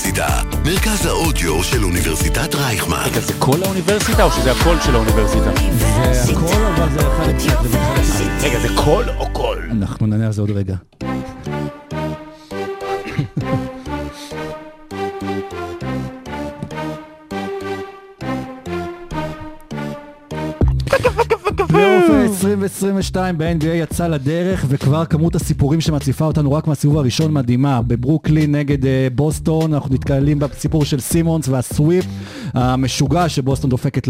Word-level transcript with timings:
האוניברסיטה, 0.00 0.42
מרכז 0.64 1.06
האודיו 1.06 1.62
של 1.62 1.84
אוניברסיטת 1.84 2.54
רייכמן. 2.54 3.02
רגע, 3.04 3.20
זה 3.20 3.32
כל 3.38 3.62
האוניברסיטה 3.62 4.24
או 4.24 4.30
שזה 4.30 4.52
הקול 4.52 4.76
של 4.80 4.94
האוניברסיטה? 4.94 5.50
זה 6.12 6.32
הכל, 6.32 6.64
אבל 6.64 6.88
זה 6.92 7.00
אחד. 7.00 7.28
רגע, 8.42 8.60
זה 8.60 8.68
קול 8.84 9.04
או 9.18 9.30
קול? 9.32 9.68
אנחנו 9.70 10.06
נענה 10.06 10.26
על 10.26 10.32
זה 10.32 10.40
עוד 10.40 10.50
רגע. 10.50 10.74
2022 22.50 23.38
ב-NBA 23.38 23.66
יצא 23.66 24.06
לדרך, 24.06 24.64
וכבר 24.68 25.04
כמות 25.04 25.34
הסיפורים 25.34 25.80
שמציפה 25.80 26.24
אותנו 26.24 26.52
רק 26.52 26.66
מהסיבוב 26.66 26.98
הראשון 26.98 27.32
מדהימה. 27.32 27.82
בברוקלין 27.82 28.54
נגד 28.54 28.86
אה, 28.86 29.08
בוסטון, 29.14 29.74
אנחנו 29.74 29.94
נתקלים 29.94 30.38
בסיפור 30.38 30.84
של 30.84 31.00
סימונס 31.00 31.48
וה 31.48 31.64
sweep 31.64 32.04
המשוגע 32.54 33.28
שבוסטון 33.28 33.70
דופקת 33.70 34.08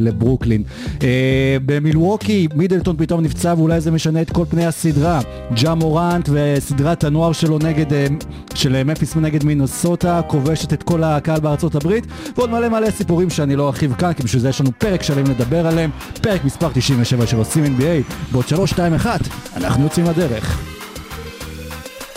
לברוקלין. 0.00 0.62
אה, 1.02 1.56
במילווקי, 1.66 2.48
מידלטון 2.54 2.96
פתאום 2.98 3.20
נפצע 3.20 3.54
ואולי 3.56 3.80
זה 3.80 3.90
משנה 3.90 4.22
את 4.22 4.30
כל 4.30 4.44
פני 4.50 4.66
הסדרה. 4.66 5.20
ג'ה 5.54 5.74
מורנט 5.74 6.28
וסדרת 6.32 7.04
הנוער 7.04 7.32
שלו 7.32 7.58
נגד, 7.58 7.92
אה, 7.92 8.06
של 8.54 8.82
מפיס 8.82 9.16
נגד 9.16 9.44
מינסוטה, 9.44 10.20
כובשת 10.26 10.72
את 10.72 10.82
כל 10.82 11.04
הקהל 11.04 11.40
בארצות 11.40 11.74
הברית, 11.74 12.06
ועוד 12.36 12.50
מלא 12.50 12.68
מלא 12.68 12.90
סיפורים 12.90 13.30
שאני 13.30 13.56
לא 13.56 13.66
ארחיב 13.66 13.94
כאן, 13.94 14.12
כי 14.12 14.22
בשביל 14.22 14.42
זה 14.42 14.48
יש 14.48 14.60
לנו 14.60 14.70
פרק 14.78 15.02
שלם 15.02 15.24
לדבר 15.24 15.66
עליהם. 15.66 15.90
פרק 16.22 16.44
מספר 16.44 16.68
97 16.74 17.26
של 17.26 17.36
עושים 17.36 17.64
NBA, 17.80 18.32
בעוד 18.32 18.48
3, 18.48 18.70
2, 18.70 18.94
1, 18.94 19.20
אנחנו 19.56 19.84
יוצאים 19.84 20.06
לדרך. 20.06 20.60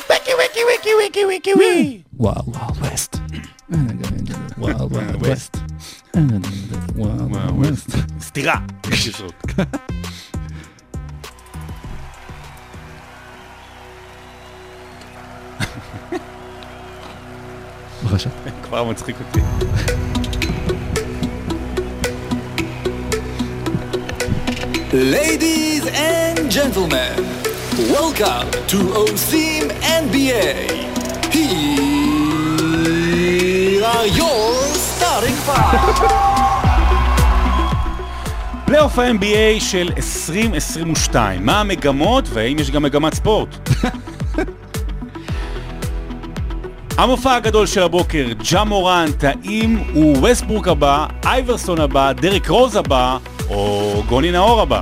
ויקי 0.09 0.31
ויקי 0.39 0.59
ויקי 0.69 0.89
ויקי 0.99 1.25
ויקי 1.25 1.53
ווי! 1.53 2.01
וואו 2.13 2.43
וואו 2.47 2.75
ווסט. 2.75 3.17
וואו 4.57 4.89
וואו 4.89 5.19
ווסט. 5.19 5.57
וואו 6.95 7.29
וואו 7.29 7.55
ווסט. 7.55 7.89
סתירה. 8.21 8.55
בבקשה. 18.03 18.29
כבר 18.63 18.83
מצחיק 18.83 19.15
אותי. 19.19 19.39
Ladies 24.93 25.87
and 25.87 26.51
gentlemen, 26.51 27.15
welcome 27.89 28.47
to 28.67 28.77
OSIM 28.93 29.71
NBA. 29.81 30.69
Here 31.33 31.49
are 33.83 34.05
your 34.05 34.53
starting 34.75 35.37
five. 35.47 36.11
פלייאוף 38.65 38.99
ה-NBA 38.99 39.59
של 39.59 39.89
2022, 39.97 41.45
מה 41.45 41.59
המגמות 41.59 42.25
והאם 42.29 42.59
יש 42.59 42.71
גם 42.71 42.83
מגמת 42.83 43.13
ספורט? 43.13 43.55
המופע 46.97 47.35
הגדול 47.35 47.65
של 47.65 47.83
הבוקר, 47.83 48.27
ג'ה 48.51 48.63
מורנט, 48.63 49.23
האם 49.23 49.77
הוא 49.93 50.17
ווסטברוק 50.17 50.67
הבא, 50.67 51.05
אייברסון 51.25 51.79
הבא, 51.79 52.11
דריק 52.11 52.49
רוז 52.49 52.75
הבא, 52.75 53.17
או 53.53 54.03
ג'וני 54.07 54.31
נאור 54.31 54.61
הבא? 54.61 54.81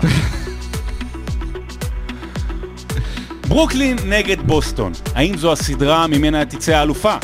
ברוקלין 3.47 3.97
נגד 4.05 4.41
בוסטון, 4.41 4.91
האם 5.15 5.37
זו 5.37 5.51
הסדרה 5.51 6.07
ממנה 6.07 6.45
תצא 6.45 6.75
האלופה? 6.75 7.15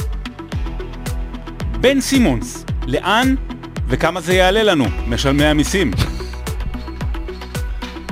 בן 1.81 2.01
סימונס, 2.01 2.65
לאן 2.87 3.35
וכמה 3.87 4.21
זה 4.21 4.33
יעלה 4.33 4.63
לנו, 4.63 4.85
משלמי 5.07 5.45
המיסים? 5.45 5.91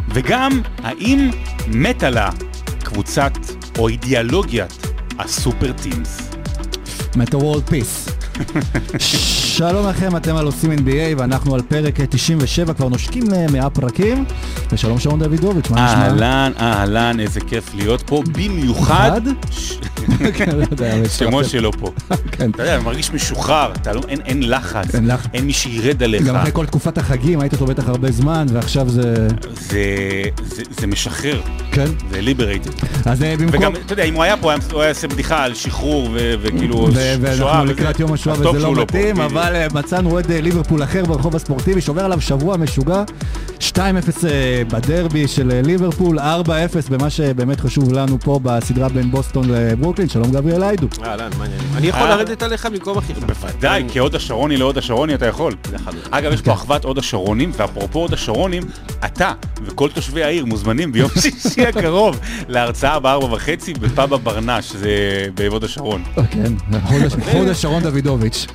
וגם, 0.09 0.62
האם 0.84 1.29
מתה 1.67 2.09
לה 2.09 2.29
קבוצת 2.84 3.34
או 3.78 3.88
אידיאולוגיית 3.88 4.88
הסופר 5.19 5.72
טימס? 5.72 6.31
מטה 7.16 7.38
וורלד 7.38 7.69
פיס. 7.69 8.09
שלום 9.57 9.88
לכם, 9.88 10.16
אתם 10.16 10.35
על 10.35 10.45
עושים 10.45 10.71
NBA 10.71 11.17
ואנחנו 11.17 11.55
על 11.55 11.61
פרק 11.61 12.01
97, 12.09 12.73
כבר 12.73 12.89
נושקים 12.89 13.23
ל-100 13.29 13.69
פרקים. 13.69 14.25
ושלום 14.71 14.99
שרון 14.99 15.19
דוידוביץ', 15.19 15.69
מה 15.69 15.85
נשמע? 15.85 16.05
אהלן, 16.05 16.51
אהלן, 16.59 17.19
איזה 17.19 17.39
כיף 17.39 17.75
להיות 17.75 18.01
פה, 18.01 18.23
במיוחד? 18.31 19.21
כן, 20.33 20.45
לא 20.57 20.66
שמשה 21.07 21.49
שלו 21.49 21.71
פה. 21.71 21.91
כן. 22.31 22.49
אתה 22.51 22.63
יודע, 22.63 22.75
אני 22.75 22.83
מרגיש 22.83 23.11
משוחרר, 23.13 23.71
לא- 23.93 24.01
אין- 24.09 24.49
לחץ, 24.49 24.95
אין 25.33 25.45
מי 25.45 25.53
שירד 25.53 26.03
עליך. 26.03 26.23
גם 26.23 26.35
אחרי 26.35 26.51
כל 26.53 26.66
תקופת 26.66 26.97
החגים, 26.97 27.39
היית 27.39 27.53
איתו 27.53 27.66
בטח 27.66 27.89
הרבה 27.89 28.11
זמן, 28.11 28.45
ועכשיו 28.53 28.89
זה... 28.89 29.27
זה- 30.79 30.88
משחרר, 30.88 31.41
כן. 31.71 31.85
זה 32.11 32.21
ליברייטד. 32.21 32.71
אז 33.05 33.23
אה, 33.23 33.35
במקום... 33.39 33.59
וגם, 33.59 33.75
אתה 33.75 33.93
יודע, 33.93 34.03
אם 34.03 34.13
הוא 34.13 34.23
היה 34.23 34.38
פה, 34.38 34.53
הוא 34.71 34.81
היה 34.81 34.91
עושה 34.91 35.07
בדיחה 35.07 35.43
על 35.43 35.53
שחרור 35.53 36.09
וכאילו 36.41 36.87
שואה 36.93 37.16
ואנחנו. 37.22 37.66
לקראת 37.66 37.99
יום 37.99 38.13
השואה 38.13 38.35
וזה 38.39 38.59
לא 38.59 38.73
פה, 38.75 38.81
מתאים. 38.81 39.22
אבל 39.22 39.55
אה, 39.55 39.67
מצאנו 39.73 40.11
אוהד 40.11 40.31
אה, 40.31 40.41
ליברפול 40.41 40.83
אחר 40.83 41.05
ברחוב 41.05 41.35
הספורטיבי, 41.35 41.81
שעובר 41.81 42.05
עליו 42.05 42.22
שבוע 42.22 42.57
משוגע, 42.57 43.03
2-0 43.59 43.75
אה, 43.77 43.81
בדרבי 44.72 45.27
של 45.27 45.61
ליברפול, 45.66 46.19
4-0 46.19 46.22
במה 46.89 47.09
שבאמת 47.09 47.59
חשוב 47.59 47.93
לנו 47.93 48.17
פה 48.19 48.39
בסדרה 48.43 48.89
בין 48.89 49.11
בוסטון 49.11 49.45
לברוקלין, 49.95 50.09
שלום 50.09 50.31
גבריאל 50.31 50.63
איידו. 50.63 50.88
אהלן, 51.03 51.29
מעניין. 51.38 51.59
אני 51.75 51.88
יכול 51.88 52.01
אה. 52.01 52.09
לרדת 52.09 52.44
עליך 52.44 52.66
במקום 52.66 52.97
אחיך. 52.97 53.17
בוודאי, 53.17 53.83
כהוד 53.94 54.16
השרוני 54.16 54.57
להוד 54.57 54.78
השרוני 54.78 55.16
אתה 55.16 55.25
יכול. 55.25 55.53
אגב, 56.11 56.33
יש 56.33 56.41
פה 56.41 56.53
אחוות 56.53 56.85
הוד 56.85 56.97
השרונים, 56.97 57.51
ואפרופו 57.57 58.00
הוד 58.00 58.13
השרונים, 58.13 58.63
אתה 59.05 59.34
וכל 59.66 59.89
תושבי 59.89 60.23
העיר 60.23 60.45
מוזמנים 60.45 60.91
ביום 60.91 61.09
שישי 61.22 61.67
הקרוב 61.67 62.19
להרצאה 62.47 63.00
בארבע 63.00 63.35
וחצי 63.35 63.73
בפאב 63.73 64.13
הברנש, 64.13 64.72
זה 64.72 64.89
בהוד 65.35 65.63
השרון. 65.63 66.03
כן, 66.31 66.53
חוד 67.31 67.47
השרון 67.47 67.84
דוידוביץ'. 67.84 68.47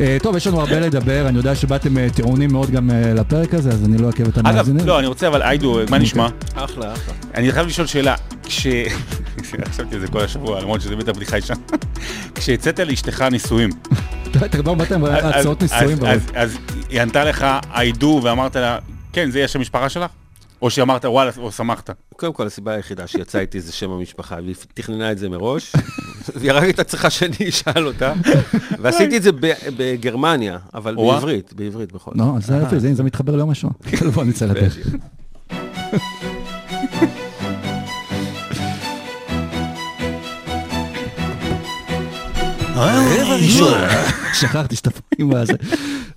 אה, 0.00 0.16
טוב, 0.22 0.36
יש 0.36 0.46
לנו 0.46 0.60
הרבה 0.60 0.80
לדבר, 0.80 1.28
אני 1.28 1.36
יודע 1.36 1.54
שבאתם 1.54 1.98
אה, 1.98 2.06
טעונים 2.14 2.52
מאוד 2.52 2.70
גם 2.70 2.90
לפרק 3.14 3.54
הזה, 3.54 3.70
אז 3.70 3.84
אני 3.84 3.98
לא 3.98 4.06
אעכב 4.06 4.28
את 4.28 4.38
אגב, 4.38 4.46
המאזינים. 4.46 4.86
לא, 4.86 4.98
אני 4.98 5.06
רוצה, 5.06 5.28
אבל 5.28 5.42
איידו, 5.42 5.78
מה 5.90 5.98
נשמע? 5.98 6.28
אחלה, 6.54 6.92
אחלה. 6.92 7.14
אני 7.34 7.52
חייב 7.52 7.66
לשאול 7.66 7.86
שאלה, 7.86 8.14
כש... 8.52 8.66
חשבתי 9.70 9.94
על 9.94 10.00
זה 10.00 10.06
כל 10.08 10.20
השבוע, 10.20 10.60
למרות 10.60 10.80
שזה 10.80 10.90
באמת 10.96 11.08
הבדיחה 11.08 11.38
ישנה. 11.38 11.56
כשהצאת 12.34 12.80
לאשתך 12.80 13.22
נישואים, 13.22 13.70
תרדום 14.50 14.78
באתם 14.78 15.04
אז- 15.04 15.24
הצעות 15.24 15.62
אז- 15.62 15.72
נישואים 15.72 15.98
אז- 16.34 16.58
היא 16.88 17.00
ענתה 17.00 17.24
לך, 17.24 17.46
I 17.72 18.00
do, 18.02 18.04
ואמרת 18.06 18.56
לה, 18.56 18.78
כן, 19.12 19.30
זה 19.30 19.38
יהיה 19.38 19.48
שם 19.48 19.60
משפחה 19.60 19.88
שלך? 19.88 20.10
או 20.62 20.70
שאמרת, 20.70 21.04
וואלה, 21.04 21.30
או 21.38 21.52
שמחת? 21.52 21.90
קודם 22.16 22.32
כל, 22.32 22.46
הסיבה 22.46 22.72
היחידה 22.72 23.06
שיצא 23.06 23.38
איתי 23.38 23.60
זה 23.60 23.72
שם 23.72 23.90
המשפחה, 23.90 24.36
והיא 24.44 24.54
תכננה 24.74 25.12
את 25.12 25.18
זה 25.18 25.28
מראש, 25.28 25.72
והיא 26.36 26.52
רק 26.52 26.62
הייתה 26.62 26.84
צריכה 26.84 27.10
שאני 27.10 27.48
אשאל 27.48 27.86
אותה, 27.86 28.12
ועשיתי 28.78 29.16
את 29.16 29.22
זה 29.22 29.30
בגרמניה, 29.76 30.58
אבל. 30.74 30.94
בעברית, 30.96 31.52
בעברית 31.56 31.92
בכל 31.92 32.10
זאת. 32.10 32.20
לא, 32.80 32.90
זה 32.92 33.02
מתחבר 33.02 33.36
ליום 33.36 33.50
השואה. 33.50 33.72
בוא 34.14 34.24
נצא 34.24 34.46
לדרך. 34.46 34.76
רבע 42.76 43.34
ראשון. 43.34 43.78
שכחתי 44.34 44.76
שאתה 44.76 44.90
פה 44.90 45.00
עם 45.18 45.34
הזה. 45.34 45.52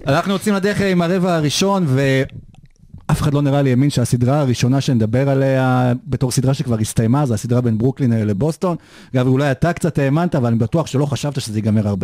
אנחנו 0.08 0.34
יוצאים 0.34 0.56
לדרך 0.56 0.82
עם 0.82 1.02
הרבע 1.02 1.36
הראשון, 1.36 1.86
ואף 1.88 3.22
אחד 3.22 3.34
לא 3.34 3.42
נראה 3.42 3.62
לי 3.62 3.70
האמין 3.70 3.90
שהסדרה 3.90 4.40
הראשונה 4.40 4.82
שנדבר 4.82 5.30
עליה, 5.30 5.94
בתור 6.08 6.32
סדרה 6.32 6.54
שכבר 6.54 6.80
הסתיימה, 6.80 7.26
זה 7.26 7.34
הסדרה 7.34 7.62
בין 7.62 7.78
ברוקלין 7.78 8.14
אה, 8.14 8.26
לבוסטון. 8.26 8.76
אגב, 9.16 9.28
אולי 9.28 9.52
אתה 9.52 9.74
קצת 9.74 9.98
האמנת, 9.98 10.36
אבל 10.36 10.48
אני 10.48 10.58
בטוח 10.58 10.88
שלא 10.88 11.06
חשבת 11.06 11.42
שזה 11.42 11.58
ייגמר 11.58 11.94
4-0. 11.94 11.96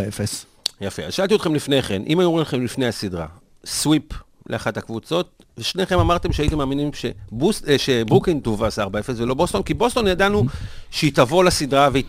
יפה, 0.82 1.04
אז 1.04 1.14
שאלתי 1.14 1.36
אתכם 1.36 1.56
לפני 1.56 1.82
כן, 1.82 2.02
אם 2.08 2.20
היו 2.20 2.28
אומרים 2.28 2.42
לכם 2.42 2.66
לפני 2.66 2.88
הסדרה, 2.88 3.28
סוויפ 3.66 4.04
לאחת 4.50 4.78
הקבוצות, 4.78 5.44
ושניכם 5.58 6.00
אמרתם 6.00 6.34
שהייתם 6.34 6.58
מאמינים 6.58 6.90
שבוס, 6.94 7.64
אה, 7.68 7.78
שברוקלין 7.78 8.40
תובס 8.40 8.80
4-0 8.80 8.84
ולא 9.18 9.34
בוסטון, 9.34 9.64
כי 9.64 9.74
בוסטון 9.74 10.08
ידענו 10.08 10.46
שהיא 10.92 11.12
תבוא 11.14 11.44
לסדרה 11.44 11.90
והיא 11.92 12.04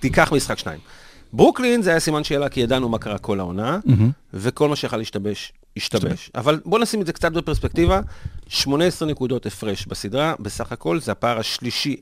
תיקח 0.00 0.32
משחק 0.32 0.58
שניים. 0.58 0.78
ברוקלין 1.32 1.82
זה 1.82 1.90
היה 1.90 2.00
סימן 2.00 2.24
שאלה, 2.24 2.48
כי 2.48 2.60
ידענו 2.60 2.88
מה 2.88 2.98
קרה 2.98 3.18
כל 3.18 3.40
העונה, 3.40 3.78
וכל 4.34 4.68
מה 4.68 4.76
שיכול 4.76 4.98
להשתבש, 4.98 5.52
השתבש. 5.76 6.30
אבל 6.34 6.60
בואו 6.64 6.82
נשים 6.82 7.00
את 7.00 7.06
זה 7.06 7.12
קצת 7.12 7.32
בפרספקטיבה, 7.32 8.00
18 8.48 9.08
נקודות 9.08 9.46
הפרש 9.46 9.86
בסדרה, 9.86 10.34
בסך 10.40 10.72
הכל 10.72 11.00
זה 11.00 11.12
הפער 11.12 11.38
השלישי 11.38 11.96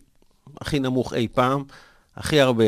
הכי 0.61 0.79
נמוך 0.79 1.15
אי 1.15 1.29
פעם, 1.32 1.65
הכי 2.17 2.41
הרבה 2.41 2.65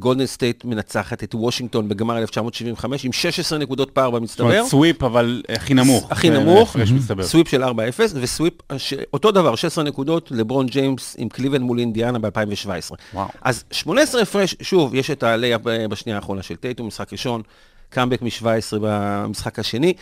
גולדן 0.00 0.26
סטייט 0.26 0.64
מנצחת 0.64 1.24
את 1.24 1.34
וושינגטון 1.34 1.88
בגמר 1.88 2.18
1975 2.18 3.04
עם 3.04 3.12
16 3.12 3.58
נקודות 3.58 3.90
פער 3.90 4.10
זאת 4.10 4.14
במצטבר. 4.20 4.44
אומרת, 4.46 4.66
סוויפ, 4.66 5.02
אבל 5.02 5.42
הכי 5.48 5.74
נמוך. 5.74 6.12
הכי 6.12 6.28
זה 6.30 6.38
נמוך. 6.38 6.76
סוויפ 7.22 7.48
של 7.48 7.64
4-0, 7.64 7.68
וסוויפ, 8.14 8.52
ש- 8.76 8.94
אותו 9.12 9.30
דבר, 9.32 9.54
16 9.56 9.84
נקודות, 9.84 10.30
לברון 10.30 10.66
ג'יימס 10.66 11.14
עם 11.18 11.28
קליבלנד 11.28 11.62
מול 11.62 11.78
אינדיאנה 11.78 12.18
ב-2017. 12.18 12.94
וואו. 13.14 13.28
אז 13.42 13.64
18 13.70 14.22
הפרש, 14.22 14.54
שוב, 14.62 14.94
יש 14.94 15.10
את 15.10 15.22
הלייפ 15.22 15.60
בשנייה 15.90 16.16
האחרונה 16.18 16.42
של 16.42 16.56
טייטום, 16.56 16.86
משחק 16.86 17.12
ראשון, 17.12 17.42
קאמבק 17.90 18.22
מ-17 18.22 18.44
במשחק 18.80 19.58
השני. 19.58 19.92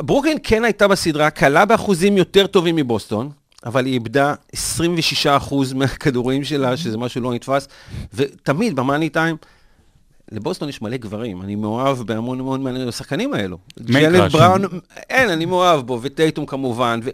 ברוקלין 0.00 0.38
כן 0.42 0.64
הייתה 0.64 0.88
בסדרה 0.88 1.30
קלה 1.30 1.64
באחוזים 1.64 2.16
יותר 2.16 2.46
טובים 2.46 2.76
מבוסטון, 2.76 3.30
אבל 3.66 3.86
היא 3.86 3.94
איבדה 3.94 4.34
26% 5.24 5.54
מהכדורים 5.74 6.44
שלה, 6.44 6.76
שזה 6.76 6.98
משהו 6.98 7.20
לא 7.20 7.34
נתפס, 7.34 7.68
ותמיד 8.14 8.76
במאני 8.76 9.08
טיים, 9.08 9.36
לבוסטון 10.32 10.68
יש 10.68 10.82
מלא 10.82 10.96
גברים, 10.96 11.42
אני 11.42 11.54
מאוהב 11.54 11.98
בהמון 11.98 12.40
המון 12.40 12.62
מהשחקנים 12.62 13.34
האלו. 13.34 13.58
ג'לד. 13.80 14.32
בראון, 14.32 14.62
אין, 15.10 15.30
אני 15.30 15.46
מאוהב 15.46 15.80
בו, 15.80 15.98
וטייטום 16.02 16.46
כמובן, 16.46 17.00
ו... 17.02 17.10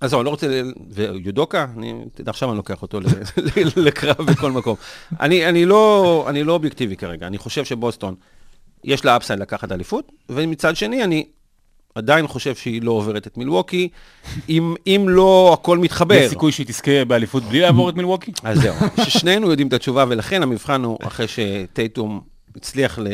אז 0.00 0.14
אני 0.14 0.24
לא 0.24 0.30
רוצה, 0.30 0.62
ויודוקה, 0.90 1.66
אני, 1.78 1.94
עכשיו 2.26 2.50
אני 2.50 2.56
לוקח 2.56 2.82
אותו 2.82 3.00
לקרב 3.76 4.16
בכל 4.16 4.52
מקום. 4.52 4.76
אני, 5.20 5.48
אני, 5.48 5.64
לא, 5.64 6.24
אני 6.28 6.44
לא 6.44 6.52
אובייקטיבי 6.52 6.96
כרגע, 6.96 7.26
אני 7.26 7.38
חושב 7.38 7.64
שבוסטון, 7.64 8.14
יש 8.84 9.04
לה 9.04 9.16
אפסייד 9.16 9.40
לקחת 9.40 9.72
אליפות, 9.72 10.12
ומצד 10.28 10.76
שני, 10.76 11.04
אני 11.04 11.26
עדיין 11.94 12.26
חושב 12.26 12.54
שהיא 12.54 12.82
לא 12.82 12.90
עוברת 12.90 13.26
את 13.26 13.36
מילווקי, 13.36 13.88
אם, 14.48 14.74
אם 14.86 15.06
לא 15.08 15.56
הכל 15.60 15.78
מתחבר. 15.78 16.14
יש 16.14 16.28
סיכוי 16.30 16.52
שהיא 16.52 16.66
תזכה 16.66 17.04
באליפות 17.04 17.42
בלי 17.42 17.60
לעבור 17.60 17.88
את 17.90 17.94
מילווקי? 17.94 18.32
אז 18.42 18.60
זהו, 18.60 18.74
ששנינו 19.04 19.50
יודעים 19.50 19.68
את 19.68 19.72
התשובה, 19.72 20.04
ולכן 20.08 20.42
המבחן 20.42 20.84
הוא 20.84 20.98
אחרי 21.02 21.26
שטייטום 21.28 22.20
הצליח 22.56 22.98
ל- 22.98 23.06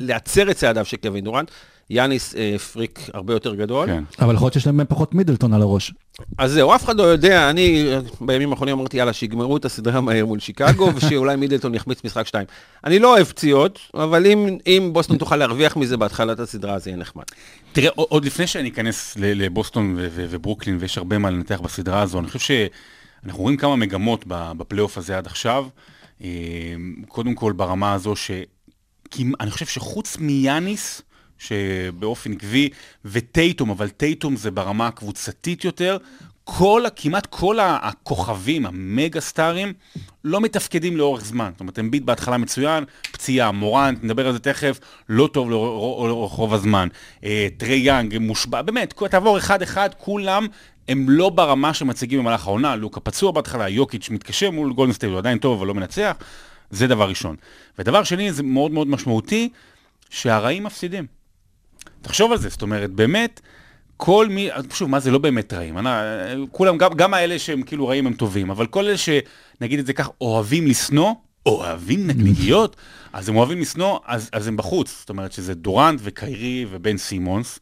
להצר 0.00 0.50
את 0.50 0.56
צעדיו 0.56 0.84
של 0.84 0.96
קווין 0.96 1.24
דורנט, 1.24 1.50
יאניס 1.90 2.34
אה, 2.34 2.58
פריק 2.72 3.00
הרבה 3.14 3.32
יותר 3.34 3.54
גדול. 3.54 3.86
כן. 3.86 4.04
אבל 4.20 4.34
יכול 4.34 4.44
להיות 4.46 4.54
שיש 4.54 4.66
להם 4.66 4.80
פחות 4.88 5.14
מידלטון 5.14 5.52
על 5.54 5.62
הראש. 5.62 5.92
אז 6.38 6.52
זהו, 6.52 6.74
אף 6.74 6.84
אחד 6.84 6.96
לא 6.96 7.02
יודע, 7.02 7.50
אני 7.50 7.84
אה, 7.92 7.98
בימים 8.20 8.50
האחרונים 8.52 8.78
אמרתי, 8.78 8.96
יאללה, 8.96 9.12
שיגמרו 9.12 9.56
את 9.56 9.64
הסדרה 9.64 10.00
מהר 10.00 10.26
מול 10.26 10.38
שיקגו, 10.38 10.90
ושאולי 10.96 11.36
מידלטון 11.36 11.74
יחמיץ 11.74 12.04
משחק 12.04 12.26
שתיים. 12.26 12.46
אני 12.84 12.98
לא 12.98 13.14
אוהב 13.14 13.26
פציעות, 13.26 13.78
אבל 13.94 14.26
אם, 14.26 14.58
אם 14.66 14.90
בוסטון 14.92 15.16
תוכל 15.18 15.36
להרוויח 15.36 15.76
מזה 15.76 15.96
בהתחלת 15.96 16.40
הסדרה, 16.40 16.78
זה 16.78 16.90
יהיה 16.90 16.98
נחמד. 16.98 17.24
תראה, 17.72 17.90
עוד- 17.94 18.24
לפני 18.24 18.46
שאני 18.46 18.68
אכנס 18.68 19.16
ל- 19.16 19.42
לבוסטון 19.44 19.96
וברוקלין, 19.98 20.76
ויש 20.80 20.98
הרבה 20.98 21.18
מה 21.18 21.30
לנתח 21.30 21.60
בסדרה 21.60 22.02
הזו, 22.02 22.18
אני 22.18 22.26
חושב 22.26 22.38
שאנחנו 23.24 23.42
רואים 23.42 23.56
כמה 23.56 23.76
מגמות 23.76 24.24
ב- 24.28 24.52
בפלייאוף 24.56 24.98
הזה 24.98 25.18
עד 25.18 25.26
עכשיו. 25.26 25.66
אה, 26.22 26.28
קודם 27.08 27.34
כל 27.34 27.52
ברמה 27.52 27.92
הזו 27.94 28.16
שאני 28.16 29.50
חושב 29.50 29.66
שחוץ 29.66 30.16
מיאניס, 30.20 31.02
שבאופן 31.40 32.32
עקבי, 32.32 32.68
וטייטום, 33.04 33.70
אבל 33.70 33.88
טייטום 33.88 34.36
זה 34.36 34.50
ברמה 34.50 34.86
הקבוצתית 34.86 35.64
יותר, 35.64 35.96
כל, 36.44 36.82
כמעט 36.96 37.26
כל 37.26 37.58
הכוכבים, 37.60 38.66
המגה 38.66 39.20
סטארים, 39.20 39.72
לא 40.24 40.40
מתפקדים 40.40 40.96
לאורך 40.96 41.24
זמן. 41.24 41.50
זאת 41.52 41.60
אומרת, 41.60 41.78
אמביט 41.78 42.02
בהתחלה 42.02 42.36
מצוין, 42.38 42.84
פציעה, 43.12 43.50
מורנט, 43.52 43.98
נדבר 44.04 44.26
על 44.26 44.32
זה 44.32 44.38
תכף, 44.38 44.80
לא 45.08 45.28
טוב 45.32 45.50
לאור- 45.50 46.08
לאורך 46.08 46.32
רוב 46.32 46.54
הזמן. 46.54 46.88
אה, 47.24 47.48
טרי 47.56 47.76
יאנג, 47.76 48.18
מושבע, 48.18 48.62
באמת, 48.62 48.94
תעבור 49.10 49.38
אחד-אחד, 49.38 49.90
כולם 49.98 50.46
הם 50.88 51.06
לא 51.08 51.30
ברמה 51.30 51.74
שמציגים 51.74 52.18
במהלך 52.18 52.46
העונה. 52.46 52.76
לוקה 52.76 53.00
פצוע 53.00 53.32
בהתחלה, 53.32 53.68
יוקיץ' 53.68 54.10
מתקשר 54.10 54.50
מול 54.50 54.72
גולדן 54.72 54.92
סטייט, 54.92 55.10
הוא 55.10 55.18
עדיין 55.18 55.38
טוב, 55.38 55.58
אבל 55.58 55.66
לא 55.66 55.74
מנצח. 55.74 56.16
זה 56.70 56.86
דבר 56.86 57.08
ראשון. 57.08 57.36
ודבר 57.78 58.04
שני, 58.04 58.32
זה 58.32 58.42
מאוד 58.42 58.70
מאוד 58.70 58.88
משמעותי, 58.88 59.48
שהרעים 60.10 60.64
מפסידים. 60.64 61.19
תחשוב 62.02 62.32
על 62.32 62.38
זה, 62.38 62.48
זאת 62.48 62.62
אומרת, 62.62 62.90
באמת, 62.90 63.40
כל 63.96 64.26
מי, 64.30 64.48
שוב, 64.72 64.90
מה 64.90 65.00
זה 65.00 65.10
לא 65.10 65.18
באמת 65.18 65.52
רעים, 65.52 65.78
אני, 65.78 65.88
כולם, 66.52 66.78
גם, 66.78 66.94
גם 66.94 67.14
האלה 67.14 67.38
שהם 67.38 67.62
כאילו 67.62 67.88
רעים 67.88 68.06
הם 68.06 68.12
טובים, 68.12 68.50
אבל 68.50 68.66
כל 68.66 68.86
אלה 68.86 68.96
שנגיד 68.96 69.78
את 69.78 69.86
זה 69.86 69.92
כך, 69.92 70.10
אוהבים 70.20 70.66
לשנוא, 70.66 71.12
אוהבים 71.46 72.06
נקניקיות, 72.06 72.76
אז 73.12 73.28
הם 73.28 73.36
אוהבים 73.36 73.60
לשנוא, 73.60 73.98
אז, 74.06 74.30
אז 74.32 74.46
הם 74.46 74.56
בחוץ, 74.56 74.96
זאת 75.00 75.08
אומרת 75.08 75.32
שזה 75.32 75.54
דורנט 75.54 76.00
וקיירי 76.02 76.66
ובן 76.70 76.96
סימונס. 76.96 77.60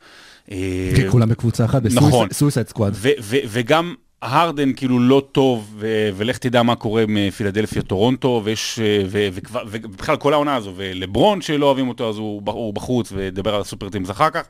אה, 0.50 0.93
כי 0.96 1.11
כולם 1.11 1.29
בקבוצה 1.29 1.64
אחת, 1.64 1.82
נכון. 1.84 2.29
בסויסייד 2.29 2.69
סקוואד. 2.69 2.93
ו- 2.96 3.08
ו- 3.20 3.37
וגם 3.49 3.94
הרדן 4.23 4.73
כאילו 4.73 4.99
לא 5.00 5.23
טוב, 5.32 5.75
ו- 5.79 6.09
ולך 6.17 6.38
תדע 6.38 6.62
מה 6.62 6.75
קורה 6.76 7.05
מפילדלפיה 7.09 7.82
טורונטו, 7.82 8.41
ויש, 8.44 8.79
ו- 9.06 9.29
וכבר- 9.32 9.62
ובכלל 9.70 10.17
כל 10.17 10.32
העונה 10.32 10.55
הזו, 10.56 10.73
ולברון 10.76 11.41
שלא 11.43 11.67
אוהבים 11.67 11.88
אותו 11.88 12.09
אז 12.09 12.17
הוא, 12.19 12.43
הוא 12.47 12.75
בחוץ, 12.75 13.12
ודבר 13.17 13.55
על 13.55 13.61
הסופר 13.61 13.88
טימס 13.88 14.11
אחר 14.11 14.31
כך, 14.31 14.43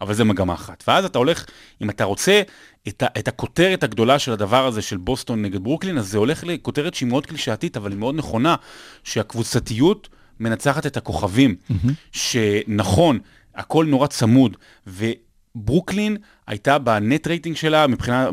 אבל 0.00 0.14
זה 0.14 0.24
מגמה 0.24 0.54
אחת. 0.54 0.84
ואז 0.88 1.04
אתה 1.04 1.18
הולך, 1.18 1.44
אם 1.82 1.90
אתה 1.90 2.04
רוצה 2.04 2.42
את, 2.88 3.02
ה- 3.02 3.06
את 3.18 3.28
הכותרת 3.28 3.82
הגדולה 3.84 4.18
של 4.18 4.32
הדבר 4.32 4.66
הזה 4.66 4.82
של 4.82 4.96
בוסטון 4.96 5.42
נגד 5.42 5.62
ברוקלין, 5.64 5.98
אז 5.98 6.08
זה 6.08 6.18
הולך 6.18 6.44
לכותרת 6.46 6.94
שהיא 6.94 7.08
מאוד 7.08 7.26
קלישאתית, 7.26 7.76
אבל 7.76 7.90
היא 7.90 7.98
מאוד 7.98 8.14
נכונה, 8.14 8.54
שהקבוצתיות 9.04 10.08
מנצחת 10.40 10.86
את 10.86 10.96
הכוכבים, 10.96 11.54
שנכון, 12.12 13.18
הכל 13.54 13.86
נורא 13.86 14.06
צמוד, 14.06 14.56
וברוקלין 15.56 16.16
הייתה 16.46 16.78
ב 16.78 16.90
net 16.90 17.26
rating 17.26 17.56
שלה, 17.56 17.86
מבחינה, 17.86 18.30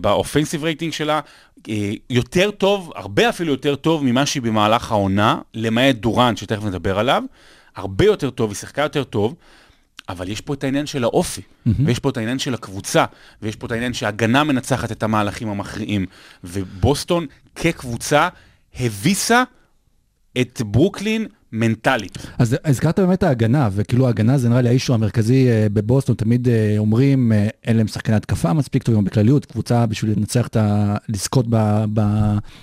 ב 0.00 0.06
offensive 0.06 0.64
rating 0.64 0.92
שלה, 0.92 1.20
אה, 1.68 1.92
יותר 2.10 2.50
טוב, 2.50 2.92
הרבה 2.94 3.28
אפילו 3.28 3.52
יותר 3.52 3.74
טוב 3.74 4.04
ממה 4.04 4.26
שהיא 4.26 4.42
במהלך 4.42 4.92
העונה, 4.92 5.38
למעט 5.54 5.96
דוראנט, 5.96 6.36
שתכף 6.36 6.64
נדבר 6.64 6.98
עליו, 6.98 7.22
הרבה 7.76 8.04
יותר 8.04 8.30
טוב, 8.30 8.50
היא 8.50 8.56
שיחקה 8.56 8.82
יותר 8.82 9.04
טוב, 9.04 9.34
אבל 10.08 10.28
יש 10.28 10.40
פה 10.40 10.54
את 10.54 10.64
העניין 10.64 10.86
של 10.86 11.04
האופי, 11.04 11.40
mm-hmm. 11.40 11.70
ויש 11.86 11.98
פה 11.98 12.08
את 12.08 12.16
העניין 12.16 12.38
של 12.38 12.54
הקבוצה, 12.54 13.04
ויש 13.42 13.56
פה 13.56 13.66
את 13.66 13.72
העניין 13.72 13.94
שההגנה 13.94 14.44
מנצחת 14.44 14.92
את 14.92 15.02
המהלכים 15.02 15.48
המכריעים, 15.48 16.06
ובוסטון 16.44 17.26
כקבוצה 17.56 18.28
הביסה 18.80 19.42
את 20.40 20.62
ברוקלין 20.66 21.26
מנטלית. 21.52 22.18
אז 22.38 22.56
הזכרת 22.64 22.98
באמת 23.00 23.22
ההגנה, 23.22 23.68
וכאילו 23.72 24.06
ההגנה 24.06 24.38
זה 24.38 24.48
נראה 24.48 24.60
לי 24.60 24.68
ה 24.68 24.72
issue 24.72 24.94
המרכזי 24.94 25.48
אה, 25.48 25.66
בבוסטון, 25.72 26.16
תמיד 26.16 26.48
אה, 26.48 26.74
אומרים, 26.78 27.32
אה, 27.32 27.48
אין 27.64 27.76
להם 27.76 27.86
שחקני 27.88 28.16
התקפה 28.16 28.52
מספיק 28.52 28.82
טובים 28.82 29.04
בכלליות, 29.04 29.46
קבוצה 29.46 29.86
בשביל 29.86 30.12
לנצח 30.16 30.46
את 30.46 30.56
ה... 30.56 30.96
לזכות 31.08 31.46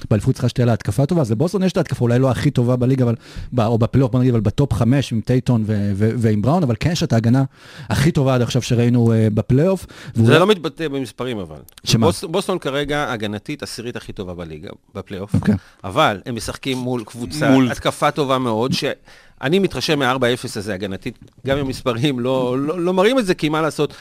באליפות 0.10 0.34
צריכה 0.36 0.50
שתהיה 0.50 0.66
לה 0.66 0.74
התקפה 0.74 1.06
טובה, 1.06 1.22
אז 1.22 1.32
לבוסטון 1.32 1.64
יש 1.64 1.72
את 1.72 1.78
ההתקפה, 1.78 2.06
אולי 2.06 2.20
לא 2.20 2.32
הכי 2.32 2.52
טובה 2.52 2.76
בליגה, 2.76 3.04
אבל, 3.06 3.16
ב- 3.54 3.60
או 3.60 3.78
בפלייאוף, 3.78 4.12
בוא 4.12 4.20
נגיד, 4.20 4.32
אבל 4.34 4.42
ב 4.42 4.50
top 4.50 4.74
חמש 4.74 5.14
עם 5.14 5.22
טייטום 5.22 5.64
ו- 5.66 5.92
ו- 5.96 6.12
ועם 6.18 6.42
בראון, 6.42 6.64
אבל 6.64 6.76
כן 6.80 6.92
יש 6.92 7.04
את 7.04 7.14
ההגנה 7.14 7.44
הכי 7.90 8.12
טובה 8.12 8.36
עד 8.36 8.42
עכשיו 8.42 8.62
שראינו 8.62 9.14
בפלייאוף. 9.34 9.86
זה 10.14 10.24
ואולי- 10.24 10.40
לא 10.40 10.48
מתבטא 10.48 10.88
במספרים 10.88 11.38
אבל. 11.40 11.56
שמה? 11.84 12.06
בוסטון, 12.08 12.32
בוסטון 12.32 12.60
כרגע 12.60 13.12
הגנתית 13.12 13.64
עשירית 13.64 13.96
הכי 13.96 14.14
טובה 14.14 14.34
בליגה, 14.34 14.70
בפלייאוף. 14.96 15.36
אוקיי. 15.36 15.56
אבל 15.84 16.22
הם 16.26 16.36
משחקים 16.36 16.78
מול 16.78 17.04
קבוצה, 17.04 17.52
מול- 17.52 17.72
התקפה 17.72 18.12
טובה 18.12 18.38
מאוד, 18.38 18.74
שאני 18.80 19.60
מתרשם 19.60 20.00
מ-4-0 20.00 20.24
הזה 20.56 20.74
הגנתית, 20.74 21.20
גם 21.48 21.58
אם 21.58 21.66
המספרים 21.66 22.20
לא, 22.20 22.60
לא, 22.60 22.80
לא 22.80 22.94
מראים 22.94 23.20
את 23.20 23.26
זה, 23.26 23.36
כי 23.36 23.50
מה 23.50 23.62
לעשות, 23.62 23.94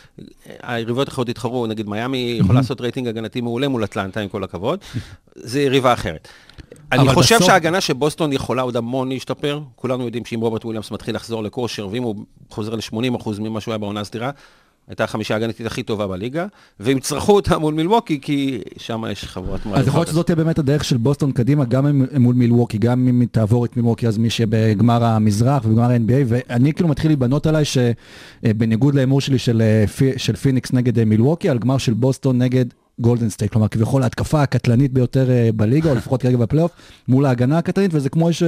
היריבות 0.62 1.08
האחרות 1.08 1.28
התחרו, 1.28 1.66
נגיד 1.66 1.88
מיאמי 1.88 2.38
יכול 2.40 2.54
לעשות 2.54 2.80
רייטינג 2.80 3.08
הגנתי 3.08 3.40
מעולה 3.40 3.68
מול 3.68 3.85
אטלנטה, 3.85 4.20
עם 4.20 4.28
כל 4.28 4.44
הכבוד, 4.44 4.78
זה 5.35 5.61
יריבה 5.61 5.92
אחרת. 5.92 6.28
אני 6.92 7.08
חושב 7.14 7.35
בסוף- 7.37 7.47
שההגנה 7.47 7.80
של 7.80 7.92
בוסטון 7.92 8.32
יכולה 8.32 8.62
עוד 8.62 8.76
המון 8.76 9.08
להשתפר. 9.08 9.61
כולנו 9.76 10.04
יודעים 10.04 10.25
שאם 10.25 10.40
רוברט 10.40 10.64
וויליאמס 10.64 10.90
מתחיל 10.90 11.14
לחזור 11.16 11.42
לכושר, 11.42 11.88
ואם 11.88 12.02
הוא 12.02 12.25
חוזר 12.50 12.75
ל-80% 12.75 13.30
ממה 13.40 13.61
שהוא 13.61 13.73
היה 13.73 13.78
בעונה 13.78 14.00
הסדירה, 14.00 14.30
הייתה 14.88 15.04
החמישה 15.04 15.35
ההגנתית 15.35 15.66
הכי 15.66 15.83
טובה 15.83 16.07
בליגה, 16.07 16.47
והם 16.80 17.00
צרכו 17.00 17.33
אותה 17.33 17.59
מול 17.59 17.75
מילווקי, 17.75 18.21
כי 18.21 18.61
שם 18.76 19.02
יש 19.11 19.25
חבורת 19.25 19.61
אז 19.75 19.87
יכול 19.88 20.00
להיות 20.00 20.09
שזאת 20.09 20.26
תהיה 20.26 20.37
באמת 20.37 20.59
הדרך 20.59 20.85
של 20.85 20.97
בוסטון 20.97 21.33
קדימה, 21.33 21.64
גם 21.64 22.02
מול 22.18 22.35
מילווקי, 22.35 22.78
גם 22.78 23.09
אם 23.09 23.25
תעבור 23.30 23.64
את 23.64 23.76
מילווקי, 23.76 24.07
אז 24.09 24.18
מי 24.18 24.30
שבגמר 24.30 25.04
המזרח 25.04 25.64
ובגמר 25.64 25.90
ה-NBA, 25.90 26.25
ואני 26.26 26.73
כאילו 26.73 26.88
מתחיל 26.88 27.11
להיבנות 27.11 27.47
עליי 27.47 27.64
שבניגוד 27.64 28.95
להימור 28.95 29.21
שלי 29.21 29.38
של, 29.38 29.62
אה, 29.62 29.85
של 30.16 30.37
פיניקס 30.37 30.73
נגד 30.73 30.99
אה, 30.99 31.04
מילווקי, 31.04 31.49
על 31.49 31.59
גמר 31.59 31.78
של 31.78 31.95
בוסטון 31.95 32.38
נגד 32.38 32.64
גולדן 33.00 33.28
סטייט, 33.28 33.52
כלומר 33.52 33.68
כביכול 33.68 34.02
ההתקפה 34.02 34.42
הקטלנית 34.42 34.92
ביותר 34.92 35.30
אה, 35.30 35.50
בליגה, 35.54 35.90
או 35.90 35.94
לפחות 35.94 36.22
כרגע 36.22 36.36
בפלייאוף, 36.36 36.72
מול 37.08 37.26
ההגנה 37.26 37.58
הקטלנית, 37.58 37.90
וזה 37.94 38.08
כמו 38.08 38.30
יש 38.30 38.42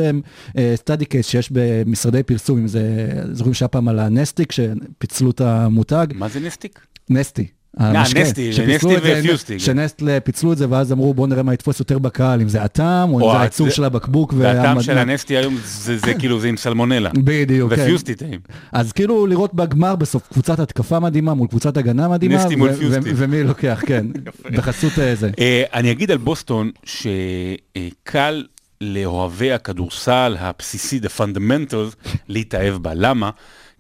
study 0.74 1.04
case 1.04 1.26
שיש 1.26 1.48
במשרדי 1.52 2.22
פרסום, 2.22 2.58
אם 2.58 2.68
זה, 2.68 3.08
זוכרים 3.32 3.54
שהיה 3.54 3.68
פעם 3.68 3.88
על 3.88 3.98
הנסטיק, 3.98 4.52
שפיצלו 4.52 5.30
את 5.30 5.40
המותג, 5.40 6.06
מה 6.14 6.28
זה 6.28 6.40
נסטיק? 6.40 6.80
נסטי. 7.10 7.59
אה, 7.80 7.86
המשקה, 8.00 8.20
נסטי, 8.20 8.52
שפיצלו 8.52 8.74
נסטי 8.90 8.96
את 8.96 9.02
זה, 9.02 9.18
ופיוסטי. 9.20 9.58
שנסטלה 9.58 10.18
פיצלו 10.24 10.52
את 10.52 10.58
זה, 10.58 10.66
ואז 10.70 10.92
אמרו 10.92 11.14
בוא 11.14 11.26
נראה 11.26 11.42
מה 11.42 11.54
יתפוס 11.54 11.80
יותר 11.80 11.98
בקהל, 11.98 12.40
אם 12.40 12.48
זה 12.48 12.62
הטעם, 12.62 13.12
או 13.12 13.18
אם 13.20 13.32
זה 13.32 13.38
ה- 13.38 13.40
העיצוב 13.40 13.68
זה- 13.68 13.74
של 13.74 13.84
הבקבוק. 13.84 14.34
והטעם 14.36 14.82
של 14.82 14.98
הנסטי 14.98 15.36
היום 15.36 15.56
זה 15.64 15.98
זה 15.98 16.14
כאילו 16.14 16.40
זה 16.40 16.48
עם 16.48 16.56
סלמונלה. 16.56 17.10
בדיוק, 17.14 17.74
כן. 17.74 17.82
ופיוסטי 17.82 18.14
טעים. 18.14 18.40
אז 18.72 18.92
כאילו 18.92 19.26
לראות 19.26 19.54
בגמר 19.54 19.96
בסוף 19.96 20.28
קבוצת 20.32 20.60
התקפה 20.60 21.00
מדהימה 21.00 21.34
מול 21.34 21.48
קבוצת 21.48 21.76
הגנה 21.76 22.08
מדהימה, 22.08 22.34
נסטי 22.36 22.56
מול 22.56 22.72
פיוסטי. 22.72 23.10
ומי 23.16 23.42
לוקח, 23.42 23.82
כן, 23.86 24.06
בחסות 24.56 24.98
אה, 24.98 25.14
זה. 25.14 25.30
אה, 25.38 25.62
אני 25.74 25.90
אגיד 25.92 26.10
על 26.10 26.18
בוסטון 26.18 26.70
שקל 26.84 28.44
לאוהבי 28.80 29.52
הכדורסל 29.52 30.36
הבסיסי, 30.38 31.00
the 31.02 31.20
fundamentals, 31.20 32.08
להתאהב 32.28 32.74
בה. 32.74 32.90
למה? 32.94 33.30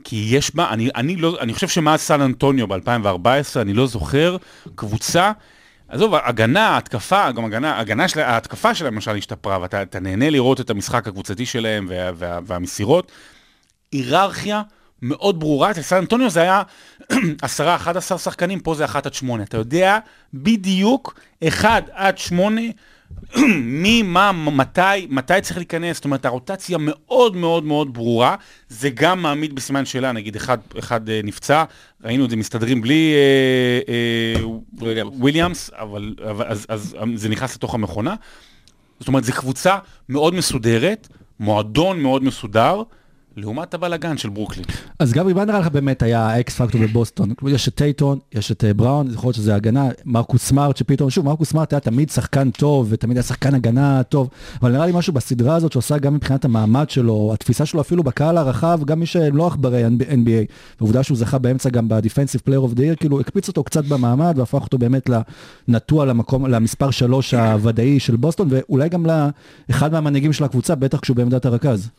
כי 0.04 0.26
יש 0.30 0.54
בה, 0.54 0.70
אני, 0.70 0.90
אני, 0.96 1.16
לא, 1.16 1.36
אני 1.40 1.54
חושב 1.54 1.68
שמאז 1.68 2.00
סן 2.00 2.20
אנטוניו 2.20 2.66
ב-2014, 2.68 3.60
אני 3.60 3.72
לא 3.72 3.86
זוכר 3.86 4.36
קבוצה, 4.74 5.32
עזוב, 5.88 6.14
הגנה, 6.14 6.76
התקפה, 6.76 7.30
גם 7.30 7.44
הגנה, 7.44 7.78
הגנה 7.78 8.08
של, 8.08 8.20
ההתקפה 8.20 8.74
שלהם 8.74 8.94
למשל 8.94 9.16
השתפרה, 9.16 9.60
ואתה 9.60 9.82
אתה 9.82 10.00
נהנה 10.00 10.30
לראות 10.30 10.60
את 10.60 10.70
המשחק 10.70 11.08
הקבוצתי 11.08 11.46
שלהם 11.46 11.86
וה, 11.88 12.10
וה, 12.14 12.38
והמסירות. 12.46 13.12
היררכיה 13.92 14.62
מאוד 15.02 15.40
ברורה, 15.40 15.70
אצל 15.70 15.82
סן 15.82 15.96
אנטוניו 15.96 16.30
זה 16.30 16.40
היה 16.40 16.62
10-11 17.12 18.18
שחקנים, 18.18 18.60
פה 18.60 18.74
זה 18.74 18.84
1 18.84 19.06
עד 19.06 19.14
8. 19.14 19.42
אתה 19.42 19.56
יודע 19.56 19.98
בדיוק 20.34 21.20
1 21.48 21.88
עד 21.92 22.18
8 22.18 22.60
מי, 23.82 24.02
מה, 24.02 24.32
מתי, 24.32 25.06
מתי 25.10 25.40
צריך 25.42 25.56
להיכנס, 25.56 25.96
זאת 25.96 26.04
אומרת, 26.04 26.24
הרוטציה 26.24 26.78
מאוד 26.80 27.36
מאוד 27.36 27.64
מאוד 27.64 27.94
ברורה, 27.94 28.36
זה 28.68 28.90
גם 28.90 29.22
מעמיד 29.22 29.54
בסימן 29.54 29.84
שאלה, 29.84 30.12
נגיד 30.12 30.36
אחד, 30.36 30.58
אחד 30.78 31.08
אה, 31.08 31.20
נפצע, 31.24 31.64
ראינו 32.04 32.24
את 32.24 32.30
זה 32.30 32.36
מסתדרים 32.36 32.80
בלי 32.80 33.14
אה, 33.14 33.92
אה, 34.38 35.04
וויליאמס. 35.04 35.70
אבל, 35.74 36.14
אבל 36.30 36.46
אז, 36.46 36.66
אז 36.68 36.96
זה 37.14 37.28
נכנס 37.28 37.56
לתוך 37.56 37.74
המכונה. 37.74 38.14
זאת 39.00 39.08
אומרת, 39.08 39.24
זו 39.24 39.32
קבוצה 39.32 39.78
מאוד 40.08 40.34
מסודרת, 40.34 41.08
מועדון 41.40 42.00
מאוד 42.00 42.24
מסודר, 42.24 42.82
לעומת 43.36 43.74
הבלאגן 43.74 44.16
של 44.16 44.28
ברוקלין. 44.28 44.64
אז 44.98 45.12
גבי, 45.12 45.32
מה 45.32 45.44
נראה 45.44 45.60
לך 45.60 45.66
באמת 45.66 46.02
היה 46.02 46.26
ה 46.26 46.43
X 46.43 46.60
factor 46.60 46.80
בבוסטון? 46.80 47.34
כלומר, 47.34 47.54
יש 47.54 47.68
את 47.68 47.74
טייטום, 47.74 48.18
יש 48.32 48.52
את 48.52 48.64
אה, 48.64 48.74
בראון, 48.74 49.10
יכול 49.12 49.28
להיות 49.28 49.36
שזה 49.36 49.54
הגנה, 49.54 49.88
מרקוס 50.04 50.42
סמארט 50.42 50.76
שפתאום, 50.76 51.10
שוב, 51.10 51.24
מרקוס 51.26 51.50
סמארט 51.50 51.72
היה 51.72 51.80
תמיד 51.80 52.10
שחקן 52.10 52.50
טוב, 52.50 52.86
ותמיד 52.90 53.16
היה 53.16 53.22
שחקן 53.22 53.54
הגנה 53.54 54.02
טוב, 54.02 54.28
אבל 54.62 54.72
נראה 54.72 54.86
לי 54.86 54.92
משהו 54.94 55.12
בסדרה 55.12 55.56
הזאת 55.56 55.72
שעושה 55.72 55.98
גם 55.98 56.14
מבחינת 56.14 56.44
המעמד 56.44 56.90
שלו, 56.90 57.30
התפיסה 57.34 57.66
שלו 57.66 57.80
אפילו 57.80 58.02
בקהל 58.02 58.38
הרחב, 58.38 58.80
גם 58.84 59.00
מי 59.00 59.06
שהם 59.06 59.36
לא 59.36 59.46
עכברי 59.46 59.86
NBA, 59.86 60.52
ועובדה 60.80 61.02
שהוא 61.02 61.18
זכה 61.18 61.38
באמצע 61.38 61.70
גם 61.70 61.88
ב 61.88 61.93
Defensive 61.93 62.40
Player 62.44 62.60
of 62.60 62.72
the 62.72 62.82
Year, 62.82 62.94
כאילו 62.94 63.20
הקפיץ 63.20 63.48
אותו 63.48 63.64
קצת 63.64 63.84
במעמד, 63.84 64.34
והפך 64.38 64.62
אותו 64.62 64.78
באמת 64.78 65.10
לנטוע 65.68 66.04
למקום, 66.06 66.46
למספר 66.46 66.90
שלוש 66.90 67.34
הוודאי 67.34 68.00
של 68.00 68.16
בוסטון, 68.16 68.48
ואולי 68.50 68.88
גם 68.88 69.06
לאחד 69.68 69.92
מהמנהיגים 69.92 70.32
של 70.32 70.44
הקבוצה, 70.44 70.74
בטח 70.74 71.00
כשהוא 71.00 71.16
בעמדת 71.16 71.46
הרכז. 71.46 71.90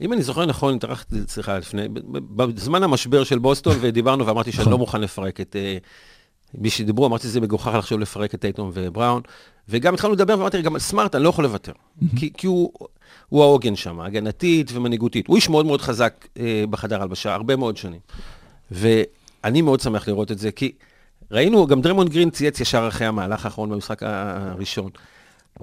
אם 0.00 0.12
אני 0.12 0.22
זוכר 0.22 0.46
נכון, 0.46 0.74
התארחתי, 0.74 1.16
סליחה, 1.28 1.58
לפני, 1.58 1.88
בזמן 2.28 2.82
המשבר 2.82 3.24
של 3.24 3.38
בוסטון, 3.38 3.76
ודיברנו 3.80 4.26
ואמרתי 4.26 4.52
שאני 4.52 4.70
לא 4.70 4.78
מוכן 4.78 5.00
לפרק 5.00 5.40
את... 5.40 5.56
אה, 5.56 5.78
מי 6.54 6.70
שדיברו, 6.70 7.06
אמרתי 7.06 7.22
שזה 7.22 7.40
מגוחך 7.40 7.74
לחשוב 7.74 8.00
לפרק 8.00 8.34
את 8.34 8.40
טייטום 8.40 8.70
ובראון, 8.74 9.22
וגם 9.68 9.94
התחלנו 9.94 10.14
לדבר 10.14 10.38
ואמרתי, 10.38 10.62
גם 10.62 10.74
על 10.74 10.80
סמארט 10.80 11.14
אני 11.14 11.24
לא 11.24 11.28
יכול 11.28 11.44
לוותר, 11.44 11.72
כי, 12.16 12.30
כי 12.36 12.46
הוא, 12.46 12.72
הוא 13.28 13.42
העוגן 13.42 13.76
שם, 13.76 14.00
הגנתית 14.00 14.70
ומנהיגותית. 14.72 15.26
הוא 15.26 15.36
איש 15.36 15.48
מאוד 15.48 15.66
מאוד 15.66 15.80
חזק 15.80 16.26
אה, 16.38 16.64
בחדר 16.70 17.02
הלבשה, 17.02 17.34
הרבה 17.34 17.56
מאוד 17.56 17.76
שנים. 17.76 18.00
ואני 18.70 19.62
מאוד 19.62 19.80
שמח 19.80 20.08
לראות 20.08 20.32
את 20.32 20.38
זה, 20.38 20.52
כי 20.52 20.72
ראינו, 21.30 21.66
גם 21.66 21.80
דרמון 21.80 22.08
גרין 22.08 22.30
צייץ 22.30 22.60
ישר 22.60 22.88
אחרי 22.88 23.06
המהלך 23.06 23.44
האחרון 23.44 23.70
במשחק 23.70 24.02
הראשון. 24.02 24.90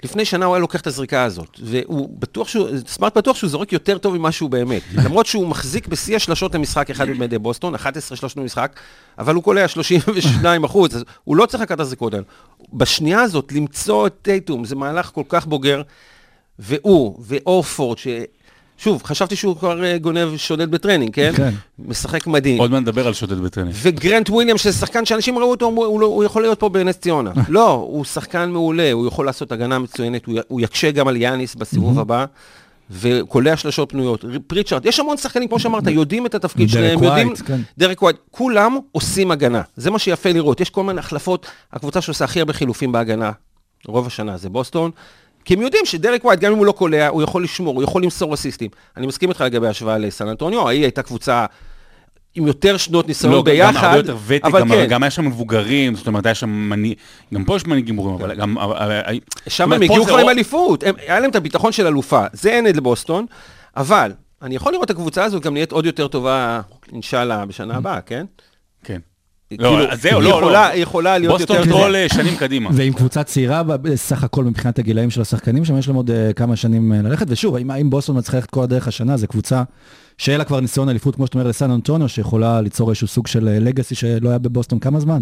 לפני 0.04 0.26
שנה 0.26 0.46
הוא 0.46 0.56
היה 0.56 0.62
לוקח 0.62 0.82
את 0.82 0.88
הזריקה 0.88 1.24
הזאת, 1.24 1.60
והוא 1.64 2.10
בטוח 2.20 2.48
שהוא, 2.48 2.70
סמארט 2.88 3.18
בטוח 3.18 3.38
שהוא 3.38 3.50
זורק 3.50 3.74
יותר 3.74 3.98
טוב 3.98 4.18
ממה 4.18 4.32
שהוא 4.32 4.50
באמת. 4.50 4.82
למרות 5.06 5.26
שהוא 5.26 5.48
מחזיק 5.48 5.88
בשיא 5.88 6.16
השלשות 6.16 6.56
למשחק 6.56 6.90
אחד 6.90 7.10
במדי 7.16 7.38
בוסטון, 7.38 7.76
11 7.76 8.18
שלושות 8.18 8.38
למשחק, 8.38 8.80
אבל 9.20 9.36
הוא 9.36 9.44
קולע 9.44 9.68
32 9.68 10.64
אחוז, 10.66 10.96
אז 10.96 11.04
הוא 11.24 11.36
לא 11.36 11.46
צריך 11.46 11.64
לקחת 11.64 11.76
את 11.76 11.80
הזריקות 11.80 12.14
האלה. 12.14 12.26
בשנייה 12.74 13.22
הזאת, 13.22 13.52
למצוא 13.52 14.08
את 14.08 14.14
טייטום, 14.22 14.66
זה 14.66 14.76
מהלך 14.76 15.12
כל 15.14 15.24
כך 15.30 15.46
בוגר, 15.46 15.82
והוא, 16.60 17.20
והורפורד. 17.20 17.98
שוב, 18.78 19.04
חשבתי 19.04 19.36
שהוא 19.36 19.56
כבר 19.58 19.84
אה, 19.84 19.98
גונב 19.98 20.38
שודד 20.38 20.72
בטרנינג, 20.72 21.14
כן? 21.14 21.32
כן. 21.36 21.50
משחק 21.80 22.28
מדהים. 22.28 22.60
עוד 22.60 22.72
מעט 22.72 22.82
נדבר 22.82 23.08
על 23.08 23.14
שודד 23.14 23.40
בטרנינג. 23.40 23.76
וגרנט 23.82 24.30
וויליאם, 24.30 24.58
שזה 24.58 24.74
שחקן 24.74 25.06
שאנשים 25.06 25.40
ראו 25.40 25.52
אותו, 25.52 25.66
הוא, 25.66 26.00
לא, 26.00 26.06
הוא 26.06 26.24
יכול 26.24 26.42
להיות 26.42 26.60
פה 26.60 26.70
בנס 26.70 26.98
ציונה. 26.98 27.32
לא, 27.50 27.72
הוא 27.72 28.06
שחקן 28.06 28.50
מעולה, 28.50 28.92
הוא 28.92 29.08
יכול 29.08 29.26
לעשות 29.26 29.52
הגנה 29.52 29.80
מצוינת, 29.80 30.26
הוא, 30.26 30.40
הוא 30.48 30.62
יקשה 30.62 30.92
גם 30.92 31.08
על 31.08 31.16
יאניס 31.16 31.56
בסיבוב 31.56 32.00
הבא, 32.00 32.26
וקולע 32.92 33.58
שלשות 33.58 33.90
פנויות. 33.90 34.26
פריצ'ארד, 34.48 34.86
יש 34.86 35.00
המון 35.00 35.18
שחקנים, 35.18 35.48
כמו 35.48 35.60
שאמרת, 35.60 35.88
יודעים 35.88 36.26
את 36.26 36.36
התפקיד 36.36 36.70
שלהם, 36.70 37.00
ווייט, 37.00 37.12
יודעים... 37.12 37.36
כן. 37.46 37.62
דרק 37.78 38.02
ווייט, 38.02 38.18
כולם 38.32 38.78
עושים 38.92 39.32
הגנה, 39.32 39.62
זה 39.76 39.92
מה 39.92 40.00
שיפה 40.00 40.32
לראות. 40.32 40.62
יש 40.62 40.70
כל 40.70 40.84
מיני 40.84 41.00
החלפות, 41.00 41.48
הקבוצה 41.74 42.02
שעושה 42.02 42.26
הכי 42.26 42.40
הרבה 42.40 42.54
חילופים 42.54 42.92
בהגנה, 42.92 43.32
רוב 43.88 44.08
השנה 44.08 44.38
זה 44.38 44.50
בוסטון. 44.50 44.92
כי 45.46 45.54
הם 45.54 45.62
יודעים 45.62 45.86
שדרק 45.86 46.26
ווייט, 46.26 46.40
גם 46.40 46.52
אם 46.52 46.58
הוא 46.58 46.66
לא 46.66 46.72
קולע, 46.72 47.08
הוא 47.08 47.24
יכול 47.24 47.44
לשמור, 47.44 47.76
הוא 47.76 47.84
יכול 47.84 48.04
למסור 48.04 48.34
אסיסטים. 48.34 48.70
אני 48.98 49.08
מסכים 49.08 49.30
איתך 49.30 49.42
לגבי 49.42 49.68
ההשוואה 49.68 49.98
לסן 49.98 50.28
אנטוניו, 50.28 50.68
ההיא 50.68 50.82
הייתה 50.82 51.02
קבוצה 51.04 51.46
עם 52.36 52.48
יותר 52.48 52.78
שנות 52.78 53.08
ניסיון 53.08 53.34
לא, 53.34 53.42
ביחד. 53.42 53.74
גם 53.78 53.86
הרבה 53.86 53.98
יותר 53.98 54.18
ותק, 54.28 54.46
אבל 54.46 54.60
גם, 54.60 54.70
כן. 54.70 54.86
גם 54.90 55.04
היה 55.04 55.10
שם 55.10 55.26
מבוגרים, 55.26 55.96
זאת 55.96 56.08
אומרת, 56.08 56.26
היה 56.26 56.36
שם 56.36 56.50
מנהיג, 56.50 56.98
גם 57.34 57.44
פה 57.44 57.56
יש 57.56 57.66
מנהיגים 57.68 57.96
ברורים, 57.96 58.16
אבל 58.16 58.36
גם... 58.36 58.58
שם 59.48 59.74
הם 59.74 59.82
הגיעו 59.82 60.06
כבר 60.06 60.18
עם 60.18 60.30
אליפות, 60.30 60.84
הם- 60.84 60.96
היה 61.08 61.20
להם 61.20 61.30
את 61.30 61.36
הביטחון 61.36 61.72
של 61.72 61.88
אלופה. 61.88 62.24
זה 62.34 62.50
אין 62.52 62.68
את 62.68 62.78
לבוסטון, 62.78 63.26
אבל 63.78 64.12
אני 64.42 64.56
יכול 64.56 64.72
לראות 64.72 64.86
את 64.86 64.90
הקבוצה 64.90 65.24
הזאת 65.24 65.44
גם 65.44 65.54
נהיית 65.54 65.72
עוד 65.72 65.86
יותר 65.86 66.08
טובה, 66.08 66.62
אינשאללה, 66.92 67.46
בשנה 67.46 67.76
הבאה, 67.76 68.02
כן? 68.02 68.26
כן. 69.58 69.64
כאילו, 69.64 69.80
לא, 69.80 69.92
אז 69.92 70.02
זהו, 70.02 70.22
לא, 70.22 70.42
לא. 70.42 70.58
היא 70.58 70.84
יכולה 70.84 71.18
להיות 71.18 71.40
יותר 71.40 71.54
בוסטון. 71.58 71.74
כל 71.74 71.96
אה, 71.96 72.10
שנים 72.10 72.36
קדימה. 72.36 72.70
ועם 72.74 72.94
קבוצה 72.94 73.24
צעירה 73.24 73.64
בסך 73.64 74.24
הכל 74.24 74.44
מבחינת 74.44 74.80
הגילאים 74.80 75.10
של 75.10 75.22
השחקנים 75.22 75.66
שם, 75.66 75.78
יש 75.78 75.88
להם 75.88 75.96
עוד 75.96 76.12
אה, 76.12 76.34
כמה 76.34 76.56
שנים 76.56 76.94
אה, 76.94 77.02
ללכת, 77.02 77.26
ושוב, 77.30 77.56
האם 77.70 77.90
בוסטון 77.90 78.18
מצליחה 78.18 78.38
ללכת 78.38 78.50
כל 78.50 78.64
הדרך 78.64 78.88
השנה, 78.88 79.18
זו 79.18 79.28
קבוצה 79.28 79.64
שאין 80.18 80.38
לה 80.38 80.44
כבר 80.44 80.60
ניסיון 80.60 80.90
אליפות, 80.90 81.16
כמו 81.16 81.26
שאתה 81.28 81.40
אומר, 81.40 81.50
לסן 81.50 81.72
אנטוניו, 81.72 82.10
שיכולה 82.10 82.62
ליצור 82.62 82.90
איזשהו 82.90 83.08
סוג 83.08 83.28
של 83.28 83.44
לגאסי 83.44 83.96
שלא 83.96 84.30
היה 84.30 84.38
בבוסטון 84.38 84.80
כמה 84.80 85.00
זמן? 85.00 85.22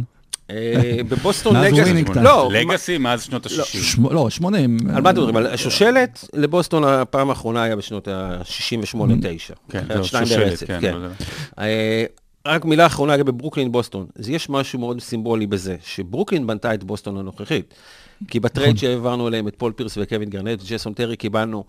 בבוסטון 1.10 1.56
לגאסי. 1.56 2.04
לא, 2.24 2.50
לגאסי 2.54 2.98
מאז 2.98 3.24
שנות 3.24 3.46
ה-60. 3.46 3.64
שמ... 3.64 4.10
לא, 4.10 4.30
80. 4.30 4.78
על 4.96 5.02
מה 5.02 5.10
אתם 5.10 5.20
מדברים? 5.20 5.36
על 5.36 5.48
השושלת 5.48 6.28
לבוסטון 6.34 6.84
הפעם 6.84 7.30
האחרונה 7.30 7.64
היה 7.64 7.76
בשנות 7.76 8.08
ה-68-9. 8.08 9.54
כן, 9.70 9.84
לא, 9.90 10.04
שניים 10.04 10.26
שושלת, 10.26 10.50
ברצף, 10.50 10.68
כן, 10.82 10.96
רק 12.48 12.66
מילה 12.66 12.86
אחרונה 12.86 13.14
לגבי 13.14 13.32
ברוקלין 13.32 13.72
בוסטון. 13.72 14.06
אז 14.20 14.30
יש 14.30 14.50
משהו 14.50 14.80
מאוד 14.80 15.02
סימבולי 15.02 15.48
בזה, 15.48 15.76
שברוקלין 15.84 16.48
בנתה 16.48 16.74
את 16.74 16.84
בוסטון 16.84 17.18
הנוכחית. 17.18 17.74
כי 18.28 18.40
בטרייד 18.40 18.78
שהעברנו 18.78 19.28
אליהם 19.28 19.48
את 19.48 19.56
פול 19.58 19.72
פירס 19.72 19.98
וקווין 20.02 20.30
גארנט, 20.30 20.64
ג'ייסון 20.64 20.94
טרי, 20.94 21.16
קיבלנו 21.16 21.64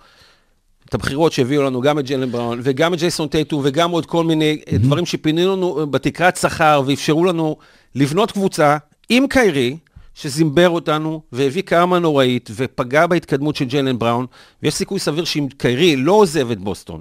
את 0.89 0.95
הבחירות 0.95 1.33
שהביאו 1.33 1.63
לנו 1.63 1.81
גם 1.81 1.99
את 1.99 2.05
ג'לן 2.07 2.31
בראון 2.31 2.61
וגם 2.63 2.95
את 2.95 2.99
ג'ייסון 2.99 3.29
טייטום 3.29 3.61
וגם 3.65 3.91
עוד 3.91 4.07
כל 4.07 4.25
מיני 4.25 4.61
אה, 4.73 4.79
דברים 4.79 5.07
שפינינו 5.07 5.57
לנו 5.57 5.87
בתקרת 5.87 6.37
שכר 6.37 6.83
ואפשרו 6.87 7.25
לנו 7.25 7.57
לבנות 7.95 8.33
קבוצה 8.33 8.77
עם 9.09 9.27
קיירי, 9.27 9.77
שזימבר 10.15 10.69
אותנו 10.69 11.23
והביא 11.33 11.63
קרמה 11.63 11.99
נוראית 11.99 12.51
ופגע 12.55 13.07
בהתקדמות 13.07 13.57
של 13.57 13.65
ג'לן 13.65 13.99
בראון, 13.99 14.27
ויש 14.63 14.75
סיכוי 14.75 14.99
סביר 14.99 15.25
שאם 15.25 15.49
קיירי 15.57 15.97
לא 15.97 16.13
עוזב 16.13 16.51
את 16.51 16.59
בוסטון, 16.59 17.01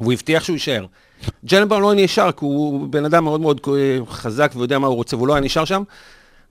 והוא 0.00 0.12
הבטיח 0.12 0.44
שהוא 0.44 0.54
יישאר. 0.54 0.86
ג'לן 1.46 1.68
בראון 1.68 1.82
לא 1.82 2.04
נשאר, 2.04 2.32
כי 2.32 2.44
הוא 2.44 2.88
בן 2.90 3.04
אדם 3.04 3.24
מאוד 3.24 3.40
מאוד 3.40 3.60
אה, 3.68 3.72
חזק 4.10 4.52
ויודע 4.56 4.78
מה 4.78 4.86
הוא 4.86 4.96
רוצה, 4.96 5.16
והוא 5.16 5.28
לא 5.28 5.34
היה 5.34 5.40
נשאר 5.44 5.64
שם. 5.64 5.82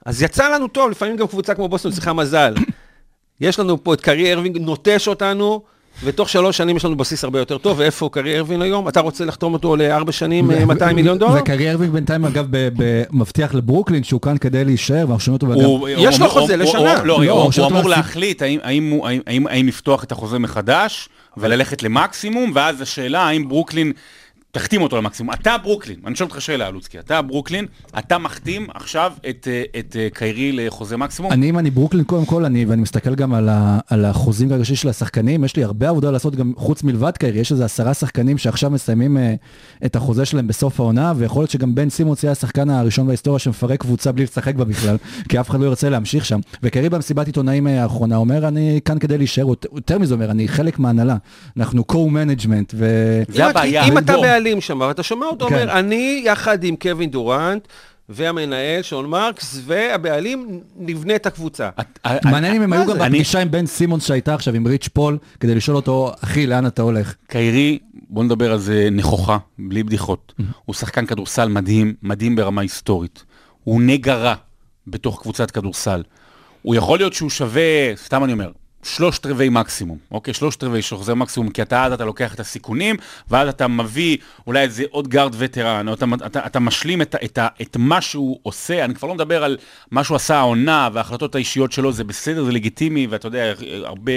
אז 0.05 0.21
יצא 0.21 0.55
לנו 0.55 0.67
טוב, 0.67 0.91
לפעמים 0.91 1.15
גם 1.17 1.27
קבוצה 1.27 1.53
כמו 1.53 1.67
בוסטון 1.67 1.91
צריכה 1.91 2.13
מזל. 2.13 2.53
יש 3.41 3.59
לנו 3.59 3.83
פה 3.83 3.93
את 3.93 4.01
קיירי 4.01 4.33
ארווינג, 4.33 4.57
נוטש 4.57 5.07
אותנו, 5.07 5.61
ותוך 6.03 6.29
שלוש 6.29 6.57
שנים 6.57 6.77
יש 6.77 6.85
לנו 6.85 6.95
בסיס 6.97 7.23
הרבה 7.23 7.39
יותר 7.39 7.57
טוב, 7.57 7.79
ואיפה 7.79 8.09
קיירי 8.11 8.37
ארווינג 8.37 8.61
היום? 8.63 8.87
אתה 8.87 8.99
רוצה 8.99 9.25
לחתום 9.25 9.53
אותו 9.53 9.75
לארבע 9.75 10.11
שנים, 10.11 10.51
אה, 10.51 10.65
200 10.65 10.95
מיליון 10.95 11.17
דולר? 11.17 11.41
וקיירי 11.41 11.71
ארווינג 11.71 11.93
בינתיים, 11.93 12.25
אגב, 12.25 12.45
מבטיח 13.11 13.53
לברוקלין 13.53 14.03
שהוא 14.03 14.21
כאן 14.21 14.37
כדי 14.37 14.65
להישאר, 14.65 15.05
ואנחנו 15.07 15.19
שומעים 15.19 15.33
אותו. 15.51 15.65
הוא- 15.67 15.89
יש 15.89 16.19
לו 16.19 16.29
חוזה 16.29 16.55
לשנה. 16.57 16.79
הוא- 16.97 17.05
לא, 17.05 17.25
לא, 17.25 17.31
הוא 17.57 17.67
אמור 17.67 17.89
להחליט 17.89 18.41
האם 18.41 19.67
לפתוח 19.67 20.03
את 20.03 20.11
החוזה 20.11 20.39
מחדש 20.39 21.09
וללכת 21.37 21.83
למקסימום, 21.83 22.51
ואז 22.55 22.81
השאלה 22.81 23.21
האם 23.21 23.49
ברוקלין 23.49 23.91
תחתים 24.53 24.81
אותו 24.81 24.97
למקסימום. 24.97 25.33
אתה 25.33 25.55
ברוקלין, 25.63 25.99
אני 26.05 26.15
שואל 26.15 26.29
אותך 26.29 26.41
שאלה, 26.41 26.69
לוצקי, 26.69 26.99
אתה 26.99 27.21
ברוקלין, 27.21 27.65
אתה 27.97 28.17
מחתים 28.17 28.67
עכשיו 28.73 29.13
את 29.29 29.47
אה, 29.51 29.79
את, 29.79 29.95
אה, 29.99 30.07
קיירי 30.13 30.51
לחוזה 30.51 30.97
מקסימום? 30.97 31.31
אני, 31.31 31.49
אם 31.49 31.59
אני 31.59 31.71
ברוקלין, 31.71 32.03
קודם 32.03 32.25
כל, 32.25 32.45
אני, 32.45 32.65
ואני 32.65 32.81
מסתכל 32.81 33.15
גם 33.15 33.33
על, 33.33 33.49
ה, 33.49 33.79
על 33.87 34.05
החוזים 34.05 34.51
הראשי 34.51 34.75
של 34.75 34.89
השחקנים, 34.89 35.43
יש 35.43 35.55
לי 35.55 35.63
הרבה 35.63 35.89
עבודה 35.89 36.11
לעשות 36.11 36.35
גם 36.35 36.53
חוץ 36.57 36.83
מלבד 36.83 37.17
קיירי, 37.17 37.39
יש 37.39 37.51
איזה 37.51 37.65
עשרה 37.65 37.93
שחקנים 37.93 38.37
שעכשיו 38.37 38.69
מסיימים 38.69 39.17
אה, 39.17 39.33
את 39.85 39.95
החוזה 39.95 40.25
שלהם 40.25 40.47
בסוף 40.47 40.79
העונה, 40.79 41.13
ויכול 41.17 41.41
להיות 41.41 41.51
שגם 41.51 41.75
בן 41.75 41.89
סימונס 41.89 42.23
יהיה 42.23 42.31
השחקן 42.31 42.69
הראשון 42.69 43.07
בהיסטוריה 43.07 43.39
שמפרק 43.39 43.79
קבוצה 43.79 44.11
בלי 44.11 44.23
לשחק 44.23 44.55
בה 44.55 44.65
בכלל, 44.65 44.97
כי 45.29 45.39
אף 45.39 45.49
אחד 45.49 45.59
לא 45.59 45.65
ירצה 45.65 45.89
להמשיך 45.89 46.25
שם. 46.25 46.39
וקיירי 46.63 46.89
במסיבת 46.89 47.27
עיתונאים 47.27 47.67
אה, 47.67 47.83
האחרונה 47.83 48.15
אומר, 48.15 48.47
אני 48.47 48.79
כאן 48.85 48.99
כדי 48.99 49.17
להישאר, 49.17 49.45
יותר 49.73 49.99
מזה 49.99 50.13
אומר, 50.13 50.31
אני 50.31 50.47
חלק 50.47 50.79
מההנהלה, 50.79 51.15
אנחנו 51.57 51.83
co-management, 51.91 52.73
ו... 52.73 53.23
זה 53.27 53.45
הבעיה. 53.45 53.85
אם 53.85 53.97
אתה. 53.97 54.13
בעלים 54.43 54.61
שם, 54.61 54.81
ואתה 54.81 55.03
שומע 55.03 55.25
אותו 55.25 55.47
כן. 55.47 55.53
אומר, 55.55 55.79
אני 55.79 56.21
יחד 56.25 56.63
עם 56.63 56.75
קווין 56.75 57.09
דורנט, 57.09 57.67
והמנהל, 58.09 58.81
שון 58.81 59.05
מרקס, 59.09 59.59
והבעלים, 59.65 60.59
נבנה 60.77 61.15
את 61.15 61.25
הקבוצה. 61.25 61.69
מעניין 62.25 62.55
אם 62.55 62.61
הם 62.61 62.69
מה 62.69 62.75
היו? 62.81 62.85
גם 62.93 63.01
אני- 63.01 63.09
בפגישה 63.09 63.39
עם 63.39 63.51
בן 63.51 63.65
סימונס 63.65 64.05
שהייתה 64.07 64.33
עכשיו 64.33 64.53
עם 64.53 64.67
ריץ' 64.67 64.87
פול, 64.87 65.17
כדי 65.39 65.55
לשאול 65.55 65.75
אותו, 65.75 66.11
אחי, 66.23 66.47
לאן 66.47 66.67
אתה 66.67 66.81
הולך? 66.81 67.15
קיירי, 67.27 67.79
בוא 68.09 68.23
נדבר 68.23 68.51
על 68.51 68.59
זה 68.59 68.89
נכוחה, 68.91 69.37
בלי 69.59 69.83
בדיחות. 69.83 70.33
הוא 70.65 70.73
שחקן 70.75 71.05
כדורסל 71.05 71.49
מדהים, 71.49 71.93
מדהים 72.03 72.35
ברמה 72.35 72.61
היסטורית. 72.61 73.23
הוא 73.63 73.81
נגע 73.81 74.15
רע 74.15 74.33
בתוך 74.87 75.21
קבוצת 75.21 75.51
כדורסל. 75.51 76.03
הוא 76.61 76.75
יכול 76.75 76.99
להיות 76.99 77.13
שהוא 77.13 77.29
שווה, 77.29 77.61
סתם 77.95 78.23
אני 78.23 78.33
אומר, 78.33 78.51
שלושת 78.83 79.25
רבעי 79.25 79.49
מקסימום, 79.49 79.97
אוקיי? 80.11 80.33
שלושת 80.33 80.63
רבעי 80.63 80.81
שוחזר 80.81 81.15
מקסימום, 81.15 81.49
כי 81.49 81.61
אתה 81.61 81.83
אז 81.85 81.93
אתה 81.93 82.05
לוקח 82.05 82.33
את 82.33 82.39
הסיכונים, 82.39 82.95
ואז 83.29 83.49
אתה 83.49 83.67
מביא 83.67 84.17
אולי 84.47 84.61
איזה 84.61 84.83
עוד 84.89 85.07
גארד 85.07 85.35
וטרן, 85.37 85.87
או 85.87 85.93
אתה, 85.93 86.05
אתה, 86.25 86.45
אתה 86.45 86.59
משלים 86.59 87.01
את, 87.01 87.15
את, 87.23 87.39
את 87.61 87.77
מה 87.79 88.01
שהוא 88.01 88.39
עושה, 88.43 88.85
אני 88.85 88.95
כבר 88.95 89.07
לא 89.07 89.15
מדבר 89.15 89.43
על 89.43 89.57
מה 89.91 90.03
שהוא 90.03 90.15
עשה 90.15 90.37
העונה 90.37 90.89
וההחלטות 90.93 91.35
האישיות 91.35 91.71
שלו, 91.71 91.91
זה 91.91 92.03
בסדר, 92.03 92.43
זה 92.43 92.51
לגיטימי, 92.51 93.07
ואתה 93.07 93.27
יודע, 93.27 93.53
הרבה 93.83 94.11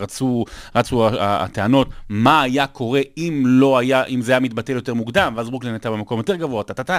רצו, 0.00 0.44
רצו 0.76 1.08
הטענות, 1.20 1.88
מה 2.08 2.42
היה 2.42 2.66
קורה 2.66 3.00
אם 3.16 3.42
לא 3.46 3.78
היה, 3.78 4.04
אם 4.04 4.22
זה 4.22 4.32
היה 4.32 4.40
מתבטל 4.40 4.72
יותר 4.72 4.94
מוקדם, 4.94 5.32
ואז 5.36 5.50
ברוקלין 5.50 5.72
הייתה 5.72 5.90
במקום 5.90 6.18
יותר 6.18 6.36
גבוה, 6.36 6.60
אתה, 6.60 6.72
אתה, 6.72 6.82
אתה, 6.82 6.98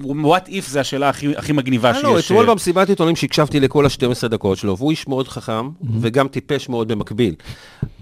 what 0.00 0.48
if 0.48 0.62
זה 0.66 0.80
השאלה 0.80 1.08
הכי, 1.08 1.36
הכי 1.36 1.52
מגניבה 1.52 1.94
שיש. 1.94 2.04
לא, 2.04 2.18
אתמול 2.18 2.48
אה, 2.48 2.54
במסיבת 2.54 2.88
עיתונים 2.88 3.16
שהקשבתי 3.16 3.60
לכל 3.60 3.86
ה-12 3.86 4.28
דקות 4.28 4.58
שלו, 4.58 4.76
והוא 4.76 4.90
איש 4.90 5.08
מאוד 5.08 5.28
חכם, 5.28 5.68
וגם 6.00 6.28
טיפש 6.48 6.68
מאוד 6.68 6.88
במקביל. 6.88 7.34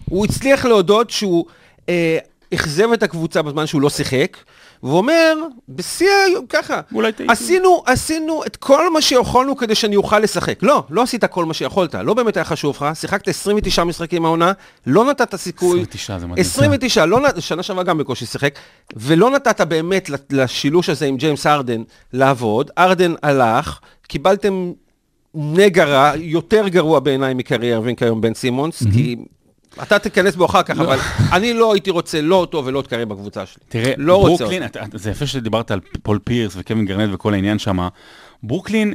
הוא 0.08 0.24
הצליח 0.24 0.64
להודות 0.64 1.10
שהוא 1.10 1.44
אה, 1.88 2.18
אכזב 2.54 2.92
את 2.92 3.02
הקבוצה 3.02 3.42
בזמן 3.42 3.66
שהוא 3.66 3.80
לא 3.80 3.90
שיחק, 3.90 4.36
והוא 4.82 4.98
אומר, 4.98 5.34
בשיא 5.68 6.08
ה... 6.08 6.46
ככה, 6.48 6.80
אולי 6.94 7.12
טעיתי. 7.12 7.32
עשינו, 7.32 7.82
עשינו 7.86 8.42
את 8.46 8.56
כל 8.56 8.92
מה 8.92 9.00
שיכולנו 9.00 9.56
כדי 9.56 9.74
שאני 9.74 9.96
אוכל 9.96 10.18
לשחק. 10.18 10.58
לא, 10.62 10.84
לא 10.90 11.02
עשית 11.02 11.24
כל 11.24 11.44
מה 11.44 11.54
שיכולת, 11.54 11.94
לא 11.94 12.14
באמת 12.14 12.36
היה 12.36 12.44
חשוב 12.44 12.76
לך, 12.76 12.86
שיחקת 12.94 13.28
29 13.28 13.84
משחקים 13.84 14.24
העונה, 14.24 14.52
לא 14.86 15.04
נתת 15.04 15.36
סיכוי. 15.36 15.80
29 15.80 16.18
זה 16.18 16.26
מדהים. 16.26 16.40
29, 16.46 17.06
לא, 17.06 17.20
שנה 17.38 17.62
שעברה 17.62 17.84
גם 17.84 17.98
בקושי 17.98 18.26
שיחק, 18.26 18.58
ולא 18.96 19.30
נתת 19.30 19.60
באמת 19.60 20.10
לשילוש 20.30 20.88
הזה 20.88 21.06
עם 21.06 21.16
ג'יימס 21.16 21.46
הארדן 21.46 21.82
לעבוד, 22.12 22.70
הארדן 22.78 23.14
הלך, 23.22 23.78
קיבלתם 24.08 24.72
נגע 25.36 25.84
רע, 25.84 26.12
יותר 26.16 26.68
גרוע 26.68 27.00
בעיניי 27.00 27.34
מקיירי 27.34 27.74
ארווינג 27.74 27.94
כיום 27.94 28.20
בן 28.20 28.34
סימונס, 28.34 28.82
כי 28.94 29.16
אתה 29.82 29.98
תיכנס 29.98 30.36
בו 30.36 30.46
אחר 30.46 30.62
כך, 30.62 30.78
אבל 30.78 30.98
אני 31.32 31.52
לא 31.52 31.72
הייתי 31.72 31.90
רוצה 31.90 32.20
לא 32.20 32.36
אותו 32.36 32.62
ולא 32.64 32.80
את 32.80 32.86
קיירי 32.86 33.04
בקבוצה 33.06 33.46
שלי. 33.46 33.62
תראה, 33.68 33.92
לא 33.96 34.18
ברוקלין, 34.18 34.64
אתה, 34.64 34.84
אתה, 34.84 34.98
זה 34.98 35.10
יפה 35.10 35.26
שדיברת 35.26 35.70
על 35.70 35.80
פול 36.02 36.18
פירס 36.24 36.52
וקווין 36.56 36.86
גארנט 36.86 37.14
וכל 37.14 37.34
העניין 37.34 37.58
שם. 37.58 37.88
ברוקלין 38.42 38.94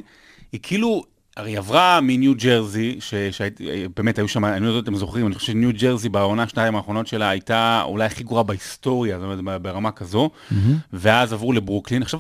היא 0.51 0.60
כאילו, 0.63 1.03
הרי 1.38 1.57
עברה 1.57 2.00
מניו 2.01 2.33
ג'רזי, 2.36 2.98
שבאמת 3.31 4.17
היו 4.17 4.27
שם, 4.27 4.45
אני 4.45 4.63
לא 4.63 4.67
יודע 4.67 4.77
אם 4.79 4.83
אתם 4.83 4.95
זוכרים, 4.95 5.27
אני 5.27 5.36
חושב 5.36 5.51
שניו 5.51 5.69
ג'רזי 5.79 6.10
בעונה 6.10 6.48
שנתיים 6.48 6.75
האחרונות 6.75 7.07
שלה 7.07 7.29
הייתה 7.29 7.81
אולי 7.86 8.05
הכי 8.05 8.24
גרועה 8.24 8.43
בהיסטוריה, 8.43 9.19
זאת 9.19 9.39
אומרת, 9.39 9.62
ברמה 9.62 9.91
כזו, 9.91 10.29
ואז 10.93 11.33
עברו 11.33 11.53
לברוקלין. 11.53 12.01
עכשיו, 12.01 12.19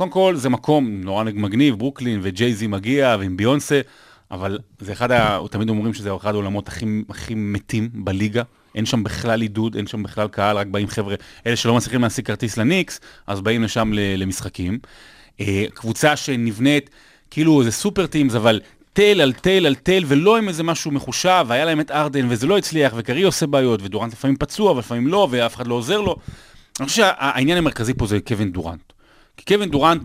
קודם 0.00 0.10
כל 0.10 0.36
זה 0.36 0.48
מקום 0.48 1.00
נורא 1.00 1.24
מגניב, 1.24 1.74
ברוקלין 1.78 2.20
וג'ייזי 2.22 2.66
מגיע 2.66 3.16
ועם 3.20 3.36
ביונסה, 3.36 3.80
אבל 4.30 4.58
זה 4.78 4.92
אחד, 4.92 5.12
ה... 5.12 5.38
תמיד 5.50 5.68
אומרים 5.68 5.94
שזה 5.94 6.16
אחד 6.16 6.34
האולמות 6.34 6.68
הכי, 6.68 6.86
הכי 7.08 7.34
מתים 7.36 7.88
בליגה. 7.94 8.42
אין 8.74 8.86
שם 8.86 9.02
בכלל 9.02 9.40
עידוד, 9.40 9.76
אין 9.76 9.86
שם 9.86 10.02
בכלל 10.02 10.28
קהל, 10.28 10.56
רק 10.56 10.66
באים 10.66 10.88
חבר'ה, 10.88 11.14
אלה 11.46 11.56
שלא 11.56 11.74
מצליחים 11.74 12.02
להשיג 12.02 12.26
כרטיס 12.26 12.56
לניקס, 12.56 13.00
אז 13.26 13.40
באים 13.40 13.62
לשם 13.62 13.92
למשחקים. 13.94 14.78
אה, 15.40 15.64
קבוצה 15.74 16.16
שנבנית, 16.16 16.90
כאילו 17.30 17.64
זה 17.64 17.70
super 17.70 18.06
teams, 18.06 18.34
אבל 18.34 18.60
טלאי 18.92 19.20
על 19.20 19.32
טלאי 19.32 19.66
על 19.66 19.74
טלאי, 19.74 20.04
ולא 20.06 20.36
עם 20.36 20.48
איזה 20.48 20.62
משהו 20.62 20.90
מחושב, 20.90 21.44
והיה 21.48 21.64
להם 21.64 21.80
את 21.80 21.90
הארדן, 21.90 22.26
וזה 22.28 22.46
לא 22.46 22.58
הצליח, 22.58 22.92
וקיירי 22.96 23.22
עושה 23.22 23.46
בעיות, 23.46 23.82
ודורנט 23.82 24.12
לפעמים 24.12 24.36
פצוע, 24.36 24.72
ולפעמים 24.72 25.06
לא, 25.06 25.28
ואף 25.30 25.56
אחד 25.56 25.66
לא 25.66 25.74
עוזר 25.74 26.00
לו. 26.00 26.16
אני 26.80 26.88
חושב 26.88 27.02
שהעניין 27.02 27.58
המרכזי 27.58 27.94
פה 27.94 28.06
זה 28.06 28.18
קווין 28.20 28.52
דורנט. 28.52 28.92
כי 29.40 29.54
קווין 29.54 29.70
דורנט 29.70 30.02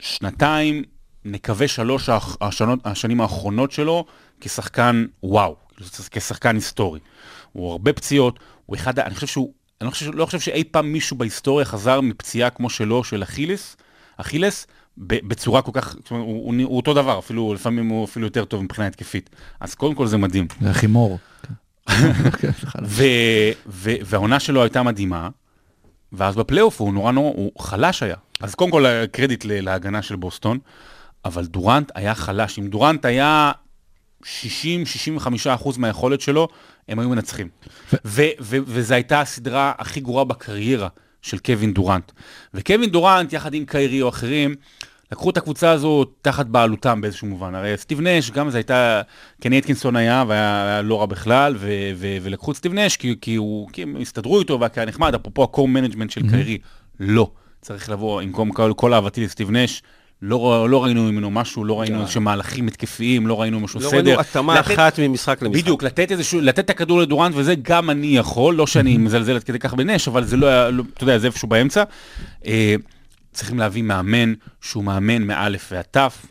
בשנתיים, 0.00 0.82
נקווה 1.24 1.68
שלוש 1.68 2.08
השנות, 2.40 2.78
השנים 2.84 3.20
האחרונות 3.20 3.72
שלו, 3.72 4.04
כשחקן 4.40 5.06
וואו, 5.22 5.56
כשחקן 6.10 6.54
היסטורי. 6.54 7.00
הוא 7.52 7.72
הרבה 7.72 7.92
פציעות, 7.92 8.38
הוא 8.66 8.76
אחד, 8.76 8.98
אני 8.98 9.14
חושב 9.14 9.26
שהוא, 9.26 9.52
אני 9.80 9.86
לא 9.86 9.90
חושב, 9.90 10.14
לא 10.14 10.26
חושב 10.26 10.40
שאי 10.40 10.64
פעם 10.64 10.92
מישהו 10.92 11.16
בהיסטוריה 11.16 11.64
חזר 11.64 12.00
מפציעה 12.00 12.50
כמו 12.50 12.70
שלו, 12.70 13.04
של 13.04 13.22
אכילס, 13.22 13.76
אכילס, 14.16 14.66
בצורה 14.98 15.62
כל 15.62 15.70
כך, 15.74 15.92
זאת 15.92 16.10
אומרת, 16.10 16.24
הוא, 16.26 16.46
הוא, 16.46 16.54
הוא 16.64 16.76
אותו 16.76 16.94
דבר, 16.94 17.18
אפילו, 17.18 17.54
לפעמים 17.54 17.88
הוא 17.88 18.04
אפילו 18.04 18.26
יותר 18.26 18.44
טוב 18.44 18.62
מבחינה 18.62 18.86
התקפית. 18.86 19.30
אז 19.60 19.74
קודם 19.74 19.94
כל 19.94 20.06
זה 20.06 20.16
מדהים. 20.16 20.46
זה 20.60 20.74
חימור. 20.74 21.18
כן, 21.86 22.52
סליחה. 22.60 22.78
ו, 22.86 23.04
ו, 23.66 23.90
והעונה 24.04 24.40
שלו 24.40 24.62
הייתה 24.62 24.82
מדהימה, 24.82 25.28
ואז 26.12 26.36
בפלייאוף 26.36 26.80
הוא 26.80 26.92
נורא 26.92 27.12
נורא, 27.12 27.30
הוא 27.36 27.52
חלש 27.58 28.02
היה. 28.02 28.16
אז 28.40 28.54
קודם 28.54 28.70
כל 28.70 28.84
קרדיט 29.12 29.44
להגנה 29.48 30.02
של 30.02 30.16
בוסטון, 30.16 30.58
אבל 31.24 31.44
דורנט 31.44 31.90
היה 31.94 32.14
חלש. 32.14 32.58
אם 32.58 32.68
דורנט 32.68 33.04
היה 33.04 33.52
60-65% 34.22 34.26
מהיכולת 35.78 36.20
שלו, 36.20 36.48
הם 36.88 36.98
היו 36.98 37.08
מנצחים. 37.08 37.48
ו- 37.92 38.22
ו- 38.40 38.56
וזו 38.66 38.94
הייתה 38.94 39.20
הסדרה 39.20 39.72
הכי 39.78 40.00
גרועה 40.00 40.24
בקריירה 40.24 40.88
של 41.22 41.38
קווין 41.38 41.74
דורנט. 41.74 42.12
וקווין 42.54 42.90
דורנט, 42.90 43.32
יחד 43.32 43.54
עם 43.54 43.64
קיירי 43.64 44.02
או 44.02 44.08
אחרים, 44.08 44.54
לקחו 45.12 45.30
את 45.30 45.36
הקבוצה 45.36 45.70
הזו 45.70 46.04
תחת 46.22 46.46
בעלותם 46.46 47.00
באיזשהו 47.00 47.26
מובן. 47.26 47.54
הרי 47.54 47.76
סטיב 47.76 48.00
נש, 48.00 48.30
גם 48.30 48.50
זה 48.50 48.58
הייתה, 48.58 49.02
קני 49.40 49.58
אטקינסון 49.58 49.96
היה, 49.96 50.24
והיה 50.28 50.64
היה 50.66 50.82
לא 50.82 51.00
רע 51.00 51.06
בכלל, 51.06 51.54
ו- 51.58 51.68
ו- 51.96 52.16
ולקחו 52.22 52.50
את 52.52 52.56
סטיב 52.56 52.74
נש 52.74 52.96
כי, 52.96 53.14
כי, 53.20 53.34
הוא, 53.34 53.68
כי 53.72 53.82
הם 53.82 53.96
הסתדרו 54.00 54.38
איתו 54.40 54.60
והיה 54.60 54.86
נחמד, 54.86 55.14
אפרופו 55.14 55.42
ה 55.44 55.68
co-management 55.68 56.10
של 56.10 56.30
קיירי. 56.30 56.58
לא. 57.00 57.30
צריך 57.62 57.90
לבוא, 57.90 58.20
עם 58.20 58.32
כל, 58.52 58.72
כל, 58.76 58.94
אהבתי 58.94 59.24
לסטיב 59.24 59.50
נש, 59.50 59.82
לא, 60.22 60.66
לא 60.70 60.84
ראינו 60.84 61.02
ממנו 61.02 61.30
משהו, 61.30 61.64
לא 61.64 61.80
ראינו 61.80 62.00
איזשהם 62.02 62.24
מהלכים 62.24 62.66
התקפיים, 62.66 63.26
לא 63.26 63.40
ראינו 63.40 63.60
משהו 63.60 63.80
לא 63.80 63.88
סדר. 63.88 63.96
ראינו 64.04 64.20
התאמה 64.20 64.58
לתת- 64.60 64.70
אחת 64.74 64.98
ממשחק 64.98 65.42
למשחק. 65.42 65.62
בדיוק, 65.62 65.82
לתת 65.82 66.12
איזשהו, 66.12 66.40
לתת 66.40 66.58
את 66.58 66.70
הכדור 66.70 67.00
לדורנט, 67.00 67.34
וזה 67.36 67.54
גם 67.62 67.90
אני 67.90 68.16
יכול, 68.16 68.54
לא 68.54 68.66
שאני 68.66 68.96
מזלזל 68.96 69.34
עד 69.36 69.44
כדי 69.44 69.58
כך 69.58 69.74
בנש, 69.74 70.08
אבל 70.08 70.24
זה 70.24 70.36
לא 70.36 70.46
היה, 70.46 70.70
לא- 70.70 70.84
אתה 70.94 71.04
יודע, 71.04 71.18
זה 71.18 71.26
איפשהו 71.26 71.48
באמצע. 71.48 71.84
אה, 73.40 73.44
צריכים 73.44 73.58
להביא 73.58 73.82
מאמן 73.82 74.32
שהוא 74.60 74.84
מאמן 74.84 75.22
מאלף 75.22 75.68
ועד 75.72 75.84
תף. 75.90 76.26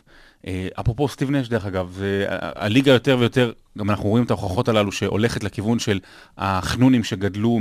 אה, 0.46 0.68
אפרופו 0.80 1.08
סטיב 1.08 1.30
נש, 1.30 1.48
דרך 1.48 1.66
אגב, 1.66 1.92
זה, 1.98 2.24
ה- 2.28 2.64
הליגה 2.64 2.92
יותר 2.92 3.16
ויותר, 3.20 3.52
גם 3.78 3.90
אנחנו 3.90 4.08
רואים 4.08 4.24
את 4.24 4.30
ההוכחות 4.30 4.68
הללו 4.68 4.92
שהולכת 4.92 5.44
לכיוון 5.44 5.78
של 5.78 5.98
החנונים 6.38 7.04
שגדלו 7.04 7.58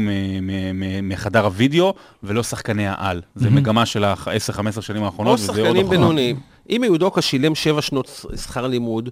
מחדר 1.04 1.46
הוידאו, 1.46 1.94
ולא 2.24 2.44
שחקני 2.44 2.88
העל. 2.88 3.22
זה 3.36 3.50
מגמה 3.50 3.86
של 3.86 4.04
ה-10-15 4.04 4.82
שנים 4.82 5.02
או 5.02 5.06
האחרונות, 5.06 5.40
וזה 5.40 5.52
עוד 5.52 5.60
שחקנים. 5.68 5.90
בינוניים. 5.90 6.40
אם 6.70 6.82
יהודוקה 6.86 7.22
שילם 7.22 7.56
שבע 7.56 7.82
שנות 7.82 8.26
שכר 8.36 8.68
לימוד, 8.68 9.10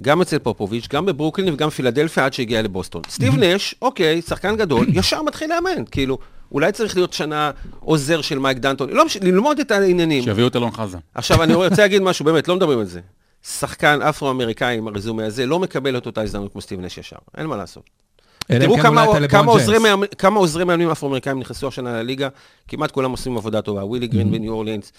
גם 0.00 0.20
אצל 0.20 0.38
פופוביץ', 0.38 0.88
גם 0.92 1.06
בברוקלין 1.06 1.54
וגם 1.54 1.70
פילדלפיה 1.70 2.24
עד 2.24 2.32
שהגיע 2.32 2.62
לבוסטון. 2.62 3.02
סטיב 3.08 3.34
נש, 3.38 3.74
אוקיי, 3.82 4.22
שחקן 4.22 4.56
גדול, 4.56 4.86
ישר 4.92 5.22
מתחיל 5.22 5.50
לאמן. 5.50 5.84
כאילו, 5.90 6.18
אולי 6.52 6.72
צריך 6.72 6.96
להיות 6.96 7.12
שנה 7.12 7.50
עוזר 7.80 8.20
של 8.20 8.38
מייק 8.38 8.58
דנטוני, 8.58 8.90
לא 8.90 9.04
משנה, 9.04 9.24
ללמוד 9.24 9.58
את 9.58 9.70
העניינים. 9.70 10.22
שיביאו 10.22 10.48
את 10.48 10.56
אלון 10.56 10.70
חזן. 10.70 10.98
עכשיו, 11.14 11.42
אני 11.42 11.54
רוצה 11.54 11.82
להגיד 11.82 12.02
משהו, 12.02 12.24
באמת, 12.24 12.48
לא 12.48 12.56
מדברים 12.56 12.78
על 12.78 12.84
זה. 12.84 13.00
שחקן 13.42 14.02
אפרו-אמריקאי 14.02 14.78
עם 14.78 14.88
הרזומה 14.88 15.26
הזה 15.26 15.46
לא 15.46 15.58
מקבל 15.58 15.96
את 15.98 16.06
אותה 16.06 16.22
הזדמנות 16.22 16.52
כמו 16.52 16.60
סטיב 16.60 16.80
נש 16.80 16.98
ישר, 16.98 17.16
אין 17.36 17.46
מה 17.46 17.56
לעשות. 17.56 17.90
תראו 18.48 18.76
כן 18.76 18.82
כמה, 19.28 19.50
עוזרי 19.50 19.78
כמה 20.18 20.40
מאמנים 20.64 20.90
אפרו-אמריקאים 20.90 21.40
נכנסו 21.40 21.68
השנה 21.68 22.02
לליגה, 22.02 22.28
כמעט 22.68 22.90
כולם 22.90 23.10
עושים 23.10 23.36
עבודה 23.36 23.62
טובה. 23.62 23.84
ווילי 23.84 24.06
גרין 24.06 24.32
בניו 24.32 24.52
אורלינס, 24.52 24.92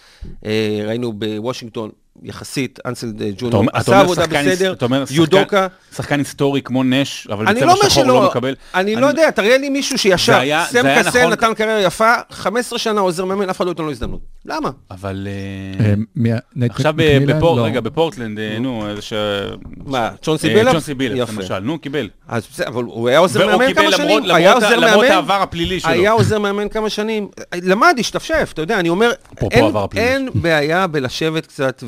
אה, 0.45 0.81
ראינו 0.85 1.13
בוושינגטון, 1.13 1.89
יחסית, 2.23 2.79
אנסלד 2.85 3.07
אה, 3.07 3.11
אתה 3.29 3.35
ג'וניור, 3.37 3.63
עשה 3.73 3.99
עבודה 3.99 4.27
בסדר, 4.27 4.73
אתה 4.73 4.85
אומר 4.85 5.05
שחקן- 5.05 5.15
יודוקה, 5.21 5.67
שחקן 5.95 6.19
היסטורי 6.19 6.61
כמו 6.61 6.83
נש, 6.83 7.27
אבל 7.31 7.47
אני 7.47 7.59
בצבע 7.59 7.73
לא 7.73 7.89
שחור 7.89 8.03
הוא 8.03 8.21
לא 8.23 8.29
מקבל. 8.29 8.55
אני 8.75 8.95
לא 8.95 9.05
יודע, 9.07 9.31
תראה 9.31 9.57
לי 9.57 9.69
מישהו 9.69 9.97
שישר, 9.97 10.39
סם 10.69 10.83
קסל 10.99 11.19
נכון. 11.19 11.31
נתן 11.31 11.53
קריירה 11.53 11.81
יפה, 11.81 12.13
15 12.31 12.79
שנה 12.79 13.01
עוזר 13.01 13.25
מאמן, 13.25 13.49
אף 13.49 13.57
אחד 13.57 13.65
לא 13.65 13.71
ייתן 13.71 13.83
לו 13.83 13.91
הזדמנות. 13.91 14.19
למה? 14.45 14.69
אבל... 14.91 15.27
אה, 15.85 15.93
אה, 16.61 16.67
עכשיו 16.69 16.93
ב- 16.95 17.13
מקמילן? 17.17 17.37
בפור- 17.37 17.57
לא. 17.57 17.65
רגע, 17.65 17.81
בפורטלנד, 17.81 18.39
אה, 18.39 18.57
נו, 18.59 18.89
איזה 18.89 19.01
ש... 19.01 19.13
מה, 19.85 20.09
צ'ונסי 20.21 20.47
אה, 20.49 20.53
בילאפ? 20.53 20.71
צ'ונסי 20.73 20.93
בילאפ. 20.93 21.29
למשל, 21.33 21.59
נו, 21.59 21.79
קיבל. 21.79 22.09
אז 22.27 22.47
בסדר, 22.51 22.67
אבל 22.67 22.83
הוא 22.83 23.09
היה 23.09 23.19
עוזר 23.19 23.47
מאמן 23.47 23.73
כמה 23.73 23.83
למרות- 23.83 23.95
שנים, 23.97 24.23
היה 24.35 24.49
למרות 24.49 24.63
עוזר 24.63 24.75
למרות 24.77 24.95
מאמן, 25.03 25.11
העבר 25.15 25.33
הפלילי 25.41 25.79
שלו. 25.79 25.91
היה 25.91 26.11
עוזר 26.11 26.39
מאמן 26.39 26.69
כמה 26.69 26.89
שנים, 26.89 27.27
למד, 27.63 27.95
השתפשף, 27.99 28.49
אתה 28.53 28.61
יודע, 28.61 28.79
אני 28.79 28.89
אומר, 28.89 29.11
אין- 29.95 30.29
בעיה 30.33 30.87
בלשבת 30.87 31.45
קצת, 31.45 31.83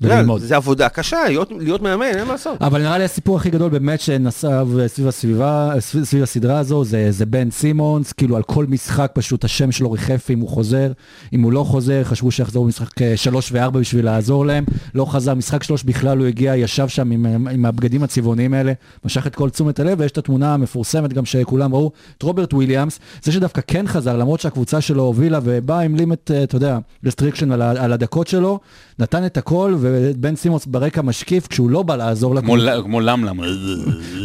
וללמוד. 0.00 0.40
זה 0.40 0.56
עבודה 0.56 0.88
קשה, 0.88 1.16
להיות- 1.28 1.52
להיות 1.58 1.82
מאמן, 1.82 2.02
אין 2.06 2.24
מה 2.24 2.32
לעשות. 2.32 2.62
אבל 2.62 2.82
נראה 2.82 2.98
לי 2.98 3.04
הסיפור 3.04 3.36
הכי 3.36 3.50
גדול 3.50 3.70
באמת 3.70 4.00
שנסב 4.00 4.68
סביב 4.86 5.08
הסביבה, 5.08 5.72
סביב, 5.78 6.04
סביב 6.04 6.22
הסדרה 6.22 6.58
הזו, 6.58 6.84
זה, 6.84 7.06
זה 7.10 7.26
בן 7.26 7.50
סימונס, 7.50 8.12
כאילו 8.12 8.36
על 8.36 8.42
כל 8.42 8.66
משחק 8.68 9.10
פשוט 9.14 9.44
השם 9.44 9.72
שלו 9.72 9.92
ריחף 9.92 10.30
אם 10.30 10.40
הוא 10.40 10.48
חוזר, 10.48 10.92
אם 11.32 11.42
הוא 11.42 11.52
לא 11.52 11.64
חוזר, 11.64 12.04
חשבו 12.04 12.30
שיחזרו 12.30 12.64
במשחק 12.64 13.02
אה, 13.02 13.16
שלוש 13.16 13.52
וארבע 13.52 13.80
בשביל 13.80 14.04
לעזור 14.04 14.46
להם, 14.46 14.64
לא 14.94 15.04
חזר, 15.04 15.34
משחק 15.34 15.62
שלוש 15.62 15.82
בכלל 15.82 16.18
הוא 16.18 16.26
הגיע, 16.26 16.56
ישב 16.56 16.88
שם 16.88 17.10
עם, 17.10 17.26
אה, 17.26 17.52
עם 17.52 17.66
הבגדים 17.66 18.02
הצבעוניים 18.02 18.54
האלה, 18.54 18.72
משך 19.04 19.26
את 19.26 19.34
כל 19.34 19.50
תשומת 19.50 19.80
הלב, 19.80 20.00
ויש 20.00 20.12
את 20.12 20.18
התמונה 20.18 20.54
המפורסמת 20.54 21.12
גם 21.12 21.24
שכולם 21.24 21.74
ראו, 21.74 21.90
את 22.18 22.22
רוברט 22.22 22.54
וויליאמס, 22.54 22.98
זה 23.22 23.32
שדווקא 23.32 23.60
כן 23.66 23.86
חזר, 23.86 24.16
למרות 24.16 24.40
שהקבוצה 24.40 24.80
שלו 24.80 25.02
הובילה 25.02 25.38
ובא 25.42 25.78
עם 25.78 25.94
לימט, 25.96 26.30
אה, 26.30 26.42
אתה 26.42 26.56
יודע, 26.56 26.78
restriction 27.04 27.52
על, 27.52 27.62
על 27.62 27.92
הדקות 27.92 28.26
שלו, 28.26 28.58
נתן 28.98 29.26
את 29.26 29.36
הכל, 29.36 29.74
ובן 29.94 30.36
סימונס 30.36 30.66
ברקע 30.66 31.02
משקיף 31.02 31.46
כשהוא 31.46 31.70
לא 31.70 31.82
בא 31.82 31.96
לעזור 31.96 32.34
לקבוצה. 32.34 32.82
כמו 32.82 33.00
למלם. 33.00 33.40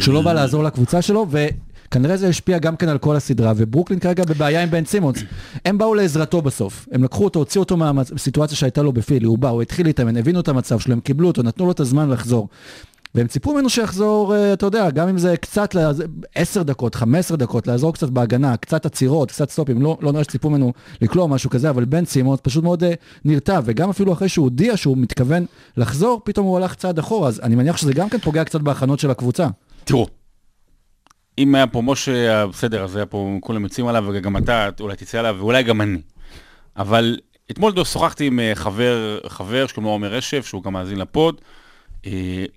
שהוא 0.02 0.14
לא 0.14 0.22
בא 0.22 0.34
לעזור 0.34 0.64
לקבוצה 0.64 1.02
שלו, 1.02 1.28
וכנראה 1.30 2.18
זה 2.18 2.28
השפיע 2.28 2.60
גם 2.60 2.76
כן 2.76 2.90
על 2.90 2.98
כל 2.98 3.16
הסדרה, 3.16 3.54
וברוקלין 3.56 4.00
כרגע 4.00 4.24
בבעיה 4.26 4.64
עם 4.64 4.72
בן 4.72 4.86
סימונס. 4.86 5.24
הם 5.66 5.78
באו 5.78 5.96
לעזרתו 5.96 6.42
בסוף, 6.42 6.88
הם 6.92 7.04
לקחו 7.04 7.24
אותו, 7.24 7.40
הוציאו 7.40 7.64
אותו 7.64 7.78
מהסיטואציה 7.78 8.58
שהייתה 8.58 8.82
לו 8.82 8.92
בפילי, 8.92 9.26
הוא 9.26 9.38
בא, 9.38 9.50
הוא 9.50 9.62
התחיל 9.62 9.86
להתאמן, 9.86 10.18
הבינו 10.18 10.40
את 10.40 10.48
המצב 10.48 10.80
שלו, 10.80 10.94
הם 10.94 11.00
קיבלו 11.00 11.28
אותו, 11.28 11.44
נתנו 11.44 11.66
לו 11.66 11.72
את 11.72 11.80
הזמן 11.80 12.10
לחזור. 12.10 12.48
והם 13.16 13.28
ציפו 13.28 13.54
ממנו 13.54 13.70
שיחזור, 13.70 14.36
אה, 14.36 14.54
אתה 14.54 14.66
יודע, 14.66 14.90
גם 14.90 15.08
אם 15.08 15.18
זה 15.18 15.38
קצת, 15.38 15.76
10 16.36 16.64
דקות, 16.64 16.96
15 16.96 17.38
דקות, 17.38 17.68
לעזור 17.68 17.94
קצת 17.94 18.10
בהגנה, 18.10 18.58
קצת 18.58 18.86
עצירות, 18.86 19.32
קצת 19.32 19.50
סטופים, 19.50 19.82
לא, 19.82 19.98
לא 20.02 20.12
נראה 20.12 20.24
שציפו 20.24 20.50
ממנו 20.50 20.74
לקלוע 21.02 21.28
משהו 21.28 21.50
כזה, 21.50 21.70
אבל 21.70 21.86
בן 21.86 22.06
סימונס 22.06 22.40
פשוט 22.44 22.64
מאוד 22.64 22.84
אה, 22.84 22.94
נרתע, 23.26 23.60
וגם 23.66 23.90
אפילו 23.90 24.14
אחרי 24.14 24.30
שהוא 24.30 24.44
הודיע 24.44 24.78
שהוא 24.78 24.98
מתכוון 24.98 25.46
לחזור, 25.78 26.22
פתאום 26.26 26.48
הוא 26.48 26.58
הלך 26.58 26.76
צעד 26.76 27.00
אחורה, 27.00 27.28
אז 27.28 27.40
אני 27.44 27.56
מניח 27.56 27.78
שזה 27.78 27.94
גם 27.94 28.10
כן 28.10 28.18
פוגע 28.18 28.44
קצת 28.44 28.62
בהכנות 28.62 29.00
של 29.00 29.12
הקבוצה. 29.12 29.48
תראו, 29.84 30.08
אם 31.38 31.56
היה 31.56 31.68
פה 31.68 31.82
משה, 31.82 32.48
בסדר, 32.48 32.84
אז 32.84 32.96
היה 32.96 33.06
פה, 33.06 33.38
כולם 33.42 33.64
יוצאים 33.64 33.88
עליו, 33.88 34.06
וגם 34.08 34.38
אתה 34.38 34.70
אולי 34.80 34.96
תצא 34.96 35.20
עליו, 35.20 35.36
ואולי 35.40 35.64
גם 35.64 35.82
אני. 35.82 36.02
אבל 36.78 37.18
אתמול 37.52 37.84
שוחחתי 37.84 38.28
עם 38.28 38.40
אה, 38.40 38.52
חבר, 38.56 39.20
חבר 39.28 39.68
שקוראים 39.68 39.86
לו 39.86 39.92
עומר 39.92 40.08
רשף, 40.08 40.46
שהוא 40.46 40.64
גם 40.64 40.74
מאזין 40.74 41.00
לפוד, 41.00 41.42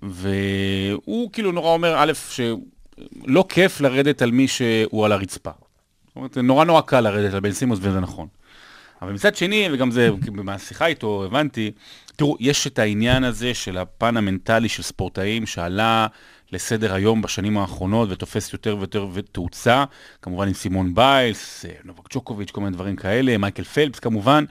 והוא 0.01 1.31
כאילו 1.33 1.51
נורא 1.51 1.73
אומר, 1.73 1.95
א', 1.97 2.11
שלא 2.29 3.45
כיף 3.49 3.81
לרדת 3.81 4.21
על 4.21 4.31
מי 4.31 4.47
שהוא 4.47 5.05
על 5.05 5.11
הרצפה. 5.11 5.51
זאת 6.07 6.15
אומרת, 6.15 6.37
נורא 6.37 6.65
נורא 6.65 6.81
קל 6.81 7.01
לרדת 7.01 7.33
על 7.33 7.39
בן 7.39 7.51
סימוס, 7.51 7.79
וזה 7.81 7.99
נכון. 7.99 8.27
אבל 9.01 9.13
מצד 9.13 9.35
שני, 9.35 9.69
וגם 9.71 9.91
זה, 9.91 10.09
מהשיחה 10.31 10.85
איתו 10.85 11.23
הבנתי, 11.25 11.71
תראו, 12.15 12.37
יש 12.39 12.67
את 12.67 12.79
העניין 12.79 13.23
הזה 13.23 13.53
של 13.53 13.77
הפן 13.77 14.17
המנטלי 14.17 14.69
של 14.69 14.83
ספורטאים 14.83 15.45
שעלה 15.45 16.07
לסדר 16.51 16.93
היום 16.93 17.21
בשנים 17.21 17.57
האחרונות 17.57 18.09
ותופס 18.11 18.53
יותר 18.53 18.77
ויותר 18.77 19.07
תאוצה, 19.31 19.83
כמובן 20.21 20.47
עם 20.47 20.53
סימון 20.53 20.95
ביילס, 20.95 21.65
אה, 21.65 21.71
נובק 21.83 22.13
ג'וקוביץ', 22.13 22.51
כל 22.51 22.61
מיני 22.61 22.73
דברים 22.73 22.95
כאלה, 22.95 23.37
מייקל 23.37 23.63
פלפס 23.63 23.99
כמובן, 23.99 24.45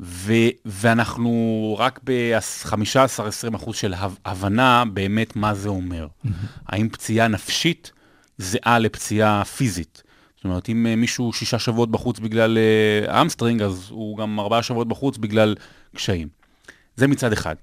ו- 0.00 0.32
ואנחנו 0.64 1.76
רק 1.78 2.00
ב-15-20 2.04 3.56
אחוז 3.56 3.76
של 3.76 3.94
הב- 3.94 4.18
הבנה 4.24 4.84
באמת 4.92 5.36
מה 5.36 5.54
זה 5.54 5.68
אומר. 5.68 6.06
האם 6.66 6.88
פציעה 6.88 7.28
נפשית 7.28 7.92
זהה 8.38 8.78
לפציעה 8.78 9.44
פיזית? 9.44 10.02
זאת 10.36 10.44
אומרת, 10.44 10.68
אם 10.68 10.86
אה, 10.86 10.96
מישהו 10.96 11.32
שישה 11.32 11.58
שבועות 11.58 11.90
בחוץ 11.90 12.18
בגלל 12.18 12.58
אה, 12.58 13.20
hamstring, 13.20 13.62
אז 13.62 13.86
הוא 13.90 14.18
גם 14.18 14.40
ארבעה 14.40 14.62
שבועות 14.62 14.88
בחוץ 14.88 15.16
בגלל 15.16 15.54
קשיים. 15.96 16.28
זה 16.96 17.06
מצד 17.06 17.32
אחד. 17.32 17.54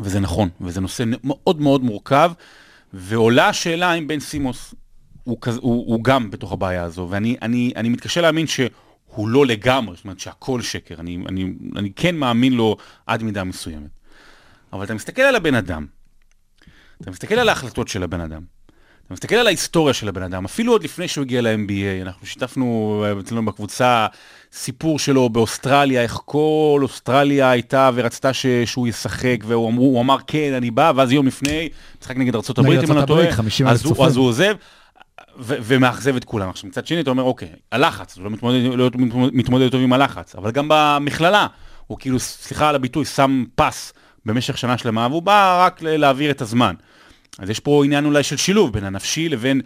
וזה 0.00 0.20
נכון, 0.20 0.48
וזה 0.60 0.80
נושא 0.80 1.04
מאוד 1.24 1.60
מאוד 1.60 1.84
מורכב, 1.84 2.32
ועולה 2.92 3.48
השאלה 3.48 3.94
אם 3.94 4.08
בן 4.08 4.20
סימונס 4.20 4.74
הוא, 5.24 5.38
הוא, 5.60 5.94
הוא 5.94 6.04
גם 6.04 6.30
בתוך 6.30 6.52
הבעיה 6.52 6.82
הזו, 6.84 7.06
ואני 7.10 7.36
אני, 7.42 7.72
אני 7.76 7.88
מתקשה 7.88 8.20
להאמין 8.20 8.46
שהוא 8.46 8.68
לא 9.28 9.46
לגמרי, 9.46 9.96
זאת 9.96 10.04
אומרת 10.04 10.20
שהכל 10.20 10.62
שקר, 10.62 10.94
אני, 10.98 11.18
אני, 11.28 11.52
אני 11.76 11.90
כן 11.96 12.16
מאמין 12.16 12.52
לו 12.52 12.76
עד 13.06 13.22
מידה 13.22 13.44
מסוימת. 13.44 13.90
אבל 14.72 14.84
אתה 14.84 14.94
מסתכל 14.94 15.22
על 15.22 15.36
הבן 15.36 15.54
אדם, 15.54 15.86
אתה 17.02 17.10
מסתכל 17.10 17.34
על 17.34 17.48
ההחלטות 17.48 17.88
של 17.88 18.02
הבן 18.02 18.20
אדם, 18.20 18.42
אתה 19.06 19.14
מסתכל 19.14 19.34
על 19.34 19.46
ההיסטוריה 19.46 19.94
של 19.94 20.08
הבן 20.08 20.22
אדם, 20.22 20.44
אפילו 20.44 20.72
עוד 20.72 20.84
לפני 20.84 21.08
שהוא 21.08 21.22
הגיע 21.22 21.40
ל-NBA, 21.42 22.02
אנחנו 22.02 22.26
שיתפנו 22.26 23.04
אצלנו 23.20 23.44
בקבוצה 23.44 24.06
סיפור 24.52 24.98
שלו 24.98 25.28
באוסטרליה, 25.28 26.02
איך 26.02 26.18
כל 26.24 26.80
אוסטרליה 26.82 27.50
הייתה 27.50 27.90
ורצתה 27.94 28.32
ש... 28.32 28.46
שהוא 28.64 28.88
ישחק, 28.88 29.36
והוא 29.46 29.68
אמר, 29.70 29.78
הוא 29.78 30.00
אמר 30.00 30.16
כן, 30.26 30.52
אני 30.56 30.70
בא, 30.70 30.92
ואז 30.96 31.12
יום 31.12 31.26
לפני, 31.26 31.68
משחק 32.02 32.16
נגד 32.16 32.34
ארה"ב, 32.34 32.60
אם 32.66 32.72
אני 32.90 32.96
לא 33.00 33.06
טועה, 33.06 33.32
50 33.32 33.66
אז, 33.66 33.72
אלף 33.72 33.84
הוא- 33.84 33.90
צופים. 33.90 34.06
אז 34.06 34.16
הוא 34.16 34.26
עוזב. 34.26 34.54
ו- 35.38 35.56
ומאכזב 35.62 36.16
את 36.16 36.24
כולם. 36.24 36.48
עכשיו 36.48 36.68
מצד 36.68 36.86
שני 36.86 37.00
אתה 37.00 37.10
אומר 37.10 37.22
אוקיי, 37.22 37.48
הלחץ, 37.72 38.16
הוא 38.16 38.24
לא 38.24 38.30
מתמודד, 38.30 38.58
לא 38.62 38.90
מתמודד, 39.32 39.68
טוב 39.68 39.80
עם 39.80 39.92
הלחץ, 39.92 40.36
אבל 40.36 40.50
גם 40.50 40.66
במכללה, 40.70 41.46
הוא 41.86 41.98
כאילו, 41.98 42.18
סליחה 42.18 42.68
על 42.68 42.74
הביטוי, 42.74 43.04
שם 43.04 43.44
פס 43.54 43.92
במשך 44.26 44.58
שנה 44.58 44.78
שלמה, 44.78 45.06
והוא 45.10 45.22
בא 45.22 45.64
רק 45.66 45.82
להעביר 45.82 46.30
את 46.30 46.40
הזמן. 46.40 46.74
אז 47.38 47.50
יש 47.50 47.60
פה 47.60 47.84
עניין 47.84 48.04
אולי 48.04 48.22
של 48.22 48.36
שילוב 48.36 48.72
בין 48.72 48.84
הנפשי 48.84 49.28
לבין 49.28 49.60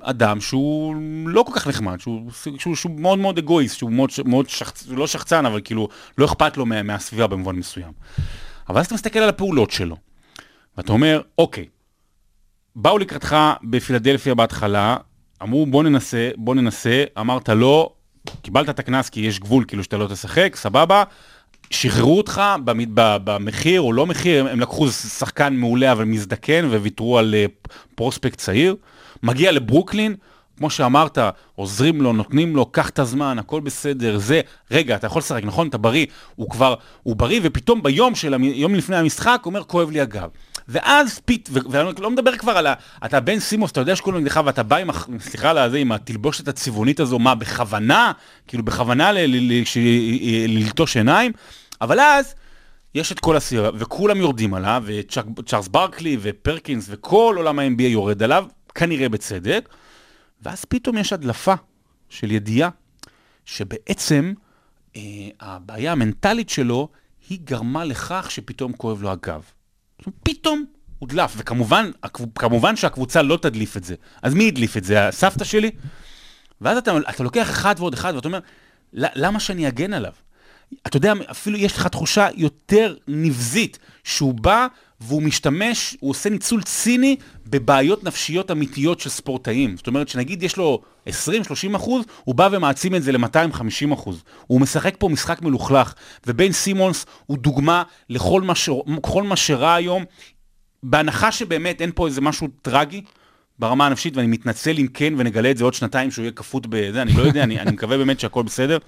אדם 0.00 0.40
שהוא 0.40 0.96
לא 1.26 1.42
כל 1.42 1.52
כך 1.54 1.66
נחמד, 1.66 2.00
שהוא, 2.00 2.30
שהוא, 2.58 2.74
שהוא 2.76 3.00
מאוד 3.00 3.18
מאוד 3.18 3.38
אגואיסט, 3.38 3.78
שהוא 3.78 3.92
מאוד, 3.92 4.10
מאוד 4.24 4.48
שחצ... 4.48 4.84
לא 4.88 5.06
שחצן, 5.06 5.46
אבל 5.46 5.60
כאילו 5.64 5.88
לא 6.18 6.24
אכפת 6.24 6.56
לו 6.56 6.66
מה, 6.66 6.82
מהסביבה 6.82 7.26
במובן 7.26 7.56
מסוים. 7.56 7.92
אבל 8.68 8.80
אז 8.80 8.86
אתה 8.86 8.94
מסתכל 8.94 9.18
על 9.18 9.28
הפעולות 9.28 9.70
שלו, 9.70 9.96
ואתה 10.76 10.92
אומר, 10.92 11.20
אוקיי, 11.38 11.66
באו 12.76 12.98
לקראתך 12.98 13.36
בפילדלפיה 13.62 14.34
בהתחלה, 14.34 14.96
אמרו 15.42 15.66
בוא 15.66 15.82
ננסה, 15.82 16.30
בוא 16.36 16.54
ננסה, 16.54 17.04
אמרת 17.20 17.48
לא, 17.48 17.90
קיבלת 18.42 18.68
את 18.68 18.78
הקנס 18.78 19.08
כי 19.08 19.20
יש 19.20 19.40
גבול 19.40 19.64
כאילו 19.68 19.84
שאתה 19.84 19.96
לא 19.96 20.06
תשחק, 20.06 20.56
סבבה, 20.56 21.02
שחררו 21.70 22.16
אותך 22.16 22.42
במחיר 23.24 23.80
או 23.80 23.92
לא 23.92 24.06
מחיר, 24.06 24.48
הם, 24.48 24.60
לקחו 24.60 24.88
שחקן 24.88 25.54
מעולה 25.54 25.92
אבל 25.92 26.04
מזדקן 26.04 26.64
וויתרו 26.64 27.18
על 27.18 27.34
אה, 27.34 27.46
פרוספקט 27.94 28.38
צעיר, 28.38 28.76
מגיע 29.22 29.52
לברוקלין, 29.52 30.14
כמו 30.58 30.70
שאמרת, 30.70 31.18
עוזרים 31.54 32.02
לו, 32.02 32.12
נותנים 32.12 32.56
לו, 32.56 32.66
קח 32.66 32.88
את 32.88 32.98
הזמן, 32.98 33.38
הכל 33.38 33.60
בסדר, 33.60 34.18
זה, 34.18 34.40
רגע, 34.70 34.96
אתה 34.96 35.06
יכול 35.06 35.18
לשחק, 35.18 35.44
נכון? 35.44 35.68
אתה 35.68 35.78
בריא, 35.78 36.06
הוא 36.36 36.50
כבר, 36.50 36.74
הוא 37.02 37.16
בריא, 37.16 37.40
ופתאום 37.42 37.82
ביום 37.82 38.14
של, 38.14 38.34
יום 38.42 38.74
לפני 38.74 38.96
המשחק, 38.96 39.40
הוא 39.42 39.50
אומר, 39.50 39.64
כואב 39.64 39.90
לי 39.90 40.00
הגב. 40.00 40.28
ואז 40.68 41.18
פית, 41.24 41.48
ואני 41.52 41.90
לא 41.98 42.10
מדבר 42.10 42.36
כבר 42.36 42.52
על 42.52 42.66
ה... 42.66 42.74
אתה 43.04 43.20
בן 43.20 43.38
סימוס, 43.38 43.70
אתה 43.70 43.80
יודע 43.80 43.96
שכולם 43.96 44.18
נגדך, 44.18 44.40
ואתה 44.44 44.62
בא 44.62 44.76
עם, 44.76 44.90
סליחה 45.20 45.50
על 45.50 45.58
הזה, 45.58 45.78
עם 45.78 45.92
התלבושת 45.92 46.48
הצבעונית 46.48 47.00
הזו, 47.00 47.18
מה, 47.18 47.34
בכוונה? 47.34 48.12
כאילו, 48.46 48.64
בכוונה 48.64 49.10
ללטוש 50.48 50.96
עיניים? 50.96 51.32
אבל 51.80 52.00
אז... 52.00 52.34
יש 52.96 53.12
את 53.12 53.20
כל 53.20 53.36
הסירה, 53.36 53.70
וכולם 53.74 54.16
יורדים 54.16 54.54
עליו, 54.54 54.84
וצ'ארלס 54.86 55.68
ברקלי 55.68 56.16
ופרקינס 56.20 56.86
וכל 56.88 57.34
עולם 57.36 57.58
ה-NBA 57.58 57.82
יורד 57.82 58.22
עליו, 58.22 58.46
כנראה 58.74 59.08
בצדק, 59.08 59.68
ואז 60.42 60.64
פתאום 60.64 60.98
יש 60.98 61.12
הדלפה 61.12 61.54
של 62.08 62.30
ידיעה 62.30 62.70
שבעצם 63.44 64.32
אה, 64.96 65.00
הבעיה 65.40 65.92
המנטלית 65.92 66.48
שלו, 66.48 66.88
היא 67.28 67.38
גרמה 67.44 67.84
לכך 67.84 68.30
שפתאום 68.30 68.72
כואב 68.72 69.02
לו 69.02 69.10
הגב. 69.10 69.42
פתאום 70.22 70.64
הודלף, 70.98 71.34
וכמובן 71.36 71.90
כמובן 72.34 72.76
שהקבוצה 72.76 73.22
לא 73.22 73.36
תדליף 73.42 73.76
את 73.76 73.84
זה. 73.84 73.94
אז 74.22 74.34
מי 74.34 74.48
הדליף 74.48 74.76
את 74.76 74.84
זה? 74.84 75.08
הסבתא 75.08 75.44
שלי? 75.44 75.70
ואז 76.60 76.76
אתה, 76.78 76.92
אתה 77.10 77.22
לוקח 77.24 77.50
אחד 77.50 77.74
ועוד 77.78 77.94
אחד 77.94 78.14
ואתה 78.14 78.28
אומר, 78.28 78.40
"ל- 78.92 79.06
למה 79.24 79.40
שאני 79.40 79.68
אגן 79.68 79.92
עליו? 79.92 80.12
אתה 80.86 80.96
יודע, 80.96 81.12
אפילו 81.30 81.58
יש 81.58 81.76
לך 81.76 81.86
תחושה 81.86 82.28
יותר 82.34 82.96
נבזית, 83.08 83.78
שהוא 84.04 84.34
בא 84.34 84.66
והוא 85.00 85.22
משתמש, 85.22 85.96
הוא 86.00 86.10
עושה 86.10 86.30
ניצול 86.30 86.62
ציני 86.62 87.16
בבעיות 87.46 88.04
נפשיות 88.04 88.50
אמיתיות 88.50 89.00
של 89.00 89.10
ספורטאים. 89.10 89.76
זאת 89.76 89.86
אומרת, 89.86 90.08
שנגיד 90.08 90.42
יש 90.42 90.56
לו 90.56 90.82
20-30 91.08 91.10
אחוז, 91.76 92.04
הוא 92.24 92.34
בא 92.34 92.48
ומעצים 92.52 92.94
את 92.94 93.02
זה 93.02 93.12
ל-250 93.12 93.94
אחוז. 93.94 94.22
הוא 94.46 94.60
משחק 94.60 94.94
פה 94.98 95.08
משחק 95.08 95.42
מלוכלך, 95.42 95.94
ובן 96.26 96.52
סימונס 96.52 97.06
הוא 97.26 97.38
דוגמה 97.38 97.82
לכל 98.10 98.42
מה, 98.42 98.54
ש... 98.54 98.70
מה 99.24 99.36
שרע 99.36 99.74
היום, 99.74 100.04
בהנחה 100.82 101.32
שבאמת 101.32 101.80
אין 101.80 101.90
פה 101.94 102.06
איזה 102.06 102.20
משהו 102.20 102.48
טרגי. 102.62 103.02
ברמה 103.58 103.86
הנפשית, 103.86 104.16
ואני 104.16 104.26
מתנצל 104.26 104.78
אם 104.78 104.86
כן, 104.94 105.14
ונגלה 105.16 105.50
את 105.50 105.56
זה 105.56 105.64
עוד 105.64 105.74
שנתיים 105.74 106.10
שהוא 106.10 106.22
יהיה 106.22 106.32
כפות 106.32 106.66
בזה, 106.66 107.02
אני 107.02 107.12
לא 107.12 107.22
יודע, 107.22 107.42
אני, 107.42 107.60
אני 107.60 107.70
מקווה 107.70 107.98
באמת 107.98 108.20
שהכל 108.20 108.42
בסדר. 108.42 108.78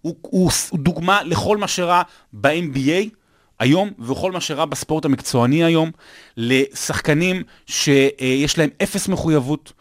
הוא, 0.00 0.16
הוא, 0.20 0.50
הוא 0.70 0.78
דוגמה 0.78 1.22
לכל 1.22 1.56
מה 1.56 1.68
שרע 1.68 2.02
ב-NBA, 2.32 3.08
היום, 3.58 3.90
וכל 3.98 4.32
מה 4.32 4.40
שרע 4.40 4.64
בספורט 4.64 5.04
המקצועני 5.04 5.64
היום, 5.64 5.90
לשחקנים 6.36 7.42
שיש 7.66 8.58
להם 8.58 8.70
אפס 8.82 9.08
מחויבות, 9.08 9.72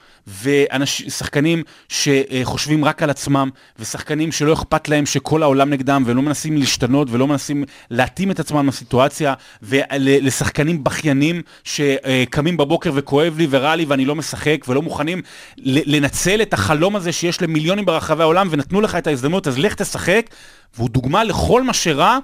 ושחקנים 0.43 1.63
שחושבים 1.89 2.85
רק 2.85 3.03
על 3.03 3.09
עצמם, 3.09 3.49
ושחקנים 3.79 4.31
שלא 4.31 4.53
אכפת 4.53 4.89
להם 4.89 5.05
שכל 5.05 5.43
העולם 5.43 5.69
נגדם, 5.69 6.03
ולא 6.05 6.21
מנסים 6.21 6.57
להשתנות, 6.57 7.07
ולא 7.11 7.27
מנסים 7.27 7.63
להתאים 7.89 8.31
את 8.31 8.39
עצמם 8.39 8.67
לסיטואציה, 8.67 9.33
ולשחקנים 9.61 10.83
בכיינים 10.83 11.41
שקמים 11.63 12.57
בבוקר 12.57 12.91
וכואב 12.95 13.37
לי 13.37 13.47
ורע 13.49 13.75
לי 13.75 13.85
ואני 13.85 14.05
לא 14.05 14.15
משחק, 14.15 14.65
ולא 14.67 14.81
מוכנים 14.81 15.21
לנצל 15.57 16.41
את 16.41 16.53
החלום 16.53 16.95
הזה 16.95 17.11
שיש 17.11 17.41
למיליונים 17.41 17.85
ברחבי 17.85 18.23
העולם, 18.23 18.47
ונתנו 18.51 18.81
לך 18.81 18.95
את 18.95 19.07
ההזדמנות, 19.07 19.47
אז 19.47 19.57
לך 19.57 19.75
תשחק, 19.75 20.29
והוא 20.75 20.89
דוגמה 20.89 21.23
לכל 21.23 21.63
מה 21.63 21.73
שרע, 21.73 22.17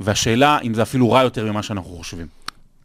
והשאלה 0.00 0.58
אם 0.62 0.74
זה 0.74 0.82
אפילו 0.82 1.10
רע 1.10 1.22
יותר 1.22 1.52
ממה 1.52 1.62
שאנחנו 1.62 1.90
חושבים. 1.90 2.26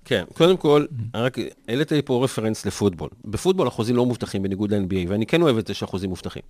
כן, 0.05 0.23
קודם 0.33 0.57
כל, 0.57 0.85
רק 1.13 1.37
העלית 1.67 1.91
לי 1.91 2.01
פה 2.01 2.23
reference 2.23 2.65
לפוטבול. 2.65 3.09
בפוטבול 3.25 3.67
החוזים 3.67 3.95
לא 3.95 4.05
מובטחים 4.05 4.43
בניגוד 4.43 4.73
ל-NBA, 4.73 5.07
ואני 5.07 5.25
כן 5.25 5.41
אוהב 5.41 5.57
את 5.57 5.67
זה 5.67 5.73
שהחוזים 5.73 6.09
מובטחים. 6.09 6.41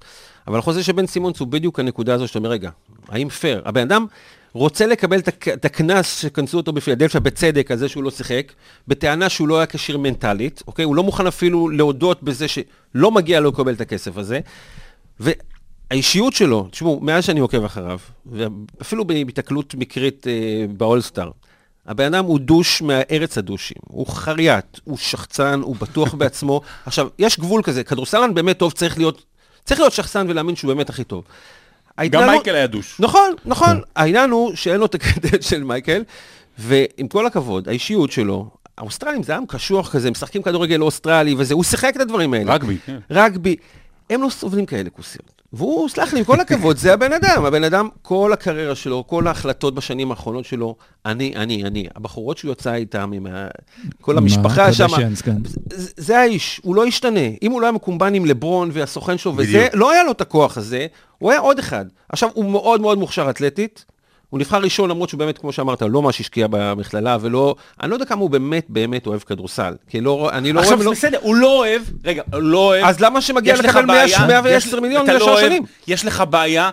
אבל 0.47 0.59
החוזה 0.59 0.83
של 0.83 0.91
בן 0.91 1.05
סימונס 1.05 1.39
הוא 1.39 1.47
בדיוק 1.47 1.79
הנקודה 1.79 2.13
הזו 2.13 2.27
שאתה 2.27 2.39
אומר, 2.39 2.49
רגע, 2.49 2.69
האם 3.07 3.29
פייר? 3.29 3.61
הבן 3.65 3.81
אדם 3.81 4.05
רוצה 4.53 4.87
לקבל 4.87 5.19
את 5.53 5.65
הקנס 5.65 6.19
שקנסו 6.19 6.57
אותו 6.57 6.73
בפילדלפיה 6.73 7.19
בצדק 7.19 7.71
על 7.71 7.77
זה 7.77 7.89
שהוא 7.89 8.03
לא 8.03 8.11
שיחק, 8.11 8.51
בטענה 8.87 9.29
שהוא 9.29 9.47
לא 9.47 9.57
היה 9.57 9.65
כשיר 9.65 9.97
מנטלית, 9.97 10.63
אוקיי? 10.67 10.85
הוא 10.85 10.95
לא 10.95 11.03
מוכן 11.03 11.27
אפילו 11.27 11.69
להודות 11.69 12.23
בזה 12.23 12.47
שלא 12.47 13.11
מגיע 13.11 13.39
לו 13.39 13.49
לקבל 13.49 13.73
את 13.73 13.81
הכסף 13.81 14.17
הזה. 14.17 14.39
והאישיות 15.91 16.33
שלו, 16.33 16.67
תשמעו, 16.71 16.99
מאז 17.01 17.25
שאני 17.25 17.39
עוקב 17.39 17.63
אחריו, 17.63 17.99
ואפילו 18.25 19.05
בהתקלות 19.05 19.75
מקרית 19.75 20.27
אה, 20.27 20.65
באולסטאר, 20.77 21.31
הבן 21.85 22.13
אדם 22.13 22.25
הוא 22.25 22.39
douche 22.39 22.81
מארץ 22.81 23.37
הדושים, 23.37 23.77
הוא 23.87 24.07
חריית, 24.07 24.79
הוא 24.83 24.97
שחצן, 24.97 25.61
הוא 25.63 25.75
בטוח 25.75 26.13
בעצמו. 26.19 26.61
עכשיו, 26.85 27.07
יש 27.19 27.39
גבול 27.39 27.63
כזה, 27.63 27.83
כדורסלן 27.83 28.33
באמת 28.33 28.57
טוב, 28.57 28.71
צריך 28.71 28.97
להיות, 28.97 29.23
צריך 29.65 29.79
להיות 29.79 29.93
שחצן 29.93 30.25
ולהאמין 30.29 30.55
שהוא 30.55 30.73
באמת 30.73 30.89
הכי 30.89 31.03
טוב. 31.03 31.23
גם 32.09 32.29
מייקל 32.29 32.55
היה 32.55 32.67
douche. 32.67 32.95
נכון, 32.99 33.33
נכון. 33.45 33.75
כן. 33.77 33.81
העניין 33.95 34.29
הוא 34.29 34.55
שאין 34.55 34.79
לו 34.79 34.85
את 34.85 34.95
הקרדיט 34.95 35.41
של 35.49 35.63
מייקל, 35.63 36.03
ועם 36.57 37.07
כל 37.07 37.25
הכבוד, 37.25 37.67
האישיות 37.69 38.11
שלו, 38.11 38.49
האוסטרלים 38.77 39.23
זה 39.23 39.35
עם 39.35 39.45
קשוח 39.45 39.91
כזה, 39.91 40.11
משחקים 40.11 40.41
כדורגל 40.41 40.81
אוסטרלי 40.81 41.35
וזה, 41.37 41.53
הוא 41.53 41.63
שיחק 41.63 41.95
את 41.95 42.01
הדברים 42.01 42.33
האלה. 42.33 42.53
רגבי, 42.53 42.77
כן. 42.85 42.97
רגבי. 43.11 43.55
הם 44.09 44.21
לא 44.21 44.29
סובלים 44.29 44.65
כאלה 44.65 44.89
כוסיות. 44.89 45.38
והוא, 45.53 45.89
סלח 45.89 46.13
לי, 46.13 46.19
עם 46.19 46.25
כל 46.25 46.39
הכבוד, 46.39 46.77
זה 46.77 46.93
הבן 46.93 47.13
אדם. 47.13 47.45
הבן 47.45 47.63
אדם, 47.63 47.89
כל 48.01 48.33
הקריירה 48.33 48.75
שלו, 48.75 49.07
כל 49.07 49.27
ההחלטות 49.27 49.75
בשנים 49.75 50.11
האחרונות 50.11 50.45
שלו, 50.45 50.75
אני, 51.05 51.33
אני, 51.35 51.63
אני. 51.63 51.87
הבחורות 51.95 52.37
שהוא 52.37 52.51
יצא 52.51 52.73
איתן, 52.73 53.09
עם 53.13 53.27
כל 54.01 54.17
המשפחה 54.17 54.73
שם, 54.73 54.87
כן. 55.25 55.37
זה, 55.69 55.91
זה 55.97 56.19
האיש, 56.19 56.61
הוא 56.63 56.75
לא 56.75 56.87
ישתנה. 56.87 57.19
אם 57.41 57.51
הוא 57.51 57.61
לא 57.61 57.65
היה 57.65 57.71
מקומבן 57.71 58.13
עם 58.13 58.25
לברון 58.25 58.69
והסוכן 58.73 59.17
שלו, 59.17 59.33
וזה, 59.37 59.67
לא 59.73 59.91
היה 59.91 60.03
לו 60.03 60.11
את 60.11 60.21
הכוח 60.21 60.57
הזה, 60.57 60.87
הוא 61.17 61.31
היה 61.31 61.39
עוד 61.39 61.59
אחד. 61.59 61.85
עכשיו, 62.09 62.29
הוא 62.33 62.51
מאוד 62.51 62.81
מאוד 62.81 62.97
מוכשר 62.97 63.29
אתלטית, 63.29 63.85
הוא 64.29 64.39
נבחר 64.39 64.57
ראשון, 64.57 64.89
למרות 64.89 65.09
שהוא 65.09 65.19
באמת, 65.19 65.37
כמו 65.37 65.51
שאמרת, 65.51 65.81
לא 65.81 66.01
ממש 66.01 66.19
השקיע 66.19 66.47
במכללה, 66.49 67.17
ולא... 67.21 67.55
אני 67.81 67.89
לא 67.89 67.95
יודע 67.95 68.05
כמה 68.05 68.21
הוא 68.21 68.29
באמת 68.29 68.65
באמת 68.69 69.07
אוהב 69.07 69.19
כדורסל. 69.19 69.73
כי 69.89 70.01
לא, 70.01 70.29
אני 70.33 70.53
לא 70.53 70.59
רואה... 70.59 70.73
עכשיו, 70.73 70.91
בסדר, 70.91 71.17
הוא 71.21 71.35
לא 71.35 71.57
אוהב, 71.57 71.81
רגע, 72.05 72.23
הוא 72.33 72.41
לא 72.41 72.57
אוהב... 72.57 72.85
אז 72.85 72.99
למה 72.99 73.21
שמגיע 73.21 73.55
לקבל 73.55 73.85
110 73.85 74.79
מיליון 74.79 75.07
לשלוש 75.09 75.27
לא 75.27 75.39
שנים? 75.39 75.63
יש 75.87 76.05
לך 76.05 76.23
בעיה, 76.29 76.69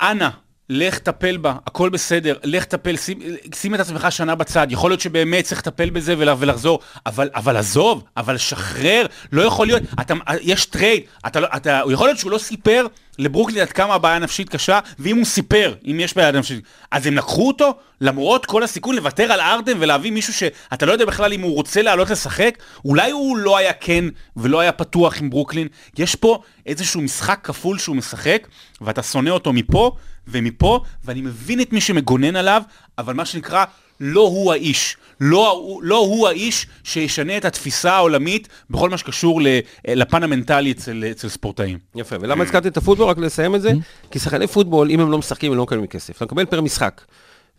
אנא, 0.00 0.28
לך 0.68 0.98
טפל 0.98 1.36
בה, 1.36 1.54
הכל 1.66 1.88
בסדר, 1.88 2.36
לך 2.44 2.64
טפל, 2.64 2.96
שים, 2.96 3.18
שים 3.54 3.74
את 3.74 3.80
עצמך 3.80 4.06
שנה 4.10 4.34
בצד, 4.34 4.66
יכול 4.70 4.90
להיות 4.90 5.00
שבאמת 5.00 5.44
צריך 5.44 5.60
לטפל 5.60 5.90
בזה 5.90 6.14
ולחזור, 6.18 6.80
אבל, 7.06 7.30
אבל 7.34 7.56
עזוב, 7.56 8.04
אבל 8.16 8.36
שחרר, 8.36 9.06
לא 9.32 9.42
יכול 9.42 9.66
להיות, 9.66 9.82
אתה, 10.00 10.14
יש 10.40 10.66
trade, 10.66 11.02
אתה, 11.26 11.40
לא, 11.40 11.48
אתה, 11.56 11.80
יכול 11.92 12.06
להיות 12.06 12.18
שהוא 12.18 12.30
לא 12.30 12.38
סיפר 12.38 12.86
לברוקלין 13.18 13.60
עד 13.60 13.72
כמה 13.72 13.94
הבעיה 13.94 14.18
נפשית 14.18 14.48
קשה, 14.48 14.80
ואם 14.98 15.16
הוא 15.16 15.24
סיפר, 15.24 15.74
אם 15.90 16.00
יש 16.00 16.16
בעיה 16.16 16.32
נפשית, 16.32 16.64
אז 16.90 17.06
הם 17.06 17.16
לקחו 17.16 17.48
אותו, 17.48 17.74
למרות 18.00 18.46
כל 18.46 18.62
הסיכון 18.62 18.96
לוותר 18.96 19.32
על 19.32 19.40
הארדן 19.40 19.76
ולהביא 19.80 20.12
מישהו 20.12 20.34
שאתה 20.34 20.86
לא 20.86 20.92
יודע 20.92 21.04
בכלל 21.04 21.32
אם 21.32 21.40
הוא 21.40 21.54
רוצה 21.54 21.82
לעלות 21.82 22.10
לשחק, 22.10 22.58
אולי 22.84 23.10
הוא 23.10 23.36
לא 23.36 23.56
היה 23.56 23.72
כן 23.72 24.04
ולא 24.36 24.60
היה 24.60 24.72
פתוח 24.72 25.20
עם 25.20 25.30
ברוקלין, 25.30 25.68
יש 25.98 26.14
פה 26.14 26.42
איזשהו 26.66 27.00
משחק 27.00 27.40
כפול 27.42 27.78
שהוא 27.78 27.96
משחק, 27.96 28.48
ואתה 28.80 29.02
שונא 29.02 29.30
אותו 29.30 29.52
מפה 29.52 29.96
ומפה, 30.28 30.80
ואני 31.04 31.20
מבין 31.20 31.60
את 31.60 31.72
מי 31.72 31.80
שמגונן 31.80 32.36
עליו, 32.36 32.62
אבל 32.98 33.14
מה 33.14 33.24
שנקרא, 33.24 33.64
לא 34.00 34.20
הוא 34.20 34.52
האיש. 34.52 34.96
לא, 35.20 35.78
לא 35.82 35.96
הוא 35.96 36.28
האיש 36.28 36.66
שישנה 36.84 37.36
את 37.36 37.44
התפיסה 37.44 37.92
העולמית 37.92 38.48
בכל 38.70 38.90
מה 38.90 38.98
שקשור 38.98 39.40
לפן 39.88 40.22
המנטלי 40.22 40.72
אצל, 40.72 41.04
אצל 41.10 41.28
ספורטאים. 41.28 41.78
יפה, 41.94 42.16
ולמה 42.20 42.44
הזכרתי 42.44 42.68
את 42.68 42.76
הפוטבול? 42.76 43.08
רק 43.08 43.18
לסיים 43.18 43.54
את 43.54 43.62
זה? 43.62 43.70
Mm-hmm. 43.70 44.10
כי 44.10 44.18
שחקני 44.18 44.46
פוטבול, 44.46 44.90
אם 44.90 45.00
הם 45.00 45.10
לא 45.10 45.18
משחקים, 45.18 45.52
הם 45.52 45.58
לא 45.58 45.62
מקבלים 45.62 45.86
כסף. 45.86 46.16
אתה 46.16 46.24
מקבל 46.24 46.44
פר 46.44 46.60
משחק. 46.60 47.00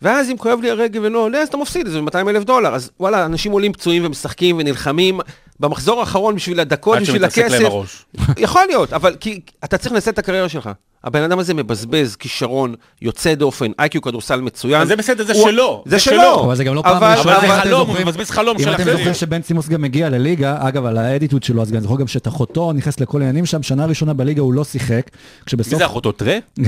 ואז 0.02 0.30
אם 0.30 0.36
כואב 0.36 0.60
לי 0.60 0.70
הרגל 0.70 1.00
ולא 1.02 1.18
עולה, 1.18 1.38
אז 1.38 1.48
אתה 1.48 1.56
מפסיד, 1.56 1.86
זה 1.86 2.00
200 2.00 2.28
אלף 2.28 2.44
דולר. 2.44 2.74
אז 2.74 2.90
וואלה, 3.00 3.26
אנשים 3.26 3.52
עולים 3.52 3.72
פצועים 3.72 4.04
ומשחקים 4.06 4.56
ונלחמים 4.58 5.20
במחזור 5.60 6.00
האחרון 6.00 6.34
בשביל 6.34 6.60
הדקות, 6.60 6.98
בשביל 6.98 7.24
הכסף. 7.24 7.38
עד 7.38 7.50
שמתעסק 7.50 7.62
להם 7.62 7.72
הראש. 7.72 8.04
יכול 8.38 8.62
להיות, 8.66 8.92
אבל 8.92 9.16
כי 9.20 9.40
אתה 9.64 9.78
צריך 9.78 9.92
לנסות 9.92 10.14
את 10.14 10.18
הקריירה 10.18 10.48
שלך. 10.48 10.70
הבן 11.06 11.22
אדם 11.22 11.38
הזה 11.38 11.54
מבזבז 11.54 12.16
כישרון 12.16 12.74
יוצא 13.02 13.34
דופן, 13.34 13.70
איי-קיו 13.78 14.02
כדורסל 14.02 14.40
מצוין. 14.40 14.80
אז 14.80 14.88
זה 14.88 14.96
בסדר, 14.96 15.24
זה 15.24 15.34
שלו. 15.34 15.82
זה 15.86 15.98
שלו. 15.98 16.44
אבל 16.44 16.56
זה 16.56 16.64
גם 16.64 16.74
לא 16.74 16.82
פעם 16.82 17.04
ראשונה. 17.04 17.38
אבל 17.38 17.46
זה 17.46 17.60
חלום, 17.60 17.88
הוא 17.88 17.96
מבזבז 18.00 18.30
חלום 18.30 18.58
של 18.58 18.64
אחרים. 18.64 18.80
אם 18.80 18.84
אתם 18.84 18.96
זוכרים 18.96 19.14
שבן 19.14 19.42
סימוס 19.42 19.68
גם 19.68 19.82
מגיע 19.82 20.08
לליגה, 20.08 20.56
אגב, 20.60 20.84
על 20.84 20.98
האדיטוד 20.98 21.42
שלו, 21.42 21.62
אז 21.62 21.72
גם 21.72 21.80
זוכר 21.80 21.96
גם 21.96 22.06
שאת 22.06 22.28
אחותו 22.28 22.72
נכנס 22.72 23.00
לכל 23.00 23.20
העניינים 23.20 23.46
שם, 23.46 23.62
שנה 23.62 23.86
ראשונה 23.86 24.12
בליגה 24.12 24.42
הוא 24.42 24.52
לא 24.52 24.64
שיחק. 24.64 25.10
מי 25.56 25.62
זה 25.62 25.86
אחותו? 25.86 26.12
טרה? 26.12 26.38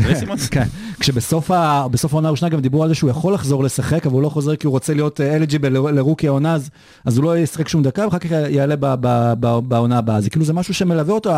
כן. 0.50 0.64
כשבסוף 1.00 1.50
העונה 1.50 2.28
הראשונה 2.28 2.48
גם 2.48 2.60
דיברו 2.60 2.82
על 2.82 2.88
זה 2.88 2.94
שהוא 2.94 3.10
יכול 3.10 3.34
לחזור 3.34 3.64
לשחק, 3.64 4.06
אבל 4.06 4.14
הוא 4.14 4.22
לא 4.22 4.28
חוזר 4.28 4.56
כי 4.56 4.66
הוא 4.66 4.72
רוצה 4.72 4.94
להיות 4.94 5.20
אליג'יבל 5.20 5.72
לרוקי 5.72 6.26
העונה, 6.26 6.56
אז 7.04 7.16
הוא 7.16 7.24
לא 7.24 7.38
ישחק 7.38 7.68
שום 7.68 7.82
דקה, 7.82 8.04
ואחר 8.04 8.18
כך 8.18 8.30
יעלה 8.30 8.76
בעונה 9.62 9.98
הבאה. 9.98 10.20
זה 10.20 10.30
כאילו 10.30 10.44
זה 10.44 10.52
משהו 10.52 10.74
שמלווה 10.74 11.14
אותו, 11.14 11.30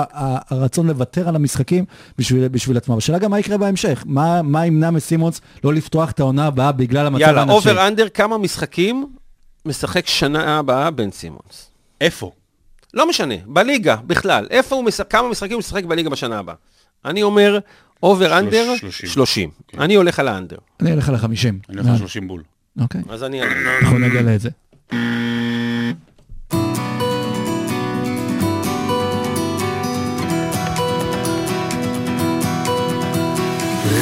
הרצון 0.51 0.87
לוותר 0.87 1.29
על 1.29 1.37
המשחקים 1.37 1.85
בשביל 2.19 2.77
עצמו. 2.93 2.99
השאלה 2.99 3.19
גם 3.19 3.31
מה 3.31 3.39
יקרה 3.39 3.59
בהמשך. 3.59 4.05
מה, 4.07 4.43
מה 4.43 4.67
ימנע 4.67 4.91
מסימונס 4.91 5.41
לא 5.65 5.75
לפתוח 5.75 6.11
את 6.11 6.21
העונה 6.21 6.47
הבאה 6.47 6.73
בגלל 6.73 7.07
המצב 7.07 7.25
הנפשי? 7.25 7.39
יאללה, 7.39 7.53
over 7.53 7.87
under, 7.89 8.09
כמה 8.09 8.39
משחקים 8.39 9.07
משחק 9.67 10.07
שנה 10.07 10.59
הבאה 10.59 10.91
בן 10.91 11.11
סימונס? 11.11 11.71
איפה? 12.01 12.33
לא 12.95 13.09
משנה, 13.09 13.35
בליגה, 13.47 13.97
בכלל. 13.97 14.47
איפה 14.51 14.77
הוא 14.77 14.85
משחק, 14.85 15.11
כמה 15.11 15.29
משחקים 15.29 15.53
הוא 15.53 15.59
משחק 15.59 15.85
בליגה 15.85 16.11
בשנה 16.11 16.39
הבאה? 16.39 16.55
אני 17.05 17.23
אומר, 17.23 17.59
over 18.03 18.39
under, 18.39 18.75
30. 18.91 19.51
כן. 19.69 19.81
אני 19.81 19.95
הולך 19.95 20.19
על 20.19 20.29
ה 20.29 20.33
under. 20.33 20.57
אני 20.81 20.91
הולך 20.91 21.09
על 21.09 21.15
ה-50. 21.15 21.27
אני 21.69 21.79
הולך 21.79 21.87
על 21.87 21.99
30 21.99 22.29
בול. 22.29 22.43
אוקיי. 22.81 23.01
אז 23.09 23.25
אני... 23.25 23.43
אנחנו 23.83 23.99
נגלה 23.99 24.35
את 24.35 24.41
זה. 24.41 24.51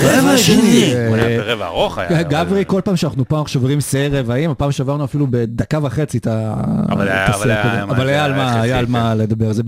רבע 0.05 0.39
שני. 0.39 0.95
רבע 1.45 1.67
ארוך 1.67 1.99
היה. 1.99 2.23
גברי, 2.23 2.65
כל 2.67 2.81
פעם 2.85 2.97
שאנחנו 2.97 3.25
פעם 3.29 3.47
שוברים 3.47 3.81
שיאי 3.81 4.09
רבעים, 4.09 4.51
הפעם 4.51 4.73
שברנו 4.73 5.05
אפילו 5.05 5.27
בדקה 5.31 5.79
וחצי 5.83 6.19
את 6.19 6.27
השיאי 6.31 7.83
אבל 7.89 8.09
היה 8.09 8.25
על 8.79 8.87
מה 8.89 9.15
לדבר. 9.15 9.53
זה 9.53 9.63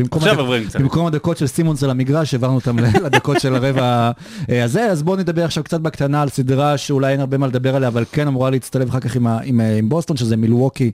במקום 0.79 1.07
הדקות 1.07 1.37
של 1.37 1.47
סימונס 1.47 1.85
על 1.85 1.91
המגרש, 1.91 2.35
העברנו 2.35 2.55
אותם 2.55 2.79
לדקות 3.05 3.41
של 3.41 3.55
הרבע 3.55 4.11
הזה. 4.49 4.85
אז 4.85 5.03
בואו 5.03 5.17
נדבר 5.17 5.45
עכשיו 5.45 5.65
קצת 5.65 5.81
בקטנה 5.81 6.23
על 6.23 6.29
סדרה 6.29 6.79
שאולי 6.79 7.13
אין 7.13 7.21
הרבה 7.21 7.39
מה 7.39 7.47
לדבר 7.47 7.77
עליה, 7.77 7.89
אבל 7.89 8.05
כן 8.13 8.27
אמורה 8.27 8.51
להצטלב 8.51 8.89
אחר 8.89 9.01
כך 9.01 9.17
עם 9.45 9.61
בוסטון, 9.85 10.17
שזה 10.17 10.37
מילווקי 10.37 10.91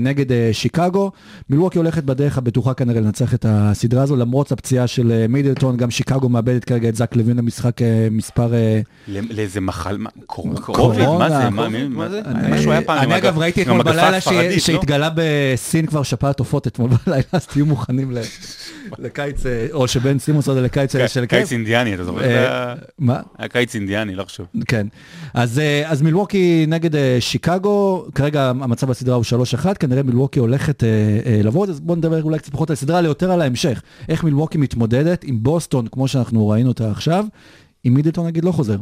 נגד 0.00 0.26
שיקגו. 0.52 1.10
מילווקי 1.50 1.78
הולכת 1.78 2.04
בדרך 2.04 2.38
הבטוחה 2.38 2.74
כנראה 2.74 3.00
לנצח 3.00 3.34
את 3.34 3.46
הסדרה 3.48 4.02
הזו, 4.02 4.16
למרות 4.16 4.52
הפציעה 4.52 4.86
של 4.86 5.26
מידלטון, 5.28 5.76
גם 5.76 5.90
שיקגו 5.90 6.28
מאבדת 6.28 6.64
כרגע 6.64 6.88
את 6.88 6.96
זק 6.96 7.16
לוין 7.16 7.36
למשחק 7.36 7.76
מספר 8.10 8.49
כבר... 8.50 9.20
לאיזה 9.30 9.60
מחל, 9.60 9.96
קוביד, 10.26 11.08
מה 11.08 11.28
זה? 11.30 11.50
מה 11.88 12.08
זה? 12.08 12.20
משהו 12.50 12.72
היה 12.72 12.82
פעם, 12.82 12.98
אני 12.98 13.16
אגב 13.16 13.38
ראיתי 13.38 13.62
אתמול 13.62 13.82
בלילה 13.82 14.18
שהתגלה 14.58 15.10
בסין 15.14 15.86
כבר 15.86 16.02
שפעת 16.02 16.38
עופות 16.38 16.66
אתמול 16.66 16.90
בלילה, 17.06 17.22
אז 17.32 17.46
תהיו 17.46 17.66
מוכנים 17.66 18.10
לקיץ, 18.98 19.42
או 19.72 19.88
שבן 19.88 20.18
סימוס 20.18 20.48
עוד 20.48 20.58
לקיץ 20.58 20.92
של 20.92 21.26
קיץ. 21.26 21.28
קיץ 21.28 21.52
אינדיאני, 21.52 21.94
אתה 21.94 22.04
זוכר? 22.04 22.74
מה? 22.98 23.20
היה 23.38 23.48
קיץ 23.48 23.74
אינדיאני, 23.74 24.14
לא 24.14 24.24
חשוב. 24.24 24.46
כן. 24.68 24.86
אז 25.34 26.02
מילווקי 26.02 26.64
נגד 26.68 27.20
שיקגו, 27.20 28.06
כרגע 28.14 28.48
המצב 28.48 28.86
בסדרה 28.90 29.14
הוא 29.16 29.24
3-1, 29.64 29.74
כנראה 29.74 30.02
מילווקי 30.02 30.40
הולכת 30.40 30.82
לבוא, 31.44 31.66
אז 31.66 31.80
בואו 31.80 31.96
נדבר 31.98 32.22
אולי 32.22 32.38
קצת 32.38 32.52
פחות 32.52 32.70
על 32.70 32.74
הסדרה, 32.74 32.98
אלא 32.98 33.08
יותר 33.08 33.32
על 33.32 33.40
ההמשך. 33.40 33.82
איך 34.08 34.24
מילווקי 34.24 34.58
מתמודדת 34.58 35.24
עם 35.24 35.42
בוסטון, 35.42 35.86
כמו 35.86 36.08
שאנחנו 36.08 36.48
ראינו 36.48 36.68
אותה 36.68 36.90
עכשיו. 36.90 37.24
אם 37.86 37.94
מידלטון 37.94 38.26
נגיד 38.26 38.44
לא 38.44 38.52
חוזר. 38.52 38.76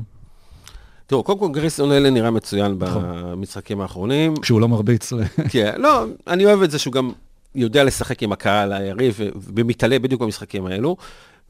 תראו, 1.06 1.22
קודם 1.22 1.38
כל 1.38 1.48
גריסון 1.52 1.92
אלה 1.92 2.10
נראה 2.10 2.30
מצוין 2.30 2.76
נכון. 2.80 3.02
במשחקים 3.04 3.80
האחרונים. 3.80 4.36
כשהוא 4.36 4.60
לא 4.60 4.68
מרביץ. 4.68 5.12
כן, 5.50 5.74
לא, 5.78 6.04
אני 6.26 6.44
אוהב 6.44 6.62
את 6.62 6.70
זה 6.70 6.78
שהוא 6.78 6.92
גם 6.92 7.12
יודע 7.54 7.84
לשחק 7.84 8.22
עם 8.22 8.32
הקהל 8.32 8.72
היריב 8.72 9.20
ומתעלה 9.54 9.98
בדיוק 9.98 10.20
במשחקים 10.20 10.66
האלו. 10.66 10.96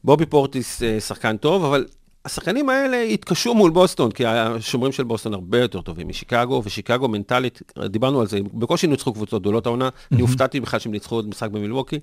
בובי 0.05 0.27
פורטיס 0.27 0.83
אה, 0.83 1.01
שחקן 1.01 1.37
טוב, 1.37 1.65
אבל 1.65 1.87
השחקנים 2.25 2.69
האלה 2.69 3.03
התקשו 3.03 3.55
מול 3.55 3.71
בוסטון, 3.71 4.11
כי 4.11 4.27
השומרים 4.27 4.93
של 4.93 5.05
בוסטון 5.05 5.35
הרבה 5.35 5.61
יותר 5.61 5.81
טובים 5.81 6.09
משיקגו, 6.09 6.63
ושיקגו 6.65 7.09
מנטלית, 7.09 7.63
דיברנו 7.87 8.21
על 8.21 8.27
זה, 8.27 8.39
בקושי 8.55 8.87
ניצחו 8.87 9.13
קבוצות 9.13 9.43
גדולות 9.43 9.67
העונה, 9.67 9.89
אני 10.13 10.21
הופתעתי 10.21 10.61
בכלל 10.61 10.81
שהם 10.81 10.93
ניצחו 10.93 11.15
עוד 11.15 11.29
משחק 11.29 11.51
במילווקי. 11.51 11.99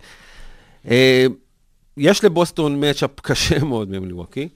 אה, 0.88 1.25
יש 1.97 2.23
לבוסטון 2.23 2.89
מצ'אפ 2.89 3.19
קשה 3.21 3.63
מאוד 3.63 3.89
במילווקי, 3.89 4.47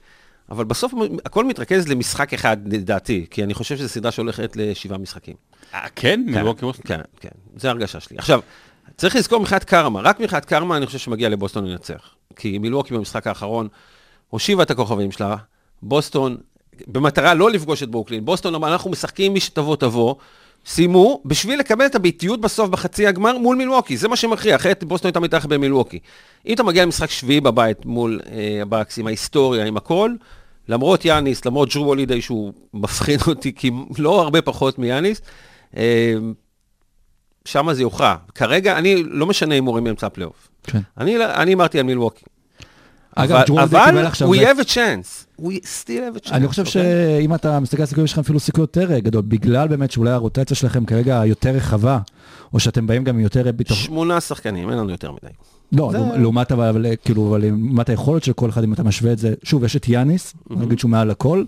אבל 0.50 0.64
בסוף 0.64 0.92
הכל 1.24 1.44
מתרכז 1.44 1.88
למשחק 1.88 2.34
אחד 2.34 2.56
לדעתי, 2.72 3.26
כי 3.30 3.44
אני 3.44 3.54
חושב 3.54 3.76
שזו 3.76 3.88
סדרה 3.88 4.12
שהולכת 4.12 4.56
לשבעה 4.56 4.98
משחקים. 4.98 5.34
אה, 5.74 5.80
כן? 5.80 5.90
כן, 5.96 6.22
מילווקי 6.26 6.60
בוסטון? 6.60 6.86
כן, 6.86 7.00
כן, 7.20 7.28
זו 7.56 7.68
הרגשה 7.68 8.00
שלי. 8.00 8.18
עכשיו, 8.18 8.40
צריך 8.96 9.16
לזכור 9.16 9.40
מבחינת 9.40 9.64
קרמה, 9.64 10.00
רק 10.00 10.20
מבחינת 10.20 10.44
קרמה 10.44 10.76
אני 10.76 10.86
חושב 10.86 10.98
שמגיע 10.98 11.28
לבוסטון 11.28 11.66
לנצח. 11.66 12.14
כי 12.36 12.58
מילווקי 12.58 12.94
במשחק 12.94 13.26
האחרון 13.26 13.68
הושיבה 14.30 14.62
את 14.62 14.70
הכוכבים 14.70 15.12
שלה, 15.12 15.36
בוסטון, 15.82 16.36
במטרה 16.86 17.34
לא 17.34 17.50
לפגוש 17.50 17.82
את 17.82 17.90
ברוקלין, 17.90 18.24
בוסטון 18.24 18.54
אמרה, 18.54 18.72
אנחנו 18.72 18.90
משחקים 18.90 19.32
מי 19.32 19.40
שתבוא 19.40 19.76
תבוא, 19.76 20.14
סיימו, 20.66 21.22
בשביל 21.24 21.60
לקבל 21.60 21.86
את 21.86 21.94
הביתיות 21.94 22.40
בסוף 22.40 22.68
בחצי 22.68 23.06
הגמר 23.06 23.38
מול 23.38 23.56
מילווקי, 23.56 23.96
זה 23.96 24.08
מה 24.08 24.16
שמכריע, 24.16 24.56
אחרת 24.56 24.84
בוסטון 24.84 25.08
הייתה 25.08 25.20
מתארחת 25.20 25.48
במילווקי. 25.48 25.98
אם 26.46 26.54
אתה 26.54 26.62
מגיע 26.62 26.84
למשחק 26.84 27.10
שביעי 27.10 27.40
בבית 27.40 27.86
מול 27.86 28.20
אה, 28.32 28.62
הבאקס, 28.62 28.98
עם 28.98 29.06
ההיסטוריה, 29.06 29.64
עם 29.64 29.76
הכל, 29.76 30.14
למרות 30.70 31.04
יאניס, 31.04 31.44
למרות 31.44 31.68
ג'רו 31.74 31.84
הולידי 31.84 32.22
שהוא 32.22 32.52
מפחיד 32.74 33.20
אותי, 33.26 33.52
כי 33.54 33.70
לא 33.98 34.22
הרבה 34.22 34.42
פחות 34.42 34.78
מיאניס, 34.78 35.20
אה, 35.76 36.14
שם 37.44 37.72
זה 37.72 37.82
יוכרע. 37.82 38.16
כרגע, 38.34 38.78
אני 38.78 39.02
לא 39.04 39.26
משנה 39.26 39.54
הימורים 39.54 39.84
באמצע 39.84 40.06
הפלייאוף. 40.06 40.48
כן. 40.62 40.80
אני 40.98 41.16
אני 41.26 41.50
הימרתי 41.50 41.78
על 41.78 41.86
מילווקי. 41.86 42.24
אגב, 43.16 43.32
אבל- 43.32 43.44
ג'רו 43.46 43.58
הולידי 43.60 43.76
אבל 43.76 43.86
קיבל 43.90 44.06
עכשיו 44.06 44.32
we 44.34 44.36
זה- 44.38 44.52
have 44.52 44.64
a 44.64 44.68
chance. 44.68 45.42
We 45.42 45.50
still 45.50 45.86
have 46.14 46.24
a 46.24 46.28
chance. 46.28 46.32
אני 46.32 46.48
חושב 46.48 46.66
אוקיי? 46.66 46.82
שאם 47.20 47.34
אתה 47.34 47.60
מסתכל 47.60 47.76
על 47.76 47.84
הסיכויים, 47.84 48.04
יש 48.04 48.12
לכם 48.12 48.20
אפילו 48.20 48.40
סיכוי 48.40 48.62
יותר 48.62 48.98
גדול, 48.98 49.22
בגלל 49.22 49.68
באמת 49.68 49.90
שאולי 49.90 50.10
הרוטציה 50.10 50.56
שלכם 50.56 50.84
כרגע 50.84 51.22
יותר 51.26 51.50
רחבה, 51.50 51.98
או 52.52 52.60
שאתם 52.60 52.86
באים 52.86 53.04
גם 53.04 53.14
עם 53.14 53.20
יותר 53.20 53.52
ביטחון. 53.52 53.76
שמונה 53.78 54.20
שחקנים, 54.20 54.70
אין 54.70 54.78
לנו 54.78 54.90
יותר 54.90 55.12
מדי. 55.12 55.32
לא, 55.72 55.88
זה- 55.92 55.98
לעומת- 56.18 56.52
אבל, 56.52 56.68
אבל, 56.68 56.86
כאילו, 57.04 57.28
אבל 57.28 57.40
לעומת 57.42 57.88
היכולת 57.88 58.24
של 58.24 58.32
כל 58.32 58.50
אחד, 58.50 58.64
אם 58.64 58.72
אתה 58.72 58.82
משווה 58.82 59.12
את 59.12 59.18
זה, 59.18 59.34
שוב, 59.42 59.64
יש 59.64 59.76
את 59.76 59.88
יאניס, 59.88 60.34
נגיד 60.50 60.78
שהוא 60.78 60.90
מעל 60.90 61.10
הכל, 61.10 61.44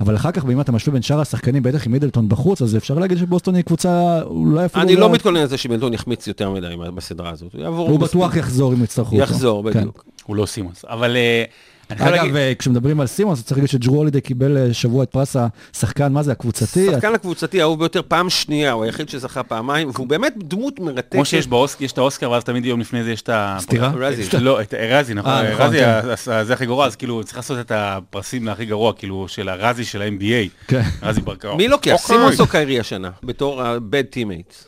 אבל 0.00 0.16
אחר 0.16 0.30
כך, 0.30 0.44
אם 0.44 0.60
אתה 0.60 0.72
משווה 0.72 0.92
בין 0.92 1.02
שאר 1.02 1.20
השחקנים, 1.20 1.62
בטח 1.62 1.86
עם 1.86 1.92
מידלטון 1.92 2.28
בחוץ, 2.28 2.62
אז 2.62 2.76
אפשר 2.76 2.98
להגיד 2.98 3.18
שבוסטון 3.18 3.54
היא 3.54 3.64
קבוצה, 3.64 4.22
אולי 4.22 4.64
אפילו... 4.64 4.82
אני 4.82 4.96
לא 4.96 5.10
מתכונן 5.10 5.42
לזה 5.42 5.56
שמידלטון 5.56 5.94
יחמיץ 5.94 6.26
יותר 6.26 6.50
מדי 6.50 6.66
בסדרה 6.94 7.30
הזאת. 7.30 7.52
הוא. 7.54 7.76
הוא. 7.76 7.98
בטוח 8.00 8.36
יחזור 8.36 8.72
אם 8.74 8.84
יצטרכו 8.84 9.10
אותו. 9.16 9.22
יחזור, 9.22 9.70
כן. 9.72 9.78
בדיוק. 9.80 10.04
הוא 10.26 10.36
לא 10.36 10.46
סימונס. 10.46 10.84
אבל 10.88 11.16
אה, 11.16 11.44
אגב, 11.92 12.08
להגיד... 12.08 12.36
אה, 12.36 12.52
כשמדברים 12.58 13.00
על 13.00 13.06
סימונס, 13.06 13.42
צריך 13.42 13.52
להגיד 13.58 13.68
שג'רו 13.70 13.96
הולידי 13.96 14.20
קיבל 14.20 14.56
אה, 14.56 14.74
השבוע 14.74 15.02
את 15.02 15.10
פרס 15.10 15.36
השחקן, 15.74 16.12
מה 16.12 16.22
זה, 16.22 16.32
הקבוצתי? 16.32 16.86
שחקן 16.92 17.14
הקבוצתי 17.14 17.60
האהוב 17.60 17.78
ביותר 17.78 18.00
פעם 18.08 18.30
שנייה, 18.30 18.72
הוא 18.72 18.84
היחיד 18.84 19.08
שזכה 19.08 19.42
פעמיים, 19.42 19.90
והוא 19.94 20.06
באמת 20.06 20.34
דמות 20.36 20.80
מרתקת. 20.80 21.12
כמו 21.12 21.24
שיש 21.24 21.46
באוסק, 21.46 21.80
יש 21.80 21.92
את 21.92 21.98
האוסקר, 21.98 22.30
ואז 22.30 22.44
תמיד 22.44 22.64
יום 22.66 22.80
לפני 22.80 23.04
זה 23.04 23.12
יש 23.12 23.22
את 23.22 23.28
ה... 23.28 23.56
סטירה? 23.60 23.92
רזי. 23.96 24.22
את- 24.28 24.34
לא, 24.48 24.60
את 24.62 24.74
רזי, 24.90 25.14
נכון, 25.14 25.30
אה, 25.32 25.52
נכון, 25.54 25.66
רזי, 25.66 25.78
כן. 25.78 26.44
זה 26.44 26.52
הכי 26.52 26.66
גרוע, 26.66 26.86
אז 26.86 26.96
כאילו 26.96 27.24
צריך 27.24 27.36
לעשות 27.36 27.58
את 27.60 27.72
הפרסים 27.74 28.46
להכי 28.46 28.64
גרוע, 28.64 28.92
כאילו, 28.92 29.28
של 29.28 29.48
הרזי 29.48 29.84
של 29.84 30.02
ה-NBA. 30.02 30.48
כן. 30.68 30.82
רזי 31.02 31.20
ברקאו. 31.20 31.56
מי 31.56 31.68
לוקח? 31.68 31.92
אוקיי. 31.92 32.16
סימונס 32.16 32.40
או 32.40 32.46
קיירי 32.46 32.80
השנה? 32.80 33.10
בתור 33.22 33.62
ה-bad 33.62 34.16
teammates. 34.16 34.67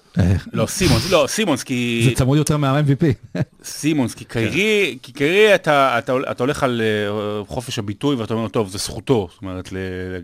לא, 0.52 0.66
סימונס, 0.66 1.10
לא, 1.10 1.24
סימונס, 1.28 1.62
כי... 1.62 2.02
זה 2.04 2.14
צמוד 2.14 2.38
יותר 2.38 2.56
מה-MVP. 2.56 3.38
סימונס, 3.64 4.14
כי 4.14 4.24
קיירי, 4.24 4.98
כי 5.02 5.12
קיירי 5.12 5.54
אתה, 5.54 5.98
אתה, 5.98 6.12
אתה 6.30 6.42
הולך 6.42 6.62
על 6.62 6.82
אה, 6.84 7.44
חופש 7.46 7.78
הביטוי 7.78 8.16
ואתה 8.16 8.34
אומר, 8.34 8.48
טוב, 8.48 8.68
זה 8.68 8.78
זכותו, 8.78 9.28
זאת 9.32 9.42
אומרת, 9.42 9.72
ל- 9.72 9.76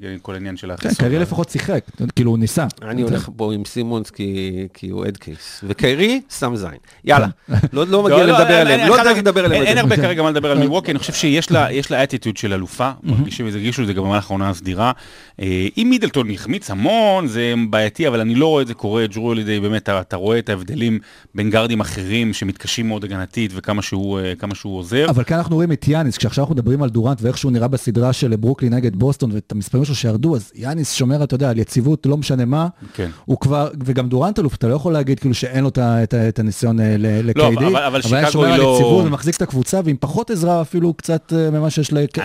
ל- 0.03 0.19
כל 0.23 0.35
העניין 0.35 0.57
של 0.57 0.67
כן, 0.69 0.75
החיסון. 0.75 0.95
קיירי 1.09 1.19
לפחות 1.19 1.51
שיחק, 1.51 1.85
כאילו 2.17 2.31
הוא 2.31 2.39
ניסה. 2.39 2.67
אני 2.83 3.03
הולך 3.03 3.29
פה 3.37 3.53
עם 3.55 3.65
סימונס 3.65 4.11
כי 4.11 4.53
כי 4.75 4.89
הוא 4.89 5.07
head 5.07 5.17
case. 5.17 5.61
וקיירי, 5.69 6.21
שם 6.39 6.57
זין. 6.57 6.69
יאללה. 7.05 7.27
לא 7.73 7.87
לא 7.87 8.03
מגיע 8.03 8.17
לא, 8.17 8.27
לא, 8.27 8.39
לדבר 8.39 8.55
עליהם. 8.55 8.89
לא 8.89 8.97
צריך 8.97 9.19
לדבר 9.19 9.45
עליהם. 9.45 9.63
אין. 9.63 9.79
הרבה 9.79 9.97
כרגע 9.97 10.23
מה 10.23 10.31
לדבר 10.31 10.51
על 10.51 10.59
מילווקי, 10.59 10.91
אני 10.91 10.99
חושב 10.99 11.13
שיש 11.13 11.51
לה 11.91 12.03
אטיטוד 12.03 12.37
של 12.37 12.53
אלופה, 12.53 12.91
מרגישים 13.03 13.47
את 13.47 13.53
זה, 13.53 13.59
הרגישו 13.59 13.83
את 13.83 13.87
זה 13.87 13.93
גם 13.93 14.05
במהלך 14.05 14.31
העונה 14.31 14.51
הסדירה. 14.51 14.93
אה, 15.41 15.69
אם 15.77 15.87
מידלטון 15.91 16.31
החמיץ 16.31 16.71
המון, 16.71 17.27
זה 17.27 17.55
בעייתי, 17.71 18.09
אבל 18.09 18.21
אני 18.21 18.35
לא 18.35 18.47
רואה 18.47 18.63
את 18.63 18.67
זה 18.67 18.75
קורה, 18.75 19.07
ג'רו 19.07 19.35
לידי, 19.35 19.61
באמת, 19.61 19.76
אתה- 19.77 20.01
אתה 20.01 20.17
רואה 20.17 20.39
את 20.39 20.49
ההבדלים 20.49 20.99
בין 21.35 21.51
גארדים 21.51 21.81
אחרים 21.81 22.33
שמתקשים 22.33 22.89
מאוד 22.89 23.05
הגנתית 23.05 23.51
וכמה 23.55 23.83
שהוא 23.83 24.19
אה, 24.21 24.33
שהוא 24.55 24.79
עוזר. 24.79 25.07
אבל 25.11 25.25
כאן 25.25 25.37
אנחנו 25.37 25.55
רואים 25.57 25.73
את 25.73 25.89
יאניס, 25.89 26.17
כשעכשיו 26.19 26.45
אנחנו 26.45 26.55
מדברים 26.55 26.83
על 26.83 26.89
דורנט 26.91 27.19
ואיך 27.23 27.39
שהוא 27.39 27.53
נראה 27.53 27.69
בסדרה 27.69 28.13
של 28.13 28.37
ברוקלין 28.37 28.75
נגד 28.75 28.97
בוסטון 28.97 29.33
ואת 29.33 29.53
המספרים 29.53 29.85
שלו 29.85 29.95
שירדו, 29.95 30.37
אז 30.37 30.53
יאניס 30.55 30.93
שומר, 30.93 31.25
אתה 31.25 31.35
יודע, 31.35 31.51
על 31.51 31.59
יציבות, 31.59 32.07
לא 32.07 32.17
משנה 32.17 32.45
מה. 32.45 32.69
כן. 32.95 33.11
הוא 33.25 33.39
כבר, 33.41 33.69
וגם 33.85 34.09
דורנט 34.09 34.39
אלוף, 34.39 34.55
אתה 34.55 34.69
לא 34.69 34.75
יכול 34.75 34.93
להגיד 34.93 35.19
כאילו 35.21 35.35
שאין 35.35 35.63
לו 35.65 35.69
את 35.69 35.79
את 35.79 36.15
את 36.15 36.39
הניסיון 36.39 36.81
אה, 36.81 36.97
לא, 36.99 37.09
ל-KD. 37.23 37.59
אבל- 37.59 37.77
אבל 37.77 38.01
היה 38.17 38.27
שיקגו 38.27 38.33
שומר 38.33 38.45
היא 38.47 38.55
על 38.55 38.61
לא- 38.61 38.73
יציבות 38.75 39.07
ומחזיק 39.07 39.37
את 39.37 39.43
הקבוצה, 39.43 39.81
ועם 39.85 39.97
פחות 40.01 40.31
עזרה 40.31 40.61
אפילו 40.63 40.95
קצת 40.95 41.33
אה, 41.37 41.51
ממה 41.51 41.71
שיש 41.71 41.93
ל-KD. 41.93 42.21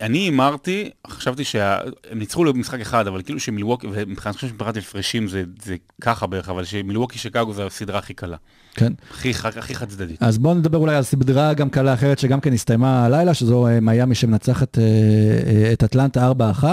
אני, 0.00 0.18
הימרתי, 0.18 0.90
חשבתי 1.06 1.44
שהם 1.44 1.78
ניצחו 2.14 2.44
במשחק 2.52 2.80
אחד, 2.80 3.06
אבל 3.06 3.22
כאילו 3.22 3.40
שמילווקי, 3.40 3.86
ומבחינת 3.92 4.26
אני 4.26 4.34
חושב 4.34 4.48
שמבחינת 4.48 4.76
הפרשים 4.76 5.28
זה, 5.28 5.42
זה 5.62 5.76
ככה 6.00 6.26
בערך, 6.26 6.48
אבל 6.48 6.64
שמילווקי 6.88 7.18
שיקגו 7.18 7.52
זה 7.52 7.66
הסדרה 7.66 7.98
הכי 7.98 8.14
קלה. 8.14 8.36
כן. 8.78 8.92
הכי, 9.10 9.32
הכי 9.56 9.74
חד 9.74 9.88
צדדית. 9.88 10.22
אז 10.22 10.38
בואו 10.38 10.54
נדבר 10.54 10.78
אולי 10.78 10.96
על 10.96 11.02
סדרה 11.02 11.54
גם 11.54 11.70
קלה 11.70 11.94
אחרת 11.94 12.18
שגם 12.18 12.40
כן 12.40 12.52
הסתיימה 12.52 13.04
הלילה, 13.04 13.34
שזו 13.34 13.66
אה, 13.66 13.80
מיאמי 13.80 14.14
שמנצחת 14.14 14.78
אה, 14.78 14.82
אה, 14.84 15.72
את 15.72 15.84
אטלנטה 15.84 16.32
4-1, 16.60 16.64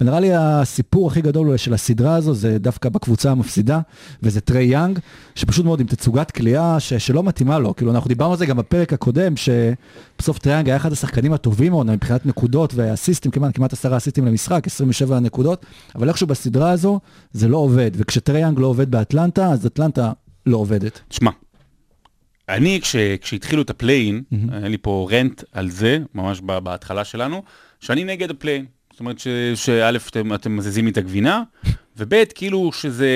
ונראה 0.00 0.20
לי 0.20 0.34
הסיפור 0.34 1.08
הכי 1.08 1.20
גדול 1.20 1.56
של 1.56 1.74
הסדרה 1.74 2.14
הזו 2.14 2.34
זה 2.34 2.58
דווקא 2.58 2.88
בקבוצה 2.88 3.30
המפסידה, 3.30 3.80
וזה 4.22 4.40
טריי 4.40 4.66
יאנג, 4.66 4.98
שפשוט 5.34 5.64
מאוד 5.64 5.80
עם 5.80 5.86
תצוגת 5.86 6.30
קליעה 6.30 6.80
ש- 6.80 6.94
שלא 6.94 7.22
מתאימה 7.22 7.58
לו, 7.58 7.76
כאילו 7.76 7.90
אנחנו 7.90 8.08
דיברנו 8.08 8.32
על 8.32 8.38
זה 8.38 8.46
גם 8.46 8.56
בפרק 8.56 8.92
הקודם, 8.92 9.34
שבסוף 9.36 10.38
טריי 10.38 10.56
יאנג 10.56 10.68
היה 10.68 10.76
אחד 10.76 10.92
השחקנים 10.92 11.32
הטובים 11.32 11.72
מאוד 11.72 11.86
מבחינת 11.86 12.26
נקודות 12.26 12.72
ואסיסטים, 12.74 13.30
כמעט, 13.30 13.56
כמעט 13.56 13.72
עשרה 13.72 13.96
אסיסטים 13.96 14.26
למשחק, 14.26 14.66
27 14.66 15.20
נקודות, 15.20 15.66
אבל 15.94 16.08
איכשהו 16.08 16.26
בסדרה 16.26 16.70
הזו 16.70 17.00
זה 17.32 17.48
לא 17.48 17.56
עובד, 17.56 17.90
וכשטריי 17.94 18.42
יאנג 18.42 18.58
לא 18.58 18.66
עובד 18.66 18.90
באטלנטה, 18.90 19.46
אז 19.46 19.66
אטלנטה 19.66 20.12
לא 20.46 20.56
עובדת. 20.56 21.00
תשמע, 21.08 21.30
אני, 22.48 22.80
כש, 22.82 22.96
כשהתחילו 22.96 23.62
את 23.62 23.70
ה 23.70 23.76
play-in, 23.76 24.22
היה 24.52 24.68
לי 24.68 24.78
פה 24.78 25.08
rant 25.12 25.42
על 25.52 25.70
זה, 25.70 25.98
ממש 26.14 26.40
בהתחלה 26.40 27.04
שלנו, 27.04 27.42
שאני 27.80 28.04
נגד 28.04 28.30
ה 28.30 28.34
play-in. 28.34 28.64
זאת 28.90 29.00
אומרת 29.00 29.18
ש- 29.18 29.28
שא', 29.54 29.90
אתם, 30.08 30.34
אתם 30.34 30.56
מזיזים 30.56 30.84
לי 30.84 30.90
את 30.90 30.96
הגבינה, 30.96 31.42
וב', 31.96 32.24
כאילו 32.34 32.70
שזה, 32.72 33.08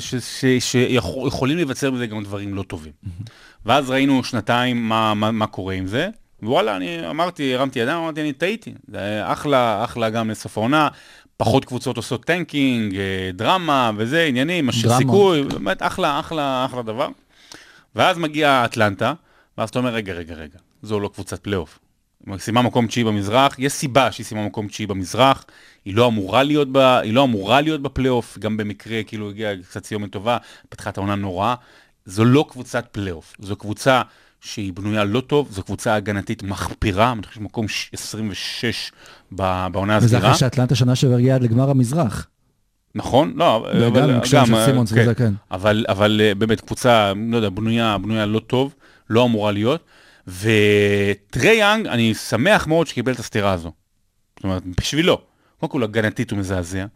ש- 0.00 0.14
ש- 0.14 0.58
שיכולים 0.58 1.56
להיווצר 1.56 1.90
בזה 1.90 2.06
גם 2.06 2.24
דברים 2.24 2.54
לא 2.54 2.62
טובים. 2.62 2.92
ואז 3.66 3.90
ראינו 3.90 4.24
שנתיים 4.24 4.88
מה, 4.88 5.14
מה, 5.14 5.30
מה 5.30 5.46
קורה 5.46 5.74
עם 5.74 5.86
זה, 5.86 6.08
ווואלה, 6.42 6.76
אני 6.76 7.10
אמרתי, 7.10 7.54
הרמתי 7.54 7.78
ידיים, 7.78 7.98
אמרתי, 7.98 8.20
אני 8.20 8.32
טעיתי. 8.32 8.72
זה 8.88 9.20
אחלה, 9.32 9.84
אחלה 9.84 10.10
גם 10.10 10.30
לסוף 10.30 10.58
העונה. 10.58 10.88
פחות 11.36 11.64
קבוצות 11.64 11.96
עושות 11.96 12.24
tanking, 12.24 12.96
אה, 12.96 13.30
דרמה 13.34 13.90
וזה, 13.96 14.24
עניינים, 14.24 14.70
דרמה. 14.82 14.98
סיכוי, 14.98 15.42
באמת 15.42 15.82
אחלה, 15.82 16.20
אחלה, 16.20 16.64
אחלה 16.64 16.82
דבר. 16.82 17.08
ואז 17.94 18.18
מגיע 18.18 18.64
אטלנטה, 18.64 19.12
ואז 19.58 19.68
אתה 19.68 19.78
אומר, 19.78 19.90
רגע, 19.94 20.12
רגע, 20.12 20.34
רגע, 20.34 20.58
זו 20.82 21.00
לא 21.00 21.10
קבוצת 21.14 21.38
פלייאוף. 21.42 21.78
היא 22.26 22.38
סיימה 22.38 22.62
מקום 22.62 22.86
תשיעי 22.86 23.04
במזרח, 23.04 23.58
יש 23.58 23.72
סיבה 23.72 24.12
שהיא 24.12 24.26
סיימה 24.26 24.46
מקום 24.46 24.68
תשיעי 24.68 24.86
במזרח, 24.86 25.44
היא 25.84 25.94
לא 25.94 26.06
אמורה 26.08 26.42
להיות, 26.42 26.68
ב, 26.72 26.78
לא 27.04 27.28
להיות 27.60 27.82
בפלייאוף, 27.82 28.38
גם 28.38 28.56
במקרה, 28.56 29.02
כאילו 29.02 29.30
הגיעה 29.30 29.52
קצת 29.68 29.84
סיומת 29.84 30.12
טובה, 30.12 30.36
פתחה 30.68 30.90
את 30.90 30.98
העונה 30.98 31.14
נוראה. 31.14 31.54
זו 32.06 32.24
לא 32.24 32.46
קבוצת 32.48 32.86
פלייאוף, 32.92 33.34
זו 33.38 33.56
קבוצה 33.56 34.02
שהיא 34.40 34.72
בנויה 34.72 35.04
לא 35.04 35.20
טוב, 35.20 35.48
זו 35.50 35.62
קבוצה 35.62 35.94
הגנתית 35.94 36.42
מחפירה, 36.42 37.12
אני 37.12 37.22
חושב 37.22 37.42
מקום 37.42 37.68
ש- 37.68 37.90
26 37.92 38.92
ב- 39.32 39.66
בעונה 39.72 39.96
וזה 39.96 40.06
הסדירה. 40.06 40.30
אחרי 40.30 40.38
שאטלנטה 40.38 40.74
שנה 40.74 40.96
שעבר 40.96 41.14
הגיעה 41.14 41.36
עד 41.36 41.42
לגמר 41.42 41.70
המזרח. 41.70 42.26
נכון, 42.94 43.32
לא, 43.36 43.66
עם 43.94 44.20
קשיים 44.20 44.46
של 44.46 44.64
סימונס 44.64 44.92
וזה, 44.92 45.14
כן. 45.14 45.32
אבל, 45.50 45.84
אבל 45.88 46.20
אה, 46.24 46.34
באמת, 46.34 46.60
קבוצה, 46.60 47.12
לא 47.30 47.36
יודע, 47.36 47.48
בנויה, 47.48 47.98
בנויה 47.98 48.26
לא 48.26 48.38
טוב, 48.38 48.74
לא 49.10 49.24
אמורה 49.24 49.52
להיות, 49.52 49.84
וטרי 50.26 51.54
יאנג, 51.54 51.86
אני 51.86 52.14
שמח 52.14 52.66
מאוד 52.66 52.86
שקיבל 52.86 53.12
את 53.12 53.18
הסטירה 53.18 53.52
הזו. 53.52 53.72
זאת 54.36 54.44
אומרת, 54.44 54.62
בשבילו. 54.80 55.20
קודם 55.60 55.72
כל, 55.72 55.82
הגנתית 55.82 56.30
הוא 56.30 56.38
מזעזע. 56.38 56.86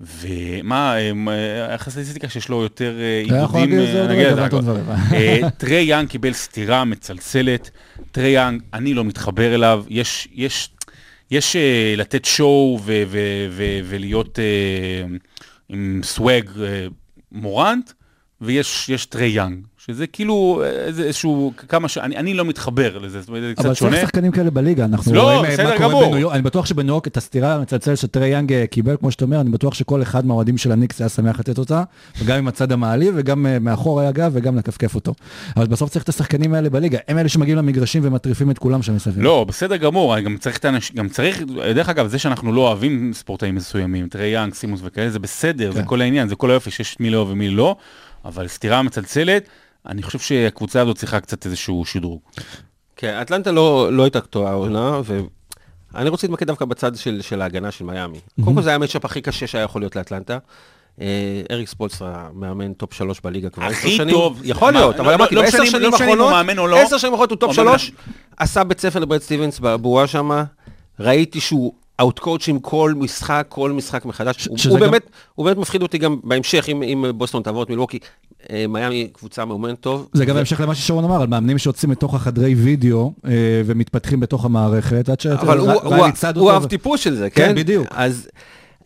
ומה, 0.00 0.98
אה, 0.98 1.12
מה, 1.12 1.32
איך 1.72 1.86
הסטטיסטיקה 1.86 2.28
שיש 2.28 2.48
לו 2.48 2.62
יותר 2.62 2.94
אה, 2.98 3.40
איבודים? 3.40 3.72
את 3.72 3.86
זה 3.86 4.06
אה, 4.10 4.32
אבל. 4.34 4.94
אה, 5.12 5.50
טרי 5.58 5.82
יאנג 5.82 6.08
קיבל 6.08 6.32
סטירה 6.32 6.84
מצלצלת. 6.84 7.70
טרי 8.12 8.28
יאנג, 8.28 8.62
אני 8.74 8.94
לא 8.94 9.04
מתחבר 9.04 9.54
אליו. 9.54 9.84
יש, 9.88 10.28
יש, 10.32 10.70
יש 11.30 11.56
אה, 11.56 11.94
לתת 11.96 12.24
show 12.24 12.80
ולהיות 13.84 14.38
אה, 14.38 15.16
עם 15.68 16.00
swag 16.04 16.50
אה, 16.60 16.86
מורנט, 17.32 17.92
ויש 18.40 18.88
יש 18.88 19.06
טרי 19.06 19.28
יאנג, 19.28 19.66
שזה 19.86 20.06
כאילו 20.06 20.62
איזה- 20.64 21.02
איזשהו, 21.04 21.52
כמה 21.68 21.88
ש... 21.88 21.98
אני, 21.98 22.16
אני 22.16 22.34
לא 22.34 22.44
מתחבר 22.44 22.98
לזה, 22.98 23.20
זאת 23.20 23.28
אומרת, 23.28 23.42
זה 23.42 23.52
אבל 23.58 23.70
קצת 23.70 23.76
שונה. 23.76 23.90
צריך 23.90 24.02
שחקנים 24.02 24.32
כאלה 24.32 24.50
בליגה, 24.50 24.84
אנחנו 24.84 25.14
לא, 25.14 25.22
רואים 25.22 25.44
אה, 25.44 25.64
מה 25.64 25.76
קורה. 25.78 26.06
בניו 26.06 26.18
יורק, 26.18 26.34
אני 26.34 26.42
בטוח 26.42 26.66
שבניו 26.66 26.92
יורק 26.94 27.06
את 27.06 27.16
הסטירה 27.16 27.54
המצלצלת 27.54 27.98
שטרי 27.98 28.28
יאנג 28.28 28.52
אה, 28.52 28.66
קיבל, 28.66 28.96
כמו 28.96 29.10
שאתה 29.10 29.24
אומר, 29.24 29.40
אני 29.40 29.50
בטוח 29.50 29.74
שכל 29.74 30.02
אחד 30.02 30.26
מהאוהדים 30.26 30.58
של 30.58 30.72
הניקס 30.72 31.00
היה 31.00 31.08
שמח 31.08 31.40
לתת 31.40 31.58
אותה, 31.58 31.82
וגם 32.18 32.38
עם 32.38 32.48
הצד 32.48 32.72
המעליב, 32.72 33.14
וגם 33.16 33.46
אה, 33.46 33.58
מאחור 33.58 34.00
היה 34.00 34.12
גב, 34.12 34.30
וגם 34.34 34.56
לכפכף 34.58 34.94
אותו. 34.94 35.14
אבל 35.56 35.66
בסוף 35.66 35.90
צריך 35.90 36.02
את 36.04 36.08
השחקנים 36.08 36.54
האלה 36.54 36.70
בליגה, 36.70 36.98
הם 37.08 37.18
אלה 37.18 37.28
שמגיעים 37.28 37.58
למגרשים 37.58 38.02
ומטריפים 38.04 38.50
את 38.50 38.58
כולם 38.58 38.82
שם 38.82 38.94
מסביב. 38.94 39.22
לא, 39.24 39.44
בסדר 39.48 39.76
גמור, 39.76 40.14
אני 40.14 40.22
גם 40.22 40.36
צריך 40.38 40.56
את 40.58 40.64
האנשים, 40.64 40.96
גם 40.96 41.08
צריך, 41.08 41.42
דרך 41.74 41.88
אגב, 41.88 42.06
זה 42.06 42.18
שאנחנו 42.18 42.52
לא 42.52 42.60
אוהבים 42.60 43.10
ספורטאים 43.14 43.54
מסוימים, 43.54 44.08
טרי 44.08 44.26
יאנג, 44.26 44.54
סימוס 44.54 44.80
וכאלה, 44.84 45.10
זה 45.10 45.18
בסדר, 45.18 45.72
זה 45.72 45.80
כן. 45.80 45.86
כל 45.88 46.00
העניין, 46.00 46.28
זה 46.28 46.36
כל 46.36 46.50
היופי 46.50 46.70
שיש 46.70 46.96
מי 47.00 47.10
לאהוב 47.10 47.30
ומי 47.30 47.48
לא, 47.48 47.76
אבל 48.24 48.48
סתירה 48.48 48.82
מצלצלת, 48.82 49.48
אני 49.88 50.02
חושב 50.02 50.18
שהקבוצה 50.18 50.80
הזאת 50.80 50.96
צריכה 50.96 51.20
קצת 51.20 51.46
איזשהו 51.46 51.84
שדרוג. 51.84 52.20
כן, 52.96 53.18
אטלנטה 53.22 53.52
לא, 53.52 53.88
לא 53.92 54.02
הייתה 54.02 54.20
טועה 54.20 54.50
העונה, 54.52 55.00
ואני 55.94 56.08
רוצה 56.08 56.26
להתמקד 56.26 56.46
דווקא 56.46 56.64
בצד 56.64 56.96
של, 56.96 57.22
של 57.22 57.42
ההגנה 57.42 57.70
של 57.70 57.84
מיאמי. 57.84 58.20
קודם 58.44 58.56
כל 58.56 58.62
זה 58.62 58.70
היה 58.70 58.76
המצ'אפ 58.76 59.04
הכי 59.04 59.20
קשה 59.20 59.46
שהיה 59.46 59.64
יכול 59.64 59.82
להיות 59.82 59.96
לאטלנטה. 59.96 60.38
אה, 61.00 61.06
אריק 61.50 61.68
ספולסטרה 61.68 62.28
מאמן 62.34 62.72
top 62.72 62.94
שלוש 62.94 63.20
בליגה 63.24 63.50
כבר 63.50 63.64
עשר 63.64 63.74
הכי 63.78 63.90
שנים. 63.96 64.14
טוב. 64.14 64.40
יכול 64.44 64.72
להיות, 64.72 65.00
אבל 65.00 65.14
אמרתי, 65.14 65.34
בעשר 65.34 65.62
משנים- 65.62 65.70
שנים 65.70 65.94
האחרונות. 65.94 66.32
עשר 66.86 66.98
שנים 66.98 67.12
האחרונות 67.12 67.30
הוא 67.30 67.38
top 67.38 67.52
שלוש, 67.52 67.92
עשה 68.36 68.64
בית 68.64 68.80
ספר 68.80 68.98
לברד 68.98 69.20
סטיבנס 69.20 69.58
בבועה 69.58 70.06
שם, 70.06 70.30
ראיתי 71.00 71.40
שהוא 71.40 71.72
outcoaches 72.00 72.58
כל 72.58 72.94
משחק, 72.96 73.46
כל 73.48 73.72
משחק 73.72 74.04
מחדש. 74.04 74.46
הוא- 74.46 74.56
הוא 74.70 74.78
גם- 74.78 74.80
באמת, 74.90 75.02
הוא 75.34 75.46
באמת 75.46 75.56
מפחיד 75.56 75.82
אותי 75.82 75.98
גם 75.98 76.16
בהמשך, 76.24 76.68
אם- 76.68 76.82
אם 76.82 77.04
בוסטון 77.14 77.42
תעבור 77.42 77.62
את 77.62 77.70
מילווקי. 77.70 77.98
אה, 78.50 78.64
מיאמי 78.68 79.08
קבוצה 79.12 79.44
מאומנת 79.44 79.80
טוב. 79.80 80.08
זה 80.12 80.24
גם 80.24 80.32
ו- 80.32 80.36
בהמשך 80.36 80.60
למה 80.60 80.74
ששרון 80.74 81.04
אמר, 81.04 81.20
על 81.20 81.26
מאמנים 81.26 81.58
שיוצאים 81.58 81.90
מתוך 81.90 82.14
החדרי 82.14 82.54
וידאו 82.54 83.12
אה, 83.26 83.30
ומתפתחים 83.66 84.20
בתוך 84.20 84.44
המערכת, 84.44 85.08
עד 85.08 85.20
שאתה 85.20 85.42
אבל 85.42 85.58
הוא, 85.58 85.72
הוא, 85.72 85.94
הוא 86.34 86.52
ו- 86.52 86.68
טיפוס 86.68 87.00
של 87.00 87.14
זה, 87.16 87.30
כן, 87.30 87.46
כן? 87.48 87.54
בדיוק. 87.54 87.86
אז, 87.90 88.28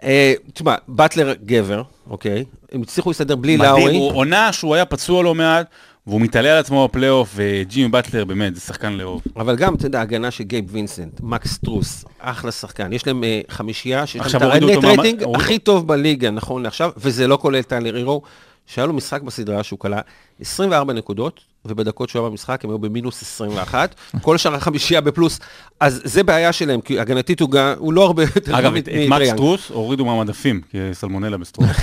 אה, 0.02 0.32
תשמע, 0.54 0.74
באטלר 0.88 1.34
גבר, 1.44 1.82
אוקיי? 2.10 2.44
הם 2.72 2.82
הצליחו 2.82 3.10
להסתדר 3.10 3.36
בלי 3.36 3.56
מדהים, 3.56 3.74
לאורי. 3.76 3.96
הוא 3.96 4.12
עונה 4.12 4.52
שהוא 4.52 4.74
היה 4.74 4.84
פצוע 4.84 5.22
לא 5.22 5.34
מעט, 5.34 5.66
והוא 6.10 6.20
מתעלה 6.20 6.52
על 6.52 6.58
עצמו 6.58 6.88
בפלייאוף, 6.88 7.32
וג'ימי 7.34 7.88
באטלר 7.88 8.24
באמת, 8.24 8.54
זה 8.54 8.60
שחקן 8.60 8.92
לאהוב. 8.92 9.22
אבל 9.36 9.56
גם, 9.56 9.74
אתה 9.74 9.86
יודע, 9.86 10.00
הגנה 10.00 10.30
של 10.30 10.44
גייב 10.44 10.64
וינסנט, 10.68 11.20
מקס 11.22 11.58
סטרוס, 11.58 12.04
אחלה 12.18 12.52
שחקן. 12.52 12.92
יש 12.92 13.06
להם 13.06 13.24
אה, 13.24 13.40
חמישייה 13.48 14.06
שיש 14.06 14.20
להם 14.20 14.28
את 14.36 14.42
ה 14.42 14.47
net 14.47 14.62
מה- 14.84 14.88
רייטינג 14.88 15.22
הורידו- 15.22 15.40
הכי 15.42 15.58
טוב 15.58 15.86
בליגה, 15.86 16.30
נכון 16.30 16.62
לעכשיו, 16.62 16.90
וזה 16.96 17.26
לא 17.26 17.36
כולל 17.36 17.62
טיילר 17.62 17.96
הירו, 17.96 18.22
שהיה 18.66 18.86
לו 18.86 18.92
משחק 18.92 19.22
בסדרה 19.22 19.62
שהוא 19.62 19.78
קלע 19.78 20.00
24 20.40 20.92
נקודות, 20.92 21.40
ובדקות 21.64 22.08
שהוא 22.08 22.22
היה 22.22 22.30
במשחק 22.30 22.64
הם 22.64 22.70
היו 22.70 22.78
במינוס 22.78 23.22
21, 23.22 23.94
כל 24.22 24.36
שאר 24.38 24.54
החמישייה 24.54 25.00
בפלוס, 25.00 25.40
אז 25.80 26.00
זה 26.04 26.22
בעיה 26.22 26.52
שלהם, 26.52 26.80
כי 26.80 27.00
הגנתית 27.00 27.40
הוא, 27.40 27.50
גם, 27.50 27.74
הוא 27.78 27.92
לא 27.92 28.04
הרבה 28.04 28.22
יותר 28.22 28.58
אגב, 28.58 28.76
את 28.76 28.88
את 28.88 28.94
מקס. 29.08 29.28
סטרוס 29.36 29.68
הורידו 29.70 30.04
מהמדפים, 30.04 30.60
כי 30.70 30.78
סלמונלה 30.92 31.36
בסטרוס. 31.36 31.68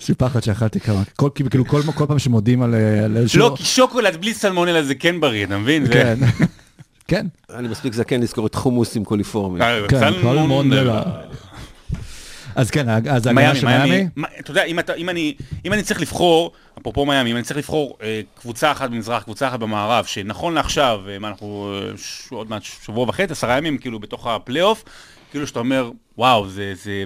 יש 0.00 0.08
לי 0.08 0.14
פחד 0.14 0.42
שאכלתי 0.42 0.80
כמה, 0.80 1.02
כל- 1.16 1.28
כאילו 1.50 1.66
כל 1.66 1.82
כל 1.94 2.06
פעם 2.06 2.18
שמודיעים 2.18 2.62
על 2.62 2.74
על 3.04 3.16
איזשהו... 3.16 3.40
לא, 3.40 3.54
כי 3.56 3.64
שוקולד 3.64 4.16
בלי 4.20 4.34
סלמונלה 4.34 4.82
זה 4.82 4.94
כן 4.94 5.20
בריא, 5.20 5.44
אתה 5.46 5.58
מבין? 5.58 5.86
כן, 5.92 6.18
כן. 7.08 7.26
אני 7.54 7.68
מספיק 7.68 7.92
זקן 7.92 8.20
לזכור 8.20 8.46
את 8.46 8.54
חומוס 8.54 8.96
עם 8.96 9.04
קוליפורמי. 9.04 9.60
אה, 9.60 9.88
כן, 9.88 9.98
סלמונלה. 10.00 11.02
אז 12.54 12.70
כן, 12.70 12.88
אז 12.88 13.26
ההגנה 13.26 13.32
מיאמי, 13.32 13.60
של 13.60 13.66
מיאמי, 13.66 14.06
אתה 14.40 14.50
יודע, 14.50 14.64
אם 14.64 14.78
אתה- 14.78 14.94
אם 14.94 15.08
אני 15.08 15.34
אם 15.64 15.72
אני 15.72 15.82
צריך 15.82 16.00
לבחור, 16.00 16.52
אפרופו 16.80 17.06
מיאמי, 17.06 17.30
אם 17.30 17.36
אני 17.36 17.44
צריך 17.44 17.58
לבחור 17.58 17.96
אה, 18.02 18.20
קבוצה 18.40 18.72
אחת 18.72 18.90
במזרח, 18.90 19.22
קבוצה 19.22 19.48
אחת 19.48 19.58
במערב, 19.58 20.04
שנכון 20.04 20.54
לעכשיו, 20.54 21.00
אה, 21.08 21.18
מה 21.18 21.28
אנחנו 21.28 21.74
אה, 21.82 21.90
עוד 22.36 22.50
מעט 22.50 22.62
שבוע 22.84 23.04
וחצי, 23.08 23.32
עשרה 23.32 23.56
ימים, 23.58 23.78
כאילו 23.78 23.98
בתוך 24.00 24.26
הפלייאוף, 24.26 24.84
כאילו 25.30 25.46
שאתה 25.46 25.58
אומר, 25.58 25.90
וואו, 26.18 26.48
זה, 26.48 26.72
זה, 26.84 27.04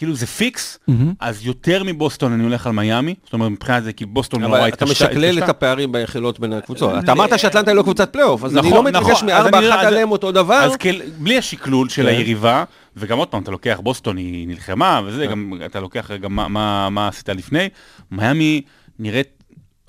כאילו 0.00 0.14
זה 0.14 0.26
פיקס, 0.26 0.78
אז 1.20 1.46
יותר 1.46 1.82
מבוסטון 1.84 2.32
אני 2.32 2.42
הולך 2.44 2.66
על 2.66 2.72
מיאמי, 2.72 3.14
זאת 3.24 3.32
אומרת 3.32 3.50
מבחינת 3.50 3.84
זה, 3.84 3.92
כי 3.92 4.06
בוסטון 4.06 4.40
נורא 4.42 4.58
אבל 4.58 4.68
התקשתה. 4.68 4.84
אתה 5.04 5.14
משקלל. 5.14 5.38
את 5.44 5.48
הפערים 5.48 5.92
ביכולות 5.92 6.40
בין 6.40 6.52
הקבוצות. 6.52 6.92
ל- 6.94 6.98
אתה 6.98 7.12
אמרת 7.12 7.38
שאטלנטה 7.38 7.70
היא 7.70 7.76
לא 7.76 7.82
קבוצת 7.82 8.12
פלייאוף, 8.12 8.44
אז 8.44 8.56
אני 8.56 8.68
נכון, 8.68 8.72
לא 8.84 8.90
מתרגש 8.90 9.10
נכון, 9.10 9.26
מארבע 9.26 9.58
אני- 9.58 9.68
אחת 9.70 9.84
עליהם 9.84 10.10
אותו 10.10 10.32
דבר. 10.32 10.54
אז 10.54 10.72
בלי 11.18 11.38
השקלול 11.38 11.88
של 11.88 12.02
כן. 12.02 12.08
היריבה, 12.08 12.64
וגם 12.96 13.18
עוד 13.18 13.28
פעם, 13.28 13.42
אתה 13.42 13.50
לוקח 13.50 13.80
בוסטון, 13.82 14.16
היא 14.16 14.48
נלחמה, 14.48 15.00
וזה, 15.06 15.24
כן. 15.24 15.30
גם 15.30 15.52
אתה 15.66 15.80
לוקח 15.80 16.10
גם 16.20 16.34
מה- 16.34 17.08
עשית 17.08 17.28
לפני. 17.28 17.68
מיאמי 18.10 18.62
נראית, 18.98 19.28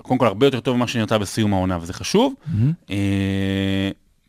קודם 0.02 0.18
כל, 0.18 0.26
הרבה 0.26 0.46
יותר 0.46 0.60
טוב 0.60 0.76
ממה 0.76 0.86
שנראתה 0.86 1.18
בסיום 1.18 1.52
העונה, 1.54 1.78
וזה 1.80 1.92
חשוב. 1.92 2.34
אה, 2.90 2.96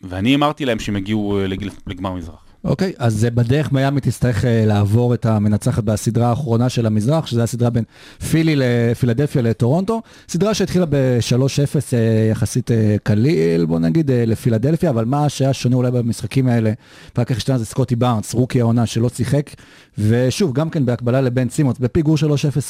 ואני 0.02 0.36
אמרתי 0.36 0.66
להם 0.66 0.80
שהם 0.80 0.96
הגיעו 0.96 1.40
אה, 1.40 1.46
לגמר 1.88 2.14
מזרח. 2.14 2.43
אוקיי, 2.66 2.94
אז 2.98 3.26
אה, 3.26 3.30
בדרך 3.30 3.72
מיאמי 3.72 4.02
תצטרך 4.02 4.46
אה, 4.46 4.66
לעבור 4.66 5.14
את 5.14 5.26
המנצחת 5.26 5.84
בסדרה 5.84 6.30
האחרונה 6.30 6.70
של 6.70 6.86
המזרח, 6.86 7.26
שזו 7.26 7.42
הסדרה 7.42 7.70
בין 7.70 7.84
פילי 8.32 8.56
לפילדלפיה 8.56 9.42
לטורונטו, 9.42 10.02
סדרה 10.30 10.54
שהתחילה 10.54 10.86
ב-3-0 10.86 11.76
אה, 11.94 12.28
יחסית 12.32 12.72
אה, 12.72 12.96
קליל, 13.04 13.66
בוא 13.66 13.80
נגיד, 13.80 14.12
לפילדלפיה, 14.14 14.90
אבל 14.90 15.06
מה 15.06 15.30
שהיה 15.30 15.54
שונה 15.54 15.76
אולי 15.76 15.92
במשחקים 15.92 16.48
האלה, 16.48 16.72
ואחר 17.16 17.24
כך 17.24 17.38
השתנה 17.38 17.58
זה 17.58 17.66
סקוטי 17.66 17.96
בארנס, 17.96 18.34
רוקי 18.34 18.62
העונה 18.62 18.86
שלא 18.86 19.10
שיחק, 19.10 19.50
ושוב, 19.98 20.54
גם 20.54 20.70
כן 20.70 20.86
בהקבלה 20.86 21.22
לבן 21.22 21.50
סימונס, 21.50 21.80
בפיגור 21.80 22.16
3-0 22.16 22.20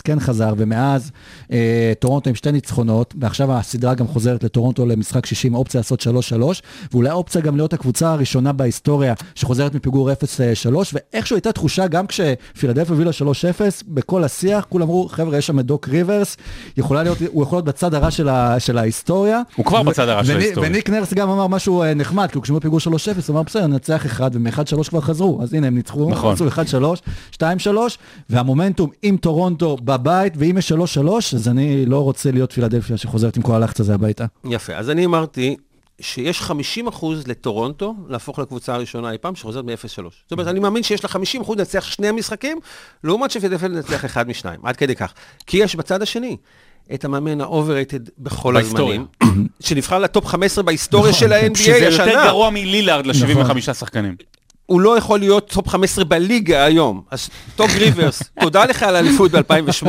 כן 0.03 0.19
חזר, 0.19 0.53
ומאז 0.57 1.11
אה, 1.51 1.93
טורונטו 1.99 2.29
עם 2.29 2.35
שתי 2.35 2.51
ניצחונות, 2.51 3.13
ועכשיו 3.19 3.53
הסדרה 3.53 3.93
גם 3.93 4.07
חוזרת 4.07 4.43
לטורונטו 4.43 4.85
למשחק 4.85 5.25
60, 5.25 5.55
אופציה 5.55 5.79
לעשות 5.79 6.01
3-3, 6.01 6.05
ואולי 6.91 7.11
אופציה 7.11 7.41
גם 7.41 7.55
להיות 7.55 7.73
הקבוצה 7.73 8.11
הראשונה 8.11 8.53
בהיסטוריה 8.53 9.13
שחוזרת 9.35 9.75
מפיגור 9.83 10.11
0-3, 10.11 10.15
ואיכשהו 10.93 11.35
הייתה 11.35 11.51
תחושה, 11.51 11.87
גם 11.87 12.07
כשפילדלפיה 12.07 12.91
הובילה 12.93 13.11
3-0, 13.11 13.23
בכל 13.87 14.23
השיח, 14.23 14.65
כולם 14.69 14.83
אמרו, 14.85 15.07
חבר'ה, 15.11 15.37
יש 15.37 15.47
שם 15.47 15.59
את 15.59 15.65
דוק 15.65 15.87
ריברס, 15.89 16.37
יכולה 16.77 17.03
להיות, 17.03 17.17
הוא 17.31 17.43
יכול 17.43 17.55
להיות 17.55 17.65
בצד 17.65 17.93
הרע 17.93 18.11
של, 18.11 18.29
ה, 18.29 18.59
של 18.59 18.77
ההיסטוריה. 18.77 19.41
הוא 19.55 19.65
כבר 19.65 19.81
ו- 19.81 19.83
בצד 19.83 20.09
הרע 20.09 20.23
של 20.23 20.31
וני- 20.33 20.43
ההיסטוריה. 20.43 20.69
וניק 20.69 20.89
נרס 20.89 21.13
גם 21.13 21.29
אמר 21.29 21.47
משהו 21.47 21.83
אה, 21.83 21.93
נחמד, 21.93 22.31
כי 22.31 22.41
כשהם 22.41 22.59
פיגור 22.59 22.79
3-0, 22.79 22.87
הוא 22.87 22.93
אמר, 23.33 23.43
בסדר, 23.43 23.67
ננצח 23.67 24.05
אחד, 24.05 24.31
ומ-1-3 24.33 24.59
כבר 24.89 25.01
חזרו, 25.01 25.39
אז 25.43 25.53
הנה, 25.53 25.67
הם 25.67 25.75
ניצחו, 25.75 26.09
נכון. 26.09 26.33
עשו 26.33 26.47
1-3, 27.33 27.37
2-3, 27.37 27.41
והמומנטום 28.29 28.89
עם 29.01 29.17
טורונטו 29.17 29.77
בבית, 29.83 30.33
ואם 30.37 30.57
יש 30.57 30.71
3-3, 30.71 30.75
אז 31.35 31.47
אני 31.47 31.85
לא 31.85 31.99
רוצה 32.03 32.31
להיות 32.31 32.51
פילדלפיה 32.51 32.97
שחוזרת 32.97 33.37
עם 33.37 33.43
כל 33.43 33.55
הלחץ 33.55 33.79
הזה 33.79 33.93
הביתה. 33.93 34.25
יפה, 34.45 34.73
אז 34.73 34.89
אני 34.89 35.05
אמרתי 35.05 35.55
שיש 36.01 36.41
50% 36.41 37.05
לטורונטו 37.27 37.95
להפוך 38.09 38.39
לקבוצה 38.39 38.73
הראשונה 38.73 39.11
אי 39.11 39.17
פעם 39.17 39.35
שחוזרת 39.35 39.65
מ-0-3. 39.65 39.95
זאת 39.95 40.31
אומרת, 40.31 40.47
אני 40.47 40.59
מאמין 40.59 40.83
שיש 40.83 41.03
לה 41.03 41.09
50% 41.43 41.53
לנצח 41.57 41.85
שני 41.85 42.07
המשחקים, 42.07 42.59
לעומת 43.03 43.31
שפילדלפיה 43.31 43.67
לנצח 43.67 44.05
אחד 44.05 44.27
משניים, 44.27 44.59
עד 44.63 44.75
כדי 44.75 44.95
כך. 44.95 45.13
כי 45.47 45.57
יש 45.57 45.75
בצד 45.75 46.01
השני 46.01 46.37
את 46.93 47.05
המאמן 47.05 47.41
ה-overrated 47.41 48.09
בכל. 48.17 48.57
הזמנים, 48.57 49.05
שנבחר 49.59 49.99
לטופ 49.99 50.25
15 50.25 50.63
בהיסטוריה 50.63 51.11
נכון, 51.11 51.19
של 51.19 51.33
ה-NBA 51.33 51.57
שזה 51.57 51.71
יותר 51.71 51.87
השנה. 51.87 52.25
גרוע 52.25 52.49
מלילארד 52.49 53.05
ל-75 53.05 53.73
שחקנים. 53.73 54.15
הוא 54.65 54.81
לא 54.81 54.97
יכול 54.97 55.19
להיות 55.19 55.49
top 55.49 55.67
15 55.67 56.05
בליגה 56.05 56.63
היום. 56.63 57.01
אז 57.11 57.29
דוק 57.55 57.69
ריברס, 57.79 58.23
תודה 58.39 58.65
לך 58.65 58.83
על 58.83 58.95
האליפות 58.95 59.31
ב-2008. 59.31 59.87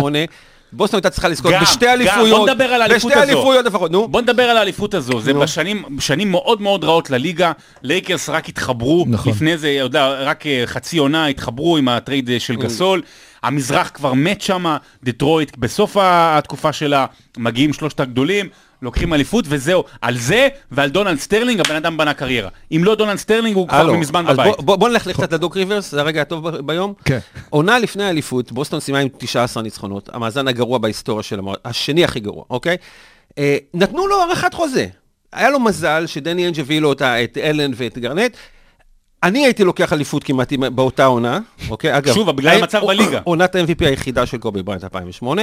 בוסטון 0.76 0.98
הייתה 0.98 1.10
צריכה 1.10 1.28
לזכות 1.28 1.52
בשתי 1.62 1.88
אליפויות. 1.88 2.38
בוא 2.38 2.48
נדבר 2.48 2.64
על 2.64 2.82
האליפות 2.82 3.10
בשתי 3.10 3.22
הזו. 3.22 3.32
אליפויות 3.32 3.66
לפחות, 3.66 3.90
נו. 3.90 4.08
בוא 4.08 4.20
נדבר 4.20 4.42
על 4.42 4.56
האליפות 4.56 4.94
הזו, 4.94 5.20
זה. 5.20 5.34
בשנים 5.34 5.84
שנים 6.00 6.30
מאוד 6.30 6.62
מאוד 6.62 6.84
רעות 6.84 7.10
לליגה, 7.10 7.52
לייקרס 7.82 8.28
רק 8.28 8.48
התחברו, 8.48 9.04
נכון. 9.08 9.32
לפני 9.32 9.58
זה, 9.58 9.70
יודע, 9.70 10.06
רק 10.08 10.46
אה, 10.46 10.62
חצי 10.66 10.98
עונה 10.98 11.26
התחברו 11.26 11.76
עם 11.76 11.88
ה 11.88 11.95
trade 11.95 12.30
אה, 12.30 12.40
של 12.40 12.56
גסול, 12.56 13.02
המזרח 13.42 13.90
כבר 13.94 14.12
מת 14.12 14.40
שמה, 14.40 14.76
דטרויט 15.04 15.56
בסוף 15.56 15.96
התקופה 16.00 16.72
שלה, 16.72 17.06
מגיעים 17.36 17.72
שלושת 17.72 18.00
הגדולים, 18.00 18.48
לוקחים 18.84 19.14
אליפות 19.14 19.44
וזהו, 19.48 19.84
על 20.00 20.18
זה 20.18 20.48
ועל 20.70 20.90
דונלד 20.90 21.18
סטרלינג 21.18 21.60
הבן 21.60 21.74
אדם 21.76 21.96
בנה 21.96 22.14
קריירה. 22.14 22.48
אם 22.72 22.82
לא 22.84 22.94
דונלד 22.94 23.16
סטרלינג 23.16 23.56
הוא 23.56 23.68
כבר 23.68 23.92
מזמן 23.92 24.24
בבית. 24.26 24.46
בוא- 24.56 24.64
בוא 24.64 24.76
בוא 24.76 24.88
נלך 24.88 25.08
קצת 25.08 25.32
לדוק 25.32 25.56
ריברס, 25.56 25.90
זה 25.90 26.00
הרגע 26.00 26.22
הטוב 26.22 26.48
ב- 26.48 26.56
ביום. 26.66 26.92
כן. 27.04 27.18
עונה 27.50 27.78
לפני 27.78 28.04
האליפות, 28.04 28.52
בוסטון 28.52 28.80
סיימה 28.80 28.98
עם 28.98 29.08
19 29.18 29.62
ניצחונות, 29.62 30.08
המאזן 30.12 30.48
הגרוע 30.48 30.78
בהיסטוריה 30.78 31.22
של 31.22 31.38
המועדון, 31.38 31.58
השני 31.64 32.04
הכי 32.04 32.20
גרוע, 32.20 32.44
אוקיי? 32.50 32.76
אה, 33.38 33.56
נתנו 33.74 34.06
לו 34.06 34.22
הארכת 34.22 34.54
חוזה. 34.54 34.86
היה 35.32 35.50
לו 35.50 35.60
מזל 35.60 36.06
שדני 36.06 36.46
איינג' 36.48 36.60
הביא 36.60 36.80
לו 36.80 36.88
אותה, 36.88 37.24
את 37.24 37.38
אלן 37.38 37.70
ואת 37.76 37.98
גרנט. 37.98 38.36
אני 39.24 39.44
הייתי 39.44 39.64
לוקח 39.64 39.92
אליפות 39.92 40.24
כמעט 40.24 40.52
באותה 40.52 41.04
עונה, 41.04 41.38
אוקיי? 41.70 41.98
אגב, 41.98 42.14
שוב, 42.14 42.30
בגלל 42.30 42.58
המצב 42.58 42.80
בליגה. 42.86 43.20
עונת 43.24 43.54
ה-MVP 43.54 43.86
היחידה 43.86 44.26
של 44.26 44.38
קובי 44.38 44.62
בריינט 44.62 44.84
2008, 44.84 45.42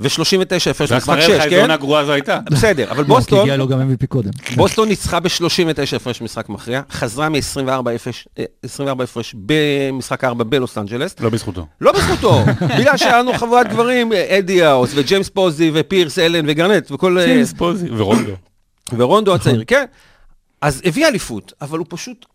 ו-39 0.00 0.70
הפרש 0.70 0.92
משחק 0.92 1.14
תראה 1.14 1.22
6, 1.22 1.30
לך 1.30 1.42
איזה 1.42 1.50
כן? 1.50 1.60
עונה 1.60 1.76
גרועה 1.76 2.04
זו 2.04 2.12
הייתה. 2.12 2.38
בסדר, 2.50 2.90
אבל 2.90 2.98
לא, 3.00 3.04
כי 3.04 3.08
בוסטון, 3.08 3.40
הגיע 3.40 3.56
לו 3.56 3.68
גם 3.68 3.80
MVP 3.80 4.06
קודם. 4.06 4.30
בוסטון 4.56 4.88
ניצחה 4.88 5.20
ב-39 5.20 5.96
הפרש 5.96 6.22
משחק 6.22 6.48
מכריע, 6.48 6.82
חזרה 6.90 7.28
מ-24 7.28 7.90
הפרש 9.02 9.34
במשחק 9.38 10.24
4 10.24 10.44
בלוס 10.44 10.78
אנג'לס. 10.78 11.16
לא 11.20 11.30
בזכותו. 11.30 11.66
לא 11.80 11.92
בזכותו, 11.92 12.44
בגלל 12.78 12.96
שהיה 12.96 13.18
לנו 13.18 13.32
חבורת 13.32 13.68
גברים, 13.68 14.12
אדי 14.28 14.62
האוס 14.62 14.90
וג'יימס 14.94 15.28
פוזי 15.28 15.70
ופירס 15.74 16.18
אלן 16.18 16.44
וגרנט 16.48 16.90
וכל... 16.90 17.18
אה, 17.18 17.26
ג'יימס 17.26 17.52
פוזי 17.52 17.88
ורונדו. 17.96 18.32
ורונדו 18.96 19.34
הצעיר, 19.34 19.64
כן. 19.66 19.84
אז 20.60 20.82
הביא 20.84 21.06
אליפות, 21.06 21.52
אבל 21.60 21.78
הוא 21.78 21.86
פשוט... 21.88 22.31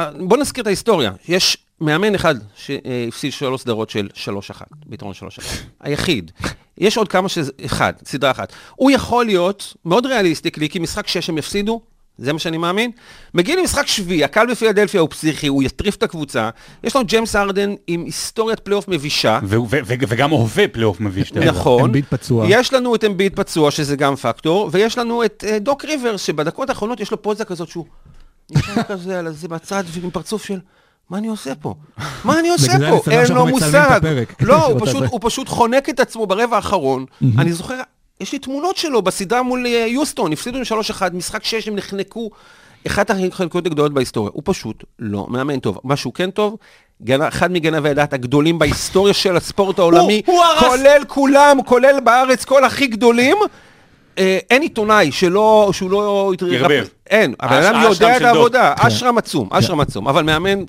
אה, 0.00 0.10
בוא 0.26 0.36
נזכיר 0.36 0.62
את 0.62 0.66
ההיסטוריה. 0.66 1.12
יש 1.28 1.56
מאמן 1.80 2.14
אחד 2.14 2.34
שהפסיד 2.56 3.32
שלוש 3.32 3.60
סדרות 3.60 3.90
של 3.90 4.08
שלוש 4.14 4.50
אחת, 4.50 4.66
ביתרון 4.86 5.14
שלוש 5.14 5.38
אחת. 5.38 5.58
היחיד. 5.80 6.30
יש 6.78 6.96
עוד 6.96 7.08
כמה 7.08 7.28
שזה... 7.28 7.52
אחד, 7.64 7.92
סדרה 8.04 8.30
אחת. 8.30 8.52
הוא 8.76 8.90
יכול 8.90 9.26
להיות 9.26 9.74
מאוד 9.84 10.06
ריאליסטי, 10.06 10.50
כי 10.50 10.78
משחק 10.78 11.06
שש 11.06 11.28
הם 11.28 11.38
יפסידו, 11.38 11.80
זה 12.18 12.32
מה 12.32 12.38
שאני 12.38 12.58
מאמין. 12.58 12.90
מגיע 13.34 13.56
למשחק 13.56 13.86
שביעי, 13.86 14.24
הקהל 14.24 14.50
בפילדלפיה 14.50 15.00
הוא 15.00 15.08
פסיכי, 15.10 15.46
הוא 15.46 15.62
יטריף 15.62 15.96
את 15.96 16.02
הקבוצה. 16.02 16.50
יש 16.84 16.96
לנו 16.96 17.04
ג'יימס 17.04 17.36
ארדן 17.36 17.74
עם 17.86 18.04
היסטוריית 18.04 18.60
פלייאוף 18.60 18.88
מבישה. 18.88 19.38
ו- 19.42 19.56
ו- 19.56 19.66
ו- 19.86 19.94
וגם 20.08 20.30
הווה 20.30 20.68
פלייאוף 20.68 21.00
מביש. 21.00 21.32
נכון. 21.32 21.84
אמביט 21.84 22.04
פצוע. 22.08 22.46
יש 22.48 22.72
לנו 22.72 22.94
את 22.94 23.04
אמביט 23.04 23.36
פצוע, 23.36 23.70
שזה 23.70 23.96
גם 23.96 24.16
פקטור, 24.16 24.68
ויש 24.72 24.98
לנו 24.98 25.24
את 25.24 25.44
אה, 25.46 25.58
דוק 25.58 25.84
ריברס, 25.84 26.22
שבדקות 26.22 26.68
האחרונות 26.68 27.00
יש 27.00 27.10
לו 27.10 27.22
פוזה 27.22 27.44
כזאת 27.44 27.68
שהוא 27.68 27.86
נשאר 28.50 28.82
כזה 28.82 29.18
על 29.18 29.32
זה 29.32 29.48
בצד 29.48 29.84
ועם 29.86 30.10
פרצוף 30.10 30.44
של... 30.44 30.58
מה 31.10 31.18
אני 31.18 31.28
עושה 31.28 31.54
פה? 31.54 31.74
מה 32.24 32.38
אני 32.40 32.50
עושה 32.54 32.72
פה? 32.90 33.10
אין 33.10 33.32
לו 33.32 33.46
מושג. 33.46 34.00
לא, 34.40 34.66
הוא 35.10 35.20
פשוט. 35.22 35.48
הוא 35.48 35.56
חונק 35.56 35.88
את 35.88 36.00
עצמו 36.00 36.26
ברבע 36.26 36.56
האחרון. 36.56 37.04
אני 37.38 37.52
זוכר, 37.52 37.80
יש 38.20 38.32
לי 38.32 38.38
תמונות 38.38 38.76
שלו 38.76 39.02
בסדרה 39.02 39.42
מול 39.42 39.66
אה, 39.66 39.86
יוסטון, 39.88 40.32
הפסידו 40.32 40.58
עם 40.58 40.64
3-1, 40.90 41.02
משחק 41.12 41.44
6 41.44 41.68
הם 41.68 41.76
נחנקו. 41.76 42.30
אחת 42.86 43.10
החלקות 43.10 43.66
הגדולות 43.66 43.92
בהיסטוריה. 43.94 44.30
הוא 44.34 44.42
פשוט 44.46 44.84
לא 44.98 45.26
מאמן 45.30 45.58
טוב. 45.58 45.78
מה 45.84 45.96
שהוא 45.96 46.14
כן 46.14 46.30
טוב, 46.30 46.56
גנ... 47.02 47.22
אחד 47.22 47.52
מגנבי 47.52 47.88
הדעת 47.88 48.12
הגדולים 48.12 48.58
בהיסטוריה 48.58 49.14
של 49.14 49.36
הספורט 49.36 49.78
העולמי, 49.78 50.22
הוא 50.26 50.42
הרס- 50.44 50.64
כולל 50.64 51.02
כולם, 51.08 51.58
כולל 51.66 52.00
בארץ, 52.04 52.44
כל 52.44 52.64
הכי 52.64 52.86
גדולים. 52.86 53.36
אה, 54.18 54.38
אין 54.50 54.62
עיתונאי 54.62 55.12
שלא, 55.12 55.70
שהוא 55.72 55.90
לא... 55.90 56.32
ירבר. 56.50 56.84
אין, 57.10 57.34
הבן 57.40 57.62
אדם 57.62 57.82
יודע 57.82 58.16
את 58.16 58.22
העבודה, 58.22 58.74
כן. 58.76 58.86
אשרם 58.86 59.18
עצום, 59.18 59.48
אשרם 59.52 59.80
עצום, 59.80 60.08
אבל 60.08 60.22
מאמן 60.22 60.64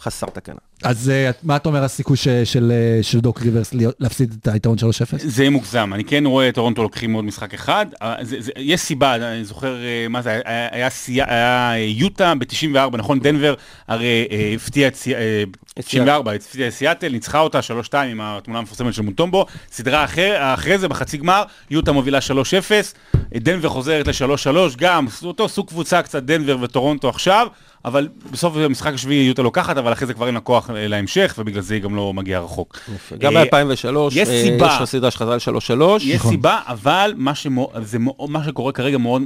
חסר 0.00 0.26
תקנה. 0.26 0.69
אז 0.82 1.10
אה, 1.10 1.30
מה 1.42 1.56
אתה 1.56 1.68
אומר 1.68 1.84
הסיכוי 1.84 2.16
ש- 2.16 2.28
של 2.44 2.72
אה, 2.72 3.02
של 3.02 3.20
דוק 3.20 3.42
ריברס 3.42 3.74
להפסיד 4.00 4.34
את 4.42 4.48
היתרון 4.48 4.76
3-0? 4.78 4.82
זה 5.16 5.42
יהיה 5.42 5.50
מוגזם, 5.50 5.90
אני 5.94 6.04
כן 6.04 6.26
רואה 6.26 6.48
את 6.48 6.54
טורונטו 6.54 6.82
לוקחים 6.82 7.12
עוד 7.12 7.24
משחק 7.24 7.54
אחד, 7.54 7.86
אה, 8.02 8.14
זה, 8.22 8.36
זה, 8.40 8.52
יש 8.56 8.80
סיבה, 8.80 9.14
אני 9.14 9.44
זוכר 9.44 9.76
מה 10.10 10.22
זה, 10.22 10.30
היה, 10.44 10.68
היה, 10.72 10.90
סי- 10.90 11.22
היה 11.22 11.72
יוטה 11.78 12.32
ב-94, 12.34 12.76
נכון, 12.96 13.20
דנבר 13.20 13.54
הרי 13.88 14.26
הפתיע 14.56 14.88
את 14.88 14.94
סי- 14.96 15.14
אה, 15.14 15.42
94, 15.80 16.32
הפתיע 16.32 16.68
את 16.68 16.72
סיאטל, 16.72 17.08
ניצחה 17.08 17.38
אותה 17.40 17.58
3-2 17.62 17.62
עם 17.96 18.20
התמונה 18.20 18.58
המפורסמת 18.58 18.94
של 18.94 19.02
מוטומבו, 19.02 19.46
סדרה 19.72 20.04
אחר, 20.04 20.36
אחרי 20.54 20.78
זה 20.78 20.88
בחצי 20.88 21.16
גמר, 21.16 21.42
יוטה 21.70 21.92
מובילה 21.92 22.18
3-0, 22.20 22.94
דנבר 23.34 23.68
חוזרת 23.68 24.06
ל-3-3, 24.08 24.46
גם 24.78 25.06
אותו 25.22 25.48
סוג 25.48 25.68
קבוצה 25.68 26.02
קצת 26.02 26.22
דנבר 26.22 26.56
וטורונטו 26.60 27.08
עכשיו, 27.08 27.46
אבל 27.84 28.08
בסוף 28.30 28.56
המשחק 28.56 28.94
השביעי 28.94 29.26
יוטה 29.26 29.42
לוקחת, 29.42 29.76
אבל 29.76 29.92
אחרי 29.92 30.06
זה 30.06 30.14
כבר 30.14 30.26
אין 30.26 30.34
לה 30.34 30.40
כוח 30.40 30.70
אה, 30.70 30.88
להמשך, 30.88 31.34
ובגלל 31.38 31.62
זה 31.62 31.74
היא 31.74 31.82
גם 31.82 31.96
לא 31.96 32.12
מגיעה 32.12 32.40
רחוק. 32.40 32.78
גם 33.18 33.36
אה, 33.36 33.44
ב-2003, 33.44 33.98
יש 34.12 34.28
סיבה. 34.28 34.66
יש 34.66 34.72
לך 34.80 34.84
סדרה 34.84 35.10
שחזרה 35.10 35.36
ל-3-3. 35.36 35.82
יש 36.02 36.22
סיבה, 36.22 36.60
אבל 36.66 37.14
מה, 37.16 38.44
שקורה 38.44 38.72
כרגע 38.72 38.98
מאוד, 38.98 39.22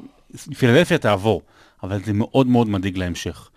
פילדלפיה 0.58 0.98
תעבור, 0.98 1.42
אבל 1.82 1.98
זה 2.04 2.12
מאוד 2.12 2.46
מאוד 2.46 2.68
מדאיג 2.68 2.98
להמשך. 2.98 3.48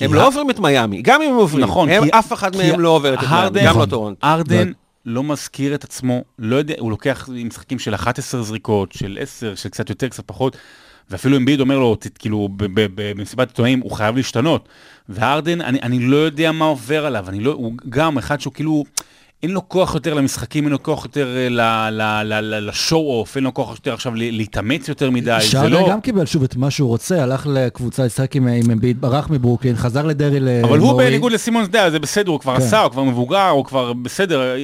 הם 0.00 0.14
לא 0.14 0.26
עוברים 0.26 0.50
את 0.50 0.58
מיאמי, 0.58 1.02
גם 1.02 1.22
אם 1.22 1.30
הם 1.30 1.36
עוברים, 1.36 1.64
נכון, 1.64 1.88
אף 1.90 2.32
אחד 2.32 2.56
מהם 2.56 2.80
לא 2.80 2.88
עובר 2.88 3.14
את 3.14 3.18
מיאמי, 3.22 3.60
גם 3.60 3.64
לא 3.64 3.70
נכון. 3.70 3.88
טורונטו. 3.88 4.26
ארדן 4.26 4.72
לא 5.06 5.22
מזכיר 5.22 5.74
את 5.74 5.84
עצמו, 5.84 6.24
לא 6.38 6.56
יודע, 6.56 6.74
הוא 6.78 6.90
לוקח 6.90 7.28
משחקים 7.32 7.78
של 7.78 7.94
11 7.94 8.42
זריקות, 8.42 8.92
של 8.92 9.18
10, 9.20 9.54
של 9.54 9.68
קצת 9.68 9.90
יותר, 9.90 10.08
קצת 10.08 10.22
פחות, 10.26 10.56
ואפילו 11.10 11.36
אמביד 11.36 11.60
אומר 11.60 11.78
לו, 11.78 11.96
כאילו, 12.18 12.48
במסיבת 12.94 13.48
עיתונאים, 13.48 13.80
הוא 13.80 13.92
חייב 13.92 14.16
להשתנות. 14.16 14.68
והארדן, 15.08 15.60
אני, 15.60 15.80
אני 15.82 15.98
לא 15.98 16.16
יודע 16.16 16.52
מה 16.52 16.64
עובר 16.64 17.06
עליו, 17.06 17.28
אני 17.28 17.40
לא, 17.40 17.52
הוא 17.52 17.72
גם 17.88 18.18
אחד 18.18 18.40
שהוא 18.40 18.52
כאילו, 18.54 18.84
אין 19.42 19.50
לו 19.50 19.68
כוח 19.68 19.94
יותר 19.94 20.14
למשחקים, 20.14 20.64
אין 20.64 20.72
לו 20.72 20.82
כוח 20.82 21.04
יותר 21.04 21.36
אה, 21.36 22.30
לשואו-אוף, 22.40 23.36
אין 23.36 23.44
לו 23.44 23.54
כוח 23.54 23.70
יותר 23.70 23.94
עכשיו 23.94 24.12
להתאמץ 24.14 24.88
יותר 24.88 25.10
מדי, 25.10 25.38
זה 25.50 25.68
לא... 25.68 25.88
גם 25.90 26.00
קיבל 26.00 26.26
שוב 26.26 26.42
את 26.42 26.56
מה 26.56 26.70
שהוא 26.70 26.88
רוצה, 26.88 27.22
הלך 27.22 27.46
לקבוצה 27.50 28.04
לשחק 28.04 28.36
עם 28.36 28.48
אמביט, 28.48 28.96
ברח 28.96 29.30
מברוקלין, 29.30 29.76
חזר 29.76 30.06
לדרעי 30.06 30.40
למורי. 30.40 30.62
אבל 30.62 30.78
הוא 30.78 30.98
בניגוד 30.98 31.32
לסימונס 31.32 31.68
דה, 31.68 31.90
זה 31.90 31.98
בסדר, 31.98 32.30
הוא 32.30 32.40
כבר 32.40 32.56
כן. 32.56 32.62
עשה, 32.62 32.82
הוא 32.82 32.90
כבר 32.90 33.04
מבוגר, 33.04 33.48
הוא 33.48 33.64
כבר 33.64 33.92
בסדר. 33.92 34.54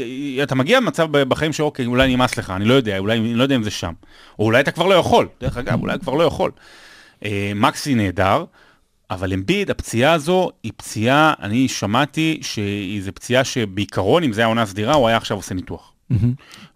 אתה 0.43 0.55
מגיע 0.55 0.81
למצב 0.81 1.09
בחיים 1.11 1.53
שאוקיי, 1.53 1.87
אולי 1.87 2.17
נמאס 2.17 2.37
לך, 2.37 2.51
אני 2.51 2.65
לא 2.65 2.75
יודע, 2.75 2.99
אולי, 2.99 3.19
אני 3.19 3.35
לא 3.35 3.43
יודע 3.43 3.57
אם 3.57 3.63
זה 3.63 3.71
שם. 3.71 3.93
או 4.39 4.45
אולי 4.45 4.61
אתה 4.61 4.71
כבר 4.71 4.87
לא 4.87 4.95
יכול, 4.95 5.29
דרך 5.41 5.57
אגב, 5.57 5.81
אולי 5.81 5.99
כבר 5.99 6.15
לא 6.15 6.23
יכול. 6.23 6.51
אה, 7.25 7.53
מקסי 7.55 7.95
נהדר, 7.95 8.45
אבל 9.11 9.33
אמביד, 9.33 9.71
הפציעה 9.71 10.13
הזו 10.13 10.51
היא 10.63 10.73
פציעה, 10.77 11.35
אני 11.43 11.69
שמעתי 11.69 12.41
שזו 12.43 13.13
פציעה 13.15 13.45
שבעיקרון, 13.45 14.23
אם 14.23 14.33
זה 14.33 14.41
היה 14.41 14.49
עונה 14.49 14.67
סדירה, 14.67 14.95
הוא 14.95 15.09
היה 15.09 15.17
עכשיו 15.17 15.37
עושה 15.37 15.55
ניתוח. 15.55 15.93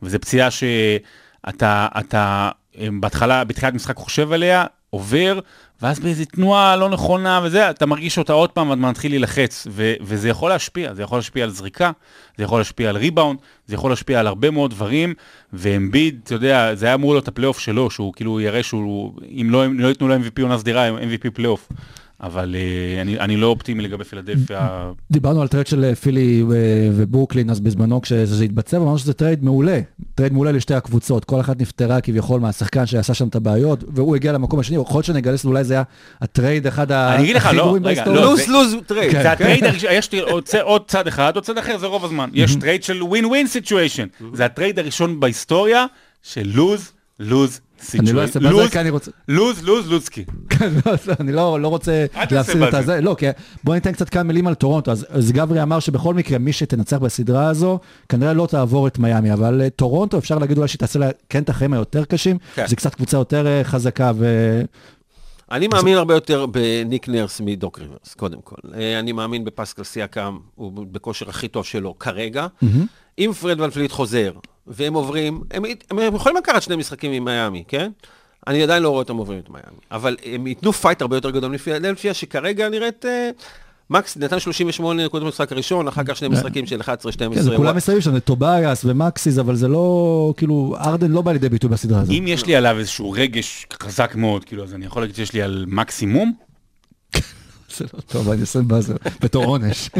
וזו 0.02 0.18
פציעה 0.20 0.50
שאתה, 0.50 1.88
אתה, 1.98 2.50
אה, 2.78 2.88
בהתחלה, 3.00 3.44
בתחילת 3.44 3.74
משחק 3.74 3.96
חושב 3.96 4.32
עליה, 4.32 4.64
עובר, 4.90 5.40
ואז 5.82 5.98
באיזו 6.00 6.24
תנועה 6.24 6.76
לא 6.76 6.88
נכונה 6.88 7.40
וזה, 7.44 7.70
אתה 7.70 7.86
מרגיש 7.86 8.18
אותה 8.18 8.32
עוד 8.32 8.50
פעם 8.50 8.70
ואתה 8.70 8.80
מתחיל 8.80 9.12
להילחץ, 9.12 9.66
ו- 9.70 9.94
וזה 10.00 10.28
יכול 10.28 10.50
להשפיע, 10.50 10.94
זה 10.94 11.02
יכול 11.02 11.18
להשפיע 11.18 11.44
על 11.44 11.50
זריקה, 11.50 11.90
זה 12.38 12.44
יכול 12.44 12.60
להשפיע 12.60 12.88
על 12.88 12.96
ריבאונד, 12.96 13.38
זה 13.66 13.74
יכול 13.74 13.90
להשפיע 13.90 14.20
על 14.20 14.26
הרבה 14.26 14.50
מאוד 14.50 14.70
דברים, 14.70 15.14
ואמביד, 15.52 16.20
אתה 16.24 16.34
יודע, 16.34 16.74
זה 16.74 16.86
היה 16.86 16.94
אמור 16.94 17.14
להיות 17.14 17.28
הפלייאוף 17.28 17.58
שלו, 17.58 17.90
שהוא 17.90 18.12
כאילו 18.14 18.40
יראה 18.40 18.62
שהוא, 18.62 19.12
אם 19.40 19.48
לא, 19.50 19.66
אם 19.66 19.80
לא 19.80 19.88
ייתנו 19.88 20.08
לו 20.08 20.16
MVP 20.16 20.42
עונה 20.42 20.58
סדירה, 20.58 20.88
MVP 20.88 21.30
פלייאוף. 21.34 21.68
אבל 22.22 22.54
אה, 22.54 23.02
אני, 23.02 23.18
אני 23.18 23.36
לא 23.36 23.46
אופטימי 23.46 23.82
לגבי 23.82 24.04
פילדלפיה. 24.04 24.90
דיברנו 25.10 25.42
על 25.42 25.48
טרייד 25.48 25.66
של 25.66 25.84
אה, 25.84 25.94
פילי 25.94 26.44
וברוקלין, 26.92 27.50
אז 27.50 27.60
בזמנו 27.60 28.00
כשזה 28.00 28.44
התבצע, 28.44 28.76
אמרנו 28.76 28.98
שזה 28.98 29.12
טרייד 29.12 29.44
מעולה. 29.44 29.80
טרייד 30.14 30.32
מעולה 30.32 30.52
לשתי 30.52 30.74
הקבוצות, 30.74 31.24
כל 31.24 31.40
אחת 31.40 31.60
נפטרה 31.60 32.00
כביכול 32.00 32.40
מהשחקן 32.40 32.86
שעשה 32.86 33.14
שם 33.14 33.28
את 33.28 33.34
הבעיות, 33.34 33.84
והוא 33.94 34.16
הגיע 34.16 34.32
למקום 34.32 34.60
השני, 34.60 34.76
יכול 34.76 34.96
להיות 34.98 35.04
שנגלה 35.04 35.38
שאולי 35.38 35.64
זה 35.64 35.74
היה 35.74 35.82
הטרייד 36.20 36.66
אחד 36.66 36.92
ה- 36.92 37.14
אני 37.14 37.22
אגיד 37.24 37.36
לך, 37.36 37.46
הכי 37.46 37.56
לא, 37.56 37.64
גרועים 37.64 37.86
רגע, 37.86 37.94
בהיסטוריה. 37.94 38.20
לא, 38.20 38.30
lose 38.30 38.48
lose 38.48 38.76
trade. 38.86 39.12
כן. 39.12 39.22
זה 39.22 39.32
הטרייד 39.32 39.64
הראשון, 39.64 39.90
יש 39.92 40.10
עוד 40.62 40.82
צד 40.86 41.06
אחד, 41.06 41.32
עוד 41.34 41.44
צד 41.44 41.58
אחר, 41.58 41.78
זה 41.78 41.86
רוב 41.86 42.04
הזמן. 42.04 42.30
יש 42.32 42.56
טרייד 42.56 42.82
של 42.82 43.02
win 43.02 43.24
win 43.24 43.46
situation. 43.46 44.06
זה 44.32 44.44
הטרייד 44.44 44.78
הראשון 44.78 45.20
בהיסטוריה 45.20 45.86
של 46.22 46.50
lose, 46.54 46.92
lose 47.20 47.60
אני 47.98 48.12
לא 48.12 48.22
אעשה 48.22 48.40
בזה, 48.40 48.68
כי 48.70 48.80
אני 48.80 48.90
רוצה... 48.90 49.10
lose, 49.28 49.62
lose, 49.62 49.90
לוזקי. 49.90 50.24
כן, 50.58 50.70
לא, 50.86 50.92
לא, 51.06 51.14
אני 51.20 51.32
לא, 51.32 51.60
לא 51.60 51.68
רוצה 51.68 52.06
להפסיד 52.30 52.62
את. 52.62 52.74
הזה, 52.74 53.00
לא, 53.00 53.16
כי 53.18 53.26
בוא 53.64 53.74
ניתן 53.74 53.92
קצת 53.92 54.08
כמה 54.08 54.22
מילים 54.22 54.46
על 54.46 54.54
טורונטו, 54.54 54.90
אז, 54.90 55.32
גברי 55.32 55.62
אמר 55.62 55.80
שבכל 55.80 56.14
מקרה 56.14 56.38
מי 56.38 56.52
שתנצח 56.52 56.96
בסדרה 56.96 57.48
הזו, 57.48 57.78
כנראה 58.08 58.32
לא 58.32 58.46
תעבור 58.46 58.86
את 58.86 58.98
מיאמי, 58.98 59.32
אבל 59.32 59.62
אה, 59.66 59.70
טורונטו 59.70 60.18
אפשר 60.18 60.38
להגיד 60.38 60.56
אולי 60.56 60.68
שהיא 60.68 60.78
תעשה 60.78 60.98
לה 60.98 61.10
כן 61.28 61.42
את 61.42 61.48
החיים 61.48 61.72
היותר 61.72 62.04
קשים, 62.04 62.38
כן. 62.54 62.66
זה 62.66 62.76
קצת 62.76 62.94
קבוצה 62.94 63.16
יותר 63.16 63.46
אה, 63.62 63.64
חזקה, 63.64 64.12
ו... 64.16 64.62
אני 65.50 65.68
מאמין 65.68 65.96
הרבה 65.96 66.14
יותר 66.14 66.46
בניק 66.46 67.08
נרס 67.08 67.40
מדוק 67.40 67.78
ריברס, 67.78 68.14
קודם 68.14 68.40
כל. 68.44 68.56
אה, 68.74 68.98
אני 68.98 69.12
מאמין 69.12 69.44
בפסקל 69.44 69.84
סיאקאם, 69.84 70.38
הוא 70.54 70.86
בכושר 70.90 71.28
הכי 71.28 71.48
טוב 71.48 71.64
שלו 71.64 71.98
כרגע. 71.98 72.46
אם 73.18 73.32
פרד 73.40 73.60
ון 73.60 73.70
וליט 73.70 73.92
חוזר, 73.92 74.32
והם 74.68 74.94
עוברים, 74.94 75.42
הם, 75.50 75.64
הם 75.90 76.14
יכולים 76.14 76.36
לקחת 76.36 76.62
שני 76.62 76.76
משחקים 76.76 77.12
עם 77.12 77.24
מיאמי, 77.24 77.64
כן? 77.68 77.90
אני 78.46 78.62
עדיין 78.62 78.82
לא 78.82 78.88
רואה 78.88 78.98
אותם 78.98 79.16
עוברים 79.16 79.38
את 79.38 79.50
מיאמי. 79.50 79.80
אבל 79.90 80.16
הם 80.24 80.46
ייתנו 80.46 80.72
fight 80.72 81.02
הרבה 81.02 81.16
יותר 81.16 81.30
גדול 81.30 81.50
מפילדלפיה, 81.50 82.14
שכרגע 82.14 82.68
נראית... 82.68 83.04
אה, 83.04 83.30
מקסי 83.90 84.16
נתן 84.16 84.40
38 84.40 85.04
נקודות 85.04 85.26
במשחק 85.26 85.52
הראשון, 85.52 85.88
אחר 85.88 86.02
כך 86.04 86.16
שני 86.16 86.28
משחקים 86.28 86.66
של 86.66 86.80
11-12. 86.80 86.84
כן, 87.18 87.42
זה 87.42 87.56
כולם 87.56 87.76
מסביב 87.76 88.00
שם, 88.00 88.12
זה 88.12 88.20
טובייס 88.20 88.84
ומקסי, 88.84 89.38
אבל 89.38 89.56
זה 89.56 89.68
לא, 89.68 90.34
כאילו, 90.36 90.76
הארדן 90.80 91.10
לא 91.10 91.22
בא 91.22 91.32
לידי 91.32 91.48
ביטוי 91.48 91.70
בסדרה 91.70 92.00
הזו. 92.00 92.12
אם 92.12 92.24
יש 92.26 92.46
לי 92.46 92.56
עליו 92.56 92.78
איזשהו 92.78 93.10
רגש 93.10 93.66
חזק 93.82 94.14
מאוד, 94.14 94.44
כאילו, 94.44 94.64
אז 94.64 94.74
אני 94.74 94.86
יכול 94.86 95.02
להגיד 95.02 95.16
שיש 95.16 95.32
לי 95.32 95.42
על 95.42 95.64
מקסימום. 95.68 96.32
זה 97.76 97.84
לא 97.94 98.00
טוב, 98.00 98.30
אני 98.30 98.40
אעשה 98.40 98.60
בזה, 98.62 98.94
בתור 99.20 99.44
עונש. 99.44 99.90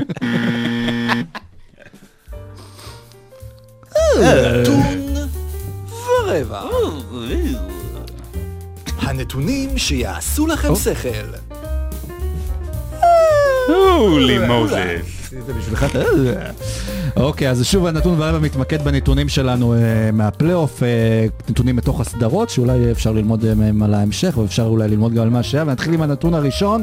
ורבע. 6.29 6.63
הנתונים 8.99 9.79
שיעשו 9.79 10.47
לכם 10.47 10.75
שכל. 10.75 11.09
הולי 13.69 14.39
מוזס. 14.39 15.19
זה 15.47 15.53
בשבילך. 15.55 15.87
אוקיי, 17.17 17.51
אז 17.51 17.65
שוב 17.65 17.87
הנתון 17.87 18.15
ורבע 18.21 18.39
מתמקד 18.39 18.83
בנתונים 18.83 19.29
שלנו 19.29 19.75
אה, 19.75 19.79
מהפלייאוף, 20.13 20.83
אה, 20.83 20.89
נתונים 21.49 21.77
מתוך 21.77 22.01
הסדרות, 22.01 22.51
שאולי 22.51 22.91
אפשר 22.91 23.13
ללמוד 23.13 23.45
אה, 23.45 23.55
מהם 23.55 23.83
על 23.83 23.95
ההמשך, 23.95 24.39
ואפשר 24.39 24.63
אולי 24.63 24.89
ללמוד 24.89 25.15
גם 25.15 25.23
על 25.23 25.31
מה 25.31 25.43
שהיה, 25.43 25.63
ונתחיל 25.63 25.95
עם 25.95 26.03
הנתון 26.03 26.35
הראשון. 26.35 26.83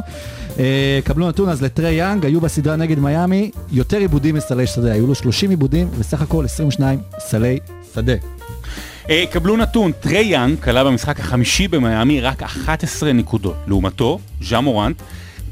קבלו 1.03 1.27
נתון, 1.27 1.49
אז 1.49 1.61
לטרי 1.61 1.91
יאנג 1.91 2.25
היו 2.25 2.41
בסדרה 2.41 2.75
נגד 2.75 2.99
מיאמי 2.99 3.51
יותר 3.71 3.97
איבודים 3.97 4.35
מסלי 4.35 4.67
שדה, 4.67 4.93
היו 4.93 5.07
לו 5.07 5.15
30 5.15 5.49
איבודים, 5.49 5.89
וסך 5.97 6.21
הכל 6.21 6.45
22 6.45 6.99
סלי 7.19 7.59
שדה. 7.95 8.13
אה, 9.09 9.23
קבלו 9.31 9.57
נתון, 9.57 9.91
טרי 9.91 10.25
יאנג 10.25 10.59
קלע 10.59 10.83
במשחק 10.83 11.19
החמישי 11.19 11.67
במיאמי 11.67 12.21
רק 12.21 12.43
11 12.43 13.13
נקודות. 13.13 13.55
לעומתו, 13.67 14.19
ז'ה 14.41 14.61
מורנט 14.61 15.01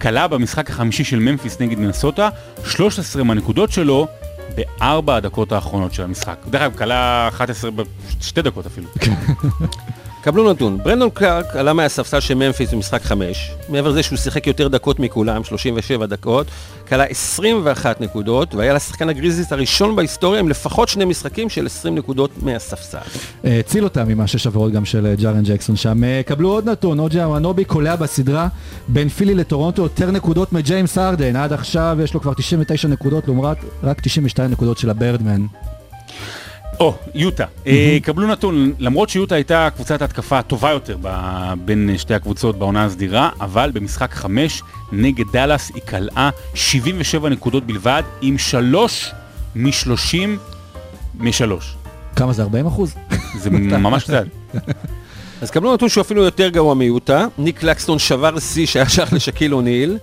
קלע 0.01 0.27
במשחק 0.27 0.69
החמישי 0.69 1.03
של 1.03 1.19
ממפיס 1.19 1.59
נגד 1.59 1.79
מינסוטה 1.79 2.29
13 2.65 3.23
מהנקודות 3.23 3.71
שלו 3.71 4.07
בארבע 4.55 5.15
הדקות 5.15 5.51
האחרונות 5.51 5.93
של 5.93 6.03
המשחק. 6.03 6.37
דרך 6.49 6.61
אגב, 6.61 6.77
קלע 6.77 7.27
11 7.27 7.71
בשתי 7.71 8.41
דקות 8.41 8.65
אפילו. 8.65 8.87
קבלו 10.23 10.51
נתון, 10.51 10.77
ברנדון 10.83 11.09
קלארק 11.09 11.55
עלה 11.55 11.73
מהספסל 11.73 12.19
של 12.19 12.33
ממפיס 12.33 12.73
במשחק 12.73 13.01
5, 13.01 13.51
מעבר 13.69 13.89
לזה 13.89 14.03
שהוא 14.03 14.17
שיחק 14.17 14.47
יותר 14.47 14.67
דקות 14.67 14.99
מכולם, 14.99 15.43
37 15.43 16.05
דקות, 16.05 16.47
קלע 16.87 17.03
21 17.03 18.01
נקודות, 18.01 18.55
והיה 18.55 18.73
לשחקן 18.73 19.09
הגריזליס 19.09 19.51
הראשון 19.51 19.95
בהיסטוריה 19.95 20.39
עם 20.39 20.49
לפחות 20.49 20.89
שני 20.89 21.05
משחקים 21.05 21.49
של 21.49 21.65
20 21.65 21.95
נקודות 21.95 22.31
מהספסל. 22.43 22.97
אה, 23.45 23.59
הציל 23.59 23.83
אותם 23.83 24.09
עם 24.09 24.21
השש 24.21 24.47
עבירות 24.47 24.71
גם 24.71 24.85
של 24.85 25.05
אה, 25.05 25.15
ג'ארן 25.15 25.43
ג'קסון 25.43 25.75
שם. 25.75 26.03
אה, 26.03 26.21
קבלו 26.25 26.49
עוד 26.49 26.69
נתון, 26.69 26.99
או 26.99 27.10
ג'י 27.10 27.27
אנונובי 27.27 27.65
קולע 27.65 27.95
בסדרה 27.95 28.47
בין 28.87 29.09
פילי 29.09 29.35
לטורונטו 29.35 29.81
יותר 29.81 30.11
נקודות 30.11 30.53
מג'יימס 30.53 30.97
הארדן. 30.97 31.35
עד 31.35 31.53
עכשיו 31.53 31.97
יש 32.03 32.13
לו 32.13 32.21
כבר 32.21 32.33
99 32.33 32.87
נקודות 32.87 33.27
לעומת 33.27 33.57
רק 33.83 34.01
92 34.01 34.51
נקודות 34.51 34.77
של 34.77 34.89
הברדמן. 34.89 35.45
או, 36.79 36.93
יוטה. 37.15 37.45
אה, 37.67 37.97
קבלו 38.03 38.27
נתון, 38.27 38.73
למרות 38.79 39.09
שיוטה 39.09 39.35
הייתה 39.35 39.69
קבוצת 39.75 40.01
התקפה 40.01 40.39
הטובה 40.39 40.71
יותר 40.71 40.97
ב- 41.01 41.53
בין 41.65 41.89
שתי 41.97 42.13
הקבוצות 42.13 42.59
בעונה 42.59 42.85
הסדירה, 42.85 43.29
אבל 43.41 43.71
במשחק 43.73 44.13
5 44.13 44.61
נגד 44.91 45.25
דאלאס 45.31 45.71
היא 45.75 45.81
כלאה 45.89 46.29
77 46.53 47.29
נקודות 47.29 47.63
בלבד, 47.67 48.03
עם 48.21 48.37
3 48.37 49.11
מ-30 49.55 50.17
מ-3. 51.19 51.63
כמה 52.15 52.33
זה 52.33 52.41
40 52.43 52.65
אחוז? 52.67 52.95
זה 53.41 53.49
ממש 53.49 54.03
קצת. 54.03 54.25
אז 55.41 55.51
קבלו 55.51 55.73
נתון 55.73 55.89
שהוא 55.89 56.01
אפילו 56.01 56.23
יותר 56.23 56.49
גרוע 56.49 56.73
מיוטה, 56.73 57.25
ניק 57.37 57.63
לקסטון 57.63 57.99
שבר 57.99 58.39
שיא 58.39 58.65
שהיה 58.65 58.89
שייך 58.89 59.13
לשקיל 59.13 59.53
אוניל 59.53 59.97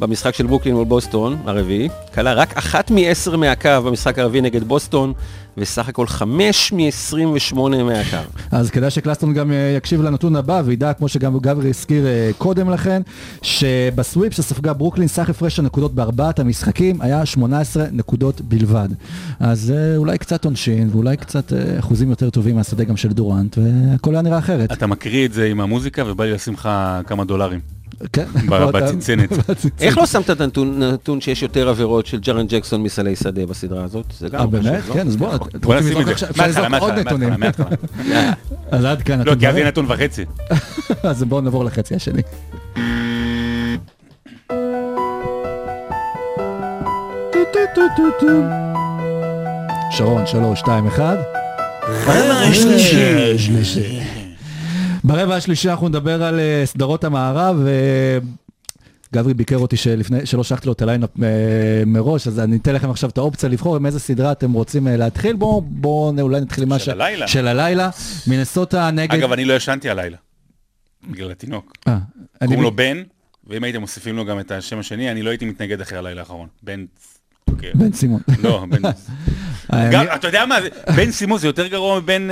במשחק 0.00 0.34
של 0.34 0.46
ברוקלין 0.46 0.74
מול 0.74 0.84
בוסטון, 0.84 1.36
הרביעי, 1.46 1.88
קלע 2.14 2.32
רק 2.32 2.56
אחת 2.56 2.90
מ-10 2.90 3.36
מהקו 3.36 3.68
במשחק 3.84 4.18
הרביעי 4.18 4.42
נגד 4.42 4.64
בוסטון, 4.64 5.12
וסך 5.58 5.88
הכל 5.88 6.06
5 6.06 6.72
מ-28 6.72 7.56
מהקו. 7.56 8.16
אז 8.50 8.70
כדאי 8.70 8.90
שקלקסטון 8.90 9.34
גם 9.34 9.52
אה, 9.52 9.74
יקשיב 9.76 10.02
לנתון 10.02 10.36
הבא 10.36 10.62
וידע, 10.64 10.92
כמו 10.92 11.08
שגם 11.08 11.38
גברי 11.38 11.68
הזכיר 11.68 12.06
אה, 12.06 12.30
קודם 12.38 12.70
לכן, 12.70 13.02
שבסוויפ 13.42 14.32
שספגה 14.32 14.72
ברוקלין, 14.72 15.08
סך 15.08 15.30
הפרש 15.30 15.58
הנקודות 15.58 15.94
בארבעת 15.94 16.38
המשחקים 16.38 17.00
היה 17.00 17.26
18 17.26 17.84
נקודות 17.92 18.40
בלבד. 18.40 18.88
אז 19.40 19.72
אה, 19.76 19.96
אולי 19.96 20.18
קצת 20.18 20.44
עונשין, 20.44 20.88
ואולי 20.92 21.16
קצת 21.16 21.52
אחוזים 21.78 22.10
יותר 22.10 22.30
טובים 22.30 22.56
מהשדה 22.56 22.84
גם 22.84 22.96
של 22.96 23.12
דורנט, 23.12 23.58
והכל 23.58 24.14
היה 24.14 24.22
נראה 24.22 24.38
אחרת. 24.38 24.72
אתה 24.72 24.86
מקריא 24.86 25.26
את 25.26 25.32
זה 25.32 25.46
עם 25.46 25.60
המוזיקה 25.60 26.02
ובא 26.06 26.24
לי 26.24 26.32
לשים 26.32 26.54
לך 26.54 26.68
כמה 27.06 27.24
דולרים. 27.24 27.73
כן. 28.12 28.24
ב- 28.48 28.70
בצנצנת. 28.70 29.32
איך 29.80 29.98
לא 29.98 30.06
שמת 30.06 30.30
את 30.30 30.40
הנתון 30.40 30.82
נתון 30.82 31.20
שיש 31.20 31.42
יותר 31.42 31.68
עבירות 31.68 32.06
של 32.06 32.20
ג'רן 32.20 32.46
ג'קסון 32.46 32.82
מסלי 32.82 33.16
שדה 33.16 33.46
בסדרה 33.46 33.84
הזאת? 33.84 34.04
זה 34.18 34.28
גם 34.28 34.38
אה, 34.40 34.44
לא 34.44 34.50
באמת? 34.50 34.88
לא? 34.88 34.94
כן, 34.94 35.06
אז 35.06 35.16
בוא, 35.16 35.34
אתם 35.34 35.58
בוא 35.60 35.74
רוצים 35.74 35.90
נשים 35.90 36.02
את 36.02 36.06
לזרוק 36.06 36.06
זה. 36.06 36.12
עכשיו- 36.12 36.30
אפשר 36.30 36.46
לזרוק 36.46 36.82
עוד 36.82 36.94
נתונים. 36.94 37.32
אז 38.70 38.84
עד 38.84 39.02
כאן 39.02 39.22
לא, 39.26 39.34
כי 39.40 39.48
אז. 39.48 39.54
זה 39.54 39.64
נתון 39.64 39.84
וחצי. 39.88 40.24
אז 41.02 41.22
בואו 41.22 41.40
נעבור 41.40 41.64
לחצי 41.64 41.94
השני. 41.94 42.22
שרון, 49.90 50.26
שלוש, 50.26 50.58
שתיים, 50.60 50.86
אחד. 50.86 51.16
רבע 52.06 52.34
השלישי. 52.34 54.03
ברבע 55.04 55.36
השלישי 55.36 55.70
אנחנו 55.70 55.88
נדבר 55.88 56.22
על 56.22 56.40
אה, 56.40 56.62
סדרות 56.64 57.04
המערב. 57.04 57.66
אה, 57.66 58.18
גברי 59.14 59.34
ביקר 59.34 59.56
אותי 59.56 59.76
שלפני, 59.76 60.26
שלא 60.26 60.44
שלחתי 60.44 60.66
לו 60.66 60.72
את 60.72 60.82
ה 60.82 60.86
lineup 60.86 61.10
אה, 61.22 61.28
מראש, 61.86 62.28
אז 62.28 62.40
אני 62.40 62.56
אתן 62.56 62.74
לכם 62.74 62.90
עכשיו 62.90 63.10
את 63.10 63.18
האופציה 63.18 63.48
לבחור 63.48 63.76
עם 63.76 63.86
איזה 63.86 64.00
סדרה 64.00 64.32
אתם 64.32 64.52
רוצים 64.52 64.86
להתחיל. 64.86 65.36
בואו 65.36 65.60
בוא, 65.60 66.12
אולי 66.20 66.40
נתחיל 66.40 66.62
עם 66.62 66.68
מה 66.68 66.78
של 66.78 67.00
הלילה. 67.00 67.28
של 67.28 67.48
הלילה. 67.48 67.90
מינסוטה 68.26 68.90
נגד... 68.90 69.14
אגב, 69.14 69.32
אני 69.32 69.44
לא 69.44 69.54
ישנתי 69.54 69.90
הלילה. 69.90 70.16
בגלל 71.10 71.30
התינוק. 71.30 71.72
קוראים 72.44 72.62
לו 72.62 72.70
בן, 72.70 73.02
ואם 73.46 73.64
הייתם 73.64 73.80
מוסיפים 73.80 74.16
לו 74.16 74.24
גם 74.24 74.40
את 74.40 74.50
השם 74.50 74.78
השני, 74.78 75.10
אני 75.10 75.22
לא 75.22 75.30
הייתי 75.30 75.44
מתנגד 75.44 75.80
אחרי 75.80 75.98
הלילה 75.98 76.20
האחרון. 76.20 76.48
בן... 76.62 76.84
אוקיי. 77.48 77.72
בן 77.74 77.92
סימון. 77.92 78.20
לא, 78.42 78.64
בן... 78.70 78.82
אתה 80.14 80.28
יודע 80.28 80.46
מה, 80.46 80.58
בן 80.96 81.10
סימון 81.10 81.38
זה 81.38 81.46
יותר 81.46 81.66
גרוע 81.66 82.00
מבן... 82.00 82.28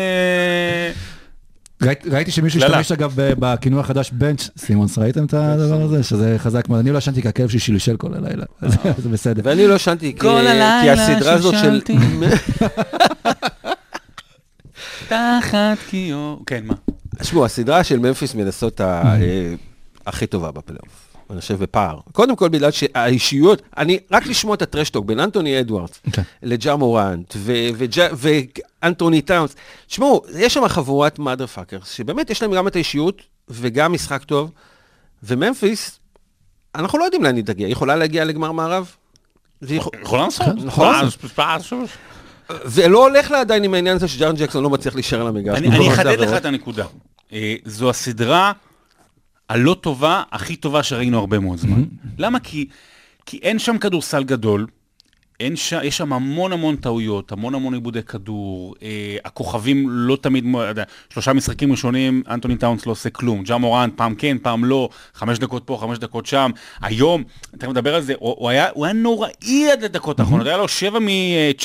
אה, 1.83 1.93
ראיתי- 2.11 2.31
שמישהו 2.31 2.61
קללה. 2.61 2.79
השתמש 2.79 2.93
אגב 2.99 3.13
בכינוי 3.17 3.81
החדש 3.81 4.11
בנץ' 4.13 4.49
סימונס, 4.59 4.99
ראיתם 4.99 5.25
את 5.25 5.35
הדבר 5.35 5.83
הזה? 5.83 6.03
שזה 6.03 6.35
חזק 6.39 6.69
מאוד. 6.69 6.81
אני 6.81 6.91
לא 6.91 6.99
ישנתי 6.99 7.23
כי 7.23 7.29
הכלב 7.29 7.49
שלי 7.49 7.61
שלשל 7.61 7.97
כל 7.97 8.15
הלילה, 8.15 8.45
אז 8.61 8.75
זה 8.99 9.09
בסדר. 9.09 9.43
ואני 9.45 9.67
לא 9.67 9.75
ישנתי, 9.75 10.13
כי 10.13 10.19
כל 10.19 10.29
כי 10.29 10.49
הלילה 10.49 10.93
הסדרה 10.93 11.33
הזאת 11.33 11.55
של... 11.55 11.59
שלשלתי. 11.61 11.97
תחת 15.09 15.79
קיור... 15.91 16.43
כן, 16.47 16.65
מה? 16.65 16.75
תשמעו, 17.19 17.45
הסדרה 17.45 17.85
של 17.85 17.99
ממפיס 17.99 18.35
מנסוטה 18.35 19.03
אה, 19.05 19.55
הכי 20.07 20.27
טובה 20.27 20.51
בפלייאוף. 20.51 21.12
אני 21.33 21.41
חושב 21.41 21.63
בפער. 21.63 21.99
קודם 22.13 22.37
כל 22.37 22.49
בגלל 22.49 22.71
שהאישיות, 22.71 23.63
אני, 23.77 23.99
רק 24.11 24.27
לשמוע 24.27 24.55
את 24.55 24.63
הטרשטוק 24.63 25.07
בין 25.07 25.21
אנטוני 25.21 25.61
אדוארדס 25.61 26.01
כן. 26.13 26.23
לג'ה 26.43 26.77
מורנט 26.77 27.35
ואנטוני 28.13 29.23
טאונס. 29.23 29.57
תשמעו, 29.87 30.23
יש 30.39 30.55
שם 30.55 30.69
חבורת 30.69 31.19
motherfuckers, 31.19 31.91
שבאמת 31.91 32.31
יש 32.31 32.43
להם 32.43 32.55
גם 32.55 32.69
את 32.69 32.77
האישיות 32.77 33.23
וגם 33.49 33.93
משחק 33.93 34.25
טוב, 34.25 34.51
וממפיס, 35.23 35.99
אנחנו 36.75 36.99
לא 36.99 37.05
יודעים 37.05 37.25
לאן 37.25 37.37
היא 37.37 37.45
תגיע. 37.45 37.67
היא 37.67 37.73
יכולה 37.73 37.97
להגיע 37.97 38.25
לגמר 38.25 38.53
מערב? 38.53 38.95
יכולה 39.63 40.25
לעשות. 40.25 40.47
נכון. 40.47 40.67
יכולה 40.69 41.03
לעשות. 41.55 41.89
ולא 42.51 43.09
הולך 43.09 43.31
לה 43.31 43.41
עדיין 43.41 43.65
עם 43.65 43.75
העניין 43.75 43.97
הזה 43.97 44.09
שג'ארן 44.09 44.37
ג'קסון 44.37 44.63
לא 44.63 44.71
מצליח 44.71 44.95
להישאר 44.95 45.21
על 45.21 45.27
המגרש. 45.27 45.59
אני 45.59 45.93
אחדד 45.93 46.19
לך. 46.21 46.37
את 46.37 46.45
הנקודה. 46.45 46.87
אה, 47.33 47.55
זו 47.65 47.91
הסדרה 47.91 48.53
הלא 49.49 49.77
טובה, 49.81 50.23
הכי 50.33 50.57
טובה 50.57 50.83
שראינו 50.83 51.19
הרבה 51.19 51.39
מאוד 51.39 51.59
זמן. 51.59 51.83
למה? 52.19 52.41
כי 52.41 52.69
כי 53.27 53.39
אין 53.43 53.59
שם 53.59 53.79
כדורסל 53.79 54.25
גדול, 54.25 54.67
אין 55.43 55.57
ש... 55.57 55.73
יש 55.83 55.97
שם 55.97 56.13
המון 56.13 56.53
המון 56.53 56.77
טעויות, 56.77 57.33
המון 57.33 57.55
המון 57.55 57.75
עיבודי 57.75 58.03
כדור, 58.03 58.75
אה, 58.83 58.89
הכוכבים 59.25 59.87
לא 59.89 60.17
תמיד, 60.21 60.45
שלושה 61.13 61.33
משחקים 61.33 61.73
ראשונים, 61.73 62.23
אנטוני 62.31 62.57
טאונס 62.57 62.87
לא 62.87 62.93
עושה 62.93 63.11
כלום, 63.11 63.43
ג'ה 63.43 63.57
מורן 63.57 63.91
פעם 63.97 64.15
כן, 64.15 64.37
פעם 64.43 64.65
לא, 64.65 64.89
חמש 65.15 65.39
דקות 65.39 65.63
פה, 65.65 65.79
חמש 65.81 65.99
דקות 65.99 66.27
שם. 66.27 66.51
היום, 66.83 67.23
תכף 67.59 67.69
נדבר 67.69 67.95
על 67.95 68.03
זה, 68.03 68.15
הוא, 68.19 68.35
הוא, 68.39 68.49
היה, 68.49 68.67
הוא 68.75 68.85
היה 68.85 68.93
נוראי 68.95 69.71
עד 69.73 69.83
לדקות 69.85 70.21
האחרונות, 70.21 70.47
היה 70.47 70.57
לו 70.57 70.69
7 70.69 70.99
מ-19 70.99 71.65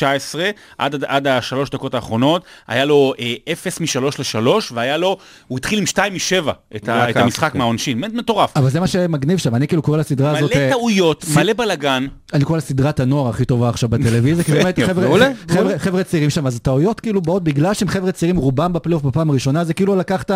עד, 0.78 0.96
עד, 0.96 1.04
עד 1.04 1.28
השלוש 1.28 1.70
דקות 1.70 1.94
האחרונות, 1.94 2.44
היה 2.68 2.86
לו 2.86 3.14
אה, 3.20 3.34
0 3.52 3.80
מ-3 3.82 4.00
ל-3, 4.20 4.48
והיה 4.74 4.98
לו, 4.98 5.18
הוא 5.48 5.58
התחיל 5.58 5.80
עם 5.80 5.86
2 5.86 6.14
מ-7 6.14 6.50
את, 6.76 6.90
ה- 6.90 7.10
את 7.10 7.18
המשחק 7.18 7.52
כן. 7.52 7.58
מהעונשין, 7.58 8.02
באמת 8.02 8.14
מטורף. 8.14 8.58
אבל 8.58 8.70
זה 8.70 8.80
מה 8.80 8.88
שמגניב 8.88 9.38
שם, 9.38 9.56
אני 9.56 9.68
כאילו 9.68 9.82
קורא 9.82 9.98
לסדרה 9.98 10.38
הזאת, 10.38 10.56
מלא 10.56 10.62
אה, 10.62 10.70
טעויות, 10.72 11.26
מלא 11.36 11.54
בלאגן. 11.54 12.08
אני 12.34 12.44
קורא 12.44 12.58
לסדרת 12.58 13.00
הנוער 13.00 13.30
הכי 13.30 13.46
טובה 13.46 13.67
עכשיו 13.70 13.90
בטלוויזיה, 13.90 14.44
כי 14.44 14.52
באמת 14.52 14.80
חבר'ה- 14.80 15.04
מעולה, 15.08 15.32
חבר'ה- 15.48 15.80
צעירים 16.04 16.30
שם, 16.30 16.48
אז 16.48 16.56
הטעויות 16.56 17.00
כאילו 17.00 17.22
באות 17.22 17.44
בגלל 17.44 17.74
שהם 17.74 17.88
חבר'ה 17.88 18.12
צעירים, 18.12 18.38
רובם 18.38 18.74
בפלייאוף 18.74 19.04
בפעם 19.04 19.30
הראשונה, 19.30 19.64
זה 19.64 19.74
כאילו 19.74 19.96
לקחת, 19.96 20.32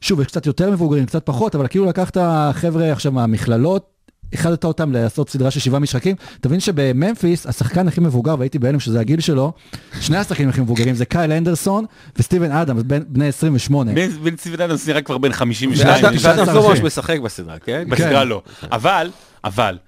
שוב, 0.00 0.20
יש 0.20 0.26
קצת 0.26 0.46
יותר 0.46 0.70
מבוגרים, 0.70 1.06
קצת 1.06 1.26
פחות, 1.26 1.54
אבל 1.54 1.66
כאילו 1.68 1.84
לקחת 1.84 2.16
חבר'ה 2.52 2.92
עכשיו 2.92 3.12
מהמכללות, 3.12 3.90
איחדת 4.32 4.64
אותם 4.64 4.92
לעשות 4.92 5.30
סדרה 5.30 5.50
של 5.50 5.60
שבעה 5.60 5.80
משחקים, 5.80 6.16
תבין 6.40 6.60
שבממפיס, 6.60 7.46
השחקן 7.46 7.88
הכי 7.88 8.00
מבוגר, 8.00 8.34
והייתי 8.38 8.58
בהלם 8.58 8.80
שזה 8.80 9.00
הגיל 9.00 9.20
שלו, 9.20 9.52
שני 10.00 10.16
השחקנים 10.16 10.48
הכי 10.48 10.60
מבוגרים 10.60 10.94
זה 10.94 11.04
קייל 11.04 11.32
אנדרסון 11.32 11.84
וסטיבן 12.18 12.52
אדם, 12.52 12.76
בן- 12.88 13.02
בני 13.08 13.26
28. 13.28 13.92
בן 13.94 14.08
בן 14.22 14.36
ציוון 14.36 14.60
אדמס 14.60 14.88
נראה 14.88 15.02
כבר 15.02 15.18
בן 15.18 15.28
ואדם 15.28 15.38
52. 15.38 16.16
תשעה 16.16 16.30
ואדם 16.32 16.42
עשר 16.42 16.54
לא 16.54 16.68
ממש 16.68 16.78
אחי. 16.78 16.86
משחק 16.86 17.18
בסדרה, 17.20 17.58
כן? 17.58 17.84
בסדרה 17.90 18.20
כן. 18.22 18.28
לא. 18.28 18.42
אבל, 18.72 19.10
אבל. 19.44 19.78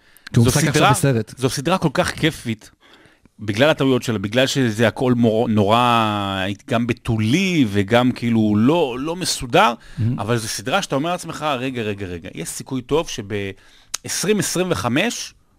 זו 1.38 1.50
סדרה 1.50 1.78
כל 1.78 1.88
כך 1.94 2.10
כיפית, 2.10 2.70
בגלל 3.40 3.70
הטעויות 3.70 4.02
שלה, 4.02 4.18
בגלל 4.18 4.46
שזה 4.46 4.88
הכל 4.88 5.14
מור, 5.14 5.48
נורא, 5.48 6.46
גם 6.70 6.86
בתולי 6.86 7.64
וגם 7.68 8.12
כאילו 8.12 8.54
לא, 8.56 8.96
לא 9.00 9.16
מסודר, 9.16 9.74
אבל 10.18 10.36
זו 10.36 10.48
סדרה 10.48 10.82
שאתה 10.82 10.96
אומר 10.96 11.10
לעצמך, 11.10 11.46
רגע, 11.58 11.82
רגע, 11.82 12.06
רגע, 12.06 12.28
יש 12.34 12.48
סיכוי 12.48 12.82
טוב 12.82 13.08
שב-2025 13.08 14.86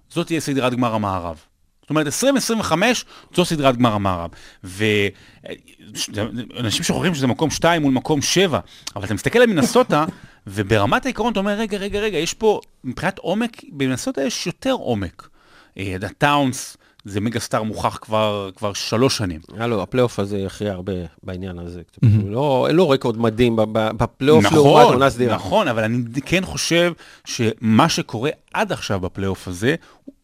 זאת 0.10 0.28
תהיה 0.28 0.40
סדרת 0.40 0.74
גמר 0.74 0.96
המערב. 0.96 1.40
זאת 1.82 1.90
אומרת, 1.90 2.06
2025 2.06 3.06
זו 3.36 3.46
סדרת 3.46 3.78
גמר 3.78 3.94
המערב. 3.94 4.30
ואנשים 4.64 6.84
שוכחים 6.84 7.16
שזה 7.16 7.28
מקום 7.28 7.50
2 7.50 7.82
מול 7.82 7.94
מקום 7.94 8.22
7, 8.22 8.60
אבל 8.96 9.06
אתה 9.06 9.14
מסתכל 9.14 9.40
על 9.40 9.46
מינסוטה, 9.46 10.06
וברמת 10.48 11.06
העיקרון 11.06 11.32
אתה 11.32 11.40
אומר, 11.40 11.54
רגע, 11.54 11.78
רגע, 11.78 12.00
רגע, 12.00 12.18
יש 12.18 12.34
פה, 12.34 12.62
מבחינת 12.84 13.20
עומק, 13.20 13.62
במינסוטה 13.72 14.22
יש 14.22 14.48
יותר 14.48 14.72
עומק. 14.72 15.30
אה, 15.78 15.96
הטאונס 16.02 16.78
זה 17.08 17.22
mega 17.22 17.40
star 17.40 17.64
מוכח 17.64 17.98
כבר, 18.02 18.50
כבר 18.56 18.74
שלוש 18.74 19.18
שנים. 19.18 19.40
הלו, 19.58 19.82
הפלייאוף 19.84 20.20
הזה 20.20 20.38
יכריע 20.38 20.74
הרבה 20.74 20.94
בעניין 21.24 21.60
הזה. 21.60 21.82
לא, 22.28 22.68
לא 22.72 22.92
רקורד 22.92 23.18
מדהים 23.18 23.56
בפלייאוף 23.72 24.44
לעומת 24.44 24.58
נכון, 24.58 24.94
עונה 24.94 25.10
סדירה. 25.10 25.36
נכון, 25.36 25.68
אבל 25.68 25.84
אני 25.84 25.98
כן 26.26 26.46
חושב 26.46 26.92
שמה 27.26 27.90
שקורה 27.90 28.30
עד 28.54 28.72
עכשיו 28.72 29.00
בפלייאוף 29.00 29.48
הזה, 29.48 29.76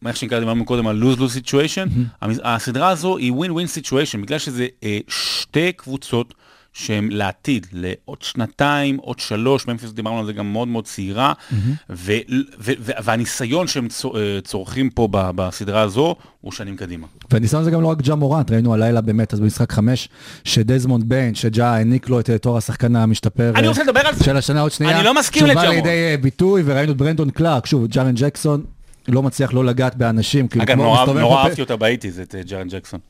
איך 0.06 0.16
שנקרא, 0.16 0.38
דיברנו 0.38 0.64
קודם 0.64 0.86
על 0.86 1.02
lose-lose 1.02 1.38
situation, 1.46 1.88
המס- 2.22 2.38
הסדרה 2.44 2.88
הזו 2.88 3.16
היא 3.16 3.32
win-win 3.32 3.68
situation, 3.78 4.18
בגלל 4.22 4.38
שזה 4.38 4.66
אה, 4.84 4.98
שתי 5.08 5.72
קבוצות 5.72 6.34
שהן 6.74 7.08
לעתיד, 7.12 7.66
לעוד 7.72 8.22
שנתיים, 8.22 8.96
עוד 8.96 9.18
שלוש, 9.18 9.66
ממפיס 9.66 9.92
דיברנו 9.92 10.18
על 10.18 10.26
זה 10.26 10.32
גם 10.32 10.52
מאוד 10.52 10.68
מאוד 10.68 10.84
צעירה, 10.84 11.32
ו- 11.52 12.12
ו- 12.60 12.72
ו- 12.80 12.92
והניסיון 13.04 13.66
שהם 13.66 13.88
אה, 14.14 14.40
צורכים 14.44 14.90
פה 14.90 15.08
בסדרה 15.12 15.80
הזו, 15.80 16.14
הוא 16.40 16.52
שנים 16.52 16.76
קדימה. 16.76 17.06
והניסיון 17.30 17.64
זה 17.64 17.70
גם 17.70 17.82
לא 17.82 17.86
רק 17.86 18.02
ג'ה 18.02 18.14
מורנט, 18.14 18.50
ראינו 18.50 18.74
הלילה 18.74 19.00
באמת, 19.00 19.32
אז 19.32 19.40
במשחק 19.40 19.72
חמש, 19.72 20.08
שדזמונד 20.44 21.08
ביין, 21.08 21.34
שג'ה 21.34 21.66
העניק 21.66 22.08
לו 22.08 22.20
את 22.20 22.30
אה, 22.30 22.38
תואר 22.38 22.56
השחקן 22.56 22.96
המשתפר 22.96 23.52
אני 23.54 23.64
אה, 23.64 23.68
רוצה 23.68 23.82
לדבר 23.82 24.00
על 24.00 24.14
זה. 24.14 24.24
של 24.24 24.36
השנה 24.36 24.60
עוד 24.60 24.70
שנייה. 24.70 24.96
אני 24.96 25.04
לא 25.04 25.14
מסכים 25.14 25.46
לג'ה 25.46 25.54
מורנט. 25.54 25.74
לידי 25.74 26.16
ביטוי, 26.20 26.62
וראינו 26.64 26.92
את 26.92 26.96
ברנדון 26.96 27.30
קלארק, 27.30 27.66
שוב, 27.66 27.86
ג'ארן 27.86 28.14
ג'קסון. 28.14 28.73
לא 29.08 29.22
מצליח 29.22 29.54
לא 29.54 29.64
לגעת 29.64 29.96
באנשים, 29.96 30.48
כאילו 30.48 30.64
אגב, 30.64 30.76
נורא 30.80 31.44
אהבתי 31.44 31.60
אותה 31.60 31.76
באיטיז, 31.76 32.20
את 32.20 32.34
אה, 32.34 32.40
ג'רן 32.42 32.68
ג'קסון. 32.68 33.00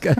כן. 0.00 0.12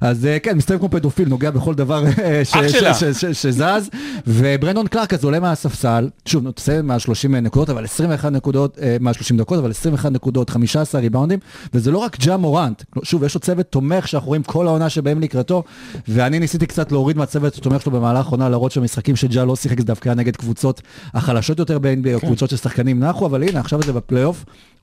אז 0.00 0.26
אה, 0.26 0.38
כן, 0.38 0.56
מסתובב 0.56 0.78
כמו 0.80 0.88
פדופיל, 0.90 1.28
נוגע 1.28 1.50
בכל 1.50 1.74
דבר 1.74 2.04
אה, 2.22 2.44
ש- 2.44 3.24
שזז, 3.32 3.90
וברנדון 4.26 4.86
קלארק 4.86 5.14
אז 5.14 5.24
עולה 5.24 5.40
מהספסל, 5.40 6.08
שוב, 6.26 6.44
הוא 6.44 6.52
תסיים 6.52 6.86
מעל 6.86 6.98
30 6.98 7.34
נקודות, 7.34 7.70
אבל 7.70 7.84
21 7.84 8.32
נקודות, 8.32 8.78
אה, 8.82 8.96
מעל 9.00 9.14
30 9.14 9.36
דקות, 9.36 9.58
אבל 9.58 9.70
21 9.70 10.12
נקודות, 10.12 10.50
15 10.50 11.00
ריבאונדים, 11.00 11.38
וזה 11.74 11.90
לא 11.90 11.98
רק 11.98 12.16
ג'ה 12.20 12.36
מורנט, 12.36 12.82
שוב, 13.02 13.24
יש 13.24 13.34
לו 13.34 13.40
צוות 13.40 13.66
תומך 13.66 14.08
שאנחנו 14.08 14.28
רואים 14.28 14.42
כל 14.42 14.66
העונה 14.66 14.88
שבאים 14.88 15.20
לקראתו, 15.20 15.62
ואני 16.08 16.38
ניסיתי 16.38 16.66
קצת 16.66 16.92
להוריד 16.92 17.16
מהצוות 17.16 17.56
התומך 17.56 17.82
שלו 17.82 17.92
במהלך 17.92 18.26
העונה, 18.26 18.48
להראות 18.48 18.72
שהמשחקים 18.72 19.16
שג'ה 19.16 19.44
לא 19.44 19.56
שיחק 19.56 19.78
זה 19.78 19.84
דווקא 19.84 20.08
נגד 20.08 20.36
קבוצות 20.36 20.82
החלשות 21.14 21.58
יותר 21.58 21.78
ב-NBA, 21.78 22.14
או 22.14 22.20
קבוצות 22.20 22.50
ששחקנים 22.50 23.00
נחו, 23.00 23.26
אבל 23.26 23.42
הנה, 23.42 23.60
עכשיו 23.60 23.82
זה 23.82 23.92
בפלייאוף, 23.92 24.29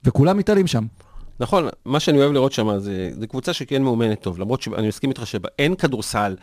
וכולם 0.03 0.37
מתעלים 0.37 0.67
שם. 0.67 0.85
נכון, 1.39 1.67
מה 1.85 1.99
שאני 1.99 2.17
אוהב 2.17 2.31
לראות 2.31 2.51
שם 2.51 2.79
זה, 2.79 3.09
זה 3.19 3.27
קבוצה 3.27 3.53
שכן 3.53 3.81
מאומנת 3.81 4.21
טוב, 4.21 4.39
למרות 4.39 4.61
שאני 4.61 4.87
מסכים 4.87 5.09
איתך 5.09 5.27
שאין 5.27 5.75
כדורסל 5.75 6.35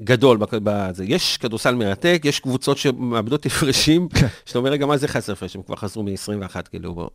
גדול 0.00 0.38
בזה. 0.50 1.04
יש 1.04 1.36
כדורסל 1.36 1.74
מרתק, 1.74 2.22
יש 2.24 2.40
קבוצות 2.40 2.78
שמאבדות 2.78 3.46
הפרשים, 3.46 4.08
שאתה 4.46 4.58
אומר, 4.58 4.70
רגע, 4.70 4.86
מה 4.86 4.96
זה 4.96 5.08
חסר 5.08 5.32
הפרש? 5.32 5.56
הם 5.56 5.62
כבר 5.62 5.76
חזרו 5.76 6.02
מ-21, 6.02 6.62
כאילו. 6.70 7.10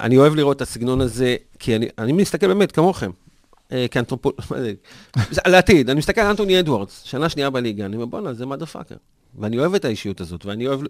אני 0.00 0.18
אוהב 0.18 0.34
לראות 0.34 0.56
את 0.56 0.62
הסגנון 0.62 1.00
הזה, 1.00 1.36
כי 1.58 1.76
אני, 1.76 1.88
אני 1.98 2.12
מסתכל 2.12 2.46
באמת, 2.46 2.72
כמוכם, 2.72 3.10
אה, 3.72 3.86
כאנתרופול... 3.90 4.32
מה 4.50 4.56
לעתיד, 5.46 5.90
אני 5.90 5.98
מסתכל 5.98 6.20
על 6.20 6.26
אנטוני 6.26 6.60
אדוארדס, 6.60 7.02
שנה 7.04 7.28
שנייה 7.28 7.50
בליגה, 7.50 7.86
אני 7.86 7.96
אומר, 7.96 8.06
בואנה, 8.06 8.34
זה 8.34 8.46
מדה 8.46 8.66
פאקר. 8.66 8.94
ואני 9.38 9.58
אוהב 9.58 9.74
את 9.74 9.84
האישיות 9.84 10.20
הזאת, 10.20 10.46
ואני 10.46 10.66
אוהב, 10.66 10.80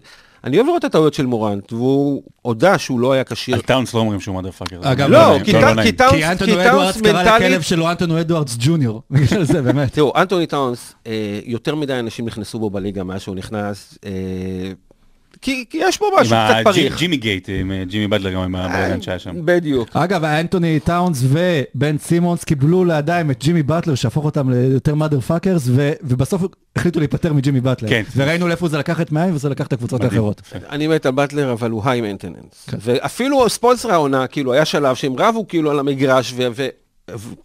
אני 0.43 0.57
אוהב 0.57 0.67
לראות 0.67 0.79
את 0.79 0.89
הטעויות 0.89 1.13
של 1.13 1.25
מורנט, 1.25 1.73
והוא 1.73 2.23
הודה 2.41 2.77
שהוא 2.77 2.99
לא 2.99 3.11
היה 3.11 3.23
כשיר. 3.23 3.55
על 3.55 3.61
טאונס 3.61 3.93
לא 3.93 3.99
אומרים 3.99 4.19
שהוא 4.19 4.35
motherfucker. 4.35 4.79
אגב, 4.83 5.09
לא, 5.09 5.17
לא 5.19 5.43
כי 5.43 5.51
נעים, 5.53 5.63
טאונס- 5.65 5.75
נעים. 5.75 5.91
כי 5.91 5.97
טאונס- 5.97 6.11
כי 6.15 6.25
אנטוני 6.25 6.69
אדוארדס 6.69 7.01
קרא 7.01 7.13
מנטלית- 7.13 7.41
לכלב 7.51 7.61
שלו 7.61 7.89
אנטוני 7.91 8.21
אדוארדס 8.21 8.55
ג'וניור, 8.59 9.01
בגלל 9.11 9.43
זה, 9.43 9.61
באמת. 9.61 9.91
תראו, 9.95 10.13
אנטוני 10.15 10.47
טאונס, 10.47 10.93
אה, 11.07 11.39
יותר 11.45 11.75
מדי 11.75 11.99
אנשים 11.99 12.25
נכנסו 12.25 12.59
בו 12.59 12.69
בליגה 12.69 13.03
מאז 13.03 13.21
שהוא 13.21 13.35
נכנס, 13.35 13.97
אה, 14.05 14.11
כי, 15.41 15.65
כי 15.69 15.77
יש 15.81 15.97
פה 15.97 16.05
משהו 16.19 16.35
עם 16.35 16.47
קצת 16.47 16.63
פריך. 16.63 16.97
ג'ימי 16.97 17.17
gate, 17.17 17.49
עם 17.59 17.71
אה, 17.71 17.83
ג'ימי 17.87 18.07
בטלר, 18.07 18.31
גם 18.31 18.41
עם 18.41 18.55
הבלגן 18.55 19.01
שהיה 19.01 19.19
שם. 19.19 19.35
בדיוק. 19.45 19.89
אגב, 19.93 20.23
אנטוני 20.23 20.79
טאונס 20.79 21.23
ובן 21.23 21.97
סימונס 21.97 22.43
קיבלו 22.43 22.85
לידיים 22.85 23.31
את 23.31 23.43
ג'ימי 23.43 23.63
באטלר, 23.63 23.95
שיהפוך 23.95 24.25
אותם 24.25 24.49
ליותר 24.49 24.95
motherfuckers, 24.95 25.63
ובסוף 26.03 26.41
החליטו 26.75 26.99
להיפטר 26.99 27.33
מג'ימי 27.33 27.61
באטלר. 27.61 27.89
כן. 27.89 28.03
וראינו 28.15 28.47
לאיפה 28.47 28.67
זה 28.67 28.77
לקח 28.77 29.01
את 29.01 29.11
מיאמי, 29.11 29.35
וזה 29.35 29.49
לקח 29.49 29.67
את 29.67 29.73
הקבוצות. 29.73 30.03
האחרות. 30.03 30.41
אני 30.69 30.87
מת 30.87 31.05
על 31.05 31.11
באטלר, 31.11 31.51
אבל 31.51 31.71
הוא 31.71 31.81
high 31.85 32.01
maintenance. 32.01 32.65
כן. 32.67 32.77
ואפילו 32.81 33.49
ספולסטרה 33.49 33.91
העונה, 33.91 34.27
כאילו, 34.27 34.53
היה 34.53 34.65
שלב 34.65 34.95
שהם 34.95 35.13
רבו 35.17 35.47
כאילו 35.47 35.71
על 35.71 35.79
המגרש, 35.79 36.33
ו... 36.35 36.47
ו... 36.55 36.67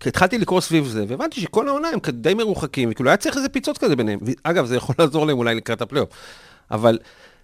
התחלתי 0.07 0.39
לקרוא 0.39 0.61
סביב 0.61 0.87
זה, 0.87 1.05
והבנתי 1.09 1.41
שכל 1.41 1.69
העונה 1.69 1.89
הם 1.89 1.99
די 2.13 2.35
מרוחקים, 2.35 2.89
וכאילו 2.93 3.11
היה 3.11 3.17
צריך 3.17 3.37
איזה 3.37 3.49
פיצוץ 3.49 3.79
כזה 3.79 3.97
ביניהם. 3.97 4.19
אגב, 4.43 4.67
זה 4.67 4.77
יכול 4.77 4.95
לעזור 4.99 5.27
להם 5.27 5.39
אולי 5.39 5.55
לקראת 5.55 5.83
הפלייאוף. 5.83 6.09
אבל 6.71 6.99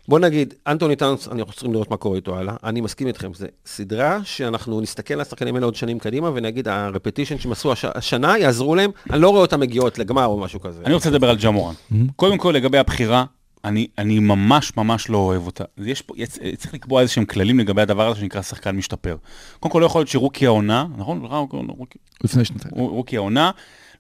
בוא 0.08 0.18
נגיד, 0.18 0.54
אנטוני 0.66 0.96
טאונס, 0.96 1.28
אנחנו 1.28 1.52
צריכים 1.52 1.72
לראות 1.72 1.90
מה 1.90 1.96
קורה 1.96 2.16
איתו 2.16 2.36
הלאה. 2.36 2.54
אני 2.64 2.80
מסכים 2.80 3.06
איתכם, 3.06 3.34
זה 3.34 3.46
סדרה 3.66 4.20
שאנחנו 4.24 4.80
נסתכל 4.80 5.14
על 5.14 5.20
השחקנים 5.20 5.54
האלה 5.54 5.66
עוד 5.66 5.74
שנים 5.74 5.98
קדימה, 5.98 6.30
ונגיד, 6.34 6.68
ה 6.68 6.75
repetition 6.75 7.38
שהם 7.38 7.52
עשו 7.52 7.72
הש... 7.72 7.84
השנה 7.84 8.38
יעזרו 8.38 8.74
להם, 8.74 8.90
אני 9.10 9.20
לא 9.20 9.28
רואה 9.28 9.40
אותם 9.40 9.60
מגיעות 9.60 9.98
לגמר 9.98 10.26
או 10.26 10.40
משהו 10.40 10.60
כזה. 10.60 10.82
אני 10.84 10.94
רוצה 10.94 11.10
לדבר 11.10 11.30
על 11.30 11.36
ג'ה 11.36 11.49
מורנט. 11.49 11.74
קודם 12.16 12.38
כל, 12.38 12.52
לגבי 12.56 12.78
הבחירה, 12.78 13.24
אני, 13.64 13.86
אני 13.98 14.18
ממש 14.18 14.76
ממש 14.76 15.08
לא 15.08 15.18
אוהב 15.18 15.46
אותה. 15.46 15.64
יש 15.78 16.02
פה, 16.02 16.14
יש, 16.16 16.28
צריך 16.56 16.74
לקבוע 16.74 17.00
איזה 17.00 17.12
שהם 17.12 17.24
כללים 17.24 17.58
לגבי 17.58 17.82
הדבר 17.82 18.08
הזה 18.08 18.20
שנקרא 18.20 18.42
שחקן 18.42 18.76
משתפר. 18.76 19.16
קודם 19.60 19.72
כל, 19.72 19.78
לא 19.78 19.86
יכול 19.86 19.98
להיות 19.98 20.08
שרוקי 20.08 20.46
העונה, 20.46 20.86
נכון? 20.96 21.26
רוקי, 21.68 21.98
לפני 22.24 22.44
שנתיים. 22.44 22.74
רוקי 22.74 23.16
העונה, 23.16 23.50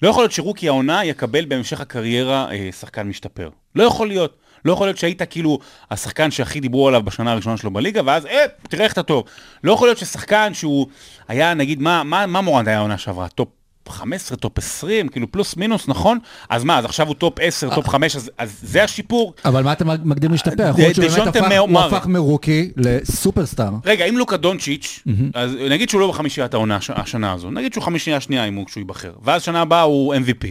לא 0.02 0.08
יכול 0.08 0.22
להיות 0.22 0.32
שרוקי 0.32 0.68
העונה 0.68 1.04
יקבל 1.04 1.44
בהמשך 1.44 1.80
הקריירה 1.80 2.52
אה, 2.52 2.68
שחקן 2.72 3.08
משתפר. 3.08 3.50
לא 3.74 3.82
יכול 3.82 4.08
להיות. 4.08 4.41
לא 4.64 4.72
יכול 4.72 4.86
להיות 4.86 4.98
שהיית 4.98 5.22
כאילו 5.22 5.58
השחקן 5.90 6.30
שהכי 6.30 6.60
דיברו 6.60 6.88
עליו 6.88 7.02
בשנה 7.02 7.32
הראשונה 7.32 7.56
שלו 7.56 7.70
בליגה, 7.70 8.00
ואז, 8.04 8.26
אה, 8.26 8.38
תראה 8.68 8.84
איך 8.84 8.92
אתה 8.92 9.02
טוב. 9.02 9.24
לא 9.64 9.72
יכול 9.72 9.88
להיות 9.88 9.98
ששחקן 9.98 10.54
שהוא 10.54 10.86
היה, 11.28 11.54
נגיד, 11.54 11.82
מה, 11.82 12.02
מה, 12.04 12.26
מה 12.26 12.40
מורנט 12.40 12.68
היה 12.68 12.78
העונה 12.78 12.98
שעברה? 12.98 13.28
top 13.28 13.48
15, 13.88 14.36
top 14.36 14.58
20, 14.58 15.08
כאילו 15.08 15.32
פלוס 15.32 15.56
מינוס, 15.56 15.88
נכון? 15.88 16.18
אז 16.48 16.64
מה, 16.64 16.78
אז 16.78 16.84
עכשיו 16.84 17.06
הוא 17.06 17.14
top 17.14 17.34
10, 17.40 17.74
top 17.74 17.88
5, 17.88 18.16
אז, 18.16 18.30
אז 18.38 18.58
זה 18.62 18.84
השיפור. 18.84 19.34
אבל 19.44 19.62
מה 19.62 19.72
אתם 19.72 19.88
מגדירים 20.04 20.32
להשתפר? 20.32 20.52
יכול 20.68 20.80
להיות 20.82 20.94
שהוא 20.94 21.24
באמת 21.24 21.36
הפך- 21.36 21.48
הוא 21.70 21.96
הפך 21.96 22.06
מ 22.06 22.15
rookie 22.15 22.70
לסופרסטאר. 22.76 23.70
רגע, 23.84 24.04
אם 24.04 24.18
לוקה 24.18 24.36
דונצ'יץ', 24.36 25.02
אז 25.34 25.50
נגיד 25.70 25.88
שהוא 25.90 26.00
לא 26.00 26.08
בחמישיית 26.08 26.54
העונה 26.54 26.76
הש- 26.76 26.90
השנה 26.90 27.32
הזו, 27.32 27.50
נגיד 27.50 27.72
שהוא 27.72 27.84
חמישייה 27.84 28.20
שנייה 28.20 28.44
אם 28.44 28.54
הוא 28.54 28.66
כשהוא 28.66 28.80
ייבחר, 28.80 29.12
ואז 29.22 29.42
שנה 29.42 29.60
הבאה 29.60 29.82
הוא 29.82 30.14
MVP, 30.14 30.46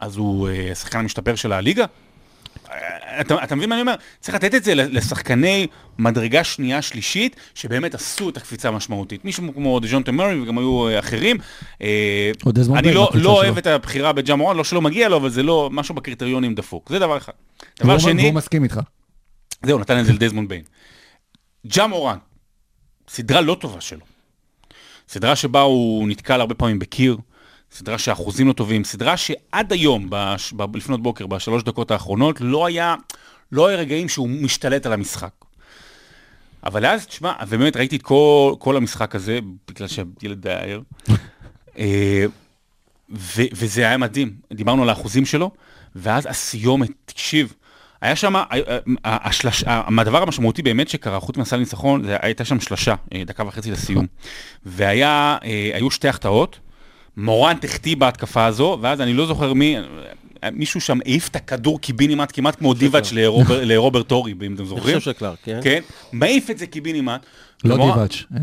אז 0.00 0.16
הוא 0.16 0.48
אה, 0.48 0.68
השחקן 0.72 0.98
המשתפר 0.98 1.34
של 1.34 1.52
הליגה? 1.52 1.84
אתה, 3.20 3.44
אתה 3.44 3.54
מבין 3.54 3.68
מה 3.68 3.74
אני 3.74 3.80
אומר? 3.82 3.94
צריך 4.20 4.34
לתת 4.34 4.54
את 4.54 4.64
זה 4.64 4.74
לשחקני 4.74 5.66
מדרגה 5.98 6.44
שנייה 6.44 6.82
שלישית, 6.82 7.36
שבאמת 7.54 7.94
עשו 7.94 8.28
את 8.28 8.36
הקפיצה 8.36 8.68
המשמעותית. 8.68 9.24
מישהו 9.24 9.54
כמו 9.54 9.80
דז'ונטה 9.80 10.12
מרי 10.12 10.40
וגם 10.40 10.58
היו 10.58 10.88
אה, 10.88 10.98
אחרים. 10.98 11.36
אה, 11.82 12.30
דזמונד 12.48 12.84
אני 12.86 12.94
לא, 12.94 13.10
לא. 13.14 13.30
אוהב 13.30 13.58
את 13.58 13.66
הבחירה 13.66 14.12
בג'ה 14.12 14.30
מורנט, 14.30 14.56
לא 14.56 14.64
שלא 14.64 14.80
מגיע 14.82 15.08
לו, 15.08 15.16
אבל 15.16 15.30
זה 15.30 15.42
לא 15.42 15.68
משהו 15.72 15.94
בקריטריונים 15.94 16.54
דפוק. 16.54 16.88
זה 16.88 16.98
דבר 16.98 17.16
אחד. 17.16 17.32
דבר 17.80 17.88
והוא- 17.88 17.98
שני... 17.98 18.22
והוא 18.22 18.34
מסכים 18.34 18.64
איתך. 18.64 18.80
זהו, 19.66 19.78
נתן 19.78 20.00
את 20.00 20.06
זה 20.06 20.12
לדזמונד 20.12 20.48
ביין. 20.48 20.62
ג'ה 21.66 21.86
מורנט, 21.86 22.18
סדרה 23.08 23.40
לא 23.40 23.56
טובה 23.60 23.80
שלו. 23.80 24.00
סדרה 25.08 25.36
שבה 25.36 25.60
הוא 25.60 26.08
נתקל 26.08 26.40
הרבה 26.40 26.54
פעמים 26.54 26.78
בקיר, 26.78 27.16
סדרה 27.72 27.98
שהאחוזים 27.98 28.48
לא 28.48 28.52
טובים, 28.52 28.84
סדרה 28.84 29.16
שעד 29.16 29.72
היום, 29.72 30.06
בש, 30.10 30.52
ב, 30.56 30.76
לפנות 30.76 31.02
בוקר, 31.02 31.26
בשלוש 31.26 31.62
דקות 31.62 31.90
האחרונות, 31.90 32.36
לא 32.40 32.66
היה, 32.66 32.94
לא 33.52 33.66
היה 33.66 33.78
רגעים 33.78 34.08
שהוא 34.08 34.28
משתלט 34.28 34.86
על 34.86 34.92
המשחק. 34.92 35.30
אבל 36.64 36.86
אז, 36.86 37.06
תשמע, 37.06 37.32
ובאמת 37.48 37.76
ראיתי 37.76 37.96
את 37.96 38.02
כל, 38.02 38.54
כל 38.58 38.76
המשחק 38.76 39.14
הזה, 39.14 39.38
בגלל 39.68 39.88
שהילד 39.88 40.46
היה 40.46 40.58
ער, 40.58 40.80
אה, 41.78 42.24
ו- 43.10 43.50
וזה 43.52 43.80
היה 43.88 43.96
מדהים. 43.96 44.34
דיברנו 44.52 44.82
על 44.82 44.88
האחוזים 44.88 45.26
שלו, 45.26 45.50
ואז 45.96 46.26
הסיומת, 46.30 46.90
תקשיב, 47.04 47.54
היה 48.00 48.16
שם, 48.16 48.36
ה- 48.36 48.44
ה- 49.04 49.28
השלש, 49.28 49.64
הדבר 49.98 50.22
המשמעותי 50.22 50.62
באמת 50.62 50.88
שקרה, 50.88 51.20
חוץ 51.20 51.36
מהסל 51.36 51.56
ניצחון, 51.56 52.02
הייתה 52.22 52.44
שם 52.44 52.60
שלשה, 52.60 52.94
אה, 53.14 53.22
דקה 53.26 53.46
וחצי 53.46 53.70
לסיום. 53.70 54.06
והיה, 54.66 55.38
אה, 55.44 55.70
היו 55.74 55.90
שתי 55.90 56.08
החטאות, 56.08 56.58
מורנט 57.16 57.64
החטיא 57.64 57.96
בהתקפה 57.96 58.46
הזו, 58.46 58.78
ואז 58.80 59.00
אני 59.00 59.14
לא 59.14 59.26
זוכר 59.26 59.52
מי, 59.52 59.76
מישהו 60.52 60.80
שם 60.80 60.98
העיף 61.04 61.28
את 61.28 61.36
הכדור 61.36 61.80
קיבינימט, 61.80 62.30
כמעט 62.34 62.56
כמו 62.58 62.74
דיבאץ' 62.74 63.12
לרובר- 63.12 63.64
לרוברט 63.64 64.06
טורי, 64.08 64.32
אם 64.32 64.36
אתם 64.54 64.62
אני 64.62 64.68
זוכרים. 64.68 64.98
חושב 64.98 65.12
שקלארק, 65.12 65.38
כן? 65.44 65.60
כן, 65.62 65.80
מעיף 66.12 66.50
את 66.50 66.58
זה 66.58 66.66
קיבינימט. 66.66 67.26
לא 67.64 67.76
דיבאץ'. 67.76 68.22
אה. 68.34 68.40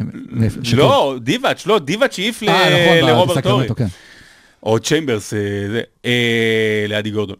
לא, 0.73 1.15
דיבאץ', 1.21 1.65
לא, 1.65 1.79
דיבאץ' 1.79 2.19
העיף 2.19 2.43
אה, 2.43 2.47
נכון, 2.97 3.09
לרוברט 3.09 3.43
הורי. 3.43 3.67
כן. 3.75 3.85
או 4.63 4.79
צ'יימברס, 4.79 5.33
אה, 5.33 5.39
זה, 5.71 5.81
לאדי 6.89 7.11
גורדון. 7.11 7.35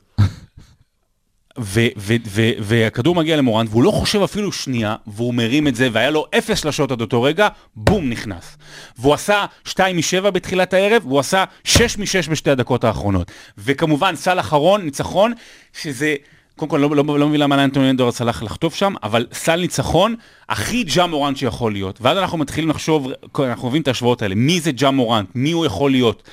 והכדור 2.60 3.16
מגיע 3.16 3.38
למורנט, 3.38 3.70
והוא 3.72 3.84
לא 3.84 3.92
חושב 3.92 4.22
אפילו 4.22 4.52
שנייה, 4.52 4.96
והוא 5.08 5.34
מרים 5.34 5.68
את 5.68 5.76
זה, 5.76 5.90
והיה 5.92 6.10
לו 6.10 6.26
אפס 6.38 6.60
שלשות 6.60 6.92
עד 6.92 7.02
אותו 7.02 7.24
רגע, 7.24 7.48
בום, 7.76 8.10
נכנס. 8.10 8.58
והוא 9.00 9.14
עשה 9.14 9.46
2 9.66 9.96
מ-7 9.96 10.32
בתחילת 10.32 10.74
הערב, 10.74 11.02
והוא 11.06 11.20
עשה 11.20 11.44
6 11.64 11.98
מ-6 11.98 12.30
בשתי 12.32 12.50
הדקות 12.50 12.84
האחרונות. 12.84 13.32
וכמובן, 13.58 14.16
סל 14.16 14.40
אחרון, 14.40 14.82
ניצחון, 14.82 15.34
שזה... 15.82 16.16
קודם 16.56 16.70
כל, 16.70 16.78
לא, 16.78 16.96
לא, 16.96 17.20
לא 17.20 17.28
מבין 17.28 17.40
למה 17.42 17.58
לאנטוני 17.58 17.90
אנדור 17.90 18.08
רצה 18.08 18.24
לחטוף 18.24 18.76
שם, 18.76 18.94
אבל 19.04 19.26
סל 19.34 19.56
ניצחון 19.56 20.16
הכי 20.50 20.84
ג'ה 20.84 21.06
מורנט 21.06 21.38
שיכול 21.38 21.72
להיות. 21.72 22.00
ואז 22.02 22.18
אנחנו 22.18 22.38
מתחילים 22.38 22.70
לחשוב, 22.70 23.08
אנחנו 23.40 23.68
מבינים 23.68 23.82
את 23.82 23.88
ההשוואות 23.88 24.22
האלה, 24.22 24.36
מי 24.36 24.60
זה 24.60 24.72
ג'ה 24.72 24.92
מורנט, 24.92 25.30
מי 25.36 25.52
הוא 25.52 25.66
יכול 25.66 25.92
להיות. 25.92 26.24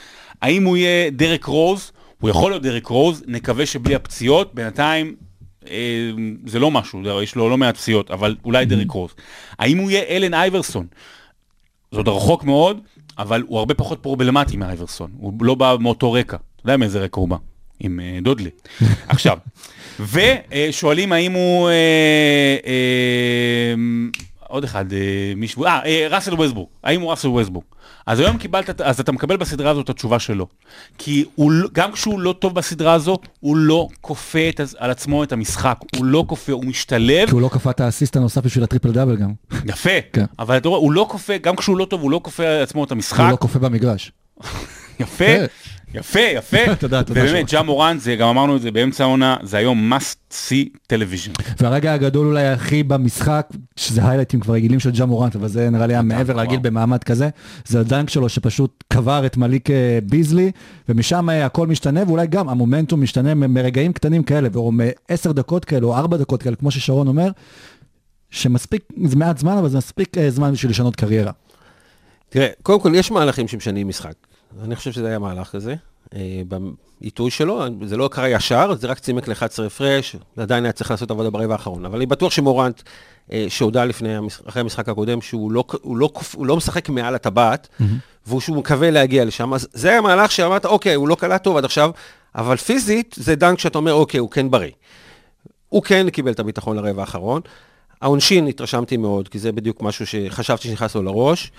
האם 0.43 0.65
הוא 0.65 0.77
יהיה 0.77 1.11
דרק 1.11 1.45
רוז? 1.45 1.93
הוא 2.25 2.31
יכול 2.31 2.51
להיות 2.53 2.63
דרק 2.63 2.87
רוז, 2.87 3.23
נקווה 3.27 3.67
שבלי 3.67 3.95
הפציעות, 3.95 4.55
בינתיים 4.55 5.15
אה, 5.71 6.11
זה 6.47 6.59
לא 6.59 6.71
משהו, 6.71 7.23
יש 7.23 7.35
לו 7.35 7.49
לא 7.49 7.57
מעט 7.59 7.77
פציעות, 7.77 8.11
אבל 8.11 8.37
אולי 8.45 8.65
דרק 8.65 8.91
רוז. 8.91 9.11
האם 9.59 9.79
הוא 9.79 9.91
יהיה 9.91 10.03
אלן 10.09 10.35
אייברסון? 10.35 10.87
זה 11.93 11.99
עוד 11.99 12.09
רחוק 12.09 12.45
מאוד, 12.45 12.81
אבל 13.19 13.43
הוא 13.47 13.59
הרבה 13.59 13.75
פחות 13.75 13.99
פרובלמטי 14.03 14.57
מאייברסון, 14.57 15.11
הוא 15.17 15.33
לא 15.41 15.55
בא 15.55 15.77
מאותו 15.81 16.13
רקע. 16.13 16.37
אתה 16.37 16.63
יודע 16.65 16.77
מאיזה 16.77 17.01
רקע 17.01 17.21
הוא 17.21 17.29
בא? 17.29 17.37
עם 17.81 18.01
אה, 18.01 18.19
דודלי. 18.23 18.51
עכשיו, 19.09 19.39
ושואלים 20.01 21.13
האם 21.13 21.33
הוא... 21.33 21.69
אה, 21.69 22.57
אה, 22.67 23.75
עוד 24.49 24.65
אחד, 24.65 24.93
אה, 24.93 25.33
מישהו, 25.37 25.65
אה, 25.65 25.81
אה, 25.85 26.07
ראסל 26.11 26.41
וסטבורג, 26.41 26.69
האם 26.85 27.01
הוא 27.01 27.11
ראסל 27.11 27.29
וסטבורג? 27.29 27.65
אז 28.07 28.21
היום 28.21 28.39
קיבלת, 28.39 28.81
אז 28.81 29.01
אתה 29.01 29.13
מקבל 29.13 29.37
בסדרה 29.37 29.71
הזאת 29.71 29.85
את 29.85 29.91
התשובה 29.91 30.19
שלו. 30.19 30.47
כי 30.99 31.25
הוא, 31.35 31.53
לא- 31.53 31.69
גם 31.73 31.93
כשהוא 31.93 32.21
לא 32.21 32.35
טוב 32.39 32.55
בסדרה 32.55 32.93
הזו, 32.93 33.19
הוא 33.41 33.57
לא 33.57 33.89
כופה 34.01 34.49
את, 34.49 34.61
על 34.79 34.91
עצמו 34.91 35.25
את 35.25 35.33
המשחק, 35.33 35.79
הוא 35.97 36.05
לא 36.05 36.25
כופה, 36.29 36.53
הוא 36.53 36.65
משתלב. 36.65 37.27
כי 37.29 37.33
הוא 37.35 37.41
לא 37.43 37.49
כפה 37.49 37.71
את 37.71 37.81
האסיסט 37.81 38.17
הנוסף 38.17 38.45
בשביל 38.45 38.65
הטריפל 38.65 38.93
דאבל 38.93 39.17
גם. 39.17 39.33
יפה, 39.67 39.91
כן. 40.13 40.25
אבל 40.39 40.57
אתה 40.57 40.69
רואה, 40.69 40.81
הוא 40.81 40.93
לא 40.93 41.07
כופה, 41.11 41.39
גם 41.39 41.57
כשהוא 41.57 41.77
לא 41.77 41.85
טוב, 41.85 42.03
הוא 42.03 42.11
לא 42.11 42.21
כופה 42.25 42.47
על 42.47 42.63
עצמו 42.63 42.85
את 42.85 42.93
המשחק. 42.93 43.21
הוא 43.21 43.31
לא 43.31 43.37
כופה 43.41 43.59
במגרש. 43.59 44.13
יפה, 45.01 45.25
כן. 45.25 45.47
יפה, 45.95 46.21
יפה. 46.21 46.75
תודה, 46.81 47.03
תודה, 47.03 47.21
ובאמת. 47.21 47.51
ג'ה 47.51 47.63
מורן, 47.63 47.99
זה, 47.99 48.17
גם 48.17 48.29
אמרנו 48.29 48.57
את 48.57 48.63
זה 48.63 48.71
באמצע 48.71 49.05
העונה, 49.05 49.37
זה 49.43 49.57
היום 49.57 49.93
must 49.93 50.33
see 50.33 50.93
television. 50.93 51.43
והרגע 51.61 51.93
הגדול 51.93 52.27
אולי 52.27 52.49
הכי 52.49 52.83
במשחק, 52.83 53.49
שזה 53.77 54.09
היילייטים 54.09 54.41
כבר 54.41 54.55
רגילים 54.55 54.81
של 54.81 54.91
ג'ה 54.91 55.07
מורנט, 55.07 55.37
אבל 55.37 55.49
זה 55.49 55.71
נראה 55.71 55.87
לי 55.87 55.95
היה 55.95 56.03
מעבר 56.03 56.35
להגיד 56.35 56.63
במעמד 56.63 57.05
כזה, 57.05 57.29
זה 57.67 57.81
הדנק 57.81 58.11
שלו 58.11 58.29
שפשוט 58.29 58.85
קבר 58.89 59.27
את 59.27 59.37
מליק 59.37 59.71
אה, 59.71 59.99
ביזלי, 60.03 60.51
ומשם 60.89 61.31
אה, 61.31 61.47
הכל 61.47 61.67
משתנה, 61.67 62.01
ואולי 62.07 62.27
גם 62.27 62.49
המומנטום 62.49 63.03
משתנה 63.03 63.35
מרגעים 63.35 63.93
קטנים 63.93 64.23
כאלה, 64.23 64.49
או 64.55 64.73
מעשר 64.73 65.33
דקות 65.33 65.65
כאלה, 65.65 65.87
או 65.87 65.97
ארבע 65.97 66.17
דקות 66.17 66.43
כאלה, 66.43 66.57
כמו 66.57 66.71
ששרון 66.71 67.09
אומר, 67.09 67.29
שמספיק, 68.31 68.83
זה 69.05 69.17
מעט 69.17 69.39
זמן, 69.39 69.57
אבל 69.57 69.69
זה 69.69 69.79
מספיק 69.79 70.19
אה, 70.19 70.31
זמן 70.31 70.53
בשביל 70.53 70.71
לשנות 70.71 70.97
קריירה. 70.97 71.33
תראה, 72.29 72.49
קודם 72.63 72.81
כל 72.81 72.93
יש 72.95 73.11
מהלכים 73.11 73.49
שמשנים 73.49 73.89
משחק. 73.89 74.15
אני 74.63 74.77
חושב 74.77 74.93
שזה 74.93 75.09
היה 75.09 75.19
מהלך 75.19 75.49
כזה. 75.49 75.75
אה, 76.15 76.43
בעיתוי 77.01 77.31
שלו, 77.31 77.65
זה 77.85 77.97
לא 77.97 78.09
קרה 78.13 78.29
ישר, 78.29 78.75
זה 78.75 78.87
רק 78.87 78.99
צימק 78.99 79.29
ל-11 79.29 79.63
הפרש, 79.67 80.17
עדיין 80.37 80.65
היה 80.65 80.73
צריך 80.73 80.91
לעשות 80.91 81.11
עבודה 81.11 81.31
ברבע 81.31 81.53
האחרון. 81.53 81.85
אבל 81.85 81.97
אני 81.97 82.07
בטוח 82.07 82.33
שמורנט, 82.33 82.83
אה, 83.33 83.47
שהודה 83.49 83.85
לפני, 83.85 84.15
אחרי 84.49 84.61
המשחק 84.61 84.89
הקודם, 84.89 85.21
שהוא 85.21 85.53
לא, 85.53 85.65
הוא 85.83 85.97
לא, 85.97 86.11
הוא 86.35 86.47
לא 86.47 86.57
משחק 86.57 86.89
מעל 86.89 87.15
הטבעת, 87.15 87.69
והוא 88.27 88.41
שהוא 88.41 88.57
מקווה 88.57 88.91
להגיע 88.91 89.25
לשם, 89.25 89.55
אז 89.55 89.69
זה 89.73 89.91
היה 89.91 90.01
מהלך 90.01 90.33
שאמרת, 90.33 90.67
אוקיי, 90.67 90.95
הוא 90.95 91.09
לא 91.09 91.15
קלע 91.15 91.39
טוב 91.39 91.57
עד 91.57 91.65
עכשיו, 91.65 91.91
אבל 92.35 92.57
פיזית 92.57 93.15
זה 93.19 93.35
דנק 93.35 93.59
שאתה 93.59 93.79
אומר, 93.79 93.93
אוקיי, 93.93 94.21
הוא 94.21 94.31
כן 94.31 94.51
בריא. 94.51 94.71
הוא 95.69 95.83
כן 95.83 96.11
קיבל 96.11 96.33
את 96.33 96.41
הביטחון 96.41 96.77
לרבע 96.77 97.01
האחרון. 97.01 97.41
העונשין, 98.03 98.47
התרשמתי 98.47 98.97
מאוד, 98.97 99.29
כי 99.29 99.39
זה 99.39 99.53
בדיוק 99.53 99.83
משהו 99.83 100.07
שחשבתי 100.07 100.69
שנכנס 100.69 100.95
לו 100.95 101.03
לראש. 101.03 101.53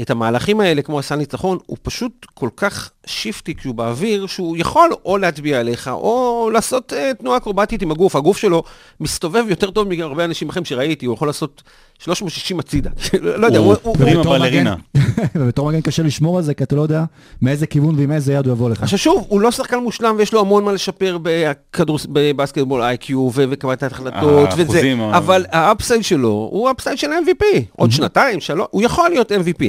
את 0.00 0.10
המהלכים 0.10 0.60
האלה, 0.60 0.82
כמו 0.82 0.98
הסל 0.98 1.16
ניצחון, 1.16 1.58
הוא 1.66 1.76
פשוט 1.82 2.26
כל 2.34 2.48
כך 2.56 2.90
שיפטי 3.06 3.54
כשהוא 3.54 3.74
באוויר, 3.74 4.26
שהוא 4.26 4.56
יכול 4.56 4.90
או 5.04 5.18
להטביע 5.18 5.60
עליך, 5.60 5.88
או 5.88 6.50
לעשות 6.52 6.92
uh, 6.92 7.14
תנועה 7.18 7.36
אקרובטית 7.36 7.82
עם 7.82 7.90
הגוף. 7.90 8.16
הגוף 8.16 8.36
שלו 8.36 8.62
מסתובב 9.00 9.44
יותר 9.48 9.70
טוב 9.70 9.88
מהרבה 9.88 10.24
אנשים 10.24 10.48
אחרים 10.48 10.64
שראיתי, 10.64 11.06
הוא 11.06 11.14
יכול 11.14 11.28
לעשות 11.28 11.62
360 11.98 12.58
הצידה. 12.60 12.90
לא 13.22 13.46
יודע, 13.46 13.58
הוא... 13.58 13.74
פרימה 13.74 14.18
ובתור 14.20 14.38
בלרינה. 14.38 14.74
מגן- 14.94 15.02
ובתור 15.40 15.68
מגן 15.68 15.80
קשה 15.80 16.02
לשמור 16.02 16.36
על 16.38 16.42
זה, 16.44 16.54
כי 16.54 16.64
אתה 16.64 16.76
לא 16.76 16.82
יודע 16.82 17.04
מאיזה 17.42 17.66
כיוון 17.66 17.98
ועם 17.98 18.12
איזה 18.12 18.32
יד 18.32 18.46
הוא 18.46 18.52
יבוא 18.52 18.70
לך. 18.70 18.82
עכשיו 18.82 18.98
שוב, 18.98 19.24
הוא 19.28 19.40
לא 19.40 19.50
שחקן 19.50 19.78
מושלם 19.78 20.14
ויש 20.18 20.32
לו 20.32 20.40
המון 20.40 20.64
מה 20.64 20.72
לשפר 20.72 21.18
ב 22.12 22.18
basketball 22.18 22.82
IQ 22.82 23.30
וקבלת 23.34 23.82
ההחלטות 23.82 24.22
וזה, 24.56 24.80
אבל 25.16 25.44
ה 25.50 25.58
upside 25.58 26.04
שלו 26.04 26.48
הוא 26.52 26.70
upside 26.70 26.98
של 26.98 27.06
MVP, 27.10 27.44
עוד 27.76 27.92
שנתיים, 27.92 28.40
שלוש, 28.40 28.66
הוא 28.70 28.82
יכול 28.82 29.08
להיות 29.10 29.32
MVP. 29.32 29.64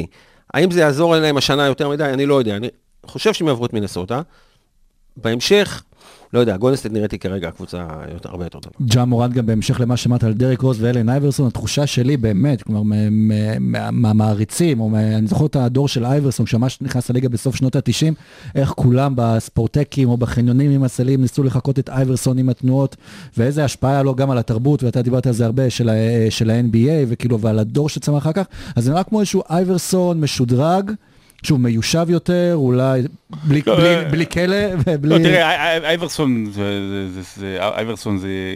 האם 0.53 0.71
זה 0.71 0.79
יעזור 0.79 1.15
להם 1.15 1.37
השנה 1.37 1.65
יותר 1.65 1.89
מדי? 1.89 2.03
אני 2.03 2.25
לא 2.25 2.35
יודע. 2.35 2.55
אני 2.55 2.67
חושב 3.05 3.33
שהם 3.33 3.47
יעברו 3.47 3.65
את 3.65 3.73
מינסוטה. 3.73 4.21
בהמשך, 5.17 5.83
לא 6.33 6.39
יודע, 6.39 6.57
גולדן 6.57 6.75
סטייט 6.75 6.93
נראית 6.93 7.12
לי 7.12 7.19
כרגע 7.19 7.47
הקבוצה 7.47 7.87
הרבה 8.25 8.45
יותר 8.45 8.59
טובה. 8.59 8.75
ג'ה 8.81 9.05
מורנט 9.05 9.33
גם 9.33 9.45
בהמשך 9.45 9.79
למה 9.79 9.97
שאמרת 9.97 10.23
על 10.23 10.33
דרק 10.33 10.61
רוס 10.61 10.77
ואלן 10.79 11.09
אייברסון, 11.09 11.47
התחושה 11.47 11.87
שלי 11.87 12.17
באמת, 12.17 12.61
כלומר 12.61 12.81
מהמעריצים, 13.91 14.79
או 14.79 14.89
אני 14.95 15.27
זוכר 15.27 15.45
את 15.45 15.55
הדור 15.55 15.87
של 15.87 16.05
אייברסון, 16.05 16.45
שממש 16.45 16.81
נכנס 16.81 17.09
לליגה 17.09 17.29
בסוף 17.29 17.55
שנות 17.55 17.75
ה-90, 17.75 18.13
איך 18.55 18.69
כולם 18.69 19.13
בספורטקים 19.15 20.09
או 20.09 20.17
בחניונים 20.17 20.71
עם 20.71 20.83
הסלים 20.83 21.21
ניסו 21.21 21.43
לחקות 21.43 21.79
את 21.79 21.89
אייברסון 21.89 22.37
עם 22.37 22.49
התנועות, 22.49 22.95
ואיזה 23.37 23.65
השפעה 23.65 23.91
היה 23.91 24.03
לו 24.03 24.15
גם 24.15 24.31
על 24.31 24.37
התרבות, 24.37 24.83
ואתה 24.83 25.01
דיברת 25.01 25.27
על 25.27 25.33
זה 25.33 25.45
הרבה, 25.45 25.69
של, 25.69 25.89
של 26.29 26.49
ה-NBA, 26.49 27.05
וכאילו, 27.07 27.39
ועל 27.39 27.59
הדור 27.59 27.89
שצמח 27.89 28.17
אחר 28.17 28.31
כך, 28.31 28.45
אז 28.75 28.83
זה 28.83 28.91
נראה 28.91 29.03
כמו 29.03 29.19
איזשהו 29.19 29.41
אייברסון 29.49 30.21
משודרג. 30.21 30.91
שהוא 31.47 31.59
מיושב 31.59 32.05
יותר, 32.09 32.51
אולי 32.53 33.01
בלי, 33.47 33.61
לא, 33.67 33.75
בלי, 33.77 33.95
אה, 33.95 34.09
בלי 34.09 34.25
כלא 34.27 34.55
ובלי... 34.87 35.09
לא, 35.19 35.23
תראה, 35.23 35.73
אי- 35.75 35.81
אי- 35.81 35.87
אייברסון 35.87 36.45
זה, 36.45 36.51
זה, 36.89 37.21
זה, 37.21 37.21
זה, 37.35 37.57
אייברסון 37.61 38.17
זה... 38.17 38.55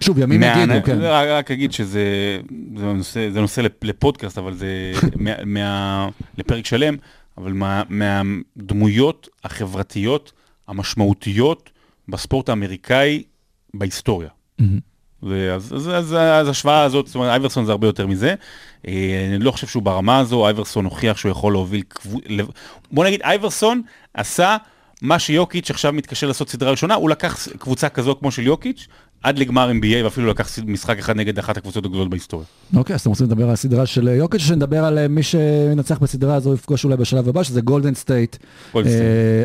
שוב, 0.00 0.18
ימים 0.18 0.40
מה- 0.40 0.46
יגידו, 0.46 0.86
כן. 0.86 0.98
רק, 1.00 1.28
רק 1.28 1.50
אגיד 1.50 1.72
שזה 1.72 2.02
זה 2.76 2.84
נושא, 2.84 3.30
זה 3.30 3.40
נושא 3.40 3.60
לפ- 3.60 3.84
לפודקאסט, 3.84 4.38
אבל 4.38 4.54
זה 4.54 4.92
מה, 5.16 5.30
מה, 5.46 6.08
לפרק 6.38 6.66
שלם, 6.66 6.96
אבל 7.38 7.52
מה, 7.52 7.82
מהדמויות 7.88 9.28
החברתיות 9.44 10.32
המשמעותיות 10.68 11.70
בספורט 12.08 12.48
האמריקאי 12.48 13.22
בהיסטוריה. 13.74 14.28
אז, 15.22 15.74
אז, 15.74 16.16
אז, 16.18 16.48
השוואה 16.48 16.82
הזאת, 16.82 17.06
זאת 17.06 17.14
אומרת, 17.14 17.30
אייברסון 17.30 17.64
זה 17.64 17.72
הרבה 17.72 17.86
יותר 17.86 18.06
מזה. 18.06 18.34
אה, 18.88 19.26
אני 19.28 19.44
לא 19.44 19.50
חושב 19.50 19.66
שהוא 19.66 19.82
ברמה 19.82 20.18
הזו, 20.18 20.46
אייברסון 20.46 20.84
הוכיח 20.84 21.16
שהוא 21.16 21.30
יכול 21.30 21.52
להוביל 21.52 21.82
בוא 22.90 23.04
נגיד, 23.04 23.22
אייברסון 23.22 23.82
עשה 24.14 24.56
מה 25.02 25.18
שיוקיץ' 25.18 25.70
עכשיו 25.70 25.92
מתקשה 25.92 26.26
לעשות 26.26 26.48
סדרה 26.48 26.70
ראשונה, 26.70 26.94
הוא 26.94 27.10
לקח 27.10 27.48
קבוצה 27.58 27.88
כזו 27.88 28.16
כמו 28.18 28.32
של 28.32 28.46
יוקיץ', 28.46 28.86
עד 29.22 29.38
לגמר 29.38 29.70
NBA, 29.70 30.04
ואפילו 30.04 30.26
לקח 30.26 30.58
משחק 30.66 30.98
אחד 30.98 31.16
נגד 31.16 31.38
אחת 31.38 31.56
הקבוצות 31.56 31.84
הגדולות 31.84 32.10
בהיסטוריה. 32.10 32.46
אוקיי, 32.76 32.94
אז 32.94 33.00
אתם 33.00 33.10
רוצים 33.10 33.26
לדבר 33.26 33.44
על 33.44 33.50
הסדרה 33.50 33.86
של 33.86 34.08
אה, 34.08 34.14
יוקיץ', 34.14 34.40
שנדבר 34.40 34.84
על 34.84 34.98
אה, 34.98 35.08
מי 35.08 35.22
שמנצח 35.22 35.98
בסדרה 35.98 36.34
הזו, 36.34 36.54
יפגוש 36.54 36.84
אולי 36.84 36.96
בשלב 36.96 37.28
הבא, 37.28 37.42
שזה 37.42 37.60
גולדן 37.60 37.94
סטייט. 37.94 38.36
אה, 38.76 38.82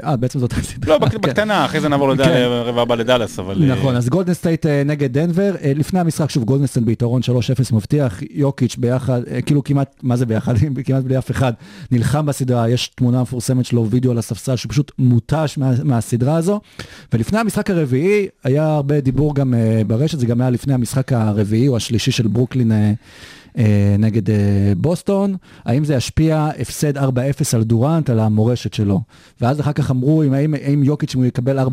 אה, 0.03 0.15
בעצם 0.15 0.39
זאת 0.39 0.53
הסדרה. 0.53 0.97
לא, 0.97 1.09
כן. 1.09 1.17
בקטנה, 1.21 1.65
אחרי 1.65 1.81
זה 1.81 1.89
נעבור 1.89 2.15
כן. 2.15 2.29
לרבע 2.29 2.81
הבא 2.81 2.95
לדאלאס, 2.95 3.39
אבל... 3.39 3.65
נכון, 3.71 3.95
אז 3.95 4.09
גולדן 4.09 4.33
סטייט 4.33 4.65
נגד 4.65 5.13
דנבר, 5.13 5.55
לפני 5.75 5.99
המשחק, 5.99 6.29
שוב, 6.29 6.43
גולדן 6.43 6.67
סטייט 6.67 6.85
ביתרון 6.85 7.21
3-0 7.21 7.75
מבטיח, 7.75 8.19
יוקיץ' 8.31 8.75
ביחד, 8.75 9.21
כאילו 9.45 9.63
כמעט, 9.63 9.95
מה 10.03 10.15
זה 10.15 10.25
ביחד? 10.25 10.53
כמעט 10.85 11.03
בלי 11.03 11.17
אף 11.17 11.31
אחד, 11.31 11.53
נלחם 11.91 12.25
בסדרה, 12.25 12.69
יש 12.69 12.87
תמונה 12.87 13.21
מפורסמת 13.21 13.65
שלו, 13.65 13.87
וידאו 13.89 14.11
על 14.11 14.17
הספסל, 14.17 14.55
שפשוט 14.55 14.91
מותש 14.99 15.57
מה, 15.57 15.71
מהסדרה 15.83 16.35
הזו. 16.35 16.59
ולפני 17.13 17.39
המשחק 17.39 17.69
הרביעי, 17.69 18.27
היה 18.43 18.65
הרבה 18.65 19.01
דיבור 19.01 19.35
גם 19.35 19.53
ברשת, 19.87 20.19
זה 20.19 20.25
גם 20.25 20.41
היה 20.41 20.49
לפני 20.49 20.73
המשחק 20.73 21.13
הרביעי 21.13 21.67
או 21.67 21.77
השלישי 21.77 22.11
של 22.11 22.27
ברוקלין. 22.27 22.71
אה, 23.57 23.63
נגד 23.99 24.29
אה, 24.29 24.35
בוסטון, 24.77 25.35
האם 25.65 25.85
זה 25.85 25.95
ישפיע 25.95 26.49
הפסד 26.59 26.97
4-0 26.97 27.01
על 27.53 27.63
דורנט, 27.63 28.09
על 28.09 28.19
המורשת 28.19 28.73
שלו. 28.73 29.01
ואז 29.41 29.59
אחר 29.59 29.73
כך 29.73 29.91
אמרו, 29.91 30.23
אם, 30.23 30.33
האם, 30.33 30.53
האם 30.53 30.83
יוקיץ' 30.83 31.15
אם 31.15 31.19
הוא 31.19 31.27
יקבל 31.27 31.59
4-0, 31.59 31.63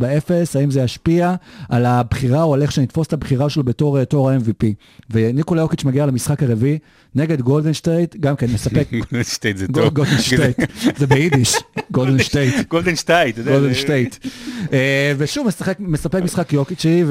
האם 0.54 0.70
זה 0.70 0.80
ישפיע 0.80 1.34
על 1.68 1.86
הבחירה 1.86 2.42
או 2.42 2.54
על 2.54 2.62
איך 2.62 2.72
שנתפוס 2.72 3.06
את 3.06 3.12
הבחירה 3.12 3.50
שלו 3.50 3.62
בתור 3.62 3.98
אה, 3.98 4.04
תור 4.04 4.30
ה-MVP. 4.30 4.66
וניקולה 5.10 5.60
יוקיץ' 5.62 5.84
מגיע 5.84 6.06
למשחק 6.06 6.42
הרביעי 6.42 6.78
נגד 7.14 7.40
גולדן 7.40 7.72
שטייט, 7.72 8.16
גם 8.20 8.36
כן 8.36 8.46
מספק, 8.54 8.88
גולדן 9.10 9.24
שטייט 9.24 9.56
זה 9.56 9.66
טוב. 9.68 9.94
גולדן 9.94 10.18
שטייט, 10.28 10.56
זה 10.96 11.06
ביידיש, 11.06 11.56
גולדן 11.92 12.18
שטייט. 12.18 12.54
גולדן 12.70 12.96
שטייט, 12.96 13.34
אתה 13.38 13.40
יודע, 13.40 13.52
גולדן 13.52 13.68
זה- 13.74 13.78
שטייט. 13.80 14.16
אה, 14.72 15.12
ושוב, 15.18 15.46
מספק 15.80 16.22
משחק 16.22 16.52
יוקיצ'י 16.52 17.04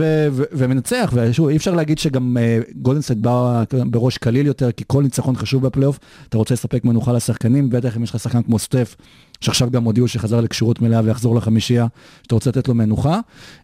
ומנצח, 0.51 1.13
ושוב, 1.15 1.47
אי 1.49 1.57
אפשר 1.57 1.73
להגיד 1.75 1.99
שגם 1.99 2.37
גולדן 2.75 3.01
סטייט 3.01 3.19
בא 3.19 3.63
בראש 3.71 4.17
קליל 4.17 4.45
יותר. 4.47 4.60
יותר, 4.65 4.77
כי 4.77 4.83
כל 4.87 5.03
ניצחון 5.03 5.35
חשוב 5.35 5.67
בפלייאוף, 5.67 5.99
אתה 6.29 6.37
רוצה 6.37 6.53
לספק 6.53 6.85
מנוחה 6.85 7.13
לשחקנים, 7.13 7.69
בטח 7.69 7.97
אם 7.97 8.03
יש 8.03 8.09
לך 8.09 8.19
שחקן 8.19 8.43
כמו 8.43 8.59
סטף, 8.59 8.95
שעכשיו 9.41 9.71
גם 9.71 9.83
הודיעו 9.83 10.07
שחזר 10.07 10.41
לכשירות 10.41 10.81
מלאה 10.81 11.01
ויחזור 11.03 11.35
לחמישייה, 11.35 11.87
שאתה 12.23 12.35
רוצה 12.35 12.49
לתת 12.49 12.67
לו 12.67 12.73
מנוחה. 12.73 13.19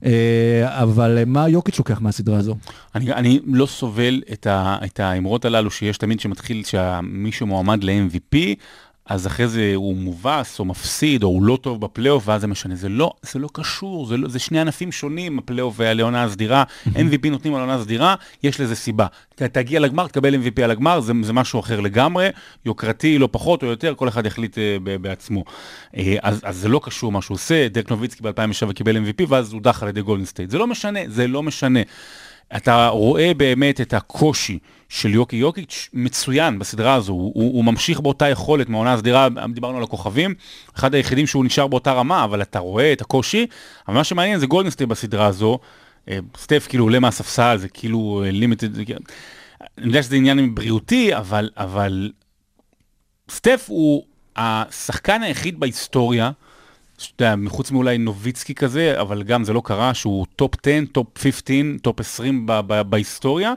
אה, 0.05 0.83
אבל 0.83 1.23
מה 1.25 1.49
יוקיץ' 1.49 1.77
לוקח 1.77 2.01
מהסדרה 2.01 2.37
הזו? 2.37 2.55
אני, 2.95 3.13
אני 3.13 3.39
לא 3.45 3.65
סובל 3.65 4.21
את, 4.33 4.47
ה, 4.47 4.77
את 4.85 4.99
האמרות 4.99 5.45
הללו 5.45 5.71
שיש 5.71 5.97
תמיד 5.97 6.19
שמתחיל 6.19 6.63
שמישהו 6.63 7.47
מועמד 7.47 7.83
ל-MVP, 7.83 8.37
אז 9.07 9.27
אחרי 9.27 9.47
זה 9.47 9.71
הוא 9.75 9.95
מובס 9.95 10.59
או 10.59 10.65
מפסיד 10.65 11.23
או 11.23 11.27
הוא 11.27 11.43
לא 11.43 11.57
טוב 11.61 11.81
בפלייאוף 11.81 12.27
ואז 12.27 12.41
זה 12.41 12.47
משנה. 12.47 12.75
זה 12.75 12.89
לא, 12.89 13.11
זה 13.21 13.39
לא 13.39 13.49
קשור, 13.53 14.05
זה, 14.05 14.17
לא, 14.17 14.29
זה 14.29 14.39
שני 14.39 14.59
ענפים 14.59 14.91
שונים, 14.91 15.39
הפלייאוף 15.39 15.75
והעונה 15.77 16.23
הסדירה. 16.23 16.63
MVP 16.85 17.29
נותנים 17.31 17.55
על 17.55 17.61
עונה 17.61 17.83
סדירה, 17.83 18.15
יש 18.43 18.61
לזה 18.61 18.75
סיבה. 18.75 19.07
תגיע 19.35 19.79
לגמר, 19.79 20.07
תקבל 20.07 20.35
MVP 20.35 20.61
על 20.63 20.71
הגמר, 20.71 20.99
זה, 20.99 21.13
זה 21.21 21.33
משהו 21.33 21.59
אחר 21.59 21.79
לגמרי, 21.79 22.29
יוקרתי, 22.65 23.17
לא 23.17 23.29
פחות 23.31 23.63
או 23.63 23.67
יותר, 23.67 23.93
כל 23.95 24.07
אחד 24.07 24.25
יחליט 24.25 24.55
uh, 24.55 24.59
ב, 24.83 24.95
בעצמו. 24.95 25.43
Uh, 25.93 25.97
אז, 26.21 26.41
אז 26.43 26.57
זה 26.57 26.69
לא 26.69 26.79
קשור 26.83 27.11
מה 27.11 27.21
שהוא 27.21 27.35
עושה, 27.35 27.67
דרק 27.67 27.91
נוביצקי 27.91 28.23
ב-2007 28.23 28.73
קיבל 28.73 28.97
MVP 28.97 29.25
ואז 29.27 29.53
הודח 29.53 29.83
על 29.83 29.89
ידי 29.89 30.01
גולדן 30.01 30.25
סטייט. 30.25 30.49
זה 30.49 30.57
לא 30.57 30.67
משנה, 30.67 30.99
זה 31.07 31.27
לא 31.27 31.43
משנה. 31.43 31.79
אתה 32.55 32.87
רואה 32.87 33.33
באמת 33.33 33.81
את 33.81 33.93
הקושי 33.93 34.59
של 34.89 35.13
יוקי 35.13 35.35
יוקיץ' 35.35 35.89
מצוין 35.93 36.59
בסדרה 36.59 36.93
הזו, 36.93 37.11
הוא, 37.11 37.31
הוא, 37.35 37.53
הוא 37.53 37.65
ממשיך 37.65 37.99
באותה 37.99 38.29
יכולת 38.29 38.69
מהעונה 38.69 38.93
הסדירה, 38.93 39.27
דיברנו 39.53 39.77
על 39.77 39.83
הכוכבים, 39.83 40.35
אחד 40.75 40.95
היחידים 40.95 41.27
שהוא 41.27 41.45
נשאר 41.45 41.67
באותה 41.67 41.91
רמה, 41.91 42.23
אבל 42.23 42.41
אתה 42.41 42.59
רואה 42.59 42.93
את 42.93 43.01
הקושי, 43.01 43.47
אבל 43.87 43.95
מה 43.95 44.03
שמעניין 44.03 44.39
זה 44.39 44.47
גולדן 44.47 44.66
סטייט 44.66 44.85
בסדרה 44.85 45.25
הזו, 45.25 45.59
אה, 46.09 46.19
סטף 46.37 46.65
כאילו 46.69 46.83
עולה 46.83 46.99
מהספסל, 46.99 47.57
זה 47.57 47.67
כאילו 47.67 48.23
limited, 48.25 48.75
אני 48.75 49.87
יודע 49.87 50.03
שזה 50.03 50.15
עניין 50.15 50.55
בריאותי, 50.55 51.15
אבל, 51.15 51.49
אבל 51.57 52.11
סטף 53.31 53.65
הוא 53.67 54.03
השחקן 54.35 55.23
היחיד 55.23 55.59
בהיסטוריה, 55.59 56.31
שאתה 56.97 57.23
יודע, 57.23 57.35
מחוץ 57.35 57.71
מאולי 57.71 57.97
נוביצקי 57.97 58.55
כזה, 58.55 59.01
אבל 59.01 59.23
גם 59.23 59.43
זה 59.43 59.53
לא 59.53 59.61
קרה, 59.65 59.93
שהוא 59.93 60.25
top 60.35 60.51
10, 60.63 60.79
top 60.91 61.07
15, 61.17 61.55
top 61.81 61.99
20 61.99 62.45
ב- 62.45 62.59
ב- 62.67 62.81
בהיסטוריה, 62.81 63.53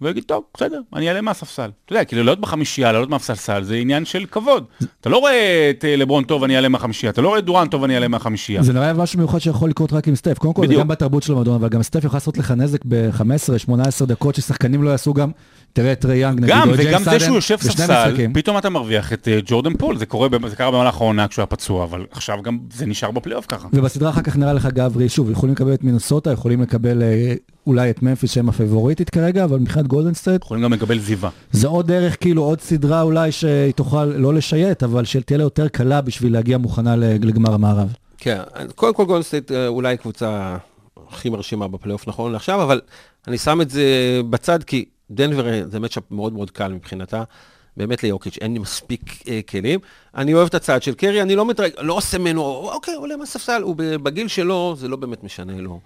והוא 0.00 0.10
יגיד, 0.10 0.24
טוב, 0.24 0.42
בסדר, 0.56 0.80
אני 0.94 1.08
אעלה 1.08 1.20
מהספסל. 1.20 1.70
אתה 1.84 1.92
יודע, 1.92 2.04
כאילו 2.04 2.22
לעלות 2.22 2.40
בחמישייה, 2.40 2.92
לעלות 2.92 3.10
מהספסל, 3.10 3.62
זה 3.62 3.74
עניין 3.76 4.04
של 4.04 4.26
כבוד. 4.26 4.64
אתה 5.00 5.08
לא 5.08 5.16
רואה 5.18 5.70
את 5.70 5.84
אה, 5.84 5.96
לברון 5.96 6.24
טוב, 6.24 6.44
אני 6.44 6.56
אעלה 6.56 6.68
מהחמישייה, 6.68 7.10
אתה 7.12 7.22
לא 7.22 7.28
רואה 7.28 7.38
את 7.38 7.44
דורנט 7.44 7.68
טוב, 7.68 7.84
אני 7.84 7.94
אעלה 7.94 8.08
מהחמישייה. 8.08 8.62
זה 8.62 8.72
נראה 8.72 8.92
משהו 8.92 9.18
מיוחד 9.18 9.38
שיכול 9.38 9.70
לקרות 9.70 9.92
רק 9.92 10.08
עם 10.08 10.14
סטף. 10.14 10.38
קודם 10.38 10.54
כל, 10.54 10.66
זה. 10.66 10.74
גם 10.74 10.88
בתרבות 10.88 11.22
של 11.22 11.32
המועדון, 11.32 11.54
אבל 11.54 11.68
גם 11.68 11.82
סטף 11.82 12.04
יכול 12.04 12.16
לעשות 12.16 12.38
לך 12.38 12.50
נזק 12.50 12.80
ב-15-18 12.88 14.04
דקות 14.06 14.34
ששחקנים 14.34 14.82
לא 14.82 14.90
יעשו 14.90 15.14
גם, 15.14 15.30
תראה 15.74 15.92
את 15.92 16.04
טריי 16.04 16.18
יאנג 16.18 16.40
נגיד, 16.40 16.54
גם, 16.54 16.68
או 16.68 16.74
וגם 16.78 17.04
זה 17.04 17.20
שהוא 17.20 17.34
יושב 17.34 17.56
ספסל. 17.56 18.14
פתאום 18.34 18.58
אתה 18.58 18.70
מרוויח 18.70 19.12
את 19.12 19.28
אה, 19.28 19.38
ג'ורדן 19.46 19.76
פול, 19.76 19.96
זה 19.98 20.06
קורה, 20.06 20.28
זה 20.48 20.56
קרה 20.56 20.70
במהלך 20.70 21.00
העונה 21.00 21.28
כשהוא 21.28 21.42
היה 21.42 21.46
פצוע, 21.46 21.84
אבל 21.84 22.06
עכשיו 22.10 22.42
גם 22.42 22.58
זה 22.72 22.86
נשאר 22.86 23.10
בפלייאוף 23.10 23.46
ככה. 23.48 23.68
ובסדרה 23.72 24.10
אחר 24.10 24.22
כך 24.22 24.36
נראה 24.36 24.52
לך 24.52 24.66
גברי, 24.66 25.08
שוב, 25.08 25.30
יכולים 25.30 25.54
לקבל 25.54 25.74
את 25.74 25.84
מינוסוטה, 25.84 26.32
יכולים 26.32 26.62
לקבל 26.62 27.02
אה, 27.02 27.34
אולי 27.66 27.90
את 27.90 28.02
ממפיס 28.02 28.32
שהם 28.32 28.48
הפייבוריטית 28.48 29.10
כרגע, 29.10 29.44
אבל 29.44 29.58
מבחינת 29.58 29.86
גולדן 29.86 30.14
סטייט, 30.14 30.42
יכולים 30.42 30.62
גם 30.62 30.72
לקבל 30.72 30.98
זיווה. 30.98 31.30
זה 31.52 31.68
עוד 31.68 31.86
דרך, 31.86 32.16
כאילו 32.20 32.42
עוד 32.42 32.60
סדרה 32.60 33.02
אולי 33.02 33.32
שהיא 33.32 33.72
תוכל 33.72 34.04
לא 34.04 34.34
לשייט, 34.34 34.82
אבל 34.82 35.04
שתהיה 35.04 35.38
לה 35.38 35.44
יותר 35.44 35.68
קלה 35.68 36.00
בשביל 36.00 36.32
להגיע 36.32 36.58
מוכנה 36.58 36.96
לגמר 36.96 37.54
המערב. 37.54 37.92
כן, 38.18 38.38
קודם 38.74 38.94
כל 38.94 39.04
גולדן 39.04 39.28
סטייט 39.28 39.52
אולי 39.52 39.96
קבוצה 39.96 40.56
הכי 41.10 41.30
מרשימה 41.30 41.68
בפלייאוף 41.68 42.08
נכון 42.08 42.32
לעכשיו, 42.32 42.62
אבל 42.62 42.80
אני 43.28 43.38
שם 43.38 43.60
את 43.60 43.70
זה 43.70 43.84
בצד 44.30 44.62
כי 44.62 44.84
דנבר 45.10 45.48
אה, 45.48 45.62
זה 45.66 45.80
matchup 45.80 46.02
מאוד 46.10 46.32
מאוד 46.32 46.50
קל 46.50 46.72
מבחינתה. 46.72 47.22
באמת 47.76 48.02
ליוקיץ' 48.02 48.38
אין 48.40 48.52
לי 48.52 48.58
מספיק 48.58 49.28
אה, 49.28 49.40
כלים. 49.48 49.80
אני 50.14 50.34
אוהב 50.34 50.46
את 50.46 50.54
הצד 50.54 50.82
של 50.82 50.94
קרי, 50.94 51.22
אני 51.22 51.36
לא 51.36 51.46
מתרג... 51.46 51.70
לא 51.78 51.94
עושה 51.94 52.18
ממנו, 52.18 52.42
אוקיי, 52.72 52.94
עולה 52.94 53.16
מהספסל, 53.16 53.62
הוא 53.62 53.76
בגיל 53.76 54.28
שלו, 54.28 54.74
זה 54.78 54.88
לא 54.88 54.96
באמת 54.96 55.24
משנה 55.24 55.60
לו. 55.60 55.80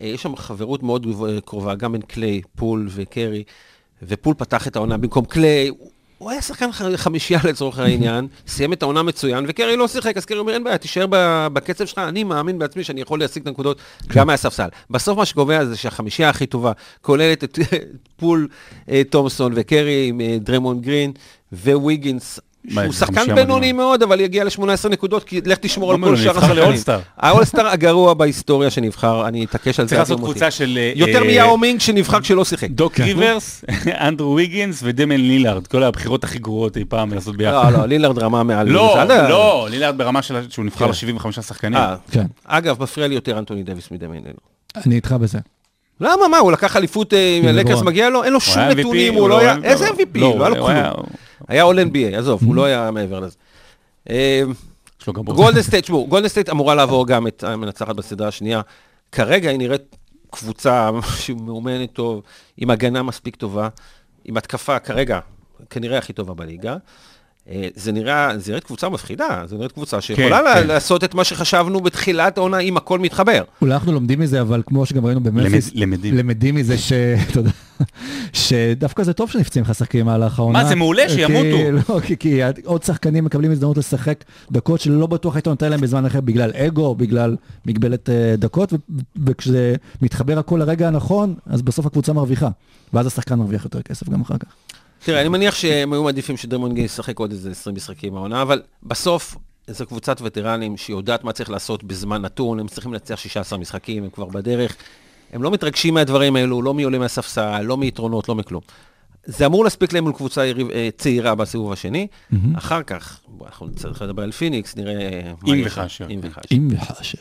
אה, 0.00 0.06
יש 0.06 0.22
שם 0.22 0.36
חברות 0.36 0.82
מאוד 0.82 1.06
גבוה- 1.06 1.40
קרובה, 1.44 1.74
גם 1.74 1.92
בין 1.92 2.00
קליי, 2.02 2.42
פול 2.56 2.88
וקרי, 2.90 3.44
ופול 4.02 4.34
פתח 4.34 4.66
את 4.68 4.76
העונה 4.76 4.96
במקום 4.96 5.24
קליי. 5.24 5.70
הוא- 6.20 6.30
היה 6.30 6.42
שחקן 6.42 6.66
חמישייה 6.96 7.40
לצורך 7.44 7.78
העניין, 7.78 8.26
סיים 8.46 8.72
את 8.72 8.82
העונה 8.82 9.02
מצוין, 9.02 9.44
וקרי 9.48 9.76
לא 9.76 9.88
שיחק, 9.88 10.16
אז 10.16 10.24
קרי 10.24 10.38
אומר, 10.38 10.52
אין 10.52 10.64
בעיה, 10.64 10.78
תישאר 10.78 11.06
בקצב 11.52 11.84
שלך, 11.86 11.98
אני 11.98 12.24
מאמין 12.24 12.58
בעצמי 12.58 12.84
שאני 12.84 13.00
יכול 13.00 13.20
להשיג 13.20 13.42
את 13.42 13.48
הנקודות 13.48 13.78
גם 14.08 14.26
מהספסל. 14.26 14.68
בסוף 14.90 15.18
מה 15.18 15.26
שקובע 15.26 15.64
זה 15.64 15.76
שהחמישייה 15.76 16.28
הכי 16.28 16.46
טובה 16.46 16.72
כוללת 17.02 17.44
את 17.44 17.58
פול 18.16 18.48
אה, 18.90 19.02
תומסון 19.10 19.52
וקרי 19.56 20.06
עם 20.08 20.20
אה, 20.20 20.36
דרמון 20.40 20.80
גרין 20.80 21.12
וויגינס. 21.52 22.40
שהוא 22.68 22.92
שחקן 22.92 23.34
בינוני. 23.34 23.72
מאוד, 23.72 24.02
אבל 24.02 24.20
יגיע 24.20 24.44
ל-18 24.44 24.88
נקודות, 24.88 25.24
כי 25.24 25.40
לך 25.46 25.58
תשמור 25.58 25.94
לא 25.94 25.94
על 25.94 26.02
כל 26.04 26.16
שאר 26.16 26.38
השחקנים. 26.38 27.00
האולסטאר 27.16 27.66
הגרוע 27.66 28.14
בהיסטוריה 28.14 28.70
שנבחר, 28.70 29.28
אני 29.28 29.44
אתעקש 29.44 29.80
על 29.80 29.86
זה. 29.86 29.88
צריך 29.88 29.98
לעשות 29.98 30.18
יום 30.18 30.20
מותי. 30.20 30.32
קבוצה 30.32 30.50
של... 30.50 30.78
אה, 30.78 30.92
יותר 30.96 31.24
מיאו 31.24 31.58
מינג 31.58 31.80
שנבחר 31.80 32.20
כשלא 32.20 32.44
שיחק. 32.44 32.70
דוק 32.70 33.00
ריברס, 33.00 33.64
אנדרו 34.08 34.34
ויגינס 34.34 34.80
ודמיאן 34.82 35.20
לילארד, 35.20 35.66
כל 35.66 35.82
הבחירות 35.82 36.24
הכי 36.24 36.38
גרועות 36.38 36.76
אי 36.76 36.84
פעם 36.88 37.14
לעשות 37.14 37.36
ביחד. 37.36 37.72
לא, 37.72 37.78
לא, 37.78 37.86
לילארד 37.86 38.18
רמה 38.18 38.42
מעל... 38.42 38.68
לא, 38.68 39.04
לא, 39.08 39.68
לילארד 39.70 39.98
ברמה 39.98 40.22
שהוא 40.22 40.64
נבחר 40.64 40.92
כן. 40.92 41.06
ל-75 41.08 41.32
שחקנים. 41.42 41.78
אה, 41.78 41.96
כן, 42.10 42.26
אגב, 42.44 42.82
מפריע 42.82 43.08
לי 43.08 43.14
יותר 43.14 43.38
אנטוני 43.38 43.62
דוויס 43.62 43.90
מדמיאן 43.90 44.22
לילארד. 44.22 44.86
אני 44.86 44.94
איתך 44.94 45.12
בזה. 45.12 45.38
למה, 46.00 46.28
מה, 46.28 46.38
הוא 46.38 46.52
לקח 46.52 46.76
אליפות 46.76 47.14
אה, 47.14 47.36
עם 47.36 47.48
עם 47.48 47.48
הלקרס. 47.48 47.82
מגיע 47.82 48.10
לו? 48.10 48.24
אין 48.24 48.32
לו 48.32 48.40
שום 48.40 48.62
נתונים, 48.62 49.14
הוא 49.14 49.28
לא 49.28 49.38
היה... 49.38 49.56
איזה 49.62 49.88
MVP? 49.88 50.18
לא, 50.18 50.38
לא 50.38 50.44
היה 50.44 50.48
לו 50.48 50.66
כלום. 50.66 51.06
היה 51.48 51.62
All 51.62 51.78
NBA, 51.78 52.16
עזוב, 52.16 52.40
הוא 52.44 52.54
לא 52.54 52.64
היה 52.64 52.90
מעבר 52.90 53.20
לזה. 53.20 53.36
אה, 54.10 54.42
יש 55.00 55.06
לו 55.06 55.12
גבות. 55.12 55.36
גולדן 55.36 55.62
סטייט, 55.62 55.84
תשמעו, 55.84 56.06
גולדן 56.06 56.28
סטייט 56.28 56.50
אמורה 56.50 56.74
לעבור 56.74 57.06
גם 57.06 57.26
את 57.26 57.44
המנצחת 57.44 57.96
בסדרה 57.96 58.28
השנייה. 58.28 58.60
כרגע 59.12 59.50
היא 59.50 59.58
נראית 59.58 59.96
קבוצה 60.30 60.90
שמאומנת 61.20 61.92
טוב, 61.92 62.22
עם 62.56 62.70
הגנה 62.70 63.02
מספיק 63.02 63.36
טובה, 63.36 63.68
עם 64.24 64.36
התקפה 64.36 64.78
כרגע, 64.78 65.20
כנראה 65.70 65.98
הכי 65.98 66.12
טובה 66.12 66.34
בליגה. 66.34 66.76
אה, 67.48 67.68
זה 67.74 67.92
נראה, 67.92 68.38
זה 68.38 68.50
נראית 68.50 68.64
קבוצה 68.64 68.88
מפחידה, 68.88 69.42
זה 69.46 69.56
נראית 69.56 69.72
קבוצה 69.72 70.00
שיכולה 70.00 70.40
כן. 70.54 70.66
לעשות 70.66 71.04
את 71.04 71.14
מה 71.14 71.24
שחשבנו 71.24 71.80
בתחילת 71.80 72.38
העונה, 72.38 72.58
אם 72.58 72.76
הכל 72.76 72.98
מתחבר. 72.98 73.42
אולי 73.62 73.74
אנחנו 73.74 73.92
לומדים 73.92 74.20
מזה, 74.20 74.40
אבל 74.40 74.62
כמו 74.66 74.86
שגם 74.86 75.06
ראינו 75.06 75.20
בממפיס, 75.20 75.68
למד- 75.74 75.76
למדים. 75.82 76.16
למדים 76.16 76.54
מזה 76.54 76.78
ש... 76.78 76.92
תודה. 77.34 77.50
שדווקא 78.32 79.02
זה 79.02 79.12
טוב 79.12 79.30
שנפצעים 79.30 79.64
לך 79.64 79.74
שחקנים 79.74 80.04
במהלך 80.06 80.38
העונה. 80.38 80.62
מה, 80.62 80.68
זה 80.68 80.74
מעולה, 80.74 81.02
כי- 81.08 81.14
שימותו. 81.14 81.56
לא, 81.94 82.00
כי, 82.00 82.16
כי 82.16 82.40
עוד 82.64 82.82
שחקנים 82.82 83.24
מקבלים 83.24 83.50
הזדמנות 83.52 83.76
לשחק 83.76 84.24
דקות 84.52 84.80
שלא 84.80 85.06
בטוח 85.06 85.34
היית 85.34 85.48
נותן 85.48 85.70
להם 85.70 85.80
בזמן 85.80 86.06
אחר 86.06 86.20
בגלל 86.20 86.50
אגו, 86.54 86.94
בגלל 86.94 87.36
מגבלת 87.66 88.10
אה, 88.10 88.34
דקות, 88.38 88.72
ו- 88.72 88.76
וכשזה 89.26 89.74
מתחבר 90.02 90.38
הכל 90.38 90.56
לרגע 90.56 90.88
הנכון, 90.88 91.34
אז 91.46 91.62
בסוף 91.62 91.86
הקבוצה 91.86 92.12
מרוויחה. 92.12 92.48
ואז 92.92 93.06
השחקן 93.06 93.34
מרוויח 93.34 93.64
יותר 93.64 93.82
כסף 93.82 94.08
גם 94.08 94.20
אחר 94.20 94.38
כך. 94.38 94.48
תראה, 95.04 95.20
אני 95.20 95.28
מניח 95.28 95.54
שהם 95.54 95.92
היו 95.92 96.02
מעדיפים 96.02 96.36
שדרמון 96.36 96.74
גיי 96.74 96.84
ישחק 96.84 97.18
עוד 97.18 97.30
איזה 97.30 97.50
20 97.50 97.76
משחקים 97.76 98.16
העונה, 98.16 98.42
אבל 98.42 98.62
בסוף 98.82 99.36
זו 99.66 99.86
קבוצת 99.86 100.20
וטרנים 100.22 100.76
שיודעת 100.76 101.24
מה 101.24 101.32
צריך 101.32 101.50
לעשות 101.50 101.84
בזמן 101.84 102.22
נתון, 102.22 102.60
הם 102.60 102.68
צריכים 102.68 102.92
לנצח 102.92 103.16
16 103.16 103.58
משחקים, 103.58 104.04
הם 104.04 104.10
כבר 104.10 104.24
בדרך. 104.24 104.76
הם 105.32 105.42
לא 105.42 105.50
מתרגשים 105.50 105.94
מהדברים 105.94 106.36
האלו, 106.36 106.62
לא 106.62 106.74
מי 106.74 106.82
עולה 106.82 106.98
מהספסל, 106.98 107.60
לא 107.60 107.76
מיתרונות, 107.76 108.28
לא 108.28 108.34
מכלום. 108.34 108.62
זה 109.24 109.46
אמור 109.46 109.64
להספיק 109.64 109.92
להם 109.92 110.04
מול 110.04 110.12
קבוצה 110.12 110.46
יריב, 110.46 110.70
אה, 110.70 110.88
צעירה 110.96 111.34
בסיבוב 111.34 111.72
השני. 111.72 112.06
אחר 112.54 112.82
כך, 112.82 113.20
אנחנו 113.46 113.66
נצטרך 113.66 114.02
לדבר 114.02 114.22
על 114.22 114.32
פיניקס, 114.32 114.76
נראה... 114.76 115.22
מה 115.42 115.54
אם. 115.54 115.62
וכאשר. 115.66 116.06
אם 116.50 116.68
וכאשר. 116.70 117.18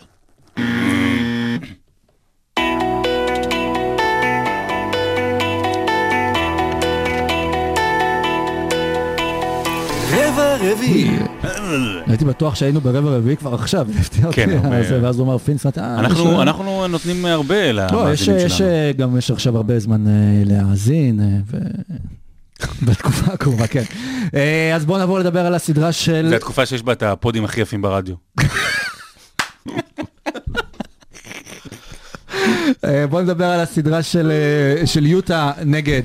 רביעי. 10.62 11.10
הייתי 12.07 12.26
בטוח 12.26 12.55
שהיינו 12.55 12.82
ברבע 12.82 13.10
רביעי 13.10 13.38
כבר 13.38 13.53
עכשיו, 13.53 13.88
זה 13.93 13.99
הפתיע 13.99 14.26
אותי. 14.26 14.36
כן. 14.45 14.74
אז- 14.74 14.91
ואז 15.01 15.20
הוא 15.20 15.26
אמר 15.28 15.38
פינסט, 15.38 15.78
אה, 15.78 15.99
אנחנו 15.99 16.32
יש- 16.34 16.39
אנחנו 16.41 16.88
נותנים 16.88 17.26
הרבה 17.26 17.72
לא, 17.72 17.82
יש, 17.82 17.93
למאזינים 17.93 18.45
יש 18.45 18.53
שלנו. 18.57 18.70
אה, 18.72 18.91
גם, 18.97 19.18
יש 19.18 19.32
עכשיו 19.32 19.57
הרבה 19.57 19.80
זמן 19.80 20.07
אה, 20.07 20.14
להאזין, 20.45 21.20
אה. 21.20 21.60
בתקופה 22.88 23.34
הקרובה, 23.34 23.68
כן. 23.68 23.84
אה, 24.36 24.76
אז 24.76 24.86
בואו 24.86 24.97
נעבור 24.97 25.20
לדבר 25.20 25.45
על 25.45 25.55
הסדרה 25.55 25.91
של... 25.91 26.28
זו 26.30 26.36
התקופה 26.36 26.66
שיש 26.66 26.84
בה 26.84 26.91
את 26.93 27.03
הפודים 27.03 27.45
הכי 27.45 27.62
יפים 27.62 27.82
ברדיו. 27.82 28.16
אה, 32.86 33.07
בואו 33.07 33.22
נדבר 33.22 33.45
על 33.45 33.60
הסדרה 33.60 33.97
אה, 33.97 34.01
של 34.86 35.05
יוטה 35.05 35.51
נגד 35.66 36.01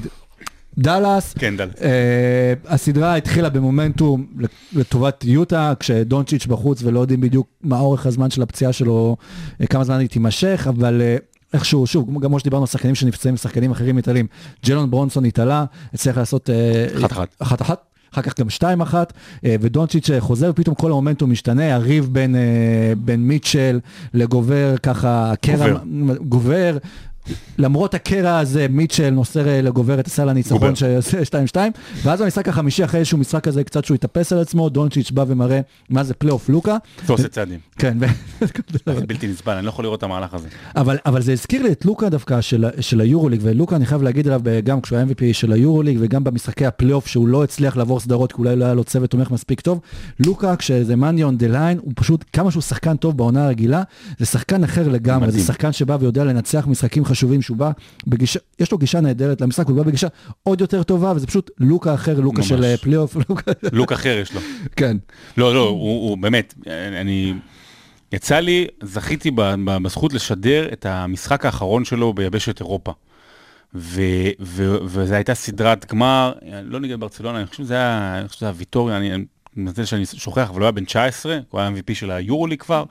דאלאס. 0.79 1.35
כן, 1.39 1.57
דל. 1.57 1.69
אה, 1.83 2.53
הסדרה 2.67 3.17
התחילה 3.17 3.51
במומנטום 3.51 4.27
לטובת 4.73 5.25
יוטה, 5.25 5.73
כשדונצ'יץ' 5.81 6.47
בחוץ 6.47 6.83
ולא 6.83 7.01
יודעים 7.01 7.21
בדיוק 7.21 7.47
מה 7.63 7.79
אורך 7.79 8.07
הזמן 8.07 8.31
של 8.31 8.43
הפציעה 8.43 8.73
שלו, 8.73 9.17
אה, 9.61 9.67
כמה 9.67 9.85
זמן 9.85 9.99
היא 9.99 10.09
תימשך, 10.09 10.67
אבל 10.69 11.03
אה, 11.03 11.17
איכשהו, 11.55 11.87
שוב, 11.87 12.15
גם 12.15 12.21
כמו 12.21 12.39
שדיברנו 12.39 12.63
על 12.63 12.67
שחקנים 12.67 12.95
שנפצעים 12.95 13.35
ושחקנים 13.35 13.71
אחרים 13.71 13.97
מתעלים, 13.97 14.27
ג'לון 14.67 14.91
ברונסון 14.91 15.25
התעלה, 15.25 15.65
הצליח 15.95 16.19
לעשות... 16.19 16.51
אחת-אחת. 16.97 17.37
אחת-אחת. 17.39 17.85
אחר 18.13 18.23
כך 18.23 18.41
גם 18.41 18.47
2-1, 18.49 18.95
אה, 19.45 19.57
ודונצ'יץ' 19.61 20.11
חוזר, 20.19 20.51
ופתאום 20.51 20.75
כל 20.75 20.91
המומנטום 20.91 21.31
משתנה, 21.31 21.75
הריב 21.75 22.09
בין, 22.13 22.37
בין 22.99 23.21
מיטשל 23.21 23.81
לגובר, 24.15 24.75
ככה, 24.83 25.33
הקרע 25.33 25.69
גובר. 25.69 26.17
גובר. 26.17 26.77
למרות 27.59 27.95
הקרע 27.95 28.39
הזה, 28.39 28.67
מיטשל 28.71 29.11
מוסר 29.11 29.49
אה, 29.49 29.63
לגובר 29.63 30.01
את 30.01 30.07
הסל 30.07 30.29
הניצחון. 30.29 30.77
שעושה 30.77 31.19
2-2, 31.53 31.57
ואז 32.03 32.23
במשחק 32.23 32.49
החמישי, 32.49 32.85
אחרי 32.85 32.99
איזשהו 33.01 33.19
משחק 33.19 33.45
כזה, 33.45 33.65
קצת 33.65 33.85
שהוא 33.85 33.95
התאפס 33.95 34.33
על 34.33 34.39
עצמו, 34.39 34.69
דונצ'יץ' 34.69 35.11
בא 35.11 35.25
ומראה 35.29 35.61
מה 35.91 36.05
זה 36.05 36.15
פלייאוף 36.15 36.49
לוקה. 36.49 36.77
ועושה 37.07 37.29
צעדים. 37.29 37.59
כן. 37.79 37.99
זה 38.87 39.07
בלתי 39.07 39.29
נסבל, 39.29 39.53
אני 39.53 39.65
לא 39.65 39.69
יכול 39.69 39.85
לראות 39.85 39.99
את 39.99 40.03
המהלך 40.03 40.35
הזה. 40.35 40.49
אבל, 40.77 40.99
אבל 41.07 41.23
זה 41.23 41.33
הזכיר 41.33 41.63
לי 41.63 41.73
את 41.73 41.85
לוקה 41.85 42.09
דווקא 42.09 42.41
של, 42.41 42.65
של 42.81 43.01
היורוליג, 43.01 43.41
ולוקה 43.43 43.77
אני 43.77 43.87
חייב 43.87 44.03
להגיד 44.03 44.27
עליו 44.27 44.41
גם 44.65 44.81
כשהוא 44.81 44.97
היה 44.97 45.07
MVP 45.07 45.33
של 45.33 45.53
היורוליג 45.53 45.99
וגם 46.01 46.25
במשחקי 46.25 46.67
הפלייאוף 46.67 47.07
שהוא 47.07 47.29
לא 47.29 47.45
הצליח 47.45 47.77
לעבור 47.77 48.01
סדרות 48.01 48.33
כי 48.33 48.39
אולי 48.39 48.57
לא 48.57 48.65
היה 48.65 48.75
לו 48.75 48.85
צוות 48.85 49.11
תומך 49.11 49.31
מספיק 49.31 49.61
טוב. 49.61 49.81
לוקה 50.21 50.57
כשזה 50.57 50.97
money 50.97 51.25
on 51.25 51.37
the 51.37 51.47
line 51.47 51.79
הוא 51.83 51.93
פשוט 51.97 52.25
כמה 52.33 52.51
שהוא 52.51 52.63
שחקן 52.63 52.97
טוב 52.97 53.17
בעונה 53.17 53.45
הרגילה 53.45 53.83
זה 54.19 54.27
שחקן 54.27 54.65
אחר 54.65 54.89
לגמרי. 54.89 55.31
זה 55.31 55.41
שחקן 55.41 55.73
שבא 55.73 55.97
ויודע 56.01 56.25
לנצח 56.25 56.67
משחקים 56.67 57.05
חשובים 57.15 57.43
שהוא 57.43 57.57
בא 57.57 57.71
בגישה, 58.07 58.39
יש 58.59 58.73
לו 58.73 58.79
גישה 58.79 59.01
נהדרת 59.01 59.41
למשחק, 59.41 59.67
הוא 59.67 59.77
בא 59.77 59.83
בגישה 59.83 60.09
עוד 60.43 60.61
יותר 60.61 60.83
טובה 60.83 61.13
וזה 61.17 61.27
פשוט 61.27 61.51
לוקה 61.59 61.95
אחר, 61.95 62.21
לוקה 62.21 62.39
ממש. 62.39 62.49
של 62.49 62.65
אה, 62.65 62.77
פלייאוף, 62.77 63.17
לוקה, 63.29 63.53
לוק 63.73 63.93
אחר 63.93 64.19
יש 64.23 64.35
לו. 64.35 64.41
כן. 64.77 64.97
לא, 65.37 65.55
לא, 65.55 65.69
הוא, 65.69 66.09
הוא 66.11 66.19
באמת, 66.19 66.55
אני... 67.01 67.35
יצא 68.13 68.41
לי, 68.41 68.67
זכיתי 68.83 69.31
בזכות 69.65 70.13
לשדר 70.13 70.73
את 70.73 70.87
המשחק 70.87 71.47
האחרון 71.47 71.85
שלו 71.85 72.13
ביבשת 72.13 72.61
אירופה. 72.61 72.93
ו, 73.75 74.03
ו, 74.41 74.77
וזו 74.85 75.15
הייתה 75.15 75.35
סדרת 75.35 75.87
גמר, 75.93 76.33
לא 76.63 76.81
נגד 76.81 77.01
ברצלונה, 77.01 77.39
אני 77.39 77.47
חושב 77.47 77.63
שזה 77.63 77.75
היה, 77.75 78.19
אני 78.19 78.29
חושב 78.29 78.39
שזה 78.39 78.47
היה 78.47 78.55
ויטוריה, 78.57 78.97
אני 78.97 79.25
מתנצל 79.57 79.85
שאני 79.85 80.07
שוכח, 80.07 80.51
אבל 80.51 80.61
הוא 80.61 80.65
היה 80.65 80.73
בן 80.73 80.85
19, 80.85 81.39
הוא 81.51 81.61
היה 81.61 81.71
MVP 81.71 81.95
של 81.95 82.11
היורולי 82.11 82.57
כבר, 82.57 82.85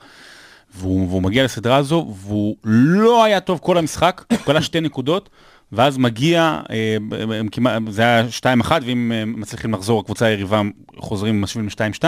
והוא, 0.76 1.08
והוא 1.08 1.22
מגיע 1.22 1.44
לסדרה 1.44 1.76
הזו, 1.76 2.14
והוא 2.20 2.56
לא 2.64 3.24
היה 3.24 3.40
טוב 3.40 3.58
כל 3.62 3.78
המשחק, 3.78 4.24
הוא 4.30 4.38
כלה 4.38 4.62
שתי 4.62 4.80
נקודות, 4.80 5.28
ואז 5.72 5.98
מגיע, 5.98 6.60
אה, 6.70 6.96
הם 7.38 7.48
כמעט, 7.48 7.82
זה 7.90 8.02
היה 8.02 8.26
2-1, 8.62 8.70
ואם 8.86 9.12
אה, 9.14 9.24
מצליחים 9.24 9.72
לחזור, 9.74 10.00
הקבוצה 10.00 10.26
היריבה 10.26 10.62
חוזרים, 10.96 11.40
משווים 11.40 11.68
ל-2-2, 11.68 12.04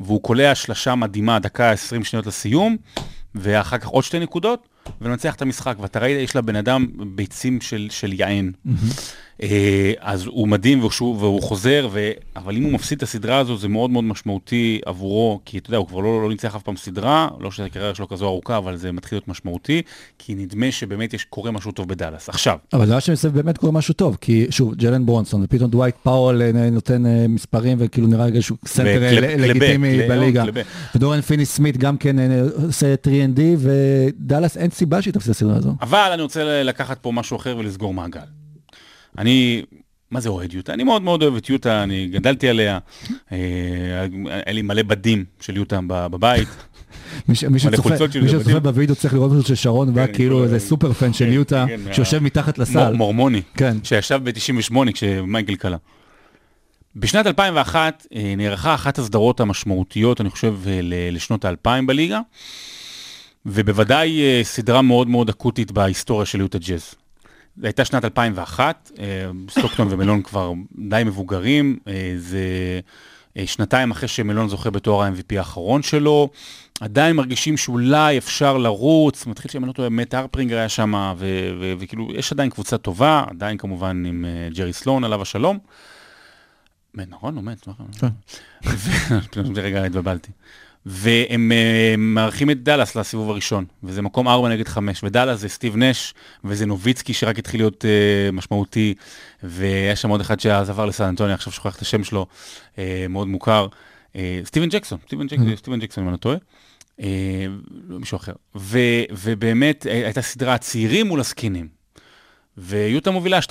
והוא 0.00 0.22
קולע 0.22 0.54
שלשה 0.54 0.94
מדהימה, 0.94 1.38
דקה 1.38 1.70
20 1.70 2.04
שניות 2.04 2.26
לסיום, 2.26 2.76
ואחר 3.34 3.78
כך 3.78 3.86
עוד 3.86 4.04
שתי 4.04 4.18
נקודות, 4.18 4.68
ומנצח 5.00 5.34
את 5.34 5.42
המשחק. 5.42 5.76
ואתה 5.80 5.98
ראית, 5.98 6.20
יש 6.20 6.36
לבן 6.36 6.56
אדם 6.56 6.86
ביצים 7.14 7.60
של, 7.60 7.88
של 7.90 8.20
יען. 8.20 8.52
אה, 9.42 9.48
אז 10.00 10.26
הוא 10.26 10.48
מדהים 10.48 10.78
והוא, 10.80 10.90
שוב- 10.90 11.22
והוא 11.22 11.42
חוזר, 11.42 11.88
ו... 11.92 12.10
אבל 12.36 12.56
אם 12.56 12.62
הוא 12.64 12.72
מפסיד 12.72 12.96
את 12.96 13.02
הסדרה 13.02 13.38
הזו, 13.38 13.56
זה 13.56 13.68
מאוד 13.68 13.90
מאוד 13.90 14.04
משמעותי 14.04 14.80
עבורו, 14.86 15.40
כי 15.44 15.58
אתה 15.58 15.68
יודע, 15.70 15.78
הוא 15.78 15.86
כבר 15.86 16.00
לא, 16.00 16.22
לא 16.22 16.28
ניצח 16.28 16.56
אף 16.56 16.62
פעם 16.62 16.76
סדרה, 16.76 17.28
לא 17.40 17.50
שהקריירה 17.50 17.94
שלו 17.94 18.08
כזו 18.08 18.26
ארוכה, 18.26 18.56
אבל 18.56 18.76
זה 18.76 18.92
מתחיל 18.92 19.16
להיות 19.16 19.28
משמעותי, 19.28 19.82
כי 20.18 20.34
נדמה 20.34 20.72
שבאמת 20.72 21.14
יש, 21.14 21.24
קורה 21.24 21.50
משהו 21.50 21.72
טוב 21.72 21.88
בדאלאס. 21.88 22.28
עכשיו, 22.28 22.56
אבל 22.72 22.86
דבר 22.86 22.98
שמסביב 22.98 23.34
באמת 23.34 23.58
קורה 23.58 23.72
משהו 23.72 23.94
טוב, 23.94 24.16
כי 24.20 24.46
שוב, 24.50 24.74
ג'לן 24.74 25.06
ברונסון, 25.06 25.42
ופתאום 25.44 25.70
דווייט 25.70 25.94
פאוול 26.02 26.42
אה, 26.42 26.70
נותן 26.70 27.06
אה, 27.06 27.26
מספרים 27.28 27.76
וכאילו 27.80 28.06
נראה 28.06 28.24
רגע 28.24 28.42
שהוא 28.42 28.58
סנטר 28.66 29.20
לגיטימי 29.38 29.98
בליגה. 30.08 30.44
ודורן 30.94 31.20
פיני 31.20 31.44
סמית 31.46 31.76
גם 31.76 31.96
כן 31.96 32.16
עושה 32.66 32.94
3ND, 33.06 33.40
ודאלאס 33.58 34.56
אין 34.56 34.70
סיבה 34.70 35.02
שהיא 35.02 35.14
תפסיד 35.14 35.30
הסדרה 35.30 35.56
הזו. 35.56 35.74
אבל 35.82 36.10
אני 36.14 36.22
רוצה 36.22 36.62
לקחת 36.62 36.98
פה 36.98 37.12
משהו 37.12 37.36
אחר 37.36 37.56
ולסגור 37.58 37.94
מעגל. 37.94 38.39
אני, 39.18 39.62
מה 40.10 40.20
זה 40.20 40.28
אוהד 40.28 40.52
יוטה? 40.52 40.74
אני 40.74 40.84
מאוד 40.84 41.02
מאוד 41.02 41.22
אוהב 41.22 41.36
את 41.36 41.48
יוטה, 41.50 41.82
אני 41.82 42.08
גדלתי 42.08 42.48
עליה, 42.48 42.78
אה, 43.32 43.38
היה 44.26 44.52
לי 44.52 44.62
מלא 44.62 44.82
בדים 44.82 45.24
של 45.40 45.56
יוטה 45.56 45.80
בבית. 45.88 46.48
מי 47.28 47.34
שצופה 47.58 47.90
בווידאו 48.60 48.94
צריך 48.96 49.14
לראות 49.14 49.32
פשוט 49.32 49.46
ששרון 49.46 49.94
בא 49.94 50.06
כן, 50.06 50.12
כאילו 50.12 50.36
כל- 50.38 50.42
איזה 50.44 50.58
סופר 50.60 50.92
פן 50.92 51.12
של 51.12 51.24
כן, 51.26 51.32
יוטה, 51.32 51.64
כן, 51.68 51.80
שיושב 51.92 52.18
מתחת 52.18 52.58
לסל. 52.58 52.84
מור- 52.84 52.92
מורמוני, 52.96 53.42
כן. 53.56 53.76
שישב 53.84 54.20
ב-98 54.24 54.92
כשמייקל 54.94 55.54
קלה. 55.54 55.76
בשנת 56.96 57.26
2001 57.26 58.06
אה, 58.14 58.34
נערכה 58.36 58.74
אחת 58.74 58.98
הסדרות 58.98 59.40
המשמעותיות, 59.40 60.20
אני 60.20 60.30
חושב, 60.30 60.54
אה, 60.66 60.80
לשנות 61.12 61.44
האלפיים 61.44 61.86
בליגה, 61.86 62.20
ובוודאי 63.46 64.20
סדרה 64.42 64.82
מאוד 64.82 65.08
מאוד 65.08 65.28
אקוטית 65.28 65.72
בהיסטוריה 65.72 66.26
של 66.26 66.40
יוטה 66.40 66.58
ג'אז. 66.58 66.94
זו 67.60 67.66
הייתה 67.66 67.84
שנת 67.84 68.04
2001, 68.04 68.90
אה, 68.98 69.04
סטוקטון 69.50 69.88
ומלון 69.90 70.22
כבר 70.22 70.52
די 70.78 71.02
מבוגרים, 71.06 71.78
אה, 71.88 72.12
זה 72.16 72.40
אה, 73.36 73.46
שנתיים 73.46 73.90
אחרי 73.90 74.08
שמלון 74.08 74.48
זוכה 74.48 74.70
בתואר 74.70 75.02
ה-MVP 75.02 75.38
האחרון 75.38 75.82
שלו, 75.82 76.28
עדיין 76.80 77.16
מרגישים 77.16 77.56
שאולי 77.56 78.18
אפשר 78.18 78.56
לרוץ, 78.56 79.26
מתחיל 79.26 79.50
שאני 79.50 79.66
לא 79.66 79.72
טועה, 79.72 79.88
מת 79.88 80.14
הרפרינגר 80.14 80.56
היה 80.56 80.68
שם, 80.68 81.14
וכאילו, 81.78 82.08
יש 82.14 82.32
עדיין 82.32 82.50
קבוצה 82.50 82.78
טובה, 82.78 83.24
עדיין 83.30 83.58
כמובן 83.58 84.04
עם 84.06 84.24
ג'רי 84.54 84.72
סלון, 84.72 85.04
עליו 85.04 85.22
השלום. 85.22 85.58
נכון? 86.94 87.36
הוא 87.36 87.44
מת, 87.44 87.68
נכון. 87.68 87.86
כן. 88.00 88.08
רגע 89.62 89.84
התבלבלתי. 89.84 90.30
והם 90.86 91.52
אה, 91.52 91.94
מארחים 91.98 92.50
את 92.50 92.62
דאלאס 92.62 92.96
לסיבוב 92.96 93.30
הראשון, 93.30 93.64
וזה 93.82 94.02
מקום 94.02 94.28
4 94.28 94.48
נגד 94.48 94.68
5, 94.68 95.04
ודאלאס 95.04 95.40
זה 95.40 95.48
סטיב 95.48 95.76
נש, 95.76 96.14
וזה 96.44 96.66
נוביצקי 96.66 97.14
שרק 97.14 97.38
התחיל 97.38 97.60
להיות 97.60 97.84
אה, 97.84 98.32
משמעותי, 98.32 98.94
ויש 99.42 100.02
שם 100.02 100.08
עוד 100.08 100.20
אחד 100.20 100.40
שאז 100.40 100.70
עבר 100.70 100.86
לסן 100.86 101.04
אנטוניה, 101.04 101.34
עכשיו 101.34 101.52
שוכח 101.52 101.76
את 101.76 101.82
השם 101.82 102.04
שלו, 102.04 102.26
אה, 102.78 103.06
מאוד 103.08 103.28
מוכר, 103.28 103.66
אה, 104.16 104.40
סטיבן 104.44 104.68
ג'קסון, 104.68 104.98
סטיבן, 105.06 105.26
ג'ק, 105.26 105.38
סטיבן 105.56 105.78
ג'קסון 105.78 106.04
אם 106.04 106.08
אני 106.08 106.12
לא 106.12 106.18
טועה, 106.18 106.36
לא 107.88 107.98
מישהו 107.98 108.16
אחר, 108.16 108.32
ו, 108.56 108.78
ובאמת 109.10 109.86
הייתה 109.90 110.22
סדרה 110.22 110.54
הצעירים 110.54 111.06
מול 111.06 111.20
הזקנים, 111.20 111.68
ויוטה 112.58 113.10
מובילה 113.10 113.38
2-0. 113.38 113.42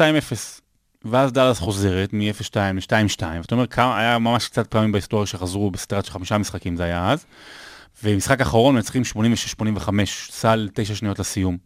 ואז 1.05 1.31
דאלאס 1.33 1.59
חוזרת 1.59 2.13
מ-0-2 2.13 2.57
ל-2-2, 2.57 3.23
ואתה 3.23 3.55
אומר, 3.55 3.67
כמה, 3.67 3.99
היה 3.99 4.19
ממש 4.19 4.47
קצת 4.47 4.67
פעמים 4.67 4.91
בהיסטוריה 4.91 5.25
שחזרו 5.25 5.71
בסדרת 5.71 6.05
של 6.05 6.11
חמישה 6.11 6.37
משחקים, 6.37 6.75
זה 6.75 6.83
היה 6.83 7.11
אז, 7.11 7.25
ומשחק 8.03 8.41
אחרון 8.41 8.75
מנצחים 8.75 9.03
86-85, 9.59 9.89
סל 10.29 10.69
תשע 10.73 10.95
שניות 10.95 11.19
לסיום. 11.19 11.57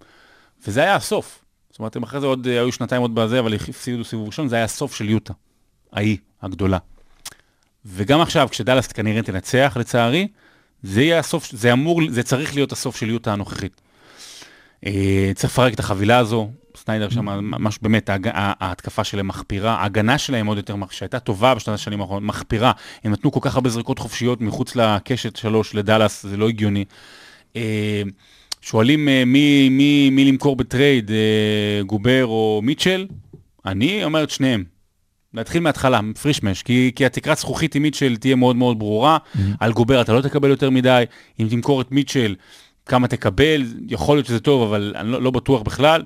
וזה 0.67 0.81
היה 0.81 0.95
הסוף. 0.95 1.43
זאת 1.69 1.79
אומרת, 1.79 1.95
הם 1.95 2.03
אחרי 2.03 2.19
זה 2.19 2.25
עוד, 2.25 2.47
אה, 2.47 2.53
היו 2.53 2.71
שנתיים 2.71 3.01
עוד 3.01 3.15
בזה, 3.15 3.39
אבל 3.39 3.53
הפסידו 3.53 4.03
סיבוב 4.03 4.27
ראשון, 4.27 4.47
זה 4.47 4.55
היה 4.55 4.65
הסוף 4.65 4.95
של 4.95 5.09
יוטה, 5.09 5.33
ההיא, 5.93 6.17
הגדולה. 6.41 6.77
וגם 7.85 8.21
עכשיו, 8.21 8.47
כשדאלאס 8.51 8.87
כנראה 8.87 9.21
תנצח, 9.21 9.77
לצערי, 9.79 10.27
זה 10.83 11.01
יהיה 11.01 11.19
הסוף, 11.19 11.51
זה 11.51 11.73
אמור, 11.73 12.01
זה 12.09 12.23
צריך 12.23 12.55
להיות 12.55 12.71
הסוף 12.71 12.95
של 12.95 13.09
יוטה 13.09 13.33
הנוכחית. 13.33 13.81
אה, 14.85 15.31
צריך 15.35 15.53
לפרק 15.53 15.73
את 15.73 15.79
החבילה 15.79 16.17
הזו, 16.17 16.49
סניידר 16.75 17.09
שם, 17.09 17.25
ממש 17.25 17.79
באמת, 17.81 18.09
ההתקפה 18.33 19.03
שלהם 19.03 19.27
מחפירה, 19.27 19.73
ההגנה 19.73 20.17
שלהם 20.17 20.47
עוד 20.47 20.57
יותר, 20.57 20.75
שהייתה 20.89 21.19
טובה 21.19 21.55
בשנת 21.55 21.75
השנים 21.75 22.01
האחרונות, 22.01 22.23
מחפירה. 22.23 22.71
הם 23.03 23.11
נתנו 23.11 23.31
כל 23.31 23.39
כך 23.41 23.55
הרבה 23.55 23.69
זריקות 23.69 23.99
חופשיות 23.99 24.41
מחוץ 24.41 24.75
לקשת 24.75 25.35
שלוש 25.35 25.75
לדאלאס, 25.75 26.25
זה 26.25 26.37
לא 26.37 26.49
הגיוני. 26.49 26.85
אה, 27.55 28.01
שואלים 28.61 29.09
אה, 29.09 29.25
מי, 29.25 29.69
מי, 29.69 30.09
מי 30.09 30.25
למכור 30.25 30.55
בטרייד, 30.55 31.11
גובר 31.85 32.25
או 32.25 32.61
מיטשל? 32.63 33.07
אני 33.65 34.03
אומר 34.03 34.23
את 34.23 34.29
שניהם. 34.29 34.63
להתחיל 35.33 35.61
מההתחלה, 35.61 35.99
פריש 36.21 36.42
מיש, 36.42 36.63
כי, 36.63 36.91
כי 36.95 37.05
התקרת 37.05 37.37
זכוכית 37.37 37.75
עם 37.75 37.81
מיטשל 37.81 38.17
תהיה 38.17 38.35
מאוד 38.35 38.55
מאוד 38.55 38.79
ברורה. 38.79 39.17
על 39.59 39.73
גובר 39.73 40.01
אתה 40.01 40.13
לא 40.13 40.21
תקבל 40.21 40.49
יותר 40.49 40.69
מדי, 40.69 41.03
אם 41.39 41.47
תמכור 41.49 41.81
את 41.81 41.91
מיטשל, 41.91 42.35
כמה 42.85 43.07
תקבל, 43.07 43.63
יכול 43.87 44.17
להיות 44.17 44.25
שזה 44.25 44.39
טוב, 44.39 44.67
אבל 44.67 44.93
אני 44.95 45.11
לא, 45.11 45.21
לא 45.21 45.31
בטוח 45.31 45.61
בכלל. 45.61 46.03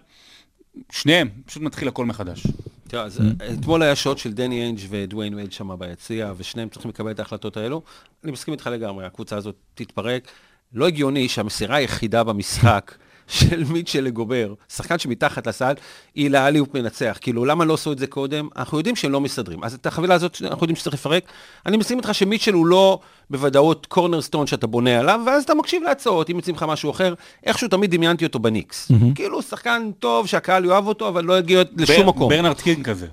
שניהם, 0.91 1.29
פשוט 1.45 1.63
מתחיל 1.63 1.87
הכל 1.87 2.05
מחדש. 2.05 2.47
תראה, 2.87 3.03
אז 3.03 3.21
אתמול 3.53 3.81
היה 3.81 3.95
שעות 3.95 4.17
של 4.17 4.33
דני 4.33 4.61
איינג' 4.61 4.79
ודוויין 4.89 5.33
וייד 5.33 5.51
שם 5.51 5.69
ביציע, 5.79 6.33
ושניהם 6.37 6.69
צריכים 6.69 6.89
לקבל 6.89 7.11
את 7.11 7.19
ההחלטות 7.19 7.57
האלו. 7.57 7.81
אני 8.23 8.31
מסכים 8.31 8.53
איתך 8.53 8.67
לגמרי, 8.67 9.05
הקבוצה 9.05 9.35
הזאת 9.35 9.55
תתפרק. 9.75 10.31
לא 10.73 10.87
הגיוני 10.87 11.29
שהמסירה 11.29 11.75
היחידה 11.75 12.23
במשחק 12.23 12.95
של 13.27 13.63
מיטשל 13.63 14.01
לגובר, 14.01 14.53
שחקן 14.69 14.99
שמתחת 14.99 15.47
לסל, 15.47 15.73
היא 16.15 16.29
לאליופ 16.29 16.73
מנצח. 16.75 17.17
כאילו, 17.21 17.45
למה 17.45 17.65
לא 17.65 17.73
עשו 17.73 17.91
את 17.91 17.97
זה 17.99 18.07
קודם? 18.07 18.47
אנחנו 18.55 18.77
יודעים 18.77 18.95
שהם 18.95 19.11
לא 19.11 19.21
מסתדרים. 19.21 19.63
אז 19.63 19.73
את 19.73 19.85
החבילה 19.85 20.13
הזאת, 20.15 20.37
אנחנו 20.41 20.63
יודעים 20.63 20.75
שצריך 20.75 20.93
לפרק. 20.93 21.23
אני 21.65 21.77
מסכים 21.77 21.97
איתך 21.97 22.13
שמיטשל 22.15 22.53
הוא 22.53 22.65
לא 22.65 22.99
בוודאות 23.29 23.85
cornerstone 23.85 24.47
שאתה 24.47 24.67
בונה 24.67 24.99
עליו, 24.99 25.19
ואז 25.25 25.43
אתה 25.43 25.53
מקשיב 25.55 25.83
להצעות, 25.83 26.29
אם 26.29 26.37
מציעים 26.37 26.55
לך 26.55 26.63
משהו 26.63 26.91
אחר. 26.91 27.13
איכשהו 27.45 27.67
תמיד 27.67 27.91
דמיינתי 27.95 28.25
אותו 28.25 28.39
בניקס. 28.39 28.91
כאילו, 29.15 29.41
שחקן 29.41 29.89
טוב, 29.99 30.27
שהקהל 30.27 30.65
יאהב 30.65 30.87
אותו, 30.87 31.07
אבל 31.07 31.23
לא 31.25 31.39
יגיע 31.39 31.63
לשום 31.77 31.95
בר- 31.97 32.05
מקום. 32.05 32.29
ברנרד 32.29 32.61
קינג 32.61 32.85
כזה. 32.85 33.07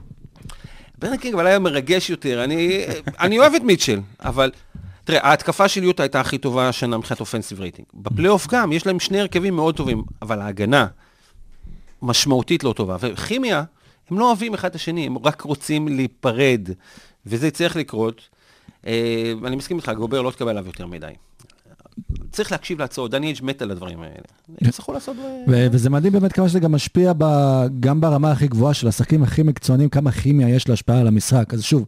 ברנרד 0.99 1.17
קינג 1.17 1.35
אבל 1.35 1.47
היה 1.47 1.59
מרגש 1.59 2.11
יותר, 2.11 2.45
אני, 2.45 2.85
אני 3.21 3.39
אוהב 3.39 3.55
את 3.55 3.63
מיטשל, 3.63 4.01
אבל 4.21 4.51
תראה, 5.05 5.29
ההתקפה 5.29 5.69
של 5.69 5.83
יוטה 5.83 6.03
הייתה 6.03 6.21
הכי 6.21 6.39
טובה 6.39 6.69
השנה 6.69 6.99
מבחינת 6.99 7.21
offensive 7.21 7.61
rating. 7.61 7.89
בפלייאוף 7.95 8.47
גם, 8.47 8.73
יש 8.73 8.87
להם 8.87 9.01
שני 9.01 9.21
הרכבים 9.21 9.57
מאוד 9.57 9.77
טובים, 9.77 10.03
אבל 10.23 10.41
ההגנה, 10.41 10.87
משמעותית 12.03 12.65
לא 12.65 12.73
טובה. 12.73 12.97
וכימיה, 13.01 13.65
הם 14.11 14.19
לא 14.19 14.29
אוהבים 14.29 14.55
אחד 14.55 14.69
את 14.69 14.75
השני, 14.75 15.07
הם 15.07 15.19
רק 15.19 15.41
רוצים 15.43 15.89
להיפרד, 15.89 16.69
וזה 17.27 17.51
צריך 17.51 17.77
לקרות. 17.77 18.29
אה, 18.87 19.33
אני 19.45 19.57
מסכים 19.57 19.77
איתך, 19.77 19.93
גובר 19.97 20.23
לא 20.23 20.31
תקבל 20.31 20.49
עליו 20.49 20.67
יותר 20.67 20.87
מדי. 20.87 21.13
צריך 22.33 22.53
להקשיב 22.53 22.79
להצעות, 22.79 23.11
דני 23.11 23.27
אייג' 23.27 23.39
מת 23.43 23.63
על 23.63 23.71
הדברים 23.71 24.03
האלה. 24.03 24.25
יצטרכו 24.61 24.93
לעשות... 24.93 25.17
ו- 25.49 25.67
וזה 25.73 25.91
מדהים 25.91 26.13
באמת 26.13 26.33
כמה 26.33 26.49
שזה 26.49 26.61
גם 26.61 26.73
משפיע 26.73 27.13
גם 27.81 28.01
ברמה 28.01 28.33
הכי 28.33 28.49
גבוהה 28.49 28.75
של 28.75 28.89
השחקנים 28.89 29.23
הכי 29.23 29.43
מקצוענים, 29.43 29.89
כמה 29.89 30.11
כימיה 30.13 30.49
יש 30.49 30.69
להשפעה 30.69 31.01
על 31.01 31.07
המשחק. 31.07 31.55
אז 31.55 31.63
שוב, 31.63 31.85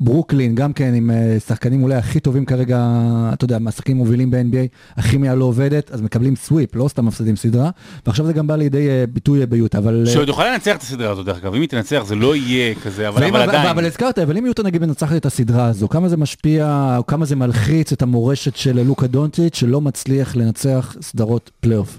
ברוקלין, 0.00 0.54
גם 0.54 0.72
כן 0.72 0.94
עם 0.94 1.10
אה, 1.10 1.36
שחקנים 1.46 1.82
אולי 1.82 1.94
הכי 1.94 2.20
טובים 2.20 2.44
כרגע, 2.44 2.88
אתה 3.32 3.44
יודע, 3.44 3.58
מהשחקנים 3.58 3.96
מובילים 3.96 4.30
ב-NBA, 4.30 4.96
הכימיה 4.96 5.34
לא 5.34 5.44
עובדת, 5.44 5.90
אז 5.90 6.00
מקבלים 6.00 6.36
סוויפ, 6.36 6.74
לא 6.76 6.88
סתם 6.88 7.06
מפסידים 7.06 7.36
סדרה, 7.36 7.70
ועכשיו 8.06 8.26
זה 8.26 8.32
גם 8.32 8.46
בא 8.46 8.56
לידי 8.56 8.88
אה, 8.88 9.04
ביטוי 9.08 9.40
אה, 9.40 9.46
ביוטה, 9.46 9.78
אבל... 9.78 10.06
שעוד 10.06 10.28
יכולה 10.28 10.52
לנצח 10.52 10.76
את 10.76 10.82
הסדרה 10.82 11.10
הזאת, 11.10 11.26
דרך 11.26 11.36
אגב, 11.36 11.54
אם 11.54 11.60
היא 11.60 11.68
תנצח 11.68 12.04
זה 12.06 12.14
לא 12.14 12.36
יהיה 12.36 12.74
כזה, 12.74 13.08
אבל 13.08 13.24
אבל 13.24 13.36
אבל- 13.42 13.48
עדיין. 13.48 13.68
אבל 13.68 13.84
הזכרת, 13.86 14.18
אבל 14.18 14.36
אם 14.36 14.46
יוטה 14.46 14.62
נגיד 14.62 14.82
מנצחת 14.86 15.16
את 15.16 15.26
הסדרה 15.26 15.66
הזו, 15.66 15.88
כמה 15.88 16.08
זה 16.08 16.16
משפיע, 16.16 16.94
או 16.98 17.06
כמה 17.06 17.24
זה 17.24 17.36
מלחיץ 17.36 17.92
את 17.92 18.02
המורשת 18.02 18.56
של 18.56 18.82
לוקה 18.82 19.06
דונצ'יץ', 19.06 19.56
שלא 19.56 19.80
מצליח 19.80 20.36
לנצח 20.36 20.96
סדרות 21.00 21.50
פלייאוף? 21.60 21.98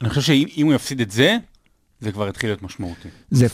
אני 0.00 0.08
חושב 0.08 0.20
שאם 0.20 0.46
אם 0.56 0.66
הוא 0.66 0.74
יפסיד 0.74 1.00
את 1.00 1.10
זה, 1.10 1.36
זה 2.00 2.12
כבר 2.12 2.28
יתחיל 2.28 2.50
להיות 2.50 2.62
משמעותי. 2.62 3.08
זה. 3.30 3.46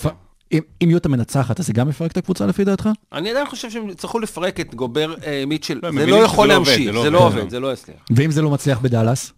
אם, 0.53 0.61
אם 0.85 0.91
יוטה 0.91 1.09
מנצחת, 1.09 1.61
אז 1.61 1.67
זה 1.67 1.73
גם 1.73 1.89
מפרק 1.89 2.13
את 2.13 2.17
הקבוצה 2.17 2.47
לפי 2.47 2.65
דעתך? 2.65 2.89
אני 3.13 3.31
עדיין 3.31 3.47
חושב 3.47 3.71
שהם 3.71 3.89
יצטרכו 3.91 4.19
לפרק 4.19 4.61
את 4.61 4.75
גובר 4.75 5.15
אה, 5.27 5.45
מיטשל. 5.47 5.81
לא, 5.83 5.93
זה 5.93 6.07
לא 6.07 6.17
יכול 6.17 6.49
לא 6.49 6.57
עובד, 6.57 6.69
להמשיך, 6.69 6.87
זה 6.87 6.93
לא 6.93 7.03
זה 7.03 7.11
לא 7.11 7.19
עובד. 7.19 7.39
עובד, 7.39 7.51
זה 7.51 7.61
לא 7.61 7.73
יצליח. 7.73 7.97
ואם 8.11 8.31
זה 8.31 8.43
לא 8.43 8.51
מצליח 8.51 8.79
בדאלאס? 8.79 9.33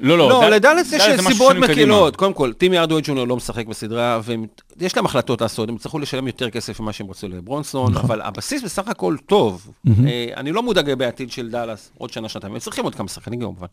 לא, 0.00 0.18
לא, 0.18 0.28
לא, 0.28 0.48
לדאלאס 0.48 0.92
יש 0.92 1.02
סיבות. 1.28 1.56
מקלות. 1.56 2.16
קודם 2.16 2.32
כל, 2.32 2.52
טימי 2.52 2.78
ארדואן 2.78 3.00
ג'וניור 3.04 3.26
לא 3.26 3.36
משחק 3.36 3.66
בסדרה, 3.66 4.20
ויש 4.78 4.96
להם 4.96 5.06
החלטות 5.06 5.40
לעשות, 5.40 5.68
הם 5.68 5.74
יצטרכו 5.74 5.98
לשלם 5.98 6.26
יותר 6.26 6.50
כסף 6.50 6.80
ממה 6.80 6.92
שהם 6.92 7.10
רצו 7.10 7.28
לברונסון, 7.28 7.92
נכון. 7.92 8.04
אבל 8.04 8.20
הבסיס 8.22 8.62
בסך 8.62 8.88
הכל 8.88 9.16
טוב. 9.26 9.70
אה, 10.06 10.26
אני 10.36 10.52
לא 10.52 10.62
מודאג 10.62 10.88
לגבי 10.88 11.04
העתיד 11.04 11.30
של 11.30 11.50
דאלאס, 11.50 11.90
עוד 11.98 12.12
שנה, 12.12 12.28
שנתיים, 12.28 12.52
הם 12.52 12.58
צריכים 12.58 12.84
עוד 12.84 12.94
כמה 12.94 13.08
שחקנים 13.08 13.40
כמובן. 13.40 13.66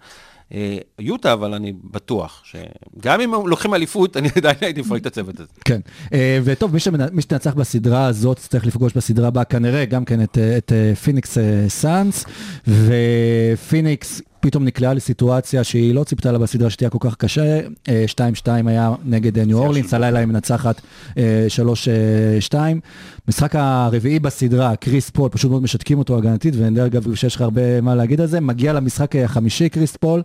אה, 0.54 0.78
יוטה, 1.00 1.34
אבל 1.34 1.54
אני 1.54 1.74
בטוח 1.92 2.44
שגם 2.44 3.22
אם 3.22 3.34
הם 3.34 3.48
לוקחים 3.48 3.74
אליפות, 3.74 4.18
אני 4.18 4.30
עדיין 4.38 4.56
הייתי 4.62 4.82
מפרק 4.82 5.02
את 5.02 5.06
הצוות 5.06 5.40
הזה. 5.40 5.50
כן. 5.66 5.80
אה, 6.14 6.40
וטוב, 6.44 6.74
מי, 7.12 7.22
שתנצח 7.22 7.54
בסדרה 7.54 8.06
הזאת, 8.06 8.38
צריך 8.38 8.66
לפגוש 8.66 8.94
בסדרה 8.94 9.28
הבאה 9.28 9.44
כנראה 9.44 9.86
גם 9.86 10.06
כן 10.06 10.24
את, 10.24 10.72
פיניקס 11.04 11.38
סאנס, 11.68 12.26
ופיניקס 12.68 14.22
פתאום 14.46 14.66
נקלעה 14.66 14.94
לסיטואציה 14.94 15.64
שהיא 15.64 15.96
לא 15.96 16.04
ציפתה 16.04 16.32
לה 16.32 16.38
בסדרה 16.38 16.70
שתהיה 16.70 16.90
כל 16.90 16.98
כך 17.02 17.16
קשה. 17.16 17.60
אה, 17.90 18.06
2-2 18.44 18.48
היה 18.66 18.94
נגד 19.06 19.40
אה, 19.40 19.46
ניו 19.46 19.58
אורלינס, 19.58 19.94
הלילה 19.94 20.20
היא 20.20 20.28
מנצחת 20.28 20.82
אה, 21.18 21.48
3-2. 22.50 22.56
משחק 23.28 23.56
הרביעי 23.56 24.20
בסדרה, 24.20 24.76
קריס 24.76 25.10
פול, 25.10 25.30
פשוט 25.30 25.52
מאוד 25.52 25.64
משתקים 25.64 25.98
אותו 26.00 26.18
הגנתית, 26.18 26.56
ואני 26.56 26.68
יודע 26.68 26.86
אגב 26.86 27.16
שיש 27.16 27.36
לך 27.36 27.42
הרבה 27.42 27.82
מה 27.82 27.96
להגיד 27.96 28.22
על 28.22 28.28
זה. 28.28 28.42
מגיע 28.42 28.74
למשחק 28.74 29.16
אה, 29.16 29.26
החמישי, 29.26 29.70
קריס 29.70 29.96
פול, 29.96 30.22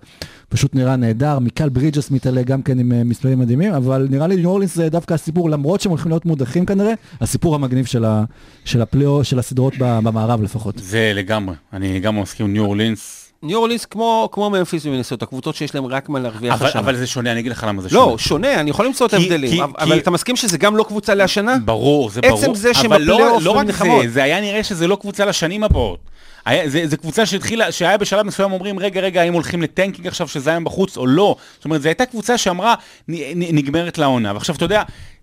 פשוט 0.49 0.75
נראה 0.75 0.97
נהדר. 0.97 1.39
מיקל 1.39 1.69
ברידג'ס 1.69 2.11
מתעלה 2.11 2.43
גם 2.43 2.63
כן 2.63 2.79
עם 2.79 2.93
אה, 2.93 3.05
מספרים 3.05 3.39
מדהימים, 3.39 3.73
אבל 3.75 4.07
נראה 4.11 4.27
לי 4.27 4.37
ניו 4.37 4.51
אורלינס 4.51 4.75
זה 4.75 4.89
דווקא 4.89 5.15
הסיפור, 5.15 5.51
למרות 5.51 5.81
שהם 5.81 5.91
הולכים 5.91 6.11
להיות 6.11 6.27
מודחים 6.27 6.67
כנראה, 6.67 6.93
הסיפור 7.21 7.55
המגניב 7.55 7.87
של, 7.87 8.05
ה, 8.05 8.25
של 8.65 8.83
הפלייאוף, 8.83 9.25
של 9.25 9.39
הסדרות 9.39 9.75
במערב 9.79 10.43
לפחות. 10.43 10.79
זה 10.79 11.13
לגמרי, 11.15 11.55
אני 11.73 11.97
לגמרי 11.97 12.23
מסכים 12.23 12.53
ניו 12.53 12.65
אורלינס, 12.65 13.30
ניו 13.43 13.59
אורלינס 13.59 13.85
כמו, 13.85 14.29
כמו 14.33 14.51
ממפיס 14.51 14.87
ומינסוטה, 14.87 15.27
קבוצות 15.27 15.55
שיש 15.57 15.75
להם 15.75 15.87
רק 15.87 16.09
מה 16.09 16.19
להרוויח 16.19 16.55
אבל, 16.55 16.67
השנה. 16.67 16.81
אבל 16.81 16.97
זה 16.97 17.07
שונה, 17.07 17.33
אני 17.33 17.41
אגיד 17.41 17.53
לך 17.53 17.65
למה 17.69 17.83
זה 17.83 17.89
שונה. 17.89 18.07
לא, 18.13 18.19
שונה, 18.19 18.61
אני 18.61 18.71
יכול 18.71 18.87
למצוא 18.87 19.07
את 19.07 19.15
ההבדלים, 19.15 19.63
אבל 19.63 19.95
כי- 19.95 19.99
אתה 20.01 20.11
מסכים 20.11 20.37
שזה 20.37 20.59
גם 20.59 20.77
לא 20.77 20.85
קבוצה 20.85 21.15
להשנה? 21.15 21.57
ברור, 21.65 22.11
זה 22.11 22.21
עצם 22.25 22.43
ברור. 22.43 22.55
זה 22.55 22.75
שהם 22.75 22.93
אבל 22.93 23.03
לא, 23.03 23.15
בפלייאוף 23.15 23.43
לא 23.45 23.61
הם 23.61 23.69
רק. 23.69 23.75
זה, 24.03 24.09
זה 24.11 24.23
היה 24.23 24.41
נראה 24.41 24.65
שזה 24.65 24.87
לא 24.87 24.97
קבוצה 25.01 25.25
לשנים 25.25 25.65
הבאות. 25.65 25.99
זה, 26.67 26.87
זה 26.87 26.97
קבוצה 26.97 27.27
שהתחילה, 27.27 27.73
שהיה 27.73 27.97
בשלב 27.99 28.27
מסוים 28.27 28.53
אומרים, 28.53 28.79
רגע, 28.79 29.01
רגע, 29.01 29.21
האם 29.23 29.33
הולכים 29.33 29.63
ל 29.63 29.68
tanking 29.68 30.07
עכשיו 30.07 30.29
שזיון 30.29 30.65
בחוץ 30.65 30.97
או 30.97 31.07
לא? 31.07 31.37
זאת 31.57 31.65
אומרת, 31.65 31.83
זו 31.83 31.89
הייתה 31.89 32.07
קבוצה 32.07 32.39
שאמרה, 32.39 32.75
נגמרת 33.37 33.99
לעונה. 33.99 34.33
ועכשיו, 34.35 34.57
אתה 34.57 34.65
יודע, 34.65 34.83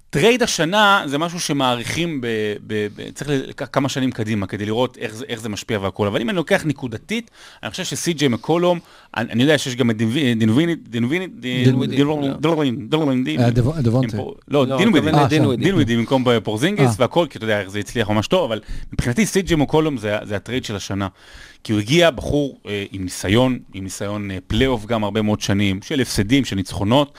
טרייד 0.09 0.43
השנה 0.43 1.03
זה 1.05 1.17
משהו 1.17 1.39
שמעריכים, 1.39 2.21
ב, 2.21 2.27
ב, 2.67 2.87
ב, 2.95 3.11
צריך 3.11 3.29
לקחת 3.29 3.67
כמה 3.71 3.89
שנים 3.89 4.11
קדימה 4.11 4.47
כדי 4.47 4.65
לראות 4.65 4.97
איך 4.97 5.15
זה, 5.15 5.25
איך 5.29 5.41
זה 5.41 5.49
משפיע 5.49 5.79
והכל. 5.79 6.07
אבל 6.07 6.21
אם 6.21 6.29
אני 6.29 6.37
לוקח 6.37 6.61
נקודתית, 6.65 7.31
אני 7.63 7.71
חושב 7.71 7.83
שסי.ג'יי 7.83 8.27
מקולום, 8.27 8.79
אני, 9.17 9.31
אני 9.31 9.43
יודע 9.43 9.57
שיש 9.57 9.75
גם 9.75 9.91
את 9.91 9.97
דינוויני, 9.97 10.35
דינוויני, 10.35 10.75
דינוויני, 10.75 11.27
דינווידי, 11.27 11.95
דינוויני, 11.95 11.95
אה. 13.37 13.49
לא, 14.47 14.67
לא, 14.67 14.77
דינווידי. 14.77 15.09
אה, 15.09 15.27
דינווידי. 15.27 15.63
דינווידי 15.63 15.97
במקום 15.97 16.23
פורזינגיס 16.43 16.89
אה. 16.89 16.95
והכל, 16.97 17.25
כי 17.29 17.37
אתה 17.37 17.45
יודע 17.45 17.61
איך 17.61 17.69
זה 17.69 17.79
הצליח 17.79 18.09
ממש 18.09 18.27
טוב, 18.27 18.51
אבל 18.51 18.61
מבחינתי 18.93 19.25
סי.ג'י 19.25 19.55
מקולום 19.55 19.97
זה, 19.97 20.17
זה 20.23 20.35
הטרייד 20.35 20.65
של 20.65 20.75
השנה. 20.75 21.07
כי 21.63 21.73
הוא 21.73 21.81
הגיע 21.81 22.11
בחור 22.11 22.59
עם 22.91 23.03
ניסיון, 23.03 23.59
עם 23.73 23.83
ניסיון 23.83 24.29
פלייאוף 24.47 24.85
גם 24.85 25.03
הרבה 25.03 25.21
מאוד 25.21 25.41
שנים, 25.41 25.79
של 25.81 25.99
הפסדים, 25.99 26.45
של 26.45 26.55
ניצחונות, 26.55 27.17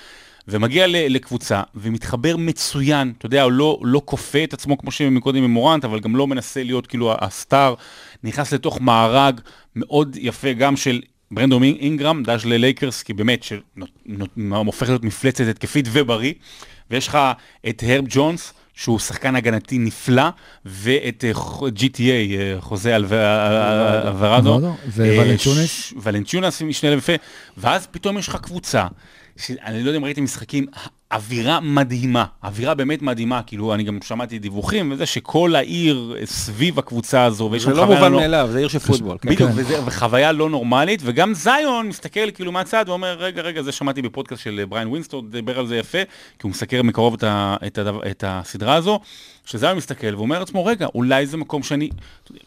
ומגיע 0.48 0.86
לקבוצה 0.88 1.62
ומתחבר 1.74 2.36
מצוין, 2.36 3.12
אתה 3.18 3.26
יודע, 3.26 3.42
הוא 3.42 3.52
לא, 3.52 3.78
לא 3.82 4.02
כופה 4.04 4.44
את 4.44 4.52
עצמו 4.52 4.78
כמו 4.78 4.90
שמקודם 4.90 5.42
עם 5.42 5.50
מורנט, 5.50 5.84
אבל 5.84 6.00
גם 6.00 6.16
לא 6.16 6.26
מנסה 6.26 6.62
להיות 6.62 6.86
כאילו 6.86 7.14
הסטאר, 7.20 7.74
נכנס 8.24 8.52
לתוך 8.52 8.80
מארג 8.80 9.40
מאוד 9.76 10.16
יפה 10.20 10.52
גם 10.52 10.76
של 10.76 11.00
ברנדום 11.30 11.62
אינגרם, 11.62 12.22
דאז' 12.22 12.44
ללייקרס, 12.44 13.02
כי 13.02 13.12
באמת, 13.12 13.42
שהופך 13.42 14.88
להיות 14.88 15.04
מפלצת 15.04 15.44
התקפית 15.50 15.88
ובריא, 15.92 16.32
ויש 16.90 17.08
לך 17.08 17.18
את 17.68 17.82
הרב 17.86 18.04
ג'ונס, 18.08 18.52
שהוא 18.74 18.98
שחקן 18.98 19.36
הגנתי 19.36 19.78
נפלא, 19.78 20.28
ואת 20.64 21.24
אה, 21.24 21.32
GTA, 21.68 22.00
אה, 22.00 22.56
חוזה 22.60 22.94
על 22.94 23.04
ורדו. 23.08 24.54
אלוורדו, 24.54 24.74
וולנצ'ונס. 24.96 25.92
ולנצ'ונס 26.02 26.62
משנה 26.62 26.90
יפה, 26.90 27.12
ואז 27.56 27.86
פתאום 27.86 28.18
יש 28.18 28.28
לך 28.28 28.36
קבוצה, 28.36 28.86
שאני 29.38 29.82
לא 29.82 29.88
יודע 29.88 29.98
אם 29.98 30.04
ראיתם 30.04 30.24
משחקים, 30.24 30.66
אווירה 31.12 31.60
מדהימה, 31.60 32.24
אווירה 32.44 32.74
באמת 32.74 33.02
מדהימה, 33.02 33.42
כאילו 33.42 33.74
אני 33.74 33.82
גם 33.82 33.98
שמעתי 34.02 34.38
דיווחים 34.38 34.92
וזה 34.92 35.06
שכל 35.06 35.54
העיר 35.54 36.14
סביב 36.24 36.78
הקבוצה 36.78 37.24
הזו, 37.24 37.48
ויש 37.52 37.62
זה 37.62 37.70
שם 37.70 37.76
לא 37.76 37.82
חוויה 37.82 37.98
מובן 37.98 38.12
מאליו, 38.12 38.48
זה 38.52 38.58
עיר 38.58 38.68
של 38.68 38.78
פוטבול. 38.78 39.18
כן. 39.20 39.28
בדיוק, 39.28 39.50
כן. 39.50 39.56
וזה, 39.56 39.84
וחוויה 39.84 40.32
לא 40.32 40.50
נורמלית, 40.50 41.00
וגם 41.04 41.34
זיון 41.34 41.88
מסתכל 41.88 42.30
כאילו 42.30 42.52
מהצד 42.52 42.84
ואומר, 42.88 43.16
רגע, 43.18 43.42
רגע, 43.42 43.62
זה 43.62 43.72
שמעתי 43.72 44.02
בפודקאסט 44.02 44.42
של 44.42 44.64
בריאן 44.68 44.88
ווינדהורסט, 44.88 45.30
דיבר 45.30 45.58
על 45.58 45.66
זה 45.66 45.76
יפה, 45.76 45.98
כי 46.38 46.42
הוא 46.42 46.50
מסקר 46.50 46.82
מקרוב 46.82 47.14
את, 47.14 47.24
ה, 47.24 47.56
את, 47.66 47.78
הדבר, 47.78 48.00
את 48.10 48.24
הסדרה 48.26 48.74
הזו, 48.74 49.00
שזיון 49.50 49.76
מסתכל 49.76 50.14
ואומר 50.16 50.38
לעצמו, 50.38 50.64
רגע, 50.64 50.86
אולי 50.94 51.26
זה 51.26 51.36
מקום 51.36 51.62
שאני, 51.62 51.88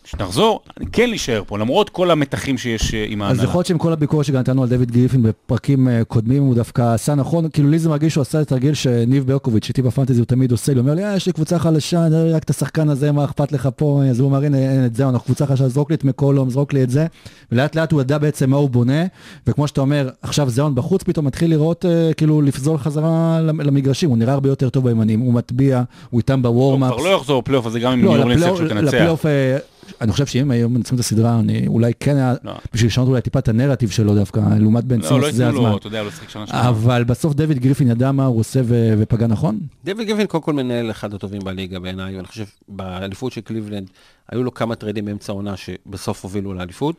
שנחזור, 0.05 0.59
אני 0.79 0.85
כן 0.91 1.09
להישאר 1.09 1.43
פה, 1.47 1.57
למרות 1.59 1.89
כל 1.89 2.11
המתחים 2.11 2.57
שיש 2.57 2.93
אה, 2.93 3.05
עם 3.09 3.21
אז 3.21 3.27
ההנהלה. 3.29 3.43
יכול 3.49 3.59
להיות 3.59 3.65
שעם 3.67 3.77
כל 3.77 3.93
הביקורת 3.93 4.25
שגם 4.25 4.39
נתנו 4.39 4.63
על 4.63 4.69
דויד 4.69 4.91
גריפין 4.91 5.23
בפרקים 5.23 5.87
אה, 5.87 6.03
קודמים, 6.03 6.43
הוא 6.43 6.55
דווקא 6.55 6.93
עשה 6.93 7.15
נכון, 7.15 7.49
כאילו 7.49 7.69
לי 7.69 7.79
זה 7.79 7.89
מרגיש 7.89 8.13
שהוא 8.13 8.21
עשה 8.21 8.41
את 8.41 8.51
הרגיל 8.51 8.73
שניב 8.73 9.27
ברקוביץ', 9.27 9.67
איתי 9.69 9.81
בפנטזי 9.81 10.19
הוא 10.19 10.25
תמיד 10.25 10.51
עושה 10.51 10.71
הוא 10.71 10.79
אומר 10.79 10.93
לי, 10.93 11.05
"אה, 11.05 11.15
יש 11.15 11.25
לי 11.27 11.33
קבוצה 11.33 11.59
חלשה, 11.59 11.99
רק 12.33 12.43
את 12.43 12.49
השחקן 12.49 12.89
הזה, 12.89 13.11
מה 13.11 13.25
אכפת 13.25 13.51
לך 13.51 13.69
פה, 13.75 14.01
אז 14.09 14.19
הוא 14.19 14.25
אומר, 14.27 14.43
הנה, 14.45 14.85
את 14.85 14.95
זה, 14.95 15.09
אנחנו 15.09 15.25
קבוצה 15.25 15.45
חלשה, 15.45 15.67
זרוק 15.67 15.89
לי 15.89 15.95
את 15.95 16.03
מקולום, 16.03 16.49
זרוק 16.49 16.73
לי 16.73 16.83
את 16.83 16.89
זה, 16.89 17.05
ולאט 17.51 17.75
לאט 17.75 17.91
הוא 17.91 18.01
ידע 18.01 18.17
בעצם 18.17 18.49
מה 18.49 18.57
הוא 18.57 18.69
בונה, 18.69 19.03
וכמו 19.47 19.67
שאתה 19.67 19.81
אומר, 19.81 20.09
עכשיו 20.21 20.49
זיון 20.49 20.75
בחוץ 20.75 21.03
פתאום 21.03 21.25
מתחיל 21.25 21.49
לראות, 21.49 21.85
אה, 21.85 22.13
כאילו 22.17 22.41
לפזול 22.41 22.77
חזרה 22.77 23.39
למ- 23.41 23.61
למגרשים, 23.61 24.09
הוא 24.09 24.17
נראה 24.17 24.33
הרבה 24.33 24.49
יותר 24.49 24.69
טוב 24.69 24.83
בימנים, 24.89 25.19
הוא 25.19 25.33
מטביע, 25.33 25.81
הוא 26.09 26.19
איתם 26.19 26.41
בוורמאפס. 26.41 26.90
כבר 26.93 27.03
לא 27.03 27.15
יחזור 27.15 27.41
לפלייאוף 27.41 27.65
הזה 27.65 27.79
גם 27.79 27.91
אם 27.91 28.03
לא, 28.03 28.11
ניו 28.11 28.21
אורלינס 28.21 28.43
איכשהו 28.43 28.67
תנצח. 28.67 28.87
לפלייאוף, 28.87 29.25
אה, 29.25 29.57
אני 30.01 30.11
חושב 30.11 30.25
שאם 30.25 30.51
היו 30.51 30.69
מנצחים 30.69 30.95
את 30.95 30.99
הסדרה, 30.99 31.39
אני 31.39 31.67
אולי 31.67 31.91
כן 31.99 32.15
היה, 32.15 32.33
לא. 32.43 32.53
בשביל 32.73 32.87
לשנות 32.87 33.07
אולי 33.07 33.21
טיפה 33.21 33.39
את 33.39 33.47
הנרטיב 33.47 33.89
שלו 33.89 34.15
דווקא, 34.15 34.39
לעומת 34.59 34.83
בן 34.83 34.99
לא, 34.99 35.03
לא 35.03 35.07
סימונס, 35.07 35.31
זה 35.31 35.47
הזמן. 35.47 35.61
לו, 35.61 35.77
אתה 35.77 35.87
יודע, 35.87 36.01
לא 36.01 36.07
לשחק 36.07 36.29
שנה 36.29 36.47
שנייה. 36.47 36.69
אבל 36.69 37.03
בסוף 37.03 37.33
דויד 37.33 37.59
גריפין 37.59 37.91
ידע 37.91 38.11
מה 38.11 38.25
הוא 38.25 38.39
עושה 38.39 38.59
ו- 38.63 38.93
ופגע 38.97 39.27
נכון? 39.27 39.59
דויד 39.85 40.01
גריפין 40.01 40.27
קודם 40.27 40.43
כל 40.43 40.53
מנהל 40.53 40.91
אחד 40.91 41.13
הטובים 41.13 41.41
בליגה 41.43 41.79
בעיניי, 41.79 42.15
ואני 42.15 42.27
חושב 42.27 42.45
באליפות 42.67 43.31
של 43.31 43.41
קליבלנד 43.41 43.89
היו 44.31 44.43
לו 44.43 44.53
כמה 44.53 44.75
טריידים 44.75 45.05
באמצע 45.05 45.31
העונה 45.31 45.57
שבסוף 45.57 46.23
הובילו 46.23 46.53
לאליפות. 46.53 46.95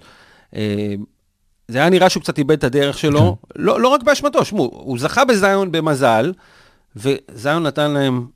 אה, 0.56 0.94
זה 1.68 1.78
היה 1.78 1.90
נראה 1.90 2.10
שהוא 2.10 2.22
קצת 2.22 2.38
איבד 2.38 2.56
את 2.56 2.64
הדרך 2.64 2.98
שלו, 2.98 3.36
לא, 3.56 3.80
לא 3.80 3.88
רק 3.88 4.02
באשמתו, 4.02 4.44
שמעו, 4.44 4.70
הוא 4.72 4.98
זכה 4.98 5.24
בזיון 5.24 5.72
במזל, 5.72 6.32
וזיון 6.96 7.62
נתן 7.62 7.90
להם 7.90 8.26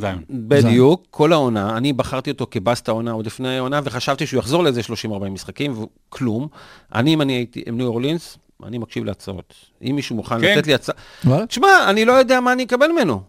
זיון. 0.00 0.22
בדיוק, 0.30 1.06
כל 1.10 1.32
העונה, 1.32 1.76
אני 1.76 1.92
בחרתי 1.92 2.30
אותו 2.30 2.46
כ 2.50 2.63
bust 2.63 2.88
העונה 2.88 3.12
עוד 3.12 3.26
לפני 3.26 3.56
העונה, 3.56 3.80
וחשבתי 3.84 4.26
שהוא 4.26 4.38
יחזור 4.38 4.64
לאיזה 4.64 4.80
30-40 4.80 4.84
משחקים, 5.30 5.74
וכלום. 6.08 6.48
אני, 6.94 7.14
אם 7.14 7.22
אני 7.22 7.32
הייתי 7.32 7.62
עם 7.66 7.76
ניו 7.76 7.86
אורלינס, 7.86 8.38
אני 8.66 8.78
מקשיב 8.78 9.04
להצעות. 9.04 9.54
אם 9.82 9.96
מישהו 9.96 10.16
מוכן 10.16 10.40
כן. 10.40 10.52
לתת 10.56 10.66
לי 10.66 10.74
הצעה... 10.74 10.94
תשמע, 11.48 11.90
אני 11.90 12.04
לא 12.04 12.12
יודע 12.12 12.40
מה 12.40 12.52
אני 12.52 12.64
אקבל 12.64 12.92
ממנו. 12.92 13.20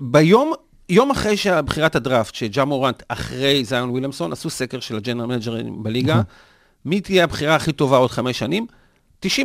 ביום, 0.00 0.52
יום 0.88 1.10
אחרי 1.10 1.36
שבחירת 1.36 1.96
הדראפט, 1.96 2.34
שג'ה 2.34 2.64
מורנט 2.64 3.02
אחרי 3.08 3.64
זיון 3.64 3.90
וויליאמסון, 3.90 4.32
עשו 4.32 4.50
סקר 4.50 4.80
של 4.80 4.96
ה 4.96 5.00
general 5.00 5.26
מנג'רים 5.26 5.82
בליגה, 5.82 6.20
מי 6.84 7.00
תהיה 7.00 7.24
הבחירה 7.24 7.54
הכי 7.54 7.72
טובה 7.72 7.96
עוד 7.96 8.10
חמש 8.10 8.38
שנים? 8.38 8.66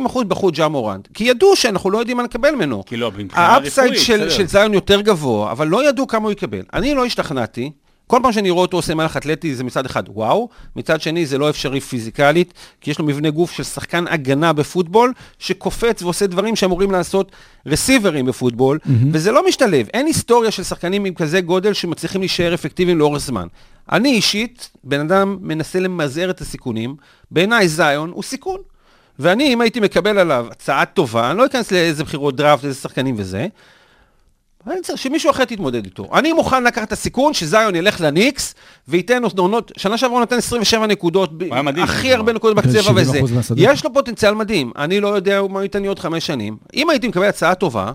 90% 0.06 0.24
בחרו 0.24 0.50
ג'ה 0.52 0.68
מורנט, 0.68 1.08
כי 1.14 1.24
ידעו 1.24 1.56
שאנחנו 1.56 1.90
לא 1.90 1.98
יודעים 1.98 2.16
מה 2.16 2.22
נקבל 2.22 2.50
ממנו. 2.50 2.84
כי 2.86 2.96
לא, 2.96 3.12
מבחינה 3.18 3.46
ה 3.46 3.52
upside 3.52 3.86
רפואית, 3.86 4.06
של, 4.06 4.16
בסדר. 4.16 4.28
של 4.28 4.46
זיון 4.46 4.74
יותר 4.74 5.00
גבוה, 5.00 5.52
אבל 5.52 5.68
לא 5.68 5.88
ידעו 5.88 6.06
כמה 6.06 6.24
הוא 6.24 6.32
יקבל. 6.32 6.62
אני 6.72 6.94
לא 6.94 7.04
השתכנעתי. 7.04 7.70
כל 8.10 8.18
פעם 8.22 8.32
שאני 8.32 8.50
רואה 8.50 8.62
אותו 8.62 8.76
עושה 8.76 8.94
מהלך 8.94 9.16
אתלטי 9.16 9.54
זה 9.54 9.64
מצד 9.64 9.86
אחד 9.86 10.02
וואו, 10.08 10.48
מצד 10.76 11.00
שני 11.00 11.26
זה 11.26 11.38
לא 11.38 11.50
אפשרי 11.50 11.80
פיזיקלית, 11.80 12.54
כי 12.80 12.90
יש 12.90 12.98
לו 12.98 13.04
מבנה 13.04 13.30
גוף 13.30 13.52
של 13.52 13.62
שחקן 13.62 14.04
הגנה 14.08 14.52
בפוטבול, 14.52 15.12
שקופץ 15.38 16.02
ועושה 16.02 16.26
דברים 16.26 16.56
שאמורים 16.56 16.90
לעשות 16.90 17.32
רסיברים 17.66 18.26
בפוטבול, 18.26 18.78
mm-hmm. 18.82 18.90
וזה 19.12 19.32
לא 19.32 19.48
משתלב. 19.48 19.86
אין 19.94 20.06
היסטוריה 20.06 20.50
של 20.50 20.62
שחקנים 20.62 21.04
עם 21.04 21.14
כזה 21.14 21.40
גודל 21.40 21.72
שמצליחים 21.72 22.20
להישאר 22.20 22.54
אפקטיביים 22.54 22.98
לאורך 22.98 23.20
זמן. 23.20 23.46
אני 23.92 24.12
אישית, 24.12 24.70
בן 24.84 25.00
אדם 25.00 25.38
מנסה 25.40 25.80
למזער 25.80 26.30
את 26.30 26.40
הסיכונים, 26.40 26.96
בעיניי 27.30 27.68
זיון 27.68 28.10
הוא 28.10 28.22
סיכון. 28.22 28.60
ואני, 29.20 29.52
אם 29.52 29.60
הייתי 29.60 29.80
מקבל 29.80 30.18
עליו 30.18 30.46
הצעה 30.50 30.84
טובה, 30.84 31.30
אני 31.30 31.38
לא 31.38 31.46
אכנס 31.46 31.72
לאיזה 31.72 32.04
בחירות 32.04 32.36
דראפט, 32.36 32.64
איזה 32.64 32.80
שחקנים 32.80 33.14
וזה, 33.18 33.46
אני 34.66 34.80
צריך 34.82 34.98
שמישהו 34.98 35.30
אחר 35.30 35.44
תתמודד 35.44 35.84
איתו. 35.84 36.08
אני 36.12 36.32
מוכן 36.32 36.64
לקחת 36.64 36.88
את 36.88 36.92
הסיכון 36.92 37.34
שזיון 37.34 37.74
ילך 37.74 38.00
לניקס 38.00 38.54
וייתן 38.88 39.22
עונות, 39.36 39.72
שנה 39.76 39.98
שעברה 39.98 40.16
הוא 40.16 40.22
נתן 40.22 40.36
27 40.36 40.86
נקודות, 40.86 41.30
מדהים, 41.32 41.84
הכי 41.84 42.12
הרבה. 42.14 42.32
נקודות 42.32 42.56
בקצב 42.56 42.88
70% 42.88 42.92
וזה. 42.96 43.20
יש 43.56 43.84
לו 43.84 43.92
פוטנציאל 43.92 44.34
מדהים, 44.34 44.72
אני 44.76 45.00
לא 45.00 45.08
יודע 45.08 45.42
מה 45.50 45.62
ייתן 45.62 45.82
לי 45.82 45.88
עוד 45.88 45.98
חמש 45.98 46.26
שנים. 46.26 46.56
אם 46.74 46.90
הייתי 46.90 47.08
מקבל 47.08 47.24
הצעה 47.24 47.54
טובה, 47.54 47.92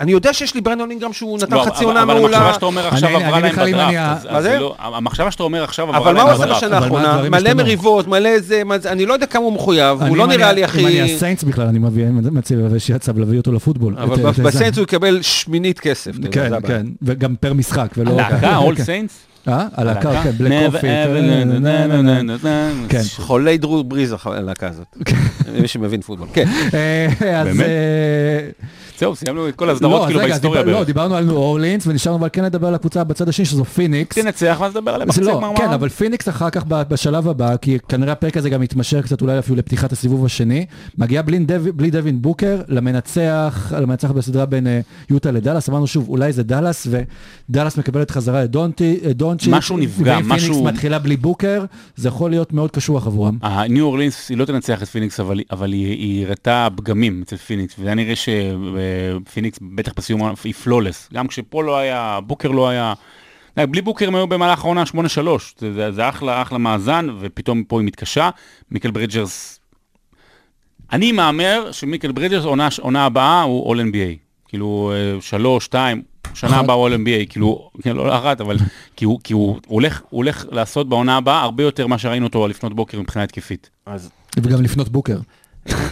אני 0.00 0.12
יודע 0.12 0.32
שיש 0.32 0.54
לי 0.54 0.60
ברנדון 0.60 0.90
אינגרם 0.90 1.12
שהוא 1.12 1.38
נתן 1.38 1.54
לא, 1.56 1.62
חצי 1.64 1.70
אבל- 1.76 1.84
עונה 1.84 2.02
אבל 2.02 2.10
המחשבה 2.16 2.38
מעולה. 2.38 2.54
שאתה 2.54 2.66
אומר 2.66 2.86
עכשיו 2.88 3.08
עברה 3.16 3.40
להם 3.40 3.56
בדראפט, 3.56 4.26
מה 4.32 4.42
זה? 4.42 4.58
לא- 4.58 4.74
המחשבה 4.78 5.30
שאתה 5.30 5.42
אומר 5.42 5.64
עכשיו 5.64 5.88
עברה 5.88 5.98
אבל 5.98 6.12
מה 6.12 6.18
להם 6.18 6.26
הוא 6.26 6.34
עשה 6.34 6.44
בדראפט. 6.44 6.64
בשנה 6.64 6.76
האחרונה? 6.78 7.22
מלא? 7.30 7.54
מריבות, 7.54 8.08
מלא 8.08 8.38
זה, 8.38 8.62
אני 8.86 9.06
לא 9.06 9.12
יודע 9.12 9.26
כמה 9.26 9.42
הוא 9.42 9.52
מחויב, 9.52 10.02
הוא 10.02 10.16
לא 10.16 10.26
נראה 10.26 10.52
לי 10.52 10.64
אם 10.64 10.70
אני 10.74 11.00
הכי... 11.02 11.14
הסיינטס 11.16 11.44
בכלל, 11.44 11.66
אני 11.66 11.78
מביא, 11.78 12.06
מציע 12.10 12.58
איזושהי 12.58 12.94
הצעה 12.94 13.14
להביא 13.18 13.38
אותו 13.38 13.52
לפוטבול. 13.52 13.96
אבל 13.98 14.16
בסיינס 14.30 14.76
הוא 14.76 14.82
יקבל 14.82 15.22
שמינית 15.22 15.80
כסף. 15.80 16.10
כן. 16.32 16.50
כן, 16.66 16.86
וגם 17.02 17.34
פר 17.40 17.52
משחק, 17.52 17.88
ולא... 17.96 18.16
להקה, 18.16 18.56
אול 18.56 18.76
כן. 18.76 18.84
סיינס? 18.84 19.18
אה? 19.48 19.66
הלהקה, 19.76 20.22
כן, 20.22 20.30
בלק 20.30 20.52
Never 20.52 20.72
קופי. 20.72 20.86
כן. 20.86 22.26
כן. 22.88 23.00
חולי 23.16 23.58
דרו 23.58 23.84
בריז 23.84 24.14
הלהקה 24.24 24.68
הזאת. 24.68 24.96
מי 25.60 25.68
שמבין 25.68 26.00
פוטבול. 26.00 26.28
כן. 26.32 26.48
אה. 26.74 27.44
באמת? 27.44 27.66
זהו, 29.00 29.16
סיימנו 29.16 29.48
את 29.48 29.56
כל 29.56 29.64
לא, 29.64 29.72
הסדרות 29.72 30.06
כאילו 30.06 30.20
בהיסטוריה 30.20 30.62
לא, 30.62 30.72
בערך. 30.72 30.86
דיברנו 30.86 31.16
על 31.16 31.24
ניו 31.24 31.36
אורלינס, 31.36 31.86
ונשארנו 31.86 32.18
אבל 32.18 32.28
כן 32.32 32.44
לדבר 32.44 32.66
על 32.68 32.74
הקבוצה 32.74 33.04
בצד 33.04 33.28
השני, 33.28 33.46
שזו 33.46 33.64
פיניקס. 33.64 34.18
תנצח 34.18 34.56
ואז 34.60 34.76
נדבר 34.76 35.04
בחצי 35.04 35.20
לא, 35.20 35.34
גמר 35.34 35.56
כן. 35.56 35.68
אבל 35.68 35.88
פיניקס 35.88 36.28
אחר 36.28 36.50
כך 36.50 36.64
בשלב 36.66 37.28
הבא, 37.28 37.56
כי 37.56 37.78
כנראה 37.88 38.12
הפרק 38.12 38.36
הזה 38.36 38.50
גם 38.50 38.60
מתמשך 38.60 39.04
קצת 39.04 39.22
אולי 39.22 39.38
אפילו 39.38 39.56
לפתיחת 39.56 39.92
הסיבוב 39.92 40.24
השני, 40.24 40.66
מגיע 40.98 41.22
בלי, 41.22 41.90
דווין 41.90 42.22
בוקר 42.22 42.60
למנצח, 42.68 43.72
למנצח 43.80 44.10
בסדרה 44.10 44.46
בין 44.46 44.66
אה, 44.66 44.80
יוטה 45.10 45.30
לדאלאס, 45.30 45.68
אמרנו 45.68 45.86
שוב, 45.86 46.08
אולי 46.08 46.32
זה 46.32 46.42
דאלאס, 46.42 46.86
ודאלאס 47.50 47.76
מקבלת 47.76 48.10
חזרה 48.10 48.44
את 48.44 48.56
אה, 48.56 49.12
דונצ'יץ', 49.12 49.48
משהו 49.52 49.76
נפגע, 49.76 50.12
ואם 50.16 50.22
פיניקס 50.22 50.44
משהו- 50.44 50.64
מתחילה 50.64 50.98
בלי 50.98 51.16
בוקר, 51.16 51.64
זה 51.96 52.08
יכול 52.08 52.30
להיות 52.30 52.52
מאוד 52.52 52.70
קשוח 52.70 53.06
עבורם. 53.06 53.38
הניו 53.42 53.84
אורלינס 53.84 54.28
היא 54.28 54.38
לא 54.38 54.44
תנצח 54.44 54.82
את 54.82 54.88
פיניקס, 54.88 55.20
אבל, 55.20 55.40
אבל 55.50 55.72
היא, 55.72 55.86
היא 55.86 56.26
הראתה 56.26 56.68
פגמים 56.76 57.22
אצל 57.26 57.36
פיניקס, 57.36 57.74
וזה 57.78 57.88
היה 57.88 57.94
נראה 57.94 58.16
שפיניקס 59.28 59.58
בטח 59.74 59.92
בסיום 59.96 60.22
היא 60.44 60.54
flawless. 60.54 61.08
גם 61.14 61.26
כשפה 61.26 61.62
לא 61.62 61.76
היה, 61.76 62.18
בוקר 62.26 62.48
לא 62.48 62.68
היה... 62.68 62.94
בלי 63.56 63.82
בוקר 63.82 64.08
הם 64.08 64.14
היו 64.14 64.26
במהלך 64.26 64.64
העונה 64.64 64.82
8-3, 64.82 64.96
זה, 65.58 65.72
זה, 65.72 65.92
זה 65.92 66.08
אחלה, 66.08 66.42
אחלה 66.42 66.58
מאזן, 66.58 67.06
ופתאום 67.20 67.64
פה 67.64 67.80
היא 67.80 67.86
מתקשה. 67.86 68.30
מיקל 68.70 68.90
ברידג'ס... 68.90 69.60
אני 70.92 71.12
מהמר 71.12 71.72
שמיקל 71.72 72.12
ברידג'ס 72.12 72.44
עונה, 72.44 72.68
עונה 72.80 73.04
הבאה 73.04 73.42
הוא 73.42 73.74
All 73.74 73.78
NBA. 73.78 74.18
כאילו, 74.48 74.92
אה, 74.94 75.20
שלוש, 75.20 75.64
שתיים, 75.64 76.02
שנה. 76.34 76.56
הבאה 76.56 76.76
הוא 76.76 76.88
All 76.88 76.92
NBA, 76.92 77.26
כאילו, 77.28 77.70
כן, 77.82 77.96
לא 77.96 78.18
אחת, 78.18 78.40
אבל 78.40 78.56
כי 78.96 79.04
הוא, 79.04 79.18
כי 79.24 79.32
הוא 79.32 79.60
הולך, 79.66 80.02
הוא 80.10 80.18
הולך 80.18 80.44
לעשות 80.50 80.88
בעונה 80.88 81.16
הבאה 81.16 81.42
הרבה 81.42 81.62
יותר 81.62 81.86
ממה 81.86 81.98
שראינו 81.98 82.26
אותו 82.26 82.48
לפנות 82.48 82.74
בוקר 82.74 83.00
מבחינה 83.00 83.24
התקפית. 83.24 83.70
אז 83.86 84.10
וגם 84.36 84.62
לפנות 84.62 84.88
בוקר. 84.88 85.18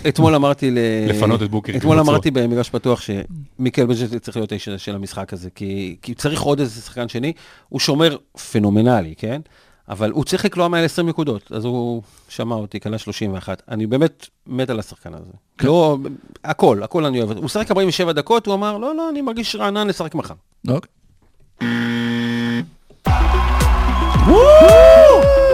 אתמול 0.08 0.34
אמרתי 0.34 0.70
ל... 0.70 0.78
לפנות 1.08 1.42
את 1.42 1.50
בוקר, 1.50 1.76
אתמול. 1.76 1.98
אמרתי 1.98 2.30
במגרש 2.30 2.70
פתוח 2.70 3.00
שמיקל 3.00 3.86
ברידג'ס 3.86 4.14
צריך 4.22 4.36
להיות 4.36 4.52
האיש 4.52 4.64
של- 4.64 4.76
של 4.78 4.94
המשחק 4.94 5.32
הזה, 5.32 5.50
כי 5.54 5.96
כי 6.02 6.14
צריך 6.14 6.40
עוד 6.40 6.60
איזה 6.60 6.80
שחקן 6.80 7.08
שני. 7.08 7.32
הוא 7.68 7.80
שומר 7.80 8.16
פנומנלי, 8.52 9.14
כן? 9.18 9.40
אבל 9.88 10.10
הוא 10.10 10.24
צריך 10.24 10.44
לקלוע 10.44 10.68
מעל 10.68 10.84
20 10.84 11.08
נקודות, 11.08 11.52
אז 11.52 11.64
הוא 11.64 12.02
שמע 12.28 12.54
אותי, 12.54 12.80
קלע 12.80 12.98
31. 12.98 13.62
אני 13.68 13.86
באמת 13.86 14.26
מת 14.46 14.70
על 14.70 14.78
השחקן 14.78 15.14
הזה. 15.14 15.32
לא, 15.62 15.98
הכל, 16.44 16.82
הכל 16.82 17.04
אני 17.04 17.22
אוהב. 17.22 17.38
הוא 17.38 17.48
שחק 17.48 17.70
47 17.70 18.12
דקות, 18.12 18.46
הוא 18.46 18.54
אמר, 18.54 18.78
לא, 18.78 18.94
לא, 18.96 19.10
אני 19.10 19.22
מרגיש 19.22 19.56
רענן 19.56 19.86
לשחק 19.86 20.14
מחר. 20.14 20.34
אוקיי. 20.68 20.90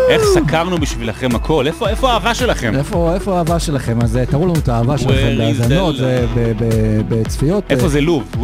איך 0.08 0.22
סקרנו 0.34 0.78
בשבילכם 0.78 1.28
הכל? 1.34 1.66
איפה, 1.66 2.10
האהבה 2.10 2.34
שלכם? 2.34 2.72
איפה 2.74 3.10
האהבה 3.36 3.58
שלכם? 3.58 3.98
אז 4.02 4.16
אה, 4.16 4.26
תראו 4.26 4.44
לנו 4.44 4.54
את 4.54 4.68
האהבה 4.68 4.98
שלכם 4.98 5.34
בהאזנות, 5.38 5.94
ב- 6.00 6.62
בצפיות. 7.08 7.64
איפה 7.70 7.82
אה, 7.84 7.88
זה 7.88 8.00
לוב? 8.00 8.22
Where 8.32 8.36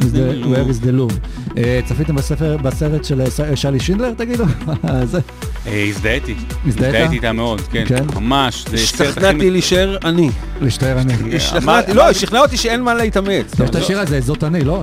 is 0.00 0.04
is 0.04 0.06
the 0.06 0.16
the- 0.16 0.34
לוב? 0.34 0.54
Where 0.54 0.70
is 0.70 0.84
the 0.84 1.12
love? 1.12 1.47
אה, 1.64 1.80
צפיתם 1.84 2.14
בספר- 2.16 2.56
בסרט 2.56 3.04
של 3.04 3.20
אה, 3.20 3.56
שלי 3.56 3.80
שינדלר, 3.80 4.12
תגידו? 4.16 4.44
זה. 5.04 5.20
אה, 5.66 5.84
הזדהיתי. 5.88 6.34
הזדהית? 6.66 6.94
הזדהיתי 6.94 7.14
איתה 7.14 7.32
מאוד, 7.32 7.60
כן. 7.60 7.84
כן? 7.86 8.04
ממש. 8.14 8.64
השתכנעתי 8.74 9.50
להישאר 9.50 9.96
אני. 10.04 10.30
להשתער 10.60 10.98
אני. 10.98 11.36
השתכנעתי, 11.36 11.92
לא, 11.94 12.12
שכנע 12.12 12.40
אותי 12.40 12.56
שאין 12.56 12.82
מה 12.82 12.94
להתאמץ. 12.94 13.52
יש 13.64 13.70
את 13.70 13.74
השיר 13.74 14.00
הזה, 14.00 14.20
זאת 14.20 14.44
אני, 14.44 14.60
לא? 14.64 14.82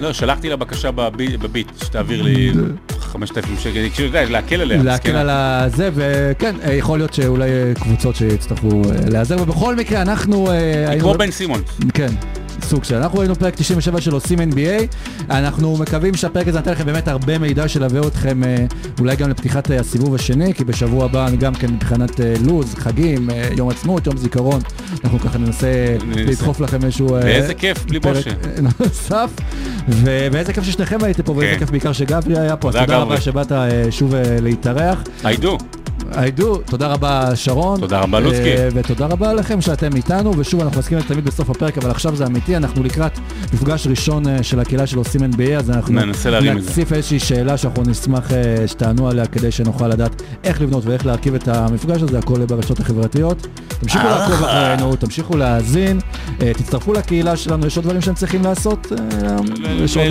לא, 0.00 0.12
שלחתי 0.12 0.48
לה 0.48 0.56
בקשה 0.56 0.90
בבי- 0.90 1.36
בביט, 1.36 1.68
שתעביר 1.84 2.22
לי 2.22 2.52
5,000 3.00 3.58
שקל, 3.58 3.70
כאילו, 3.72 4.08
אתה 4.08 4.18
יודע, 4.18 4.30
להקל 4.30 4.60
עליה. 4.60 4.82
להקל. 4.82 5.16
על 5.16 5.28
הזה, 5.30 5.90
וכן, 5.94 6.54
יכול 6.72 6.98
להיות 6.98 7.14
שאולי 7.14 7.48
קבוצות 7.80 8.16
שיצטרכו 8.16 8.82
להיעזר, 9.10 9.36
ובכל 9.42 9.76
מקרה 9.76 10.02
אנחנו... 10.02 10.48
כמו 11.00 11.14
בן 11.14 11.30
סימון. 11.30 11.62
כן, 11.94 12.08
סוג 12.62 12.84
של. 12.84 12.94
אנחנו 12.94 13.18
ראינו 13.18 13.34
פרק 13.34 13.54
97 13.54 14.00
של 14.00 14.12
עושים 14.12 14.38
NBA, 14.38 14.96
אנחנו 15.30 15.76
מקווים 15.76 16.14
שהפרק 16.14 16.48
הזה 16.48 16.58
נתן 16.58 16.72
לכם 16.72 16.86
באמת 16.86 17.08
הרבה 17.08 17.38
מידע 17.38 17.68
שילווה 17.68 18.08
אתכם 18.08 18.44
אה, 18.44 18.56
אולי 19.00 19.16
גם 19.16 19.30
לפתיחת 19.30 19.70
אה, 19.70 19.80
הסיבוב 19.80 20.14
השני, 20.14 20.54
כי 20.54 20.64
בשבוע 20.64 21.04
הבא 21.04 21.26
אני 21.26 21.36
גם 21.36 21.54
כן 21.54 21.70
מבחינת 21.74 22.20
אה, 22.20 22.34
לו"ז, 22.46 22.74
חגים, 22.74 23.28
יום 23.56 23.68
עצמאות, 23.68 24.06
יום 24.06 24.16
זיכרון, 24.16 24.60
אנחנו 25.04 25.20
ככה 25.20 25.38
ננסה. 25.38 25.96
לדחוף 26.16 26.60
לכם 26.60 26.84
איזשהו... 26.84 27.10
ואיזה 27.10 27.54
כיף, 27.54 27.84
בלי 27.84 28.00
פרק 28.00 28.16
בושה. 28.16 28.30
נוסף, 28.80 29.30
ו- 29.88 30.26
ואיזה 30.32 30.52
כיף 30.52 30.64
ששניכם 30.64 31.04
הייתם 31.04 31.22
פה, 31.22 31.32
ואיזה 31.32 31.52
כן. 31.52 31.58
כיף 31.58 31.70
בעיקר 31.70 31.92
שגברי 31.92 32.38
היה 32.38 32.56
פה, 32.56 32.68
אז 32.68 32.74
תודה. 32.76 32.96
רבה 32.98 33.20
שבאת 33.20 33.52
שוב 33.90 34.14
להתארח. 34.42 35.02
היידו. 36.12 36.38
היידו, 36.38 36.56
תודה 36.56 36.86
רבה 36.86 37.36
שרון. 37.36 37.80
תודה 37.80 38.00
רבה, 38.00 38.20
לוצקי. 38.20 38.56
אה, 38.56 38.68
ותודה 38.74 39.06
רבה 39.06 39.32
לכם 39.32 39.60
שאתם 39.60 39.96
איתנו, 39.96 40.38
ושוב 40.38 40.60
אנחנו 40.60 40.78
מסכימים 40.78 41.04
תמיד 41.04 41.24
בסוף 41.24 41.50
הפרק, 41.50 41.78
אבל 41.78 41.90
עכשיו 41.90 42.16
זה 42.16 42.26
אמיתי, 42.26 42.56
אנחנו 42.56 42.82
לקראת 42.82 43.18
מפגש 43.52 43.86
ראשון 43.86 44.28
אה, 44.28 44.42
של 44.42 44.60
הקהילה 44.60 44.86
של 44.86 44.98
עושים 44.98 45.20
NBA, 45.20 45.58
אז 45.58 45.70
אנחנו. 45.70 45.94
נציף 46.54 46.92
איזושהי 46.92 47.18
שאלה 47.18 47.56
שאנחנו 47.56 47.82
נשמח 47.82 48.32
אה, 48.32 48.68
שתענו 48.68 49.08
עליה 49.08 49.26
כדי 49.26 49.50
שנוכל 49.50 49.88
לדעת 49.88 50.22
איך 50.44 50.60
לבנות 50.60 50.84
ואיך 50.86 51.06
להרכיב 51.06 51.34
את 51.34 51.48
המפגש 51.48 52.02
הזה, 52.02 52.18
הכל 52.18 52.44
ברשתות 52.46 52.80
החברתיות. 52.80 53.46
תמשיכו. 53.80 54.04
לעקוב 54.04 54.44
אחרינו, 54.44 54.96
תמשיכו 54.96 55.36
להאזין, 55.36 56.00
תצטרפו 56.38 56.92
לקהילה 56.92 57.36
שלנו, 57.36 57.66
יש 57.66 57.76
עוד 57.76 57.84
דברים 57.84 58.00
שהם 58.00 58.14
צריכים 58.14 58.42
לעשות. 58.42 58.92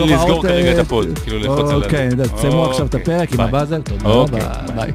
לסגור 0.06 0.44
כרגע 0.44 0.72
את 0.72 0.78
הפוד, 0.78 1.20
כאילו 1.24 1.40
ללחוץ 1.40 1.70
על... 1.70 1.84
אוקיי, 1.84 2.10
תסיימו 2.36 2.66
עכשיו 2.66 2.86
את 2.86 2.96
אוקיי, 2.96 3.16
הפרק 3.16 3.34
עם. 3.34 3.40
הבאזל, 3.40 3.82
תודה 3.82 4.10
אוקיי, 4.10 4.40
רבה, 4.40 4.74
ביי. 4.76 4.92